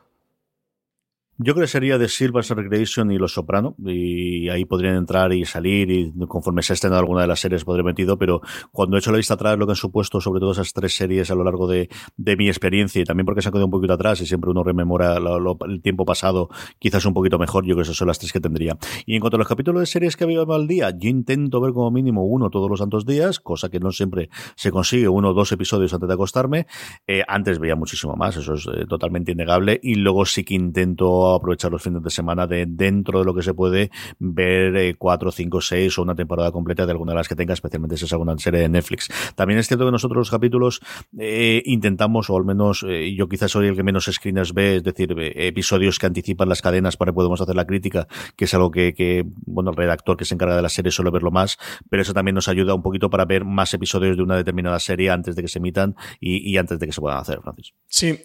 Yo 1.40 1.54
creo 1.54 1.66
que 1.66 1.70
sería 1.70 1.98
de 1.98 2.08
Silver's 2.08 2.50
Recreation 2.50 3.12
y 3.12 3.16
Los 3.16 3.34
Soprano, 3.34 3.76
y 3.78 4.48
ahí 4.48 4.64
podrían 4.64 4.96
entrar 4.96 5.32
y 5.32 5.44
salir, 5.44 5.88
y 5.88 6.12
conforme 6.26 6.64
se 6.64 6.72
estrenado 6.72 6.98
alguna 6.98 7.20
de 7.20 7.28
las 7.28 7.38
series 7.38 7.64
podré 7.64 7.84
metido, 7.84 8.18
pero 8.18 8.40
cuando 8.72 8.96
he 8.96 8.98
hecho 8.98 9.12
la 9.12 9.18
vista 9.18 9.34
atrás, 9.34 9.56
lo 9.56 9.64
que 9.64 9.70
han 9.70 9.76
supuesto 9.76 10.20
sobre 10.20 10.40
todo 10.40 10.50
esas 10.50 10.72
tres 10.72 10.96
series 10.96 11.30
a 11.30 11.36
lo 11.36 11.44
largo 11.44 11.68
de, 11.68 11.88
mi 12.16 12.48
experiencia, 12.48 13.00
y 13.00 13.04
también 13.04 13.24
porque 13.24 13.40
se 13.40 13.50
han 13.50 13.52
quedado 13.52 13.66
un 13.66 13.70
poquito 13.70 13.92
atrás, 13.92 14.20
y 14.20 14.26
siempre 14.26 14.50
uno 14.50 14.64
rememora 14.64 15.20
lo, 15.20 15.56
el 15.64 15.80
tiempo 15.80 16.04
pasado, 16.04 16.48
quizás 16.80 17.06
un 17.06 17.14
poquito 17.14 17.38
mejor, 17.38 17.64
yo 17.64 17.74
creo 17.74 17.76
que 17.76 17.82
esas 17.82 17.96
son 17.96 18.08
las 18.08 18.18
tres 18.18 18.32
que 18.32 18.40
tendría. 18.40 18.76
Y 19.06 19.14
en 19.14 19.20
cuanto 19.20 19.36
a 19.36 19.38
los 19.38 19.46
capítulos 19.46 19.78
de 19.78 19.86
series 19.86 20.16
que 20.16 20.24
había 20.24 20.40
al 20.40 20.66
día, 20.66 20.90
yo 20.90 21.08
intento 21.08 21.60
ver 21.60 21.72
como 21.72 21.92
mínimo 21.92 22.26
uno 22.26 22.50
todos 22.50 22.68
los 22.68 22.80
santos 22.80 23.06
días, 23.06 23.38
cosa 23.38 23.68
que 23.68 23.78
no 23.78 23.92
siempre 23.92 24.28
se 24.56 24.72
consigue, 24.72 25.08
uno 25.08 25.28
o 25.28 25.34
dos 25.34 25.52
episodios 25.52 25.94
antes 25.94 26.08
de 26.08 26.14
acostarme. 26.14 26.66
Eh, 27.06 27.22
antes 27.28 27.60
veía 27.60 27.76
muchísimo 27.76 28.16
más, 28.16 28.36
eso 28.36 28.54
es 28.54 28.66
eh, 28.66 28.86
totalmente 28.88 29.30
innegable, 29.30 29.78
y 29.80 29.94
luego 29.94 30.26
sí 30.26 30.42
que 30.42 30.54
intento 30.54 31.27
aprovechar 31.34 31.70
los 31.70 31.82
fines 31.82 32.02
de 32.02 32.10
semana 32.10 32.46
de 32.46 32.66
dentro 32.66 33.18
de 33.20 33.24
lo 33.24 33.34
que 33.34 33.42
se 33.42 33.54
puede 33.54 33.90
ver 34.18 34.76
eh, 34.76 34.94
cuatro, 34.96 35.30
cinco, 35.30 35.60
seis 35.60 35.98
o 35.98 36.02
una 36.02 36.14
temporada 36.14 36.52
completa 36.52 36.86
de 36.86 36.92
alguna 36.92 37.12
de 37.12 37.16
las 37.16 37.28
que 37.28 37.36
tenga, 37.36 37.54
especialmente 37.54 37.96
si 37.96 38.04
es 38.04 38.12
alguna 38.12 38.36
serie 38.38 38.60
de 38.60 38.68
Netflix. 38.68 39.08
También 39.34 39.58
es 39.58 39.66
cierto 39.66 39.84
que 39.84 39.92
nosotros 39.92 40.18
los 40.18 40.30
capítulos 40.30 40.80
eh, 41.18 41.62
intentamos, 41.66 42.30
o 42.30 42.36
al 42.36 42.44
menos 42.44 42.84
eh, 42.88 43.14
yo 43.14 43.28
quizás 43.28 43.50
soy 43.50 43.68
el 43.68 43.76
que 43.76 43.82
menos 43.82 44.08
screeners 44.10 44.54
ve, 44.54 44.76
es 44.76 44.84
decir, 44.84 45.14
episodios 45.18 45.98
que 45.98 46.06
anticipan 46.06 46.48
las 46.48 46.62
cadenas 46.62 46.96
para 46.96 47.12
que 47.12 47.14
podamos 47.14 47.40
hacer 47.40 47.54
la 47.54 47.66
crítica, 47.66 48.06
que 48.36 48.44
es 48.44 48.54
algo 48.54 48.70
que, 48.70 49.24
bueno, 49.46 49.70
el 49.70 49.76
redactor 49.76 50.16
que 50.16 50.24
se 50.24 50.34
encarga 50.34 50.56
de 50.56 50.62
la 50.62 50.68
serie 50.68 50.90
suele 50.90 51.10
verlo 51.10 51.30
más, 51.30 51.58
pero 51.90 52.02
eso 52.02 52.14
también 52.14 52.34
nos 52.34 52.48
ayuda 52.48 52.74
un 52.74 52.82
poquito 52.82 53.10
para 53.10 53.24
ver 53.24 53.44
más 53.44 53.74
episodios 53.74 54.16
de 54.16 54.22
una 54.22 54.36
determinada 54.36 54.78
serie 54.78 55.10
antes 55.10 55.36
de 55.36 55.42
que 55.42 55.48
se 55.48 55.58
emitan 55.58 55.96
y, 56.20 56.50
y 56.50 56.56
antes 56.56 56.78
de 56.78 56.86
que 56.86 56.92
se 56.92 57.00
puedan 57.00 57.18
hacer, 57.18 57.40
Francis. 57.42 57.74
Sí, 57.86 58.20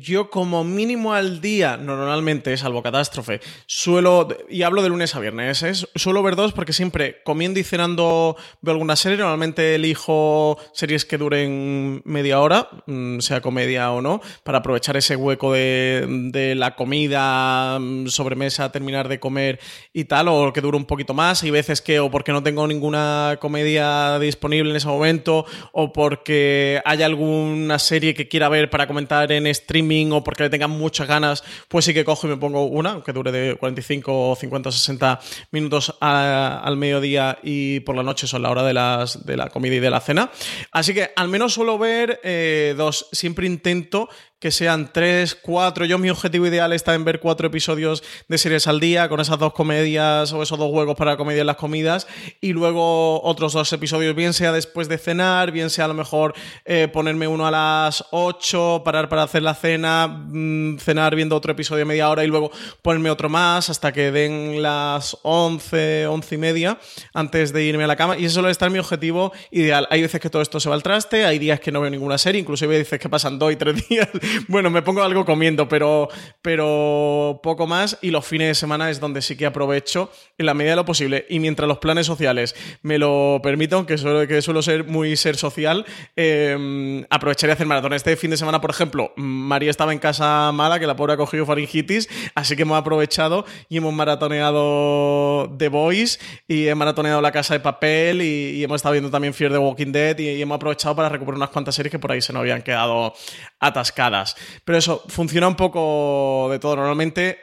yo 0.00 0.30
como 0.30 0.64
mínimo 0.64 1.12
al 1.12 1.40
día, 1.40 1.76
normalmente, 1.76 2.21
salvo 2.56 2.82
catástrofe, 2.82 3.40
suelo, 3.66 4.28
y 4.48 4.62
hablo 4.62 4.82
de 4.82 4.88
lunes 4.88 5.14
a 5.14 5.20
viernes, 5.20 5.62
¿eh? 5.62 5.72
suelo 5.94 6.22
ver 6.22 6.36
dos 6.36 6.52
porque 6.52 6.72
siempre 6.72 7.22
comiendo 7.24 7.58
y 7.60 7.64
cenando 7.64 8.36
veo 8.60 8.72
alguna 8.72 8.96
serie, 8.96 9.18
normalmente 9.18 9.74
elijo 9.74 10.58
series 10.72 11.04
que 11.04 11.18
duren 11.18 12.02
media 12.04 12.40
hora, 12.40 12.68
mm, 12.86 13.18
sea 13.20 13.40
comedia 13.40 13.90
o 13.92 14.00
no, 14.00 14.20
para 14.44 14.58
aprovechar 14.58 14.96
ese 14.96 15.16
hueco 15.16 15.52
de, 15.52 16.54
la 16.56 16.76
comida, 16.76 17.78
mm, 17.78 18.06
sobremesa, 18.08 18.70
terminar 18.70 19.08
de 19.08 19.18
comer 19.18 19.58
y 19.92 20.04
tal, 20.04 20.28
o 20.28 20.52
que 20.52 20.60
dure 20.60 20.76
un 20.76 20.84
poquito 20.84 21.14
más. 21.14 21.42
Hay 21.42 21.50
veces 21.50 21.80
que 21.80 22.00
o 22.00 22.10
porque 22.10 22.32
no 22.32 22.42
tengo 22.42 22.66
ninguna 22.66 23.38
comedia 23.40 24.18
disponible 24.18 24.70
en 24.70 24.76
ese 24.76 24.88
momento, 24.88 25.44
o 25.72 25.92
porque 25.92 26.80
hay 26.84 27.02
alguna 27.02 27.78
serie 27.78 28.14
que 28.14 28.28
quiera 28.28 28.48
ver 28.48 28.70
para 28.70 28.86
comentar 28.86 29.32
en 29.32 29.46
streaming 29.46 30.12
o 30.12 30.24
porque 30.24 30.44
le 30.44 30.50
tengan 30.50 30.70
muchas 30.70 31.08
ganas, 31.08 31.42
pues 31.68 31.84
sí 31.84 31.94
que 31.94 32.04
cojo 32.12 32.26
y 32.26 32.30
me 32.30 32.36
pongo 32.36 32.66
una, 32.66 33.02
que 33.02 33.12
dure 33.12 33.32
de 33.32 33.56
45 33.56 34.30
o 34.30 34.36
50 34.36 34.68
o 34.68 34.72
60 34.72 35.20
minutos 35.50 35.96
al 36.00 36.76
mediodía 36.76 37.38
y 37.42 37.80
por 37.80 37.96
la 37.96 38.02
noche 38.02 38.26
son 38.26 38.42
la 38.42 38.50
hora 38.50 38.62
de, 38.62 38.74
las, 38.74 39.24
de 39.24 39.36
la 39.36 39.48
comida 39.48 39.76
y 39.76 39.80
de 39.80 39.88
la 39.88 40.00
cena. 40.00 40.30
Así 40.72 40.92
que 40.92 41.10
al 41.16 41.28
menos 41.28 41.54
suelo 41.54 41.78
ver 41.78 42.20
eh, 42.22 42.74
dos. 42.76 43.08
Siempre 43.12 43.46
intento 43.46 44.10
que 44.42 44.50
sean 44.50 44.90
tres, 44.92 45.36
cuatro. 45.40 45.84
Yo 45.84 45.98
mi 45.98 46.10
objetivo 46.10 46.48
ideal 46.48 46.72
está 46.72 46.94
en 46.94 47.04
ver 47.04 47.20
cuatro 47.20 47.46
episodios 47.46 48.02
de 48.26 48.38
series 48.38 48.66
al 48.66 48.80
día, 48.80 49.08
con 49.08 49.20
esas 49.20 49.38
dos 49.38 49.52
comedias 49.52 50.32
o 50.32 50.42
esos 50.42 50.58
dos 50.58 50.68
juegos 50.68 50.96
para 50.96 51.16
comedia 51.16 51.42
en 51.42 51.46
las 51.46 51.54
comidas, 51.54 52.08
y 52.40 52.52
luego 52.52 53.22
otros 53.22 53.52
dos 53.52 53.72
episodios, 53.72 54.16
bien 54.16 54.32
sea 54.32 54.50
después 54.50 54.88
de 54.88 54.98
cenar, 54.98 55.52
bien 55.52 55.70
sea 55.70 55.84
a 55.84 55.88
lo 55.88 55.94
mejor 55.94 56.34
eh, 56.64 56.88
ponerme 56.92 57.28
uno 57.28 57.46
a 57.46 57.52
las 57.52 58.04
8, 58.10 58.82
parar 58.84 59.08
para 59.08 59.22
hacer 59.22 59.44
la 59.44 59.54
cena, 59.54 60.08
mmm, 60.08 60.76
cenar 60.78 61.14
viendo 61.14 61.36
otro 61.36 61.52
episodio 61.52 61.78
de 61.78 61.84
media 61.84 62.10
hora 62.10 62.24
y 62.24 62.26
luego 62.26 62.50
ponerme 62.82 63.10
otro 63.10 63.28
más 63.28 63.70
hasta 63.70 63.92
que 63.92 64.10
den 64.10 64.60
las 64.60 65.16
11, 65.22 66.08
11 66.08 66.34
y 66.34 66.38
media 66.38 66.78
antes 67.14 67.52
de 67.52 67.62
irme 67.62 67.84
a 67.84 67.86
la 67.86 67.94
cama. 67.94 68.18
Y 68.18 68.24
eso 68.24 68.34
suele 68.34 68.50
estar 68.50 68.70
mi 68.70 68.80
objetivo 68.80 69.32
ideal. 69.52 69.86
Hay 69.88 70.02
veces 70.02 70.20
que 70.20 70.30
todo 70.30 70.42
esto 70.42 70.58
se 70.58 70.68
va 70.68 70.74
al 70.74 70.82
traste, 70.82 71.24
hay 71.24 71.38
días 71.38 71.60
que 71.60 71.70
no 71.70 71.80
veo 71.80 71.90
ninguna 71.90 72.18
serie, 72.18 72.40
incluso 72.40 72.64
hay 72.64 72.70
veces 72.70 72.98
que 72.98 73.08
pasan 73.08 73.38
dos 73.38 73.52
y 73.52 73.56
tres 73.56 73.88
días 73.88 74.08
bueno, 74.48 74.70
me 74.70 74.82
pongo 74.82 75.02
algo 75.02 75.24
comiendo, 75.24 75.68
pero, 75.68 76.08
pero 76.40 77.40
poco 77.42 77.66
más. 77.66 77.98
Y 78.02 78.10
los 78.10 78.26
fines 78.26 78.48
de 78.48 78.54
semana 78.54 78.90
es 78.90 79.00
donde 79.00 79.22
sí 79.22 79.36
que 79.36 79.46
aprovecho 79.46 80.10
en 80.38 80.46
la 80.46 80.54
medida 80.54 80.72
de 80.72 80.76
lo 80.76 80.84
posible. 80.84 81.26
Y 81.28 81.38
mientras 81.38 81.68
los 81.68 81.78
planes 81.78 82.06
sociales 82.06 82.54
me 82.82 82.98
lo 82.98 83.40
permitan, 83.42 83.86
que 83.86 83.98
suelo, 83.98 84.26
que 84.26 84.42
suelo 84.42 84.62
ser 84.62 84.84
muy 84.84 85.16
ser 85.16 85.36
social, 85.36 85.84
eh, 86.16 87.04
aprovecharé 87.10 87.52
a 87.52 87.54
hacer 87.54 87.66
maratón. 87.66 87.92
Este 87.92 88.16
fin 88.16 88.30
de 88.30 88.36
semana, 88.36 88.60
por 88.60 88.70
ejemplo, 88.70 89.12
María 89.16 89.70
estaba 89.70 89.92
en 89.92 89.98
casa 89.98 90.50
mala, 90.52 90.78
que 90.78 90.86
la 90.86 90.96
pobre 90.96 91.14
ha 91.14 91.16
cogido 91.16 91.46
faringitis, 91.46 92.08
así 92.34 92.56
que 92.56 92.62
hemos 92.62 92.78
aprovechado 92.78 93.44
y 93.68 93.78
hemos 93.78 93.92
maratoneado 93.92 95.54
The 95.56 95.68
Voice 95.68 96.18
y 96.48 96.68
he 96.68 96.74
maratoneado 96.74 97.20
La 97.20 97.32
Casa 97.32 97.54
de 97.54 97.60
Papel 97.60 98.22
y, 98.22 98.62
hemos 98.62 98.76
estado 98.76 98.92
viendo 98.92 99.10
también 99.10 99.34
Fear 99.34 99.50
the 99.50 99.58
Walking 99.58 99.90
Dead 99.90 100.18
y, 100.18 100.28
y 100.28 100.42
hemos 100.42 100.56
aprovechado 100.56 100.94
para 100.94 101.08
recuperar 101.08 101.36
unas 101.36 101.50
cuantas 101.50 101.74
series 101.74 101.90
que 101.90 101.98
por 101.98 102.12
ahí 102.12 102.20
se 102.20 102.32
nos 102.32 102.40
habían 102.40 102.62
quedado 102.62 103.12
atascadas. 103.58 104.21
Pero 104.64 104.78
eso, 104.78 105.02
funciona 105.08 105.48
un 105.48 105.56
poco 105.56 106.48
de 106.50 106.58
todo. 106.58 106.76
Normalmente 106.76 107.38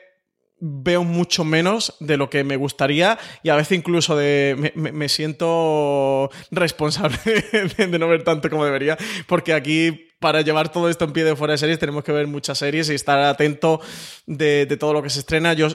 veo 0.60 1.04
mucho 1.04 1.46
menos 1.46 1.96
de 2.00 2.18
lo 2.18 2.30
que 2.30 2.44
me 2.44 2.58
gustaría 2.58 3.18
y 3.44 3.50
a 3.50 3.56
veces 3.56 3.78
incluso 3.78 4.16
me, 4.16 5.10
siento 5.10 6.30
responsable 6.52 7.18
de, 7.78 7.88
de, 7.88 8.00
no 8.00 8.08
ver 8.08 8.24
tanto 8.24 8.50
como 8.50 8.66
debería 8.66 8.98
porque 9.26 9.54
aquí 9.54 10.08
para 10.20 10.42
llevar 10.42 10.70
todo 10.70 10.90
esto 10.90 11.06
en 11.06 11.14
pie 11.14 11.24
de 11.24 11.36
fuera 11.36 11.54
de 11.54 11.60
series 11.60 11.80
tenemos 11.80 12.04
que 12.04 12.12
ver 12.12 12.28
muchas 12.28 12.58
series 12.58 12.90
y 12.90 12.94
estar 12.94 13.20
atento 13.20 13.80
de, 14.26 14.66
de 14.66 14.78
todo 14.78 14.92
lo 14.92 15.02
que 15.02 15.10
se 15.10 15.20
estrena 15.20 15.54
yo 15.54 15.70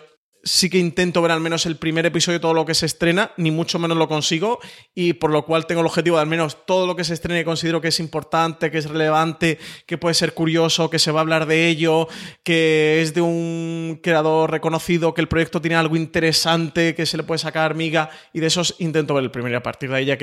sí 0.44 0.70
que 0.70 0.78
intento 0.78 1.22
ver 1.22 1.32
al 1.32 1.40
menos 1.40 1.66
el 1.66 1.76
primer 1.76 2.06
episodio 2.06 2.38
de 2.38 2.42
todo 2.42 2.54
lo 2.54 2.66
que 2.66 2.74
se 2.74 2.86
estrena, 2.86 3.32
ni 3.36 3.50
mucho 3.50 3.78
menos 3.78 3.96
lo 3.96 4.08
consigo, 4.08 4.60
y 4.94 5.14
por 5.14 5.30
lo 5.30 5.44
cual 5.44 5.66
tengo 5.66 5.80
el 5.80 5.86
objetivo 5.86 6.16
de 6.16 6.22
al 6.22 6.28
menos 6.28 6.66
todo 6.66 6.86
lo 6.86 6.94
que 6.96 7.04
se 7.04 7.14
estrene 7.14 7.44
considero 7.44 7.80
que 7.80 7.88
es 7.88 8.00
importante, 8.00 8.70
que 8.70 8.78
es 8.78 8.88
relevante, 8.88 9.58
que 9.86 9.98
puede 9.98 10.14
ser 10.14 10.34
curioso, 10.34 10.90
que 10.90 10.98
se 10.98 11.10
va 11.10 11.20
a 11.20 11.22
hablar 11.22 11.46
de 11.46 11.68
ello, 11.68 12.08
que 12.42 13.00
es 13.00 13.14
de 13.14 13.22
un 13.22 14.00
creador 14.02 14.50
reconocido, 14.50 15.14
que 15.14 15.20
el 15.20 15.28
proyecto 15.28 15.60
tiene 15.60 15.76
algo 15.76 15.96
interesante, 15.96 16.94
que 16.94 17.06
se 17.06 17.16
le 17.16 17.22
puede 17.22 17.38
sacar 17.38 17.74
miga, 17.74 18.10
y 18.32 18.40
de 18.40 18.46
esos 18.46 18.76
intento 18.78 19.14
ver 19.14 19.24
el 19.24 19.30
primero 19.30 19.54
y 19.54 19.56
a 19.56 19.62
partir 19.62 19.90
de 19.90 19.96
ahí 19.96 20.04
ya 20.04 20.18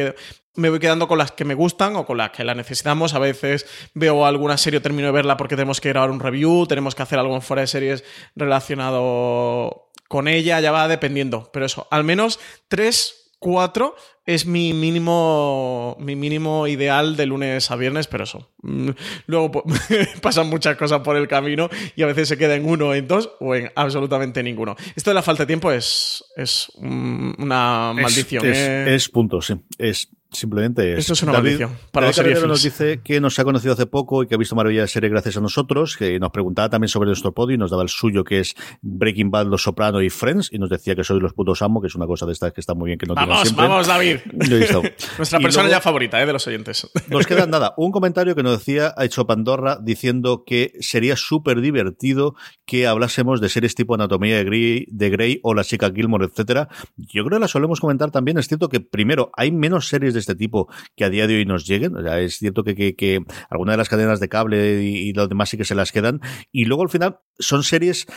me 0.55 0.69
voy 0.69 0.79
quedando 0.79 1.07
con 1.07 1.17
las 1.17 1.31
que 1.31 1.45
me 1.45 1.53
gustan 1.53 1.95
o 1.95 2.05
con 2.05 2.17
las 2.17 2.31
que 2.31 2.43
la 2.43 2.53
necesitamos. 2.53 3.13
A 3.13 3.19
veces 3.19 3.65
veo 3.93 4.25
alguna 4.25 4.57
serie 4.57 4.79
o 4.79 4.81
termino 4.81 5.07
de 5.07 5.13
verla 5.13 5.37
porque 5.37 5.55
tenemos 5.55 5.79
que 5.79 5.89
grabar 5.89 6.11
un 6.11 6.19
review, 6.19 6.65
tenemos 6.67 6.95
que 6.95 7.03
hacer 7.03 7.19
algo 7.19 7.35
en 7.35 7.41
fuera 7.41 7.61
de 7.61 7.67
series 7.67 8.03
relacionado 8.35 9.90
con 10.11 10.27
ella 10.27 10.59
ya 10.59 10.73
va 10.73 10.89
dependiendo, 10.89 11.49
pero 11.53 11.65
eso, 11.65 11.87
al 11.89 12.03
menos 12.03 12.37
tres, 12.67 13.31
cuatro 13.39 13.95
es 14.25 14.45
mi 14.45 14.73
mínimo, 14.73 15.95
mi 16.01 16.17
mínimo 16.17 16.67
ideal 16.67 17.15
de 17.15 17.25
lunes 17.25 17.71
a 17.71 17.77
viernes, 17.77 18.07
pero 18.07 18.25
eso. 18.25 18.51
Mm, 18.61 18.89
luego 19.27 19.63
pasan 20.21 20.49
muchas 20.49 20.75
cosas 20.75 20.99
por 20.99 21.15
el 21.15 21.29
camino 21.29 21.69
y 21.95 22.03
a 22.03 22.07
veces 22.07 22.27
se 22.27 22.37
queda 22.37 22.55
en 22.55 22.65
uno, 22.65 22.93
en 22.93 23.07
dos 23.07 23.31
o 23.39 23.55
en 23.55 23.71
absolutamente 23.73 24.43
ninguno. 24.43 24.75
Esto 24.97 25.11
de 25.11 25.13
la 25.13 25.21
falta 25.21 25.43
de 25.43 25.47
tiempo 25.47 25.71
es, 25.71 26.25
es 26.35 26.69
una 26.75 27.93
maldición. 27.93 28.45
Es, 28.45 28.57
¿eh? 28.57 28.83
es, 28.87 29.03
es 29.03 29.09
punto, 29.09 29.41
sí. 29.41 29.53
Es 29.77 30.09
Simplemente 30.31 30.93
es. 30.93 30.99
Esto 30.99 31.13
es 31.13 31.23
una 31.23 31.33
David, 31.33 31.43
maldición. 31.59 31.77
Para 31.91 32.05
David 32.07 32.15
Caballero 32.17 32.47
nos 32.47 32.63
dice 32.63 33.01
que 33.03 33.19
nos 33.19 33.37
ha 33.37 33.43
conocido 33.43 33.73
hace 33.73 33.85
poco 33.85 34.23
y 34.23 34.27
que 34.27 34.35
ha 34.35 34.37
visto 34.37 34.55
Maravilla 34.55 34.81
de 34.81 34.87
Serie 34.87 35.09
gracias 35.09 35.35
a 35.35 35.41
nosotros, 35.41 35.97
que 35.97 36.17
nos 36.19 36.31
preguntaba 36.31 36.69
también 36.69 36.87
sobre 36.87 37.07
nuestro 37.07 37.33
podio 37.33 37.55
y 37.55 37.57
nos 37.57 37.69
daba 37.69 37.83
el 37.83 37.89
suyo, 37.89 38.23
que 38.23 38.39
es 38.39 38.55
Breaking 38.81 39.29
Bad, 39.29 39.47
Los 39.47 39.63
Soprano 39.63 40.01
y 40.01 40.09
Friends, 40.09 40.49
y 40.53 40.57
nos 40.57 40.69
decía 40.69 40.95
que 40.95 41.03
sois 41.03 41.21
los 41.21 41.33
putos 41.33 41.61
amo, 41.61 41.81
que 41.81 41.87
es 41.87 41.95
una 41.95 42.07
cosa 42.07 42.25
de 42.25 42.31
estas 42.31 42.53
que 42.53 42.61
está 42.61 42.73
muy 42.73 42.87
bien 42.87 42.97
que 42.99 43.07
nos 43.07 43.15
Vamos, 43.15 43.41
siempre. 43.41 43.67
vamos, 43.67 43.87
David. 43.87 44.17
Nuestra 44.33 45.39
Y 45.39 45.43
persona 45.43 45.63
luego- 45.65 45.67
ya 45.69 45.81
favorita 45.81 46.21
¿eh? 46.21 46.25
de 46.25 46.33
los 46.33 46.47
oyentes. 46.47 46.89
Nos 47.09 47.27
queda 47.27 47.45
nada, 47.45 47.73
un 47.77 47.91
comentario 47.91 48.33
que 48.35 48.43
nos 48.43 48.57
decía, 48.59 48.93
ha 48.95 49.03
hecho 49.05 49.27
Pandorra, 49.27 49.77
diciendo 49.81 50.43
que 50.45 50.73
sería 50.79 51.15
súper 51.17 51.59
divertido 51.61 52.35
que 52.65 52.87
hablásemos 52.87 53.41
de 53.41 53.49
series 53.49 53.75
tipo 53.75 53.95
Anatomía 53.95 54.37
de 54.37 54.43
Grey, 54.45 54.85
de 54.89 55.09
Grey 55.09 55.39
o 55.43 55.53
La 55.53 55.63
chica 55.65 55.91
Gilmore, 55.93 56.25
etcétera. 56.25 56.69
Yo 56.95 57.25
creo 57.25 57.37
que 57.37 57.41
la 57.41 57.47
solemos 57.49 57.79
comentar 57.81 58.11
también. 58.11 58.37
Es 58.37 58.47
cierto 58.47 58.69
que 58.69 58.79
primero 58.79 59.29
hay 59.35 59.51
menos 59.51 59.87
series 59.89 60.13
de 60.13 60.20
este 60.21 60.35
tipo 60.35 60.71
que 60.95 61.05
a 61.05 61.09
día 61.09 61.27
de 61.27 61.35
hoy 61.35 61.45
nos 61.45 61.65
lleguen. 61.65 61.95
O 61.95 62.01
sea, 62.01 62.19
es 62.19 62.37
cierto 62.37 62.63
que, 62.63 62.95
que, 62.95 63.19
algunas 63.49 63.73
de 63.73 63.77
las 63.77 63.89
cadenas 63.89 64.19
de 64.19 64.29
cable 64.29 64.81
y, 64.83 65.09
y 65.09 65.13
los 65.13 65.29
demás 65.29 65.49
sí 65.49 65.57
que 65.57 65.65
se 65.65 65.75
las 65.75 65.91
quedan. 65.91 66.21
Y 66.51 66.65
luego 66.65 66.83
al 66.83 66.89
final 66.89 67.19
son 67.39 67.63
series 67.63 68.07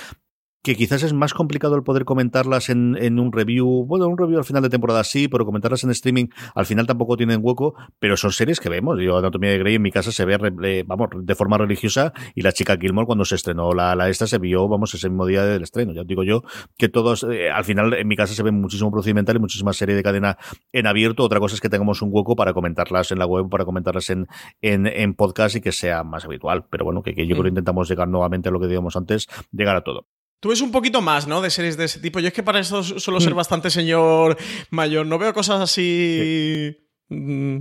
que 0.64 0.76
quizás 0.76 1.02
es 1.02 1.12
más 1.12 1.34
complicado 1.34 1.76
el 1.76 1.82
poder 1.82 2.06
comentarlas 2.06 2.70
en, 2.70 2.96
en, 2.98 3.20
un 3.20 3.32
review, 3.32 3.84
bueno, 3.86 4.08
un 4.08 4.16
review 4.16 4.38
al 4.38 4.46
final 4.46 4.62
de 4.62 4.70
temporada 4.70 5.04
sí, 5.04 5.28
pero 5.28 5.44
comentarlas 5.44 5.84
en 5.84 5.90
streaming 5.90 6.28
al 6.54 6.64
final 6.64 6.86
tampoco 6.86 7.18
tienen 7.18 7.40
hueco, 7.42 7.74
pero 7.98 8.16
son 8.16 8.32
series 8.32 8.60
que 8.60 8.70
vemos. 8.70 8.98
Yo, 8.98 9.18
Anatomía 9.18 9.50
de 9.50 9.58
Grey 9.58 9.74
en 9.74 9.82
mi 9.82 9.90
casa 9.90 10.10
se 10.10 10.24
ve, 10.24 10.84
vamos, 10.86 11.10
de 11.12 11.34
forma 11.34 11.58
religiosa 11.58 12.14
y 12.34 12.40
la 12.40 12.52
chica 12.52 12.78
Gilmore 12.80 13.06
cuando 13.06 13.26
se 13.26 13.34
estrenó 13.34 13.74
la, 13.74 13.94
la 13.94 14.08
esta 14.08 14.26
se 14.26 14.38
vio, 14.38 14.66
vamos, 14.66 14.94
ese 14.94 15.10
mismo 15.10 15.26
día 15.26 15.44
del 15.44 15.62
estreno. 15.62 15.92
Ya 15.92 16.02
digo 16.02 16.24
yo 16.24 16.42
que 16.78 16.88
todos, 16.88 17.24
eh, 17.24 17.50
al 17.50 17.64
final 17.64 17.92
en 17.92 18.08
mi 18.08 18.16
casa 18.16 18.32
se 18.32 18.42
ve 18.42 18.50
muchísimo 18.50 18.90
procedimental 18.90 19.36
y 19.36 19.40
muchísima 19.40 19.74
serie 19.74 19.94
de 19.94 20.02
cadena 20.02 20.38
en 20.72 20.86
abierto. 20.86 21.24
Otra 21.24 21.40
cosa 21.40 21.56
es 21.56 21.60
que 21.60 21.68
tengamos 21.68 22.00
un 22.00 22.08
hueco 22.10 22.36
para 22.36 22.54
comentarlas 22.54 23.12
en 23.12 23.18
la 23.18 23.26
web, 23.26 23.50
para 23.50 23.66
comentarlas 23.66 24.08
en, 24.08 24.28
en, 24.62 24.86
en 24.86 25.12
podcast 25.12 25.56
y 25.56 25.60
que 25.60 25.72
sea 25.72 26.04
más 26.04 26.24
habitual. 26.24 26.64
Pero 26.70 26.86
bueno, 26.86 27.02
que, 27.02 27.14
que 27.14 27.26
yo 27.26 27.34
creo 27.34 27.42
que 27.42 27.48
intentamos 27.50 27.86
llegar 27.86 28.08
nuevamente 28.08 28.48
a 28.48 28.52
lo 28.52 28.60
que 28.60 28.66
digamos 28.66 28.96
antes, 28.96 29.28
llegar 29.52 29.76
a 29.76 29.82
todo. 29.82 30.06
Tú 30.44 30.50
ves 30.50 30.60
un 30.60 30.70
poquito 30.70 31.00
más, 31.00 31.26
¿no? 31.26 31.40
De 31.40 31.48
series 31.48 31.78
de 31.78 31.86
ese 31.86 32.00
tipo. 32.00 32.20
Yo 32.20 32.28
es 32.28 32.34
que 32.34 32.42
para 32.42 32.60
eso 32.60 32.82
suelo 32.82 33.18
ser 33.18 33.32
bastante 33.32 33.70
señor 33.70 34.36
mayor. 34.68 35.06
No 35.06 35.16
veo 35.16 35.32
cosas 35.32 35.58
así. 35.58 36.76
Mm, 36.78 36.83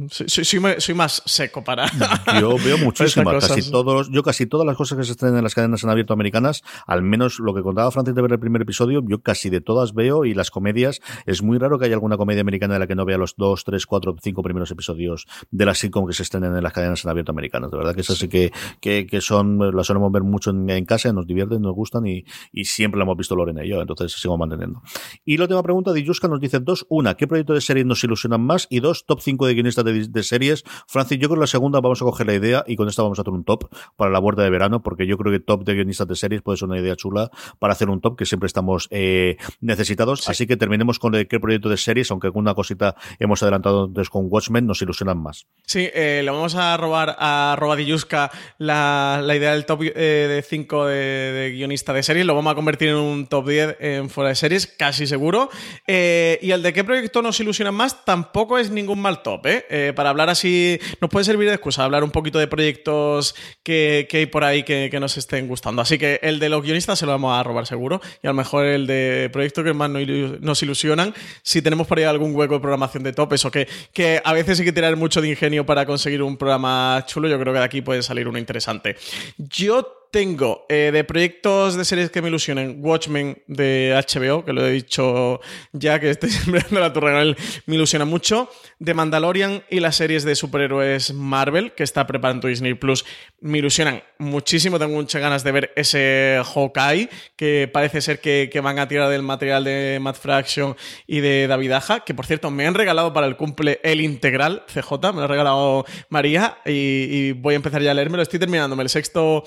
soy, 0.10 0.45
soy, 0.45 0.62
soy, 0.78 0.95
más 0.95 1.22
seco 1.26 1.64
para. 1.64 1.86
Yo 2.39 2.58
veo 2.58 2.78
muchísimas, 2.78 3.47
casi 3.47 3.70
todos, 3.70 4.10
yo 4.12 4.24
casi 4.24 4.45
todas 4.45 4.66
las 4.66 4.76
cosas 4.76 4.97
que 4.97 5.04
se 5.04 5.12
estrenen 5.12 5.38
en 5.38 5.43
las 5.43 5.56
cadenas 5.56 5.84
en 5.84 5.89
abierto 5.89 6.14
americanas, 6.14 6.64
al 6.88 7.01
menos 7.01 7.39
lo 7.39 7.54
que 7.54 7.62
contaba 7.62 7.91
Francis 7.91 8.16
de 8.16 8.22
ver 8.22 8.32
el 8.32 8.39
primer 8.39 8.62
episodio, 8.62 9.01
yo 9.08 9.22
casi 9.22 9.49
de 9.49 9.62
todas 9.62 9.93
veo 9.93 10.26
y 10.26 10.34
las 10.34 10.51
comedias, 10.51 11.01
es 11.26 11.41
muy 11.41 11.58
raro 11.58 11.80
que 11.80 11.86
haya 11.86 11.95
alguna 11.95 12.18
comedia 12.18 12.41
americana 12.41 12.76
de 12.76 12.80
la 12.80 12.88
que 12.88 12.95
no 12.95 13.06
vea 13.06 13.18
los 13.18 13.36
dos, 13.36 13.64
tres, 13.64 13.86
cuatro, 13.86 14.16
cinco 14.22 14.43
primeros 14.43 14.72
episodios 14.72 15.26
de 15.51 15.66
las 15.66 15.78
sitcom 15.78 16.08
que 16.08 16.14
se 16.14 16.24
estrenen 16.24 16.56
en 16.56 16.64
las 16.64 16.74
cadenas 16.74 17.04
en 17.04 17.12
abierto 17.12 17.32
americanas. 17.32 17.72
De 17.72 17.78
verdad 17.78 17.95
que 17.95 18.01
esas 18.01 18.18
sí 18.18 18.28
que, 18.28 18.51
que, 18.80 19.06
que 19.06 19.22
son, 19.22 19.76
las 19.76 19.88
solemos 19.88 20.12
ver 20.12 20.24
mucho 20.24 20.51
en, 20.51 20.70
en, 20.70 20.86
casa, 20.86 21.12
nos 21.14 21.28
divierten, 21.28 21.62
nos 21.62 21.74
gustan 21.74 22.06
y, 22.06 22.26
y 22.51 22.66
siempre 22.66 22.97
la 22.97 23.04
hemos 23.04 23.18
visto 23.18 23.36
Lorena 23.36 23.66
y 23.66 23.70
yo, 23.70 23.82
entonces 23.82 24.12
sigo 24.14 24.38
manteniendo. 24.38 24.82
Y 25.26 25.38
la 25.38 25.43
última 25.43 25.63
pregunta 25.63 25.92
de 25.93 26.04
Yuska 26.04 26.28
nos 26.28 26.39
dice 26.39 26.59
dos, 26.59 26.86
una, 26.89 27.16
¿qué 27.16 27.28
proyecto 27.28 27.54
de 27.54 27.62
serie 27.62 27.84
nos 27.84 28.04
ilusionan 28.04 28.42
más? 28.42 28.67
Y 28.70 28.80
dos, 28.80 29.05
top 29.05 29.21
5 29.21 29.42
de 29.45 29.53
guionistas 29.53 29.86
de, 29.86 30.07
de, 30.07 30.24
series. 30.24 30.63
Francis, 30.87 31.20
yo 31.20 31.28
creo 31.28 31.37
que 31.37 31.41
la 31.41 31.47
segunda 31.47 31.79
vamos 31.79 32.01
a 32.01 32.05
coger 32.05 32.28
la 32.28 32.33
idea 32.33 32.63
y 32.67 32.75
con 32.75 32.87
esta 32.87 33.01
vamos 33.01 33.20
a 33.20 33.21
hacer 33.21 33.33
un 33.33 33.43
top 33.43 33.70
para 33.95 34.11
la 34.11 34.20
vuelta 34.20 34.43
de 34.43 34.49
verano, 34.49 34.82
porque 34.82 35.07
yo 35.07 35.17
creo 35.17 35.32
que 35.32 35.39
top 35.39 35.63
de 35.63 35.75
guionistas 35.75 36.07
de 36.07 36.15
series 36.15 36.41
puede 36.41 36.57
ser 36.57 36.67
una 36.67 36.79
idea 36.79 36.95
chula 36.95 37.29
para 37.59 37.74
hacer 37.74 37.89
un 37.89 38.01
top 38.01 38.17
que 38.17 38.25
siempre 38.25 38.47
estamos 38.47 38.87
eh, 38.91 39.37
necesitados. 39.61 40.21
Sí. 40.21 40.32
Así 40.32 40.47
que 40.47 40.57
terminemos 40.57 40.99
con 40.99 41.15
el, 41.15 41.28
qué 41.28 41.39
proyecto 41.39 41.70
de 41.70 41.78
series, 41.78 42.11
aunque 42.11 42.28
alguna 42.28 42.53
cosita 42.53 42.95
hemos 43.20 43.41
adelantado 43.43 43.86
antes 43.86 44.09
con 44.09 44.28
Watchmen, 44.29 44.65
nos 44.65 44.82
ilusionan 44.82 45.21
más. 45.21 45.47
Sí, 45.65 45.89
eh, 45.93 46.21
le 46.24 46.32
vamos 46.32 46.55
a 46.55 46.75
robar 46.78 47.15
a 47.20 47.55
Robadilluska 47.57 48.32
la, 48.57 49.21
la 49.24 49.36
idea 49.36 49.53
del 49.53 49.65
top 49.65 49.82
eh, 49.83 50.28
de 50.29 50.41
5 50.41 50.86
de, 50.87 50.95
de, 50.95 51.51
guionista 51.51 51.93
de 51.93 52.03
series, 52.03 52.25
lo 52.25 52.36
vamos 52.36 52.51
a 52.51 52.55
convertir 52.55 52.89
en 52.89 52.95
un 52.95 53.28
top 53.28 53.47
10 53.47 53.78
en 53.79 54.09
fuera 54.09 54.29
de 54.29 54.36
series, 54.36 54.67
casi 54.67 55.07
seguro. 55.07 55.49
Eh, 55.87 56.39
y 56.41 56.51
el 56.51 56.61
de 56.61 56.74
qué 56.74 56.83
proyecto 56.83 57.21
nos 57.21 57.39
ilusionan 57.39 57.75
más 57.75 58.05
tampoco 58.05 58.57
es 58.57 58.70
ningún 58.70 59.01
mal 59.01 59.22
top, 59.24 59.45
¿eh? 59.47 59.66
eh, 59.70 59.93
para 59.95 60.09
hablar 60.09 60.29
así, 60.29 60.79
nos 61.01 61.09
puede 61.09 61.25
servir 61.25 61.47
de 61.47 61.55
excusa, 61.55 61.83
hablar 61.83 62.04
un 62.04 62.12
poquito 62.12 62.37
de 62.37 62.47
proyectos 62.47 63.36
que, 63.63 64.08
que 64.09 64.17
hay 64.17 64.25
por 64.28 64.43
ahí 64.43 64.63
que, 64.63 64.89
que, 64.91 65.00
nos 65.00 65.17
estén 65.17 65.47
gustando. 65.47 65.82
Así 65.82 65.97
que 65.97 66.20
el 66.21 66.39
de 66.39 66.50
los 66.50 66.62
guionistas 66.62 67.00
se 67.00 67.05
lo 67.05 67.13
vamos 67.13 67.37
a 67.37 67.41
robar 67.41 67.66
seguro, 67.66 68.01
y 68.21 68.28
a 68.28 68.29
lo 68.29 68.36
mejor 68.36 68.66
el 68.66 68.86
de 68.86 69.29
proyectos 69.33 69.63
que 69.63 69.74
más 69.74 69.89
nos 69.89 70.62
ilusionan, 70.62 71.13
si 71.41 71.62
tenemos 71.62 71.87
por 71.87 71.97
ahí 71.97 72.04
algún 72.04 72.36
hueco 72.36 72.55
de 72.55 72.59
programación 72.59 73.04
de 73.04 73.13
top, 73.13 73.33
eso 73.33 73.50
que, 73.50 73.67
que 73.93 74.21
a 74.24 74.33
veces 74.33 74.59
hay 74.59 74.66
que 74.66 74.74
tirar 74.74 74.95
mucho 74.95 75.21
de 75.21 75.29
ingenio 75.29 75.66
para 75.66 75.86
conseguir 75.86 76.21
un 76.21 76.37
programa 76.37 77.04
chulo, 77.08 77.28
yo 77.28 77.39
creo 77.39 77.54
que 77.54 77.59
de 77.59 77.66
aquí 77.66 77.82
puede 77.82 78.04
salir 78.04 78.28
uno 78.28 78.37
interesante. 78.37 78.95
Yo 79.37 80.03
tengo 80.14 80.68
eh, 80.70 80.92
de 80.94 81.04
proyectos 81.04 81.76
de 81.76 81.84
series 81.84 82.12
que 82.12 82.22
me 82.22 82.28
ilusionen 82.28 82.78
Watchmen 82.82 83.42
de 83.48 84.00
HBO, 84.08 84.46
que 84.46 84.54
lo 84.54 84.64
he 84.64 84.72
dicho 84.72 85.42
ya, 85.72 86.00
que 86.00 86.12
estoy 86.12 86.30
siempre 86.30 86.62
dando 86.62 86.80
la 86.82 86.94
torre 86.94 87.20
él, 87.20 87.36
me 87.66 87.76
ilusiona 87.76 88.06
mucho. 88.06 88.48
De 88.78 88.94
Mandalorian 88.94 89.64
y 89.72 89.80
las 89.80 89.96
series 89.96 90.24
de 90.24 90.36
superhéroes 90.36 91.14
Marvel, 91.16 91.74
que 91.74 91.82
está 91.82 92.06
preparando 92.06 92.48
Disney 92.48 92.76
Plus, 92.76 93.06
me 93.42 93.58
ilusionan 93.58 94.04
muchísimo. 94.20 94.78
Tengo 94.78 94.94
muchas 94.94 95.20
ganas 95.20 95.44
de 95.44 95.52
ver 95.52 95.74
ese 95.76 96.40
Hawkeye, 96.44 97.10
que 97.36 97.68
parece 97.74 98.00
ser 98.00 98.22
que, 98.22 98.52
que 98.54 98.60
van 98.60 98.78
a 98.78 98.88
tirar 98.88 99.10
del 99.10 99.24
material 99.24 99.64
de 99.64 99.98
Matt 100.00 100.18
Fraction 100.18 100.76
y 101.08 101.22
de 101.22 101.48
David 101.48 101.72
Aja, 101.72 102.02
que 102.02 102.14
por 102.14 102.28
cierto 102.28 102.52
me 102.52 102.68
han 102.68 102.76
regalado 102.76 103.14
para 103.14 103.26
el 103.26 103.36
cumple 103.36 103.80
el 103.84 104.00
integral 104.00 104.64
CJ, 104.68 104.92
me 105.12 105.22
lo 105.22 105.24
ha 105.24 105.28
regalado 105.28 105.86
María 106.10 106.60
y, 106.68 106.72
y 106.72 107.32
voy 107.32 107.56
a 107.56 107.58
empezar 107.58 107.82
ya 107.82 107.90
a 107.90 107.94
leerme. 107.96 108.18
Lo 108.18 108.24
estoy 108.24 108.38
terminándome 108.38 108.84
el 108.84 108.90
sexto 108.90 109.44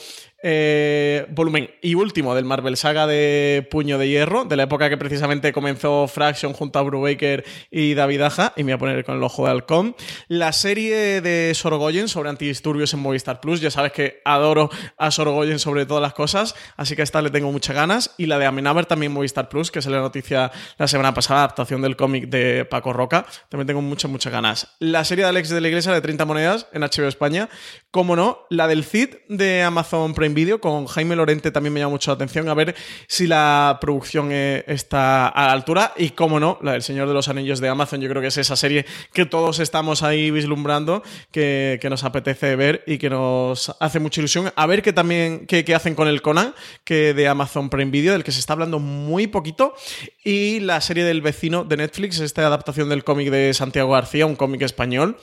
eh, 0.48 1.26
volumen 1.30 1.68
y 1.82 1.96
último 1.96 2.36
del 2.36 2.44
Marvel 2.44 2.76
Saga 2.76 3.08
de 3.08 3.66
Puño 3.68 3.98
de 3.98 4.08
Hierro, 4.08 4.44
de 4.44 4.54
la 4.54 4.62
época 4.62 4.88
que 4.88 4.96
precisamente 4.96 5.52
comenzó 5.52 6.06
Fraction 6.06 6.52
junto 6.52 6.78
a 6.78 6.82
Brubaker 6.82 7.44
y 7.68 7.94
David 7.94 8.20
Aja, 8.20 8.52
y 8.54 8.62
me 8.62 8.70
voy 8.70 8.76
a 8.76 8.78
poner 8.78 9.04
con 9.04 9.16
el 9.16 9.24
ojo 9.24 9.44
de 9.44 9.50
halcón. 9.50 9.96
La 10.28 10.52
serie 10.52 11.20
de 11.20 11.52
Sorogoyen 11.52 12.06
sobre 12.06 12.30
antidisturbios 12.30 12.94
en 12.94 13.00
Movistar 13.00 13.40
Plus, 13.40 13.60
ya 13.60 13.72
sabes 13.72 13.90
que 13.90 14.20
adoro 14.24 14.70
a 14.96 15.10
Sorogoyen 15.10 15.58
sobre 15.58 15.84
todas 15.84 16.00
las 16.00 16.14
cosas, 16.14 16.54
así 16.76 16.94
que 16.94 17.02
a 17.02 17.04
esta 17.04 17.22
le 17.22 17.30
tengo 17.30 17.50
muchas 17.50 17.74
ganas. 17.74 18.14
Y 18.16 18.26
la 18.26 18.38
de 18.38 18.46
Amenaber 18.46 18.86
también 18.86 19.10
Movistar 19.10 19.48
Plus, 19.48 19.72
que 19.72 19.80
es 19.80 19.86
la 19.86 19.98
noticia 19.98 20.52
la 20.78 20.86
semana 20.86 21.12
pasada, 21.12 21.40
adaptación 21.40 21.82
del 21.82 21.96
cómic 21.96 22.28
de 22.28 22.64
Paco 22.66 22.92
Roca, 22.92 23.26
también 23.48 23.66
tengo 23.66 23.82
muchas, 23.82 24.08
muchas 24.08 24.32
ganas. 24.32 24.76
La 24.78 25.04
serie 25.04 25.24
de 25.24 25.30
Alex 25.30 25.48
de 25.48 25.60
la 25.60 25.66
Iglesia 25.66 25.90
de 25.90 26.00
30 26.00 26.24
monedas 26.24 26.68
en 26.72 26.82
HBO 26.82 27.08
España, 27.08 27.48
como 27.90 28.14
no, 28.14 28.46
la 28.48 28.68
del 28.68 28.84
Cid 28.84 29.16
de 29.28 29.64
Amazon 29.64 30.14
Prime 30.14 30.35
Video 30.36 30.60
con 30.60 30.86
Jaime 30.86 31.16
Lorente 31.16 31.50
también 31.50 31.72
me 31.72 31.80
llama 31.80 31.90
mucho 31.90 32.12
la 32.12 32.14
atención 32.14 32.48
a 32.48 32.54
ver 32.54 32.76
si 33.08 33.26
la 33.26 33.78
producción 33.80 34.30
está 34.30 35.26
a 35.28 35.46
la 35.46 35.52
altura 35.52 35.92
y 35.96 36.10
cómo 36.10 36.38
no, 36.38 36.58
la 36.62 36.72
del 36.72 36.82
Señor 36.82 37.08
de 37.08 37.14
los 37.14 37.28
Anillos 37.28 37.58
de 37.58 37.68
Amazon. 37.68 38.00
Yo 38.00 38.08
creo 38.08 38.22
que 38.22 38.28
es 38.28 38.36
esa 38.36 38.54
serie 38.54 38.86
que 39.12 39.26
todos 39.26 39.58
estamos 39.58 40.02
ahí 40.02 40.30
vislumbrando 40.30 41.02
que, 41.32 41.80
nos 41.90 42.04
apetece 42.04 42.56
ver 42.56 42.82
y 42.86 42.98
que 42.98 43.08
nos 43.08 43.74
hace 43.80 43.98
mucha 43.98 44.20
ilusión. 44.20 44.52
A 44.54 44.66
ver 44.66 44.82
qué 44.82 44.92
también 44.92 45.46
qué 45.46 45.74
hacen 45.74 45.94
con 45.94 46.08
el 46.08 46.20
Conan 46.22 46.54
que 46.84 47.14
de 47.14 47.28
Amazon 47.28 47.70
Prime 47.70 47.90
Video 47.90 48.12
del 48.12 48.22
que 48.22 48.32
se 48.32 48.40
está 48.40 48.52
hablando 48.52 48.78
muy 48.78 49.26
poquito. 49.26 49.74
Y 50.22 50.60
la 50.60 50.80
serie 50.80 51.04
del 51.04 51.22
vecino 51.22 51.64
de 51.64 51.76
Netflix 51.78 52.20
esta 52.20 52.46
adaptación 52.46 52.88
del 52.88 53.04
cómic 53.04 53.30
de 53.30 53.54
Santiago 53.54 53.92
García 53.92 54.26
un 54.26 54.36
cómic 54.36 54.62
español 54.62 55.16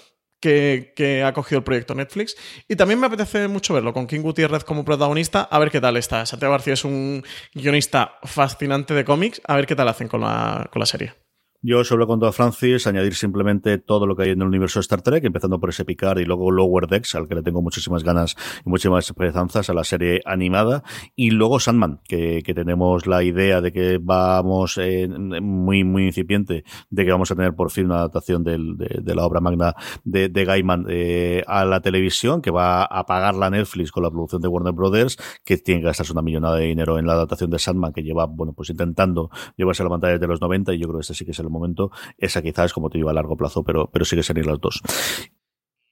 que, 0.44 1.24
ha 1.26 1.34
cogido 1.34 1.60
el 1.60 1.64
proyecto 1.64 1.96
Netflix. 1.96 2.36
Y 2.68 2.76
también 2.76 3.00
me 3.00 3.08
apetece 3.08 3.48
mucho 3.48 3.74
verlo, 3.74 3.94
con 3.94 4.08
King 4.08 4.22
Gutiérrez 4.22 4.64
como 4.64 4.84
protagonista, 4.84 5.44
a 5.44 5.60
ver 5.60 5.72
qué 5.72 5.80
tal 5.80 5.98
está. 5.98 6.26
Santiago 6.26 6.52
García 6.52 6.74
es 6.74 6.84
un 6.84 7.24
guionista 7.54 8.16
fascinante 8.24 8.94
de 8.94 9.06
cómics, 9.06 9.42
a 9.46 9.56
ver 9.56 9.66
qué 9.66 9.76
tal 9.76 9.88
hacen 9.88 10.08
con 10.08 10.22
la, 10.22 10.70
con 10.72 10.80
la 10.80 10.86
serie. 10.86 11.23
Yo 11.66 11.86
solo 11.86 12.08
con 12.08 12.20
todo 12.20 12.34
Francis, 12.34 12.88
añadir 12.88 13.16
simplemente 13.16 13.78
todo 13.78 14.06
lo 14.06 14.18
que 14.18 14.24
hay 14.24 14.32
en 14.32 14.42
el 14.42 14.48
universo 14.50 14.80
de 14.80 14.82
Star 14.82 15.02
Trek, 15.02 15.24
empezando 15.24 15.62
por 15.62 15.70
ese 15.70 15.86
Picard 15.86 16.20
y 16.20 16.26
luego 16.26 16.52
Lower 16.52 16.88
Decks, 16.88 17.16
al 17.16 17.30
que 17.30 17.36
le 17.36 17.42
tengo 17.42 17.62
muchísimas 17.62 18.04
ganas 18.04 18.36
y 18.66 18.70
muchísimas 18.70 19.06
esperanzas 19.06 19.70
a 19.70 19.74
la 19.74 19.86
serie 19.86 20.20
animada, 20.26 20.84
y 21.16 21.30
luego 21.30 21.62
Sandman, 21.62 22.02
que, 22.04 22.44
que 22.44 22.54
tenemos 22.54 23.08
la 23.08 23.24
idea 23.24 23.62
de 23.62 23.72
que 23.72 23.98
vamos 24.02 24.78
eh, 24.78 25.08
muy, 25.08 25.86
muy 25.86 26.08
incipiente, 26.08 26.66
de 26.90 27.06
que 27.06 27.12
vamos 27.12 27.32
a 27.32 27.36
tener 27.36 27.56
por 27.56 27.72
fin 27.72 27.86
una 27.86 28.00
adaptación 28.00 28.44
del, 28.44 28.76
de, 28.76 29.00
de, 29.02 29.16
la 29.16 29.26
obra 29.26 29.40
magna 29.40 29.74
de, 30.04 30.28
de 30.28 30.44
Gaiman 30.44 30.88
eh, 30.90 31.46
a 31.48 31.64
la 31.64 31.80
televisión, 31.80 32.42
que 32.42 32.52
va 32.52 32.84
a 32.84 33.06
pagar 33.06 33.36
la 33.36 33.50
Netflix 33.50 33.90
con 33.90 34.04
la 34.04 34.12
producción 34.12 34.42
de 34.42 34.50
Warner 34.50 34.74
Brothers, 34.74 35.18
que 35.46 35.56
tiene 35.56 35.80
que 35.80 35.88
gastarse 35.88 36.12
una 36.12 36.24
millonada 36.24 36.58
de 36.58 36.66
dinero 36.66 37.00
en 37.00 37.08
la 37.08 37.14
adaptación 37.14 37.50
de 37.52 37.58
Sandman, 37.58 37.94
que 37.94 38.04
lleva, 38.04 38.26
bueno, 38.26 38.52
pues 38.52 38.70
intentando 38.70 39.30
llevarse 39.56 39.82
a 39.82 39.86
la 39.86 39.92
pantalla 39.92 40.14
desde 40.16 40.28
los 40.28 40.42
90, 40.42 40.74
y 40.74 40.80
yo 40.80 40.88
creo 40.88 41.00
que 41.00 41.04
este 41.04 41.14
sí 41.14 41.24
que 41.24 41.32
es 41.32 41.40
el 41.40 41.53
momento. 41.54 41.92
Esa 42.18 42.42
quizás, 42.42 42.74
como 42.74 42.90
te 42.90 42.98
digo, 42.98 43.10
a 43.10 43.14
largo 43.14 43.38
plazo, 43.38 43.64
pero, 43.64 43.90
pero 43.92 44.06
sigue 44.06 44.24
ser 44.24 44.46
las 44.46 44.60
dos. 44.60 44.82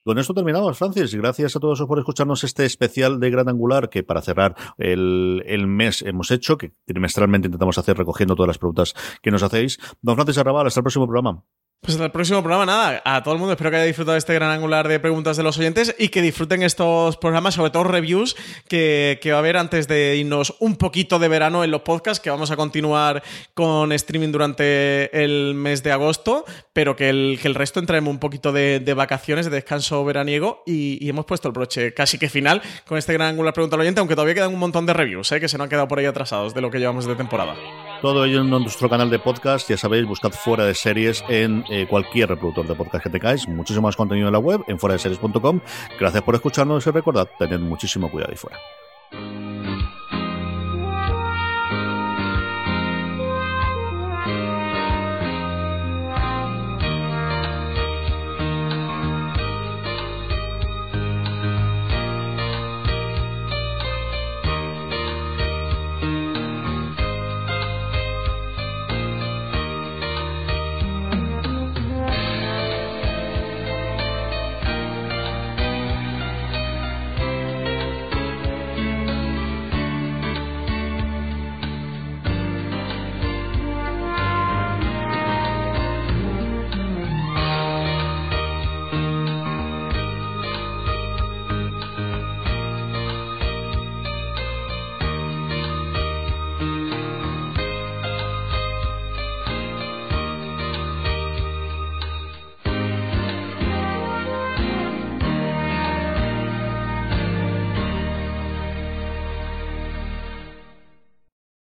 Con 0.04 0.18
esto 0.18 0.34
terminamos, 0.34 0.80
Francis. 0.80 1.14
Gracias 1.14 1.56
a 1.56 1.60
todos 1.60 1.80
por 1.84 2.00
escucharnos 2.00 2.44
este 2.44 2.66
especial 2.66 3.20
de 3.20 3.30
Gran 3.30 3.48
Angular 3.50 3.90
que 3.90 4.02
para 4.02 4.22
cerrar 4.22 4.56
el, 4.80 5.44
el, 5.46 5.68
mes 5.68 6.02
hemos 6.02 6.32
hecho, 6.32 6.58
que 6.58 6.74
trimestralmente 6.86 7.48
intentamos 7.48 7.78
hacer 7.78 7.98
recogiendo 7.98 8.36
todas 8.36 8.48
las 8.48 8.58
preguntas 8.58 8.96
que 9.22 9.30
nos 9.30 9.44
hacéis. 9.44 9.78
Don 10.02 10.16
Francis 10.16 10.40
Arrabal, 10.40 10.66
hasta 10.66 10.80
el 10.80 10.86
próximo 10.86 11.06
programa. 11.06 11.44
Pues 11.84 11.98
en 11.98 12.04
el 12.04 12.12
próximo 12.12 12.44
programa, 12.44 12.68
nada, 12.68 13.02
a 13.04 13.24
todo 13.24 13.34
el 13.34 13.40
mundo 13.40 13.54
espero 13.54 13.72
que 13.72 13.78
haya 13.78 13.86
disfrutado 13.86 14.16
este 14.16 14.36
gran 14.36 14.52
angular 14.52 14.88
de 14.88 15.00
preguntas 15.00 15.36
de 15.36 15.42
los 15.42 15.58
oyentes 15.58 15.96
y 15.98 16.10
que 16.10 16.22
disfruten 16.22 16.62
estos 16.62 17.18
programas, 17.18 17.56
sobre 17.56 17.72
todo 17.72 17.86
reviews, 17.86 18.36
que, 18.68 19.18
que, 19.20 19.32
va 19.32 19.38
a 19.38 19.40
haber 19.40 19.58
antes 19.58 19.88
de 19.88 20.16
irnos 20.16 20.56
un 20.60 20.76
poquito 20.76 21.18
de 21.18 21.28
verano 21.28 21.64
en 21.64 21.72
los 21.72 21.82
podcasts, 21.82 22.22
que 22.22 22.30
vamos 22.30 22.52
a 22.52 22.56
continuar 22.56 23.24
con 23.56 23.92
streaming 23.94 24.32
durante 24.32 25.24
el 25.24 25.56
mes 25.56 25.82
de 25.82 25.92
agosto, 25.92 26.46
pero 26.72 26.96
que 26.96 27.10
el, 27.10 27.40
que 27.42 27.48
el 27.48 27.56
resto 27.56 27.80
entraremos 27.80 28.12
un 28.12 28.20
poquito 28.20 28.52
de, 28.52 28.80
de 28.80 28.94
vacaciones, 28.94 29.46
de 29.46 29.52
descanso 29.52 30.06
veraniego 30.06 30.62
y, 30.68 31.04
y, 31.04 31.10
hemos 31.10 31.26
puesto 31.26 31.48
el 31.48 31.54
broche 31.56 31.96
casi 31.96 32.20
que 32.20 32.30
final 32.30 32.62
con 32.86 33.00
este 33.00 33.14
gran 33.14 33.30
angular 33.30 33.56
pregunta 33.56 33.76
al 33.76 33.82
oyente, 33.82 34.02
aunque 34.02 34.14
todavía 34.14 34.36
quedan 34.36 34.54
un 34.54 34.60
montón 34.60 34.86
de 34.86 34.94
reviews, 34.94 35.32
¿eh? 35.32 35.40
que 35.40 35.48
se 35.48 35.58
nos 35.58 35.66
han 35.66 35.70
quedado 35.72 35.88
por 35.88 35.98
ahí 35.98 36.06
atrasados 36.06 36.54
de 36.54 36.62
lo 36.62 36.70
que 36.70 36.78
llevamos 36.78 37.08
de 37.08 37.16
temporada. 37.16 37.56
Todo 38.04 38.26
ello 38.26 38.42
en 38.42 38.50
nuestro 38.50 38.90
canal 38.90 39.12
de 39.12 39.20
podcast, 39.20 39.70
ya 39.70 39.78
sabéis, 39.78 40.06
buscad 40.06 40.32
fuera 40.32 40.66
de 40.66 40.74
series 40.74 41.24
en 41.30 41.64
eh, 41.72 41.88
cualquier 41.88 42.30
reproductor 42.30 42.68
de 42.68 42.76
podcast 42.76 43.04
que 43.04 43.10
tengáis. 43.10 43.48
Muchísimo 43.48 43.88
más 43.88 43.96
contenido 43.96 44.28
en 44.28 44.34
la 44.34 44.40
web, 44.40 44.62
en 44.68 44.78
fuera 44.78 44.94
de 44.94 45.00
series.com. 45.00 45.62
Gracias 45.98 46.22
por 46.22 46.36
escucharnos 46.36 46.86
y 46.86 46.92
recordad, 46.92 47.30
tened 47.40 47.60
muchísimo 47.60 48.12
cuidado 48.12 48.32
ahí 48.32 48.38
fuera. 48.38 49.51